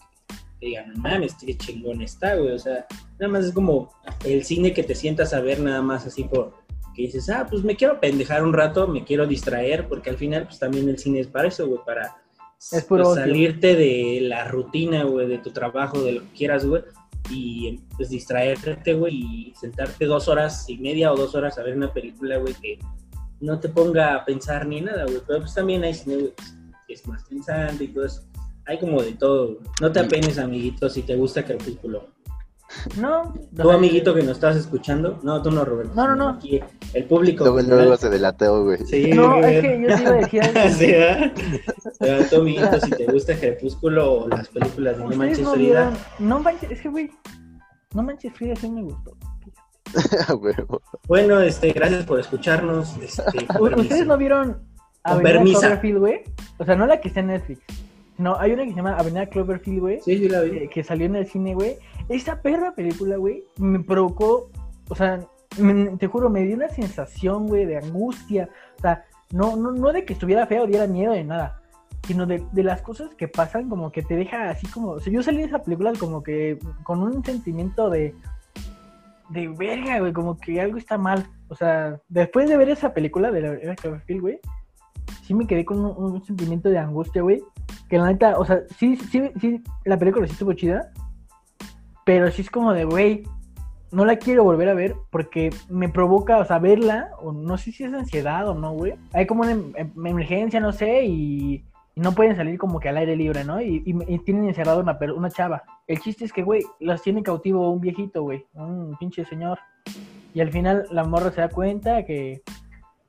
Que 0.60 0.66
digan, 0.66 0.92
no 0.94 1.02
mames, 1.02 1.34
qué 1.34 1.56
chingón 1.56 2.00
está, 2.02 2.36
güey. 2.36 2.52
O 2.52 2.58
sea, 2.58 2.86
nada 3.18 3.32
más 3.32 3.44
es 3.44 3.52
como 3.52 3.92
el 4.24 4.44
cine 4.44 4.72
que 4.72 4.82
te 4.82 4.94
sientas 4.94 5.34
a 5.34 5.40
ver 5.40 5.60
nada 5.60 5.82
más 5.82 6.06
así 6.06 6.24
por 6.24 6.64
que 6.94 7.02
dices, 7.02 7.28
ah, 7.28 7.46
pues 7.50 7.64
me 7.64 7.76
quiero 7.76 8.00
pendejar 8.00 8.44
un 8.44 8.52
rato, 8.52 8.86
me 8.86 9.04
quiero 9.04 9.26
distraer, 9.26 9.88
porque 9.88 10.10
al 10.10 10.16
final, 10.16 10.44
pues 10.44 10.58
también 10.58 10.88
el 10.88 10.98
cine 10.98 11.20
es 11.20 11.26
para 11.26 11.48
eso, 11.48 11.66
güey, 11.66 11.80
para 11.84 12.16
Es 12.72 12.84
puro 12.84 13.04
pues, 13.04 13.16
salirte 13.16 13.74
de 13.74 14.20
la 14.22 14.46
rutina, 14.46 15.02
güey, 15.02 15.26
de 15.26 15.38
tu 15.38 15.50
trabajo, 15.50 16.00
de 16.02 16.12
lo 16.12 16.20
que 16.20 16.36
quieras, 16.36 16.64
güey, 16.64 16.82
y 17.30 17.80
pues 17.96 18.10
distraerte, 18.10 18.94
güey, 18.94 19.14
y 19.14 19.54
sentarte 19.58 20.04
dos 20.04 20.28
horas 20.28 20.68
y 20.68 20.78
media 20.78 21.12
o 21.12 21.16
dos 21.16 21.34
horas 21.34 21.58
a 21.58 21.62
ver 21.62 21.76
una 21.76 21.92
película, 21.92 22.38
güey, 22.38 22.54
que 22.54 22.78
no 23.40 23.58
te 23.60 23.68
ponga 23.68 24.14
a 24.14 24.24
pensar 24.24 24.66
ni 24.66 24.80
nada, 24.80 25.04
güey, 25.04 25.20
pero 25.26 25.40
pues 25.40 25.54
también 25.54 25.84
hay 25.84 25.94
cine, 25.94 26.16
güey, 26.16 26.32
que 26.86 26.94
es 26.94 27.06
más 27.06 27.22
pensante 27.24 27.84
y 27.84 27.88
todo 27.88 28.06
eso. 28.06 28.22
Hay 28.66 28.78
como 28.78 29.02
de 29.02 29.12
todo, 29.12 29.46
güey. 29.46 29.58
No 29.80 29.92
te 29.92 30.00
apenes, 30.00 30.38
amiguito, 30.38 30.88
si 30.88 31.02
te 31.02 31.16
gusta 31.16 31.44
Crepúsculo. 31.44 32.08
No. 32.96 33.34
Tú, 33.54 33.70
amiguito 33.70 34.14
que 34.14 34.22
nos 34.22 34.32
estás 34.32 34.56
escuchando, 34.56 35.20
no, 35.22 35.40
tú 35.42 35.50
no, 35.50 35.64
Roberto. 35.64 35.92
No, 35.94 36.08
no, 36.08 36.16
no. 36.16 36.28
aquí 36.30 36.60
el 36.92 37.04
público. 37.04 37.44
Luego, 37.44 37.60
luego 37.62 37.96
se 37.96 38.08
delató, 38.08 38.64
güey. 38.64 38.78
Sí, 38.84 39.12
No, 39.12 39.38
güey. 39.38 39.56
es 39.56 39.62
que 39.62 39.80
yo 39.82 39.96
te 39.96 40.02
iba 40.02 40.10
a 40.10 40.14
decir 40.14 40.42
algo. 40.42 40.74
Sí, 40.74 40.86
¿verdad? 40.86 41.32
Pero 41.98 42.24
tú, 42.24 42.36
amiguito, 42.36 42.80
si 42.80 42.90
te 42.90 43.04
gusta 43.04 43.38
Crepúsculo 43.38 44.12
o 44.12 44.28
las 44.28 44.48
películas 44.48 44.98
de 44.98 45.04
No 45.04 45.10
Manches 45.16 45.40
no 45.40 45.52
Frida. 45.52 45.92
No 46.18 46.40
manches, 46.40 46.70
es 46.70 46.80
que, 46.80 46.88
güey. 46.88 47.10
No 47.94 48.02
manches, 48.02 48.32
Frida 48.32 48.56
sí 48.56 48.68
me 48.68 48.82
gustó. 48.82 49.16
Bueno, 51.08 51.40
este, 51.40 51.72
gracias 51.72 52.04
por 52.04 52.20
escucharnos. 52.20 52.96
Este. 52.98 53.46
¿Ustedes 53.60 54.06
no 54.06 54.16
vieron 54.16 54.58
Avenida. 55.02 55.58
Cloverfield, 55.60 55.98
güey? 55.98 56.20
O 56.58 56.64
sea, 56.64 56.76
no 56.76 56.86
la 56.86 57.00
que 57.00 57.08
está 57.08 57.20
en 57.20 57.28
Netflix. 57.28 57.60
No, 58.16 58.38
hay 58.38 58.52
una 58.52 58.62
que 58.64 58.70
se 58.70 58.76
llama 58.76 58.96
Avenida 58.96 59.26
Cloverfield, 59.26 59.80
güey. 59.80 60.00
Sí, 60.00 60.18
sí 60.18 60.28
la 60.28 60.40
vi. 60.42 60.50
que, 60.52 60.68
que 60.68 60.84
salió 60.84 61.06
en 61.06 61.16
el 61.16 61.26
cine, 61.26 61.54
güey. 61.54 61.76
Esa 62.08 62.40
perra 62.40 62.74
película, 62.74 63.16
güey, 63.16 63.44
me 63.58 63.80
provocó, 63.80 64.50
o 64.88 64.94
sea, 64.94 65.20
me- 65.58 65.96
te 65.96 66.06
juro, 66.06 66.30
me 66.30 66.42
dio 66.42 66.54
una 66.56 66.68
sensación, 66.68 67.48
güey, 67.48 67.64
de 67.66 67.78
angustia. 67.78 68.48
O 68.78 68.80
sea, 68.82 69.04
no, 69.32 69.56
no, 69.56 69.72
no 69.72 69.92
de 69.92 70.04
que 70.04 70.12
estuviera 70.12 70.46
feo 70.46 70.62
o 70.64 70.66
diera 70.66 70.86
miedo 70.86 71.12
de 71.12 71.24
nada, 71.24 71.60
sino 72.06 72.24
de, 72.26 72.44
de 72.52 72.62
las 72.62 72.82
cosas 72.82 73.14
que 73.14 73.26
pasan, 73.26 73.68
como 73.68 73.90
que 73.90 74.02
te 74.02 74.14
deja 74.16 74.48
así 74.50 74.66
como. 74.68 74.90
O 74.90 75.00
sea, 75.00 75.12
yo 75.12 75.22
salí 75.22 75.38
de 75.38 75.44
esa 75.44 75.58
película 75.62 75.92
como 75.98 76.22
que 76.22 76.58
con 76.84 77.02
un 77.02 77.24
sentimiento 77.24 77.90
de. 77.90 78.14
De 79.28 79.48
verga, 79.48 79.98
güey, 80.00 80.12
como 80.12 80.36
que 80.38 80.60
algo 80.60 80.78
está 80.78 80.98
mal. 80.98 81.26
O 81.48 81.54
sea, 81.54 82.00
después 82.08 82.48
de 82.48 82.56
ver 82.56 82.68
esa 82.68 82.92
película 82.92 83.30
de 83.30 83.40
la 83.40 83.48
Avenida 83.48 83.74
Cloverfield, 83.76 84.20
güey, 84.20 84.38
sí 85.22 85.34
me 85.34 85.46
quedé 85.46 85.64
con 85.64 85.84
un, 85.84 85.96
un 86.14 86.24
sentimiento 86.24 86.68
de 86.68 86.78
angustia, 86.78 87.22
güey. 87.22 87.42
Que 87.88 87.98
la 87.98 88.06
neta, 88.06 88.38
o 88.38 88.44
sea, 88.44 88.60
sí, 88.78 88.96
sí, 88.96 89.30
sí, 89.40 89.62
la 89.84 89.98
película 89.98 90.26
sí 90.26 90.32
estuvo 90.32 90.52
chida, 90.52 90.90
pero 92.04 92.30
sí 92.30 92.42
es 92.42 92.50
como 92.50 92.72
de, 92.72 92.84
güey, 92.84 93.24
no 93.92 94.04
la 94.04 94.16
quiero 94.16 94.44
volver 94.44 94.68
a 94.68 94.74
ver 94.74 94.96
porque 95.10 95.50
me 95.68 95.88
provoca, 95.88 96.38
o 96.38 96.44
sea, 96.44 96.58
verla, 96.58 97.10
o 97.20 97.32
no 97.32 97.56
sé 97.56 97.72
si 97.72 97.84
es 97.84 97.92
ansiedad 97.92 98.48
o 98.48 98.54
no, 98.54 98.72
güey. 98.72 98.94
Hay 99.12 99.26
como 99.26 99.42
una 99.42 99.52
em- 99.52 99.72
em- 99.76 100.06
emergencia, 100.06 100.60
no 100.60 100.72
sé, 100.72 101.04
y, 101.04 101.64
y 101.96 102.00
no 102.00 102.12
pueden 102.12 102.34
salir 102.36 102.58
como 102.58 102.80
que 102.80 102.88
al 102.88 102.96
aire 102.96 103.14
libre, 103.16 103.44
¿no? 103.44 103.60
Y, 103.60 103.82
y, 103.86 104.14
y 104.14 104.18
tienen 104.20 104.46
encerrado 104.48 104.80
una, 104.80 104.98
una 105.16 105.30
chava. 105.30 105.62
El 105.86 106.00
chiste 106.00 106.24
es 106.24 106.32
que, 106.32 106.42
güey, 106.42 106.62
las 106.80 107.02
tiene 107.02 107.22
cautivo 107.22 107.70
un 107.70 107.80
viejito, 107.80 108.22
güey, 108.22 108.44
un 108.54 108.96
pinche 108.98 109.24
señor. 109.24 109.58
Y 110.32 110.40
al 110.40 110.50
final 110.50 110.86
la 110.90 111.04
morra 111.04 111.30
se 111.30 111.40
da 111.40 111.48
cuenta 111.48 112.04
que, 112.04 112.42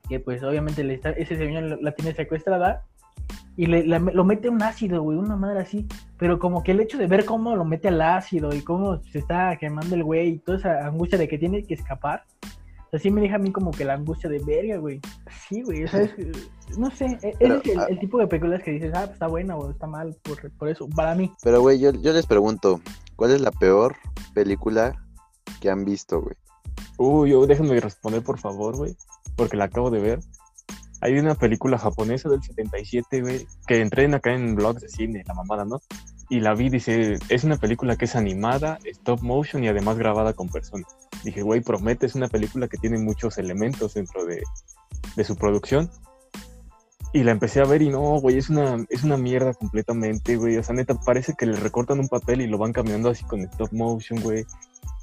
que 0.08 0.20
pues 0.20 0.44
obviamente 0.44 0.84
le 0.84 0.94
está, 0.94 1.10
ese 1.12 1.36
señor 1.36 1.82
la- 1.82 1.92
tiene 1.94 2.14
secuestrada 2.14 2.84
y 3.58 3.66
le, 3.66 3.88
la- 3.88 3.98
lo 3.98 4.24
mete 4.24 4.50
un 4.50 4.62
ácido, 4.62 5.02
güey, 5.02 5.18
una 5.18 5.36
madre 5.36 5.62
así. 5.62 5.88
Pero 6.18 6.38
como 6.38 6.62
que 6.62 6.74
el 6.74 6.80
hecho 6.82 7.00
de 7.00 7.08
ver 7.08 7.26
cómo 7.26 7.56
lo 7.56 7.66
mete 7.66 7.88
al 7.88 8.00
ácido 8.02 8.54
y 8.54 8.62
cómo 8.62 8.98
se 9.04 9.18
está 9.18 9.58
quemando 9.58 9.96
el 9.96 10.04
güey 10.04 10.28
y 10.30 10.38
toda 10.38 10.60
esa 10.60 10.86
angustia 10.86 11.18
de 11.18 11.28
que 11.28 11.40
tiene 11.40 11.64
que 11.64 11.74
escapar, 11.74 12.24
sea, 12.96 13.00
sí 13.00 13.12
me 13.12 13.22
deja 13.22 13.36
a 13.36 13.40
mí 13.40 13.52
como 13.52 13.72
que 13.72 13.86
la 13.86 13.94
angustia 13.94 14.30
de 14.30 14.40
verga, 14.40 14.78
güey. 14.78 15.00
Sí, 15.48 15.62
güey, 15.62 15.84
o 15.84 15.88
sea, 15.88 16.02
es, 16.02 16.14
no 16.78 16.90
sé, 16.92 17.06
e- 17.06 17.30
ese 17.30 17.38
Pero, 17.40 17.56
es 17.58 17.66
el, 17.66 17.80
ah. 17.80 17.88
el 17.90 18.00
tipo 18.00 18.18
de 18.20 18.28
películas 18.28 18.64
que 18.64 18.72
dices, 18.72 18.92
ah, 18.94 19.02
pues 19.02 19.14
está 19.14 19.28
buena 19.28 19.56
o 19.56 19.70
está 19.70 19.88
mal, 19.88 20.16
por, 20.24 20.52
por 20.54 20.70
eso, 20.70 20.88
para 20.90 21.16
mí. 21.16 21.32
Pero, 21.44 21.62
güey, 21.62 21.80
yo, 21.80 21.92
yo 21.92 22.14
les 22.14 22.26
pregunto, 22.26 22.82
¿cuál 23.16 23.32
es 23.32 23.42
la 23.42 23.52
peor 23.52 23.96
película 24.34 24.94
que 25.60 25.70
han 25.70 25.86
visto, 25.86 26.22
güey? 26.22 26.36
Uy, 26.98 27.32
yo 27.32 27.46
déjenme 27.46 27.80
responder, 27.80 28.24
por 28.24 28.40
favor, 28.40 28.76
güey, 28.78 28.96
porque 29.36 29.58
la 29.58 29.66
acabo 29.66 29.90
de 29.90 30.00
ver. 30.00 30.20
Hay 31.02 31.20
una 31.20 31.36
película 31.36 31.78
japonesa 31.78 32.30
del 32.30 32.42
77, 32.42 33.22
güey, 33.22 33.46
que 33.68 33.82
entré 33.82 34.06
en 34.06 34.16
acá 34.16 34.34
en 34.34 34.56
blogs 34.56 34.82
de 34.82 34.90
cine, 34.90 35.24
la 35.28 35.34
mamada, 35.34 35.66
¿no? 35.66 35.82
Y 36.28 36.40
la 36.40 36.56
vi, 36.56 36.70
dice, 36.70 37.18
es 37.30 37.44
una 37.44 37.58
película 37.58 37.98
que 37.98 38.06
es 38.06 38.16
animada, 38.16 38.80
stop 38.86 39.22
motion 39.22 39.64
y 39.64 39.68
además 39.68 39.98
grabada 39.98 40.34
con 40.34 40.50
personas. 40.50 40.96
Dije, 41.24 41.44
güey, 41.44 41.62
promete, 41.62 42.08
es 42.08 42.16
una 42.16 42.28
película 42.28 42.68
que 42.68 42.78
tiene 42.78 42.98
muchos 42.98 43.38
elementos 43.38 43.94
dentro 43.94 44.26
de, 44.26 44.44
su 45.24 45.36
producción. 45.36 45.90
Y 47.14 47.24
la 47.24 47.32
empecé 47.32 47.62
a 47.62 47.66
ver 47.66 47.82
y 47.82 47.90
no, 47.90 48.20
güey, 48.20 48.38
es 48.38 48.50
una, 48.50 48.84
es 48.90 49.04
una 49.04 49.18
mierda 49.18 49.54
completamente, 49.54 50.36
güey. 50.36 50.58
O 50.58 50.64
sea, 50.64 50.76
neta, 50.76 50.96
parece 50.96 51.34
que 51.38 51.46
le 51.46 51.56
recortan 51.58 52.00
un 52.00 52.10
papel 52.10 52.42
y 52.42 52.48
lo 52.48 52.58
van 52.58 52.74
cambiando 52.74 53.10
así 53.10 53.24
con 53.24 53.42
stop 53.42 53.72
motion, 53.72 54.20
güey. 54.22 54.46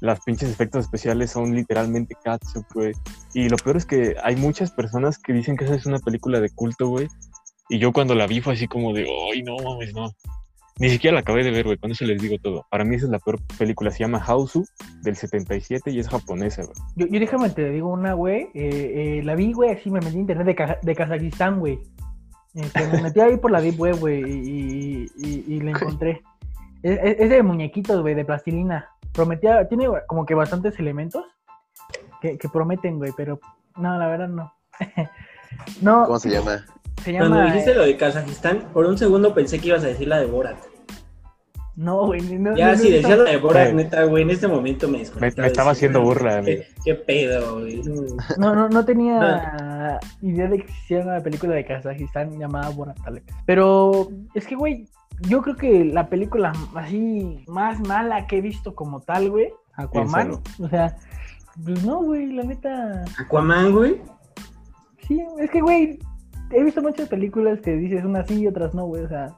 Las 0.01 0.19
pinches 0.19 0.49
efectos 0.49 0.83
especiales 0.83 1.31
son 1.31 1.55
literalmente 1.55 2.15
catsup, 2.21 2.65
güey. 2.73 2.93
Y 3.33 3.47
lo 3.47 3.55
peor 3.57 3.77
es 3.77 3.85
que 3.85 4.15
hay 4.21 4.35
muchas 4.35 4.71
personas 4.71 5.17
que 5.17 5.33
dicen 5.33 5.55
que 5.55 5.63
esa 5.63 5.75
es 5.75 5.85
una 5.85 5.99
película 5.99 6.41
de 6.41 6.49
culto, 6.49 6.89
güey. 6.89 7.07
Y 7.69 7.79
yo 7.79 7.93
cuando 7.93 8.13
la 8.13 8.27
vi 8.27 8.41
fue 8.41 8.53
así 8.53 8.67
como 8.67 8.93
de, 8.93 9.07
ay, 9.31 9.41
no 9.41 9.55
mames, 9.57 9.93
no. 9.93 10.11
Ni 10.79 10.89
siquiera 10.89 11.13
la 11.13 11.21
acabé 11.21 11.43
de 11.43 11.51
ver, 11.51 11.65
güey. 11.65 11.77
Con 11.77 11.91
eso 11.91 12.03
les 12.05 12.21
digo 12.21 12.37
todo. 12.41 12.65
Para 12.69 12.83
mí 12.83 12.95
esa 12.95 13.05
es 13.05 13.11
la 13.11 13.19
peor 13.19 13.39
película. 13.57 13.91
Se 13.91 13.99
llama 13.99 14.23
Hausu, 14.25 14.65
del 15.01 15.15
77 15.15 15.91
y 15.91 15.99
es 15.99 16.09
japonesa, 16.09 16.63
güey. 16.63 16.75
Yo, 16.95 17.07
yo 17.07 17.19
déjame 17.19 17.49
te 17.51 17.69
digo 17.69 17.89
una, 17.89 18.13
güey, 18.13 18.49
eh, 18.53 19.19
eh, 19.19 19.21
la 19.23 19.35
vi, 19.35 19.53
güey, 19.53 19.71
así 19.71 19.91
me 19.91 19.99
metí 19.99 20.15
en 20.15 20.21
internet 20.21 20.47
de, 20.47 20.77
de 20.81 20.95
Kazajistán, 20.95 21.59
güey. 21.59 21.79
Este, 22.55 22.87
me 22.87 23.01
metí 23.01 23.19
ahí 23.19 23.37
por 23.37 23.51
la 23.51 23.61
deep 23.61 23.79
web, 23.79 23.99
güey, 23.99 24.21
y, 24.21 25.07
y, 25.17 25.53
y 25.55 25.61
la 25.61 25.71
encontré. 25.71 26.21
Es 26.83 27.29
de 27.29 27.41
muñequitos, 27.43 28.01
güey, 28.01 28.13
de 28.13 28.25
plastilina. 28.25 28.89
Prometía, 29.13 29.67
tiene 29.67 29.87
como 30.07 30.25
que 30.25 30.35
bastantes 30.35 30.77
elementos 30.79 31.23
que, 32.21 32.37
que 32.37 32.49
prometen, 32.49 32.97
güey, 32.97 33.11
pero 33.15 33.39
no, 33.77 33.97
la 33.97 34.07
verdad 34.07 34.27
no. 34.27 34.53
no, 35.81 36.05
¿Cómo 36.05 36.19
se 36.19 36.29
llama? 36.29 36.65
Se 37.03 37.17
Cuando 37.17 37.41
dijiste 37.43 37.71
eh, 37.71 37.75
lo 37.75 37.83
de 37.83 37.97
Kazajistán, 37.97 38.69
por 38.73 38.85
un 38.85 38.97
segundo 38.97 39.33
pensé 39.33 39.59
que 39.59 39.69
ibas 39.69 39.83
a 39.83 39.87
decir 39.87 40.07
la 40.07 40.19
de 40.19 40.25
Borat. 40.25 40.57
No, 41.75 42.05
güey, 42.05 42.21
no, 42.21 42.55
Ya, 42.55 42.73
no, 42.73 42.77
si 42.77 42.89
no, 42.89 42.95
decías 42.97 43.17
la 43.17 43.31
de 43.31 43.37
Borat, 43.37 43.69
Sí. 43.69 43.75
neta, 43.75 44.03
güey, 44.03 44.21
en 44.23 44.29
este 44.29 44.47
momento 44.47 44.85
me 44.87 44.93
Me, 44.93 44.99
desconectaba. 44.99 45.41
me 45.41 45.47
estaba 45.47 45.69
Decía, 45.71 45.87
haciendo 45.89 46.01
burla, 46.03 46.37
amigo. 46.37 46.61
¿Qué, 46.61 46.67
qué 46.85 46.95
pedo, 46.95 47.59
güey? 47.61 47.81
No, 48.37 48.53
no, 48.53 48.69
no 48.69 48.85
tenía 48.85 49.99
idea 50.21 50.47
de 50.47 50.57
que 50.57 50.63
existiera 50.65 51.03
una 51.03 51.19
película 51.21 51.55
de 51.55 51.65
Kazajistán 51.65 52.37
llamada 52.39 52.69
Borat 52.69 52.97
Alex. 53.05 53.25
Pero 53.47 54.09
es 54.35 54.45
que, 54.45 54.55
güey, 54.55 54.87
yo 55.27 55.41
creo 55.41 55.55
que 55.55 55.83
la 55.85 56.07
película 56.09 56.53
así 56.75 57.43
más 57.47 57.79
mala 57.79 58.27
que 58.27 58.37
he 58.37 58.41
visto 58.41 58.75
como 58.75 59.01
tal, 59.01 59.31
güey, 59.31 59.51
Aquaman. 59.73 60.27
Piénsalo. 60.41 60.65
O 60.65 60.69
sea, 60.69 60.95
pues 61.63 61.83
no, 61.83 62.03
güey, 62.03 62.27
la 62.33 62.43
neta. 62.43 63.03
Aquaman, 63.19 63.71
güey. 63.71 63.99
Sí, 65.07 65.19
es 65.39 65.49
que, 65.49 65.59
güey, 65.59 65.97
he 66.51 66.63
visto 66.63 66.81
muchas 66.81 67.09
películas 67.09 67.59
que 67.61 67.75
dices 67.75 68.03
unas 68.05 68.27
sí 68.27 68.41
y 68.41 68.47
otras 68.47 68.73
no, 68.73 68.85
güey, 68.85 69.03
o 69.03 69.09
sea. 69.09 69.35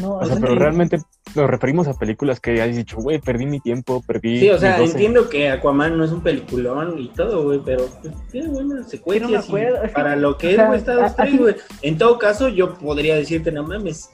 No, 0.00 0.18
O 0.18 0.24
sea, 0.24 0.36
pero 0.40 0.54
realmente 0.54 0.98
nos 1.34 1.50
referimos 1.50 1.88
a 1.88 1.94
películas 1.94 2.38
que 2.38 2.52
hayas 2.52 2.76
dicho, 2.76 2.96
güey, 2.98 3.18
perdí 3.18 3.46
mi 3.46 3.58
tiempo, 3.58 4.02
perdí. 4.06 4.38
Sí, 4.38 4.50
o 4.50 4.58
sea, 4.58 4.78
mis 4.78 4.90
12 4.90 4.92
entiendo 4.92 5.28
que 5.28 5.48
Aquaman 5.48 5.98
no 5.98 6.04
es 6.04 6.12
un 6.12 6.22
peliculón 6.22 6.98
y 6.98 7.08
todo, 7.08 7.42
güey, 7.42 7.60
pero 7.64 7.86
pues, 8.00 8.14
tiene 8.30 8.48
buenas 8.48 8.88
secuencias. 8.88 9.48
es 9.48 9.50
que, 9.50 9.88
para 9.92 10.14
lo 10.14 10.38
que 10.38 10.46
o 10.46 10.50
es, 10.50 10.56
sea, 10.56 10.66
güey, 10.66 10.78
está 10.78 11.30
güey. 11.36 11.56
En 11.82 11.98
todo 11.98 12.18
caso, 12.18 12.48
yo 12.48 12.74
podría 12.78 13.16
decirte, 13.16 13.50
no 13.50 13.64
mames, 13.64 14.10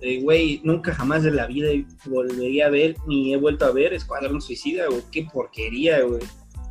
eh, 0.00 0.22
güey, 0.22 0.60
nunca 0.62 0.94
jamás 0.94 1.24
de 1.24 1.32
la 1.32 1.46
vida 1.46 1.68
volvería 2.06 2.66
a 2.66 2.70
ver, 2.70 2.96
ni 3.06 3.34
he 3.34 3.36
vuelto 3.36 3.64
a 3.64 3.72
ver 3.72 3.92
Escuadrón 3.92 4.40
Suicida, 4.40 4.86
güey. 4.86 5.02
Qué 5.10 5.26
porquería, 5.32 6.02
güey. 6.02 6.22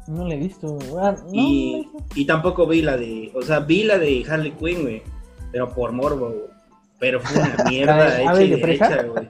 No 0.07 0.27
la 0.27 0.35
he 0.35 0.37
visto. 0.37 0.77
Ah, 0.99 1.15
no, 1.25 1.29
Y, 1.33 1.87
no, 1.93 2.05
y 2.15 2.25
tampoco 2.25 2.65
vi 2.67 2.81
la 2.81 2.97
de, 2.97 3.31
o 3.35 3.41
sea, 3.41 3.59
vi 3.59 3.83
la 3.83 3.97
de 3.97 4.25
Harley 4.27 4.51
Quinn, 4.51 4.81
güey, 4.83 5.01
pero 5.51 5.69
por 5.73 5.91
morbo, 5.91 6.27
güey. 6.29 6.41
Pero 6.99 7.19
fue 7.19 7.39
una 7.41 7.55
¿La 7.57 7.63
mierda 7.69 8.21
hecha 8.21 8.41
y 8.43 8.49
de 8.49 8.55
derecha, 8.57 9.03
güey. 9.03 9.29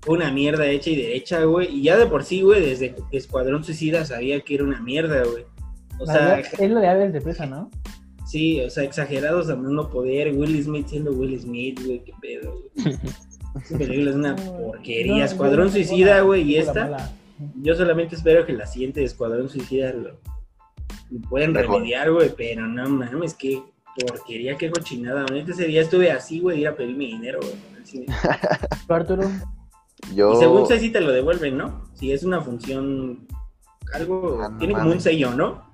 Fue 0.00 0.16
una 0.16 0.30
mierda 0.32 0.66
hecha 0.66 0.90
y 0.90 0.96
derecha, 0.96 1.44
güey. 1.44 1.68
Y 1.78 1.82
ya 1.82 1.96
de 1.96 2.06
por 2.06 2.24
sí, 2.24 2.40
güey, 2.42 2.60
desde 2.64 2.94
Escuadrón 3.12 3.62
Suicida 3.64 4.04
sabía 4.04 4.40
que 4.40 4.54
era 4.54 4.64
una 4.64 4.80
mierda, 4.80 5.22
güey. 5.24 5.44
O 5.98 6.04
La 6.04 6.12
sea, 6.12 6.38
es 6.40 6.70
la 6.70 6.80
de 6.80 6.88
Aves 6.88 7.12
de 7.12 7.20
Presa, 7.20 7.46
¿no? 7.46 7.70
sí, 8.26 8.60
o 8.60 8.68
sea, 8.70 8.82
exagerados 8.84 9.48
a 9.50 9.54
no 9.56 9.88
poder. 9.88 10.34
Will 10.34 10.62
Smith 10.62 10.88
siendo 10.88 11.12
Will 11.12 11.38
Smith, 11.40 11.80
güey, 11.84 12.02
qué 12.04 12.12
pedo, 12.20 12.52
güey. 12.74 12.96
Esa 13.64 13.78
película 13.78 14.10
es 14.10 14.16
una 14.16 14.36
porquería. 14.36 15.16
no, 15.18 15.24
Escuadrón 15.24 15.70
Suicida, 15.70 16.20
güey, 16.22 16.42
y 16.42 16.56
esta. 16.56 16.84
mala. 16.84 17.10
Yo 17.62 17.74
solamente 17.74 18.16
espero 18.16 18.46
que 18.46 18.52
la 18.52 18.66
siguiente 18.66 19.00
de 19.00 19.06
Escuadrón 19.06 19.48
Suicida 19.48 19.92
lo, 19.92 20.18
lo 21.10 21.28
puedan 21.28 21.52
Mejor. 21.52 21.74
remediar, 21.76 22.10
güey, 22.10 22.32
pero 22.36 22.66
no 22.66 22.88
mames, 22.88 23.34
qué 23.34 23.62
porquería, 24.06 24.56
qué 24.56 24.70
cochinada. 24.70 25.20
Honestamente, 25.20 25.52
ese 25.52 25.66
día 25.66 25.82
estuve 25.82 26.10
así, 26.10 26.40
güey, 26.40 26.56
de 26.56 26.62
ir 26.62 26.68
a 26.68 26.76
pedir 26.76 26.96
mi 26.96 27.06
dinero, 27.06 27.40
güey. 27.40 27.54
al 27.76 27.86
cine. 27.86 28.06
¿Tú, 28.86 28.92
Arturo? 28.94 29.22
Yo. 30.14 30.34
Y 30.34 30.36
según 30.36 30.66
sé 30.66 30.78
si 30.78 30.90
te 30.90 31.00
lo 31.00 31.12
devuelven, 31.12 31.56
¿no? 31.56 31.88
Si 31.94 32.12
es 32.12 32.22
una 32.24 32.40
función, 32.40 33.26
algo, 33.92 34.40
Ah, 34.42 34.48
no 34.50 34.58
tiene 34.58 34.74
como 34.74 34.90
un 34.90 35.00
sello, 35.00 35.32
¿no? 35.34 35.64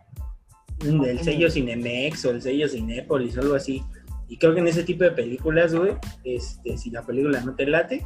El 0.81 1.21
sello 1.21 1.49
Cinemex 1.51 2.25
o 2.25 2.31
el 2.31 2.43
sello 2.43 2.69
Cinépolis 2.69 3.37
o 3.37 3.41
algo 3.41 3.55
así. 3.55 3.83
Y 4.29 4.37
creo 4.39 4.55
que 4.55 4.61
en 4.61 4.69
ese 4.69 4.83
tipo 4.85 5.05
de 5.05 5.13
películas, 5.13 5.75
güey, 5.75 5.93
este, 6.25 6.77
si 6.79 6.91
la 6.91 7.03
película 7.03 7.41
no 7.41 7.55
te 7.55 7.67
late, 7.67 8.05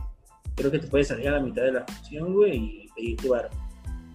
creo 0.56 0.70
que 0.70 0.78
te 0.80 0.88
puedes 0.88 1.08
salir 1.08 1.28
a 1.28 1.32
la 1.32 1.40
mitad 1.40 1.62
de 1.62 1.72
la 1.72 1.84
función, 1.86 2.34
güey, 2.34 2.56
y 2.56 2.85
pedir 2.96 3.16
tu 3.18 3.28
bar. 3.28 3.50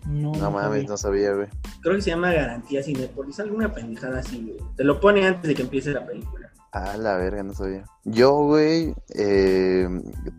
No, 0.07 0.32
No 0.34 0.49
mames, 0.51 0.88
no 0.89 0.97
sabía, 0.97 1.32
güey. 1.34 1.47
Creo 1.82 1.95
que 1.95 2.01
se 2.01 2.09
llama 2.09 2.34
Garantía 2.34 2.82
Cinépolis, 2.84 3.39
alguna 3.39 3.71
pendejada 3.71 4.19
así, 4.19 4.41
güey. 4.41 4.57
Te 4.75 4.84
lo 4.84 4.99
pone 4.99 5.25
antes 5.27 5.47
de 5.47 5.53
que 5.55 5.61
empiece 5.61 5.91
la 5.91 6.05
película. 6.05 6.49
Ah, 6.73 6.95
la 6.97 7.17
verga, 7.17 7.43
no 7.43 7.53
sabía. 7.53 7.84
Yo, 8.05 8.32
güey, 8.45 8.95
eh, 9.15 9.88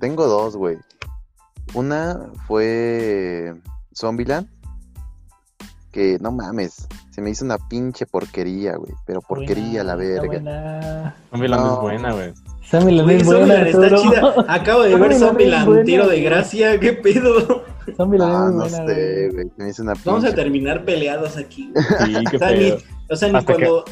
tengo 0.00 0.26
dos, 0.26 0.56
güey. 0.56 0.78
Una 1.74 2.30
fue 2.46 3.54
Zombieland, 3.94 4.48
que 5.92 6.18
no 6.20 6.32
mames, 6.32 6.88
se 7.10 7.20
me 7.22 7.30
hizo 7.30 7.44
una 7.44 7.58
pinche 7.68 8.06
porquería, 8.06 8.76
güey. 8.76 8.92
Pero 9.06 9.20
porquería 9.20 9.84
la 9.84 9.94
Buena, 9.94 10.10
verga. 10.10 10.26
buena. 10.26 11.16
Zombieland 11.30 11.62
No. 11.64 11.74
es 11.74 11.80
buena, 11.80 12.12
güey. 12.12 12.32
Zombieland 12.64 13.10
es 13.10 13.24
buena, 13.26 13.40
Zombieland 13.64 13.66
está 13.68 13.96
chida. 13.96 14.34
Acabo 14.48 14.82
de 14.82 14.96
ver 14.96 15.14
Zombieland 15.14 15.84
tiro 15.84 16.08
de 16.08 16.20
gracia, 16.22 16.80
qué 16.80 16.94
pedo. 16.94 17.64
Zombieland 17.96 18.32
Ah, 18.32 18.44
es 18.46 18.52
muy 18.52 18.52
no 18.52 18.60
buena, 18.60 18.76
sé, 18.76 18.82
güey. 18.84 19.30
güey. 19.30 19.48
Se 19.56 19.62
me 19.62 19.70
hizo 19.70 19.82
una 19.82 19.94
Vamos 20.04 20.24
a 20.24 20.34
terminar 20.34 20.84
peleados 20.84 21.36
aquí. 21.36 21.72
güey. 21.72 21.84
Sí, 22.06 22.24
qué 22.30 22.36
O 22.36 22.38
sea, 22.38 22.50
ni, 22.50 22.56
pedo. 22.58 22.78
o 23.10 23.16
sea, 23.16 23.28
ni 23.28 23.36
Hasta 23.38 23.52
que- 23.56 23.64
cuando. 23.66 23.84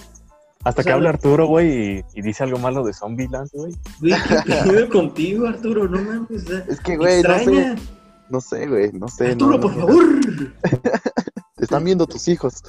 Hasta 0.62 0.82
o 0.82 0.84
que 0.84 0.92
habla 0.92 1.08
Arturo, 1.08 1.46
güey, 1.46 2.00
y, 2.00 2.04
y 2.14 2.20
dice 2.22 2.44
algo 2.44 2.58
malo 2.58 2.84
de 2.84 2.92
Zombieland, 2.92 3.48
güey. 3.54 3.74
Güey, 4.00 4.12
qué 4.46 4.70
pedo 4.70 4.88
contigo, 4.90 5.46
Arturo, 5.48 5.88
no 5.88 6.02
mames. 6.02 6.44
Es 6.68 6.80
que, 6.80 6.96
güey, 6.98 7.22
no 7.22 7.34
extraña. 7.34 7.76
sé. 7.76 7.82
No 8.28 8.40
sé, 8.42 8.66
güey, 8.66 8.92
no 8.92 9.08
sé. 9.08 9.28
Arturo, 9.30 9.52
no, 9.56 9.60
por 9.60 9.74
no, 9.74 9.86
favor. 9.86 10.04
Te 11.56 11.64
están 11.64 11.82
viendo 11.84 12.06
tus 12.06 12.28
hijos. 12.28 12.62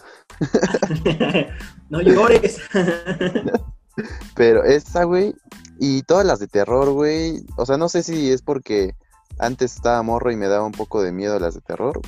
no 1.90 2.02
llores. 2.02 2.60
Pero 4.36 4.64
esa, 4.64 5.04
güey, 5.04 5.36
y 5.80 6.02
todas 6.04 6.26
las 6.26 6.40
de 6.40 6.48
terror, 6.48 6.90
güey. 6.92 7.44
O 7.58 7.66
sea, 7.66 7.78
no 7.78 7.90
sé 7.90 8.04
si 8.04 8.32
es 8.32 8.42
porque 8.42 8.96
antes 9.40 9.76
estaba 9.76 10.02
morro 10.04 10.32
y 10.32 10.36
me 10.36 10.48
daba 10.48 10.66
un 10.66 10.72
poco 10.72 11.02
de 11.02 11.12
miedo 11.12 11.40
las 11.40 11.56
de 11.56 11.62
terror. 11.62 12.00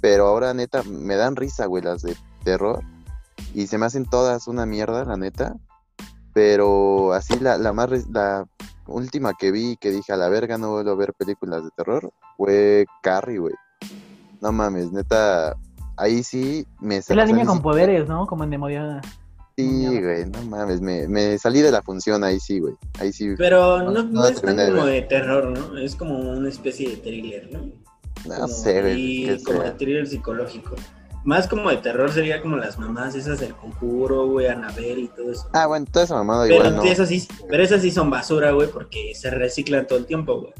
Pero 0.00 0.26
ahora, 0.26 0.52
neta, 0.54 0.82
me 0.82 1.16
dan 1.16 1.36
risa, 1.36 1.66
güey, 1.66 1.82
las 1.82 2.02
de 2.02 2.16
terror. 2.44 2.82
Y 3.54 3.66
se 3.66 3.78
me 3.78 3.86
hacen 3.86 4.04
todas 4.04 4.48
una 4.48 4.66
mierda, 4.66 5.04
la 5.04 5.16
neta. 5.16 5.56
Pero 6.32 7.12
así, 7.12 7.38
la, 7.38 7.56
la 7.58 7.72
más. 7.72 7.90
La 8.10 8.46
última 8.86 9.32
que 9.34 9.50
vi 9.50 9.76
que 9.76 9.90
dije 9.90 10.12
a 10.12 10.16
la 10.16 10.28
verga 10.28 10.58
no 10.58 10.72
vuelvo 10.72 10.90
a 10.90 10.96
ver 10.96 11.14
películas 11.14 11.64
de 11.64 11.70
terror 11.70 12.12
fue 12.36 12.84
Carrie, 13.02 13.38
güey. 13.38 13.54
No 14.40 14.52
mames, 14.52 14.92
neta. 14.92 15.56
Ahí 15.96 16.22
sí 16.22 16.66
me 16.80 16.96
Es 16.96 17.08
la 17.08 17.24
niña 17.24 17.38
ni 17.38 17.46
con 17.46 17.62
poderes, 17.62 18.08
¿no? 18.08 18.26
Como 18.26 18.44
endemoniada. 18.44 19.00
Sí, 19.56 20.00
güey, 20.00 20.26
no 20.26 20.42
mames, 20.42 20.80
me, 20.80 21.06
me 21.06 21.38
salí 21.38 21.60
de 21.60 21.70
la 21.70 21.80
función 21.82 22.24
ahí 22.24 22.40
sí, 22.40 22.58
güey. 22.58 22.74
Ahí 22.98 23.12
sí. 23.12 23.34
Pero 23.38 23.78
no, 23.82 23.90
No, 23.92 24.02
no, 24.02 24.10
no 24.10 24.26
es 24.28 24.40
tan 24.42 24.56
como 24.56 24.86
de 24.86 25.02
terror, 25.02 25.46
¿no? 25.56 25.78
Es 25.78 25.94
como 25.94 26.18
una 26.18 26.48
especie 26.48 26.90
de 26.90 26.96
thriller, 26.96 27.48
¿no? 27.52 27.60
No 28.26 28.34
Como- 28.34 28.48
sé, 28.48 28.80
güey. 28.82 29.42
Como 29.44 29.62
de 29.62 29.70
thriller 29.72 30.06
psicológico. 30.08 30.74
Más 31.24 31.46
como 31.48 31.70
de 31.70 31.76
terror 31.78 32.12
sería 32.12 32.42
como 32.42 32.56
las 32.56 32.78
mamás 32.78 33.14
esas 33.14 33.40
del 33.40 33.54
conjuro, 33.54 34.26
güey, 34.28 34.46
Anabel 34.48 34.98
y 34.98 35.08
todo 35.08 35.30
eso. 35.32 35.48
Ah, 35.52 35.66
bueno, 35.66 35.86
toda 35.90 36.04
esa 36.04 36.14
mamada 36.16 36.44
pero, 36.44 36.56
igual 36.56 36.76
no. 36.76 36.84
esas 36.84 37.08
sí, 37.08 37.26
pero 37.48 37.62
esas 37.62 37.80
sí 37.80 37.90
son 37.90 38.10
basura, 38.10 38.50
güey, 38.52 38.68
porque 38.68 39.14
se 39.14 39.30
reciclan 39.30 39.86
todo 39.86 39.98
el 40.00 40.06
tiempo, 40.06 40.40
güey. 40.40 40.52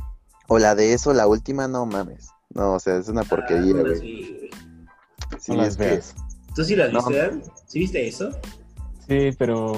O 0.49 0.59
la 0.59 0.75
de 0.75 0.93
eso, 0.95 1.13
la 1.13 1.27
última, 1.27 1.69
no 1.69 1.85
mames. 1.85 2.29
No, 2.55 2.75
o 2.75 2.79
sea, 2.81 2.97
es 2.99 3.09
una 3.09 3.23
Ah, 3.23 3.27
porquería, 3.29 3.73
güey. 3.75 4.01
vi, 4.01 4.37
güey. 4.39 4.51
Sí, 5.41 5.53
no 5.53 5.59
las 5.59 5.69
es 5.69 5.77
que- 5.77 5.85
veas. 5.85 6.15
¿Tú 6.55 6.65
sí 6.65 6.77
las 6.77 6.93
viste? 6.93 7.33
¿Sí 7.67 7.79
viste 7.81 8.07
eso? 8.07 8.31
Sí, 9.09 9.31
pero 9.39 9.73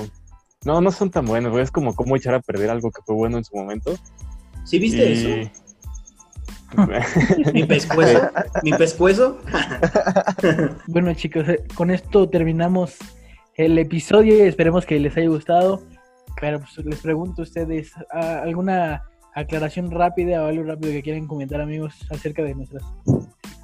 no, 0.65 0.81
no 0.81 0.91
son 0.91 1.11
tan 1.11 1.25
buenos, 1.27 1.53
güey. 1.53 1.63
Es 1.65 1.71
como 1.71 1.95
cómo 1.95 2.17
echar 2.17 2.35
a 2.35 2.41
perder 2.41 2.71
algo 2.71 2.91
que 2.91 3.03
fue 3.05 3.15
bueno 3.15 3.39
en 3.39 3.45
su 3.45 3.57
momento. 3.57 3.95
¿Sí 4.65 4.79
viste 4.79 5.13
eso? 5.13 5.51
Mi 7.53 7.65
pescuezo. 7.65 8.31
Mi 8.63 8.73
pescuezo. 8.73 9.39
Bueno, 10.89 11.15
chicos, 11.15 11.49
eh, 11.49 11.65
con 11.75 11.91
esto 11.91 12.29
terminamos 12.29 12.97
el 13.55 13.79
episodio 13.79 14.37
y 14.37 14.41
esperemos 14.43 14.85
que 14.85 14.99
les 15.01 15.17
haya 15.17 15.29
gustado. 15.29 15.83
Pero 16.41 16.61
pues, 16.61 16.85
les 16.85 17.01
pregunto 17.01 17.43
a 17.43 17.45
ustedes, 17.45 17.93
¿a- 18.13 18.41
¿alguna 18.43 19.03
aclaración 19.35 19.91
rápida 19.91 20.43
o 20.43 20.47
algo 20.47 20.65
rápido 20.65 20.93
que 20.93 21.03
quieran 21.03 21.27
comentar, 21.27 21.61
amigos, 21.61 21.95
acerca 22.11 22.43
de 22.43 22.55
nuestras 22.55 22.83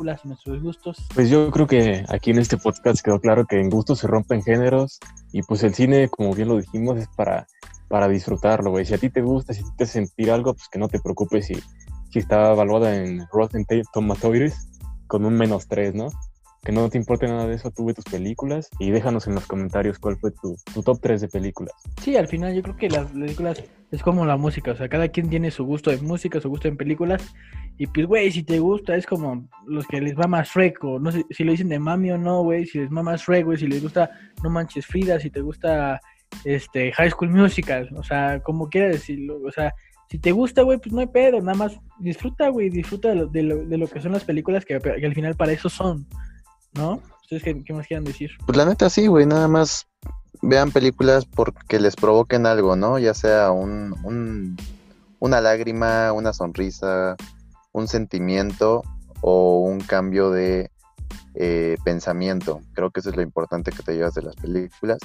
películas 0.02 0.20
y 0.24 0.28
nuestros 0.28 0.62
gustos? 0.62 1.06
Pues 1.14 1.30
yo 1.30 1.50
creo 1.50 1.66
que 1.66 2.04
aquí 2.08 2.30
en 2.30 2.38
este 2.38 2.56
podcast 2.56 3.04
quedó 3.04 3.20
claro 3.20 3.46
que 3.46 3.60
en 3.60 3.70
gustos 3.70 4.00
se 4.00 4.06
rompen 4.06 4.42
géneros 4.42 4.98
y 5.32 5.42
pues 5.42 5.62
el 5.62 5.74
cine, 5.74 6.08
como 6.08 6.34
bien 6.34 6.48
lo 6.48 6.56
dijimos, 6.58 6.98
es 6.98 7.08
para, 7.16 7.46
para 7.88 8.08
disfrutarlo, 8.08 8.70
güey. 8.70 8.84
Si 8.84 8.94
a 8.94 8.98
ti 8.98 9.10
te 9.10 9.22
gusta, 9.22 9.54
si 9.54 9.62
te 9.76 9.86
sentir 9.86 10.30
algo, 10.30 10.54
pues 10.54 10.68
que 10.68 10.78
no 10.78 10.88
te 10.88 11.00
preocupes 11.00 11.46
si, 11.46 11.54
si 12.10 12.18
está 12.18 12.52
evaluada 12.52 12.96
en 12.96 13.26
Rotten 13.32 13.66
Tomatoes 13.92 14.68
con 15.06 15.24
un 15.24 15.34
menos 15.34 15.68
3, 15.68 15.94
¿no? 15.94 16.08
Que 16.64 16.72
no 16.72 16.88
te 16.88 16.96
importe 16.96 17.26
nada 17.26 17.46
de 17.46 17.56
eso, 17.56 17.70
tú 17.72 17.86
ve 17.86 17.94
tus 17.94 18.04
películas 18.04 18.70
y 18.78 18.90
déjanos 18.90 19.26
en 19.26 19.34
los 19.34 19.46
comentarios 19.46 19.98
cuál 19.98 20.16
fue 20.16 20.30
tu, 20.30 20.56
tu 20.72 20.82
top 20.82 20.98
3 21.00 21.22
de 21.22 21.28
películas. 21.28 21.74
Sí, 22.00 22.16
al 22.16 22.28
final 22.28 22.54
yo 22.54 22.62
creo 22.62 22.76
que 22.76 22.88
las 22.88 23.10
películas 23.10 23.64
es 23.90 24.02
como 24.02 24.24
la 24.24 24.36
música, 24.36 24.72
o 24.72 24.76
sea, 24.76 24.88
cada 24.88 25.08
quien 25.08 25.28
tiene 25.28 25.50
su 25.50 25.64
gusto 25.64 25.90
de 25.90 25.98
música, 25.98 26.40
su 26.40 26.48
gusto 26.48 26.68
en 26.68 26.76
películas. 26.76 27.34
Y 27.78 27.86
pues, 27.88 28.06
güey, 28.06 28.30
si 28.30 28.42
te 28.42 28.58
gusta, 28.58 28.96
es 28.96 29.06
como 29.06 29.48
los 29.66 29.86
que 29.86 30.00
les 30.00 30.16
va 30.16 30.26
más 30.26 30.48
Shrek, 30.48 30.82
o 30.84 30.98
no 30.98 31.10
sé 31.10 31.26
si 31.30 31.42
lo 31.42 31.50
dicen 31.50 31.68
de 31.68 31.78
mami 31.78 32.12
o 32.12 32.18
no, 32.18 32.42
güey, 32.42 32.64
si 32.64 32.78
les 32.78 32.90
va 32.90 33.02
más 33.02 33.22
Shrek, 33.22 33.44
güey, 33.44 33.58
si 33.58 33.66
les 33.66 33.82
gusta 33.82 34.10
No 34.42 34.48
Manches 34.48 34.86
Frida, 34.86 35.18
si 35.18 35.30
te 35.30 35.40
gusta 35.40 36.00
este 36.44 36.92
High 36.92 37.10
School 37.10 37.30
Musical, 37.30 37.90
o 37.96 38.02
sea, 38.02 38.40
como 38.40 38.68
quieras 38.68 38.92
decirlo, 38.92 39.40
o 39.44 39.50
sea, 39.50 39.74
si 40.08 40.18
te 40.18 40.32
gusta, 40.32 40.62
güey, 40.62 40.78
pues 40.78 40.92
no 40.92 41.00
hay 41.00 41.06
pedo, 41.06 41.40
nada 41.40 41.54
más 41.54 41.78
disfruta, 41.98 42.48
güey, 42.48 42.70
disfruta 42.70 43.08
de 43.08 43.14
lo, 43.14 43.26
de 43.26 43.42
lo, 43.42 43.64
de 43.64 43.78
lo 43.78 43.86
que 43.88 44.00
son 44.00 44.12
las 44.12 44.24
películas 44.24 44.64
que, 44.64 44.78
que 44.78 45.06
al 45.06 45.14
final 45.14 45.34
para 45.36 45.52
eso 45.52 45.68
son, 45.68 46.06
¿no? 46.74 47.00
¿Ustedes 47.22 47.42
qué, 47.42 47.62
qué 47.64 47.72
más 47.72 47.86
quieran 47.86 48.04
decir? 48.04 48.30
Pues 48.46 48.56
la 48.56 48.64
neta 48.64 48.90
sí, 48.90 49.06
güey, 49.06 49.26
nada 49.26 49.48
más 49.48 49.86
vean 50.42 50.70
películas 50.70 51.24
porque 51.24 51.78
les 51.78 51.96
provoquen 51.96 52.46
algo, 52.46 52.76
¿no? 52.76 52.98
Ya 52.98 53.14
sea 53.14 53.50
un, 53.50 53.94
un- 54.04 54.56
una 55.20 55.40
lágrima, 55.40 56.12
una 56.12 56.32
sonrisa, 56.32 57.16
un 57.72 57.86
sentimiento 57.88 58.82
o 59.20 59.60
un 59.60 59.80
cambio 59.80 60.30
de 60.30 60.70
eh, 61.34 61.76
pensamiento. 61.84 62.60
Creo 62.74 62.90
que 62.90 63.00
eso 63.00 63.10
es 63.10 63.16
lo 63.16 63.22
importante 63.22 63.70
que 63.70 63.82
te 63.82 63.94
llevas 63.94 64.14
de 64.14 64.22
las 64.22 64.34
películas. 64.36 64.98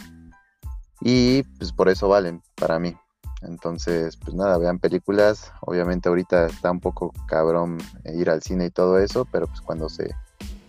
Y 1.01 1.43
pues 1.43 1.71
por 1.71 1.89
eso 1.89 2.09
valen 2.09 2.41
para 2.55 2.79
mí. 2.79 2.95
Entonces, 3.43 4.17
pues 4.17 4.33
nada, 4.33 4.57
vean 4.57 4.79
películas. 4.79 5.51
Obviamente 5.61 6.09
ahorita 6.09 6.47
está 6.47 6.71
un 6.71 6.79
poco 6.79 7.13
cabrón 7.27 7.77
ir 8.05 8.31
al 8.31 8.41
cine 8.41 8.65
y 8.65 8.71
todo 8.71 8.97
eso, 8.97 9.25
pero 9.31 9.45
pues 9.45 9.61
cuando 9.61 9.87
se 9.89 10.09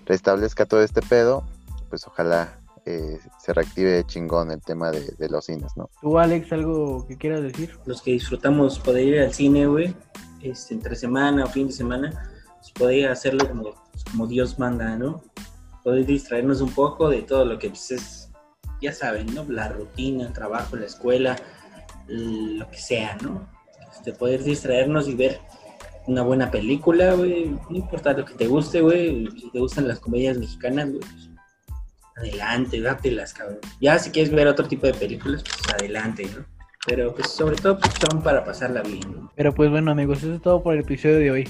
restablezca 0.09 0.67
todo 0.67 0.83
este 0.83 1.03
pedo, 1.03 1.45
pues 1.91 2.07
ojalá 2.07 2.59
eh, 2.87 3.21
se 3.39 3.53
reactive 3.53 4.03
chingón 4.05 4.51
el 4.51 4.63
tema 4.63 4.91
de, 4.91 5.15
de 5.19 5.29
los 5.29 5.45
cines, 5.45 5.77
¿no? 5.77 5.91
¿Tú, 6.01 6.19
Alex, 6.19 6.51
algo 6.53 7.07
que 7.07 7.19
quieras 7.19 7.43
decir? 7.43 7.79
Los 7.85 8.01
que 8.01 8.13
disfrutamos 8.13 8.79
poder 8.79 9.05
ir 9.05 9.21
al 9.21 9.35
cine, 9.35 9.67
güey, 9.67 9.95
este, 10.43 10.73
entre 10.73 10.97
semana 10.97 11.45
o 11.45 11.49
fin 11.49 11.67
de 11.67 11.75
semana, 11.75 12.31
pues 12.59 12.73
poder 12.73 13.11
hacerlo 13.11 13.47
como, 13.47 13.75
pues, 13.93 14.05
como 14.11 14.27
Dios 14.27 14.59
manda, 14.59 14.97
¿no? 14.97 15.23
Poder 15.85 16.07
distraernos 16.07 16.63
un 16.63 16.71
poco 16.71 17.11
de 17.11 17.23
todo 17.23 17.45
lo 17.45 17.59
que 17.59 17.69
pues, 17.69 17.91
es, 17.91 18.31
ya 18.81 18.93
saben, 18.93 19.35
¿no? 19.35 19.45
La 19.45 19.69
rutina, 19.69 20.27
el 20.27 20.33
trabajo, 20.33 20.77
la 20.77 20.87
escuela, 20.87 21.37
lo 22.07 22.71
que 22.71 22.79
sea, 22.79 23.19
¿no? 23.23 23.47
Este, 23.93 24.15
poder 24.15 24.43
distraernos 24.43 25.09
y 25.09 25.15
ver 25.15 25.41
una 26.09 26.23
buena 26.23 26.51
película, 26.51 27.13
güey, 27.13 27.55
no 27.69 27.77
importa 27.77 28.15
lo 28.15 28.25
que 28.25 28.33
te 28.33 28.47
guste, 28.47 28.81
güey, 28.81 29.29
si 29.39 29.51
te 29.51 29.59
gustan 29.59 29.87
las 29.87 30.01
comedias 30.01 30.39
mexicanas, 30.39 30.89
güey, 30.89 31.01
pues, 31.01 31.31
adelante, 32.17 32.81
dátelas, 32.81 33.35
cabrón. 33.35 33.59
Ya 33.81 33.99
si 33.99 34.11
quieres 34.11 34.33
ver 34.33 34.49
otro 34.49 34.67
tipo 34.67 34.87
de 34.87 34.95
películas, 34.95 35.45
pues 35.45 35.75
adelante, 35.75 36.27
¿no? 36.35 36.45
Pero 36.87 37.15
pues 37.15 37.31
sobre 37.31 37.57
todo 37.57 37.79
pues, 37.79 37.93
son 38.11 38.23
para 38.23 38.43
pasarla 38.43 38.83
bien, 38.83 39.03
¿no? 39.15 39.31
Pero 39.37 39.55
pues 39.55 39.71
bueno 39.71 39.91
amigos, 39.91 40.19
eso 40.23 40.35
es 40.35 40.41
todo 40.41 40.63
por 40.63 40.75
el 40.75 40.81
episodio 40.81 41.19
de 41.19 41.31
hoy. 41.31 41.49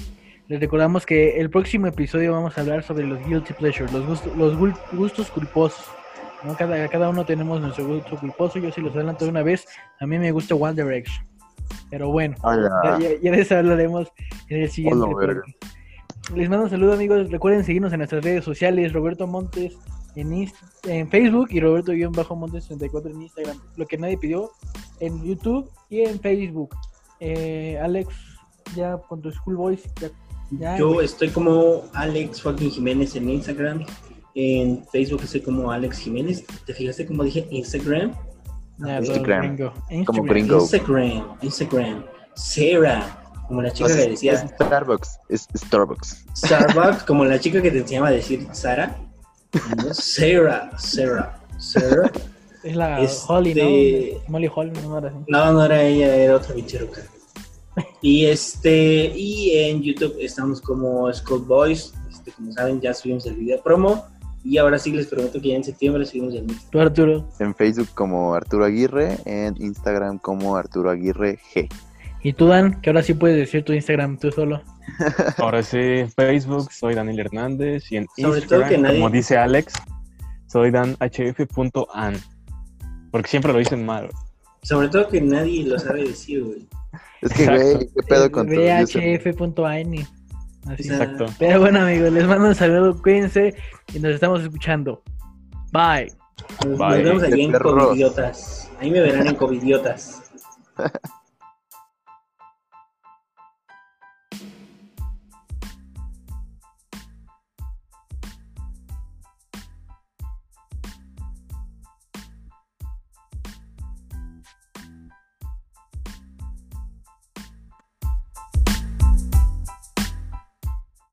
Les 0.49 0.59
recordamos 0.59 1.05
que 1.05 1.39
el 1.39 1.49
próximo 1.49 1.87
episodio 1.87 2.33
vamos 2.33 2.57
a 2.57 2.61
hablar 2.61 2.83
sobre 2.83 3.07
los 3.07 3.25
guilty 3.25 3.53
pleasures, 3.53 3.93
los 3.93 4.05
gustos, 4.05 4.35
los 4.35 4.57
gustos 4.91 5.31
culposos. 5.31 5.85
¿no? 6.43 6.55
Cada, 6.57 6.87
cada 6.89 7.09
uno 7.09 7.25
tenemos 7.25 7.61
nuestro 7.61 7.87
gusto 7.87 8.17
culposo, 8.17 8.59
yo 8.59 8.71
sí 8.71 8.81
los 8.81 8.93
adelanto 8.93 9.23
de 9.23 9.31
una 9.31 9.43
vez, 9.43 9.65
a 9.99 10.05
mí 10.05 10.19
me 10.19 10.31
gusta 10.31 10.55
One 10.55 10.83
Direction. 10.83 11.29
Pero 11.89 12.11
bueno, 12.11 12.35
ya, 12.99 13.15
ya- 13.21 13.31
eso 13.33 13.57
hablaremos 13.57 14.07
en 14.49 14.61
el 14.63 14.69
siguiente. 14.69 14.99
Hola. 15.05 15.41
Les 16.35 16.47
mando 16.49 16.65
un 16.65 16.69
saludo 16.69 16.93
amigos, 16.93 17.31
recuerden 17.31 17.63
seguirnos 17.63 17.91
en 17.93 17.99
nuestras 17.99 18.23
redes 18.23 18.43
sociales, 18.45 18.93
Roberto 18.93 19.25
Montes 19.25 19.75
en, 20.15 20.29
Inst- 20.31 20.53
en 20.87 21.09
Facebook 21.09 21.47
y 21.51 21.59
Roberto-Montes 21.59 22.67
34 22.67 23.11
en 23.11 23.21
Instagram, 23.23 23.57
lo 23.77 23.85
que 23.87 23.97
nadie 23.97 24.17
pidió, 24.17 24.51
en 24.99 25.23
YouTube 25.23 25.69
y 25.89 26.01
en 26.01 26.19
Facebook. 26.19 26.75
Eh, 27.19 27.79
Alex, 27.81 28.13
ya 28.75 28.97
con 28.97 29.21
tu 29.21 29.31
School 29.31 29.55
Boys, 29.55 29.81
ya, 29.99 30.09
ya, 30.51 30.77
Yo 30.77 30.93
güey. 30.93 31.05
estoy 31.05 31.29
como 31.29 31.83
Alex 31.93 32.41
fucking 32.41 32.69
Jiménez 32.71 33.15
en 33.15 33.29
Instagram. 33.29 33.85
En 34.35 34.85
Facebook 34.91 35.21
estoy 35.23 35.41
como 35.41 35.71
Alex 35.71 35.97
Jiménez. 35.99 36.45
¿Te 36.65 36.73
fijaste 36.73 37.05
como 37.07 37.23
dije 37.23 37.47
Instagram? 37.49 38.13
Todo 38.79 38.99
Instagram. 38.99 39.55
gringo. 39.55 39.73
Como 39.73 39.89
Instagram. 39.91 40.25
gringo. 40.27 40.55
Go. 40.55 40.61
Instagram, 40.63 41.37
Instagram. 41.41 42.05
Sarah, 42.35 43.23
como 43.47 43.61
la 43.61 43.71
chica 43.71 43.89
Pues 43.89 44.03
que 44.03 44.09
decía 44.11 44.33
es 44.33 44.41
Starbucks, 44.51 45.19
es 45.29 45.47
Starbucks. 45.55 46.25
Starbucks, 46.35 47.03
como 47.03 47.25
la 47.25 47.39
chica 47.39 47.61
que 47.61 47.71
te 47.71 47.79
enseñaba 47.79 48.07
a 48.07 48.11
decir 48.11 48.47
Sara. 48.53 48.97
¿no? 49.83 49.93
Sarah, 49.93 50.71
Sarah, 50.77 51.41
Sarah. 51.57 52.11
Es 52.63 52.75
la 52.75 53.01
Este- 53.01 53.23
Holly, 53.27 53.53
¿no? 54.23 54.31
Molly 54.31 54.51
Holly, 54.53 54.71
no 54.83 54.97
era 54.97 55.07
así. 55.09 55.17
No, 55.27 55.51
no 55.53 55.65
era 55.65 55.81
ella, 55.81 56.15
era 56.15 56.35
otra 56.35 56.53
bicheruca. 56.55 57.01
Y 58.01 58.25
este, 58.25 59.13
y 59.15 59.51
en 59.57 59.81
YouTube 59.81 60.15
estamos 60.19 60.59
como 60.59 61.11
School 61.13 61.43
Boys. 61.45 61.93
Este, 62.09 62.31
como 62.31 62.51
saben, 62.51 62.81
ya 62.81 62.93
subimos 62.93 63.25
el 63.25 63.35
video 63.35 63.61
promo. 63.63 64.05
Y 64.43 64.57
ahora 64.57 64.79
sí 64.79 64.91
les 64.91 65.07
prometo 65.07 65.41
que 65.41 65.49
ya 65.49 65.55
en 65.55 65.63
septiembre 65.63 66.05
subimos 66.05 66.33
el 66.33 66.43
mismo. 66.43 66.61
Tú, 66.71 66.79
Arturo. 66.79 67.27
En 67.39 67.53
Facebook 67.53 67.89
como 67.93 68.33
Arturo 68.33 68.65
Aguirre, 68.65 69.17
en 69.25 69.55
Instagram 69.61 70.17
como 70.19 70.55
Arturo 70.55 70.89
Aguirre 70.89 71.39
G. 71.53 71.69
Y 72.21 72.33
tú, 72.33 72.47
Dan, 72.47 72.81
que 72.81 72.89
ahora 72.89 73.01
sí 73.03 73.13
puedes 73.13 73.37
decir 73.37 73.63
tu 73.63 73.73
Instagram 73.73 74.17
tú 74.17 74.31
solo. 74.31 74.61
Ahora 75.37 75.61
sí, 75.63 76.03
Facebook, 76.15 76.71
soy 76.71 76.95
Daniel 76.95 77.19
Hernández 77.19 77.91
y 77.91 77.97
en 77.97 78.07
Sobre 78.17 78.41
todo 78.41 78.59
Instagram, 78.59 78.69
que 78.69 78.77
nadie- 78.77 78.95
como 78.99 79.09
dice 79.09 79.37
Alex, 79.37 79.73
soy 80.47 80.71
danhf.an. 80.71 82.15
Porque 83.11 83.29
siempre 83.29 83.53
lo 83.53 83.59
dicen 83.59 83.85
mal. 83.85 84.09
Sobre 84.63 84.89
todo 84.89 85.07
que 85.07 85.21
nadie 85.21 85.63
lo 85.63 85.79
sabe 85.79 86.03
decir, 86.03 86.43
güey. 86.43 86.67
Es 87.21 87.33
que, 87.33 87.45
güey, 87.45 87.87
¿qué 87.95 88.03
pedo 88.07 88.31
con? 88.31 88.47
VHF.an. 88.47 90.07
Así. 90.67 90.89
Exacto. 90.89 91.25
Pero 91.39 91.59
bueno, 91.59 91.81
amigos, 91.81 92.11
les 92.11 92.27
mando 92.27 92.47
un 92.47 92.55
saludo, 92.55 93.01
cuídense 93.01 93.55
y 93.93 93.99
nos 93.99 94.13
estamos 94.13 94.41
escuchando. 94.41 95.03
Bye. 95.71 96.11
Nos, 96.65 96.77
Bye. 96.77 96.89
nos 96.89 97.03
vemos 97.03 97.23
allí 97.23 97.41
en 97.43 97.51
Perros. 97.51 97.83
Covidiotas. 97.83 98.71
Ahí 98.79 98.91
me 98.91 99.01
verán 99.01 99.27
en 99.27 99.35
Covidiotas. 99.35 100.31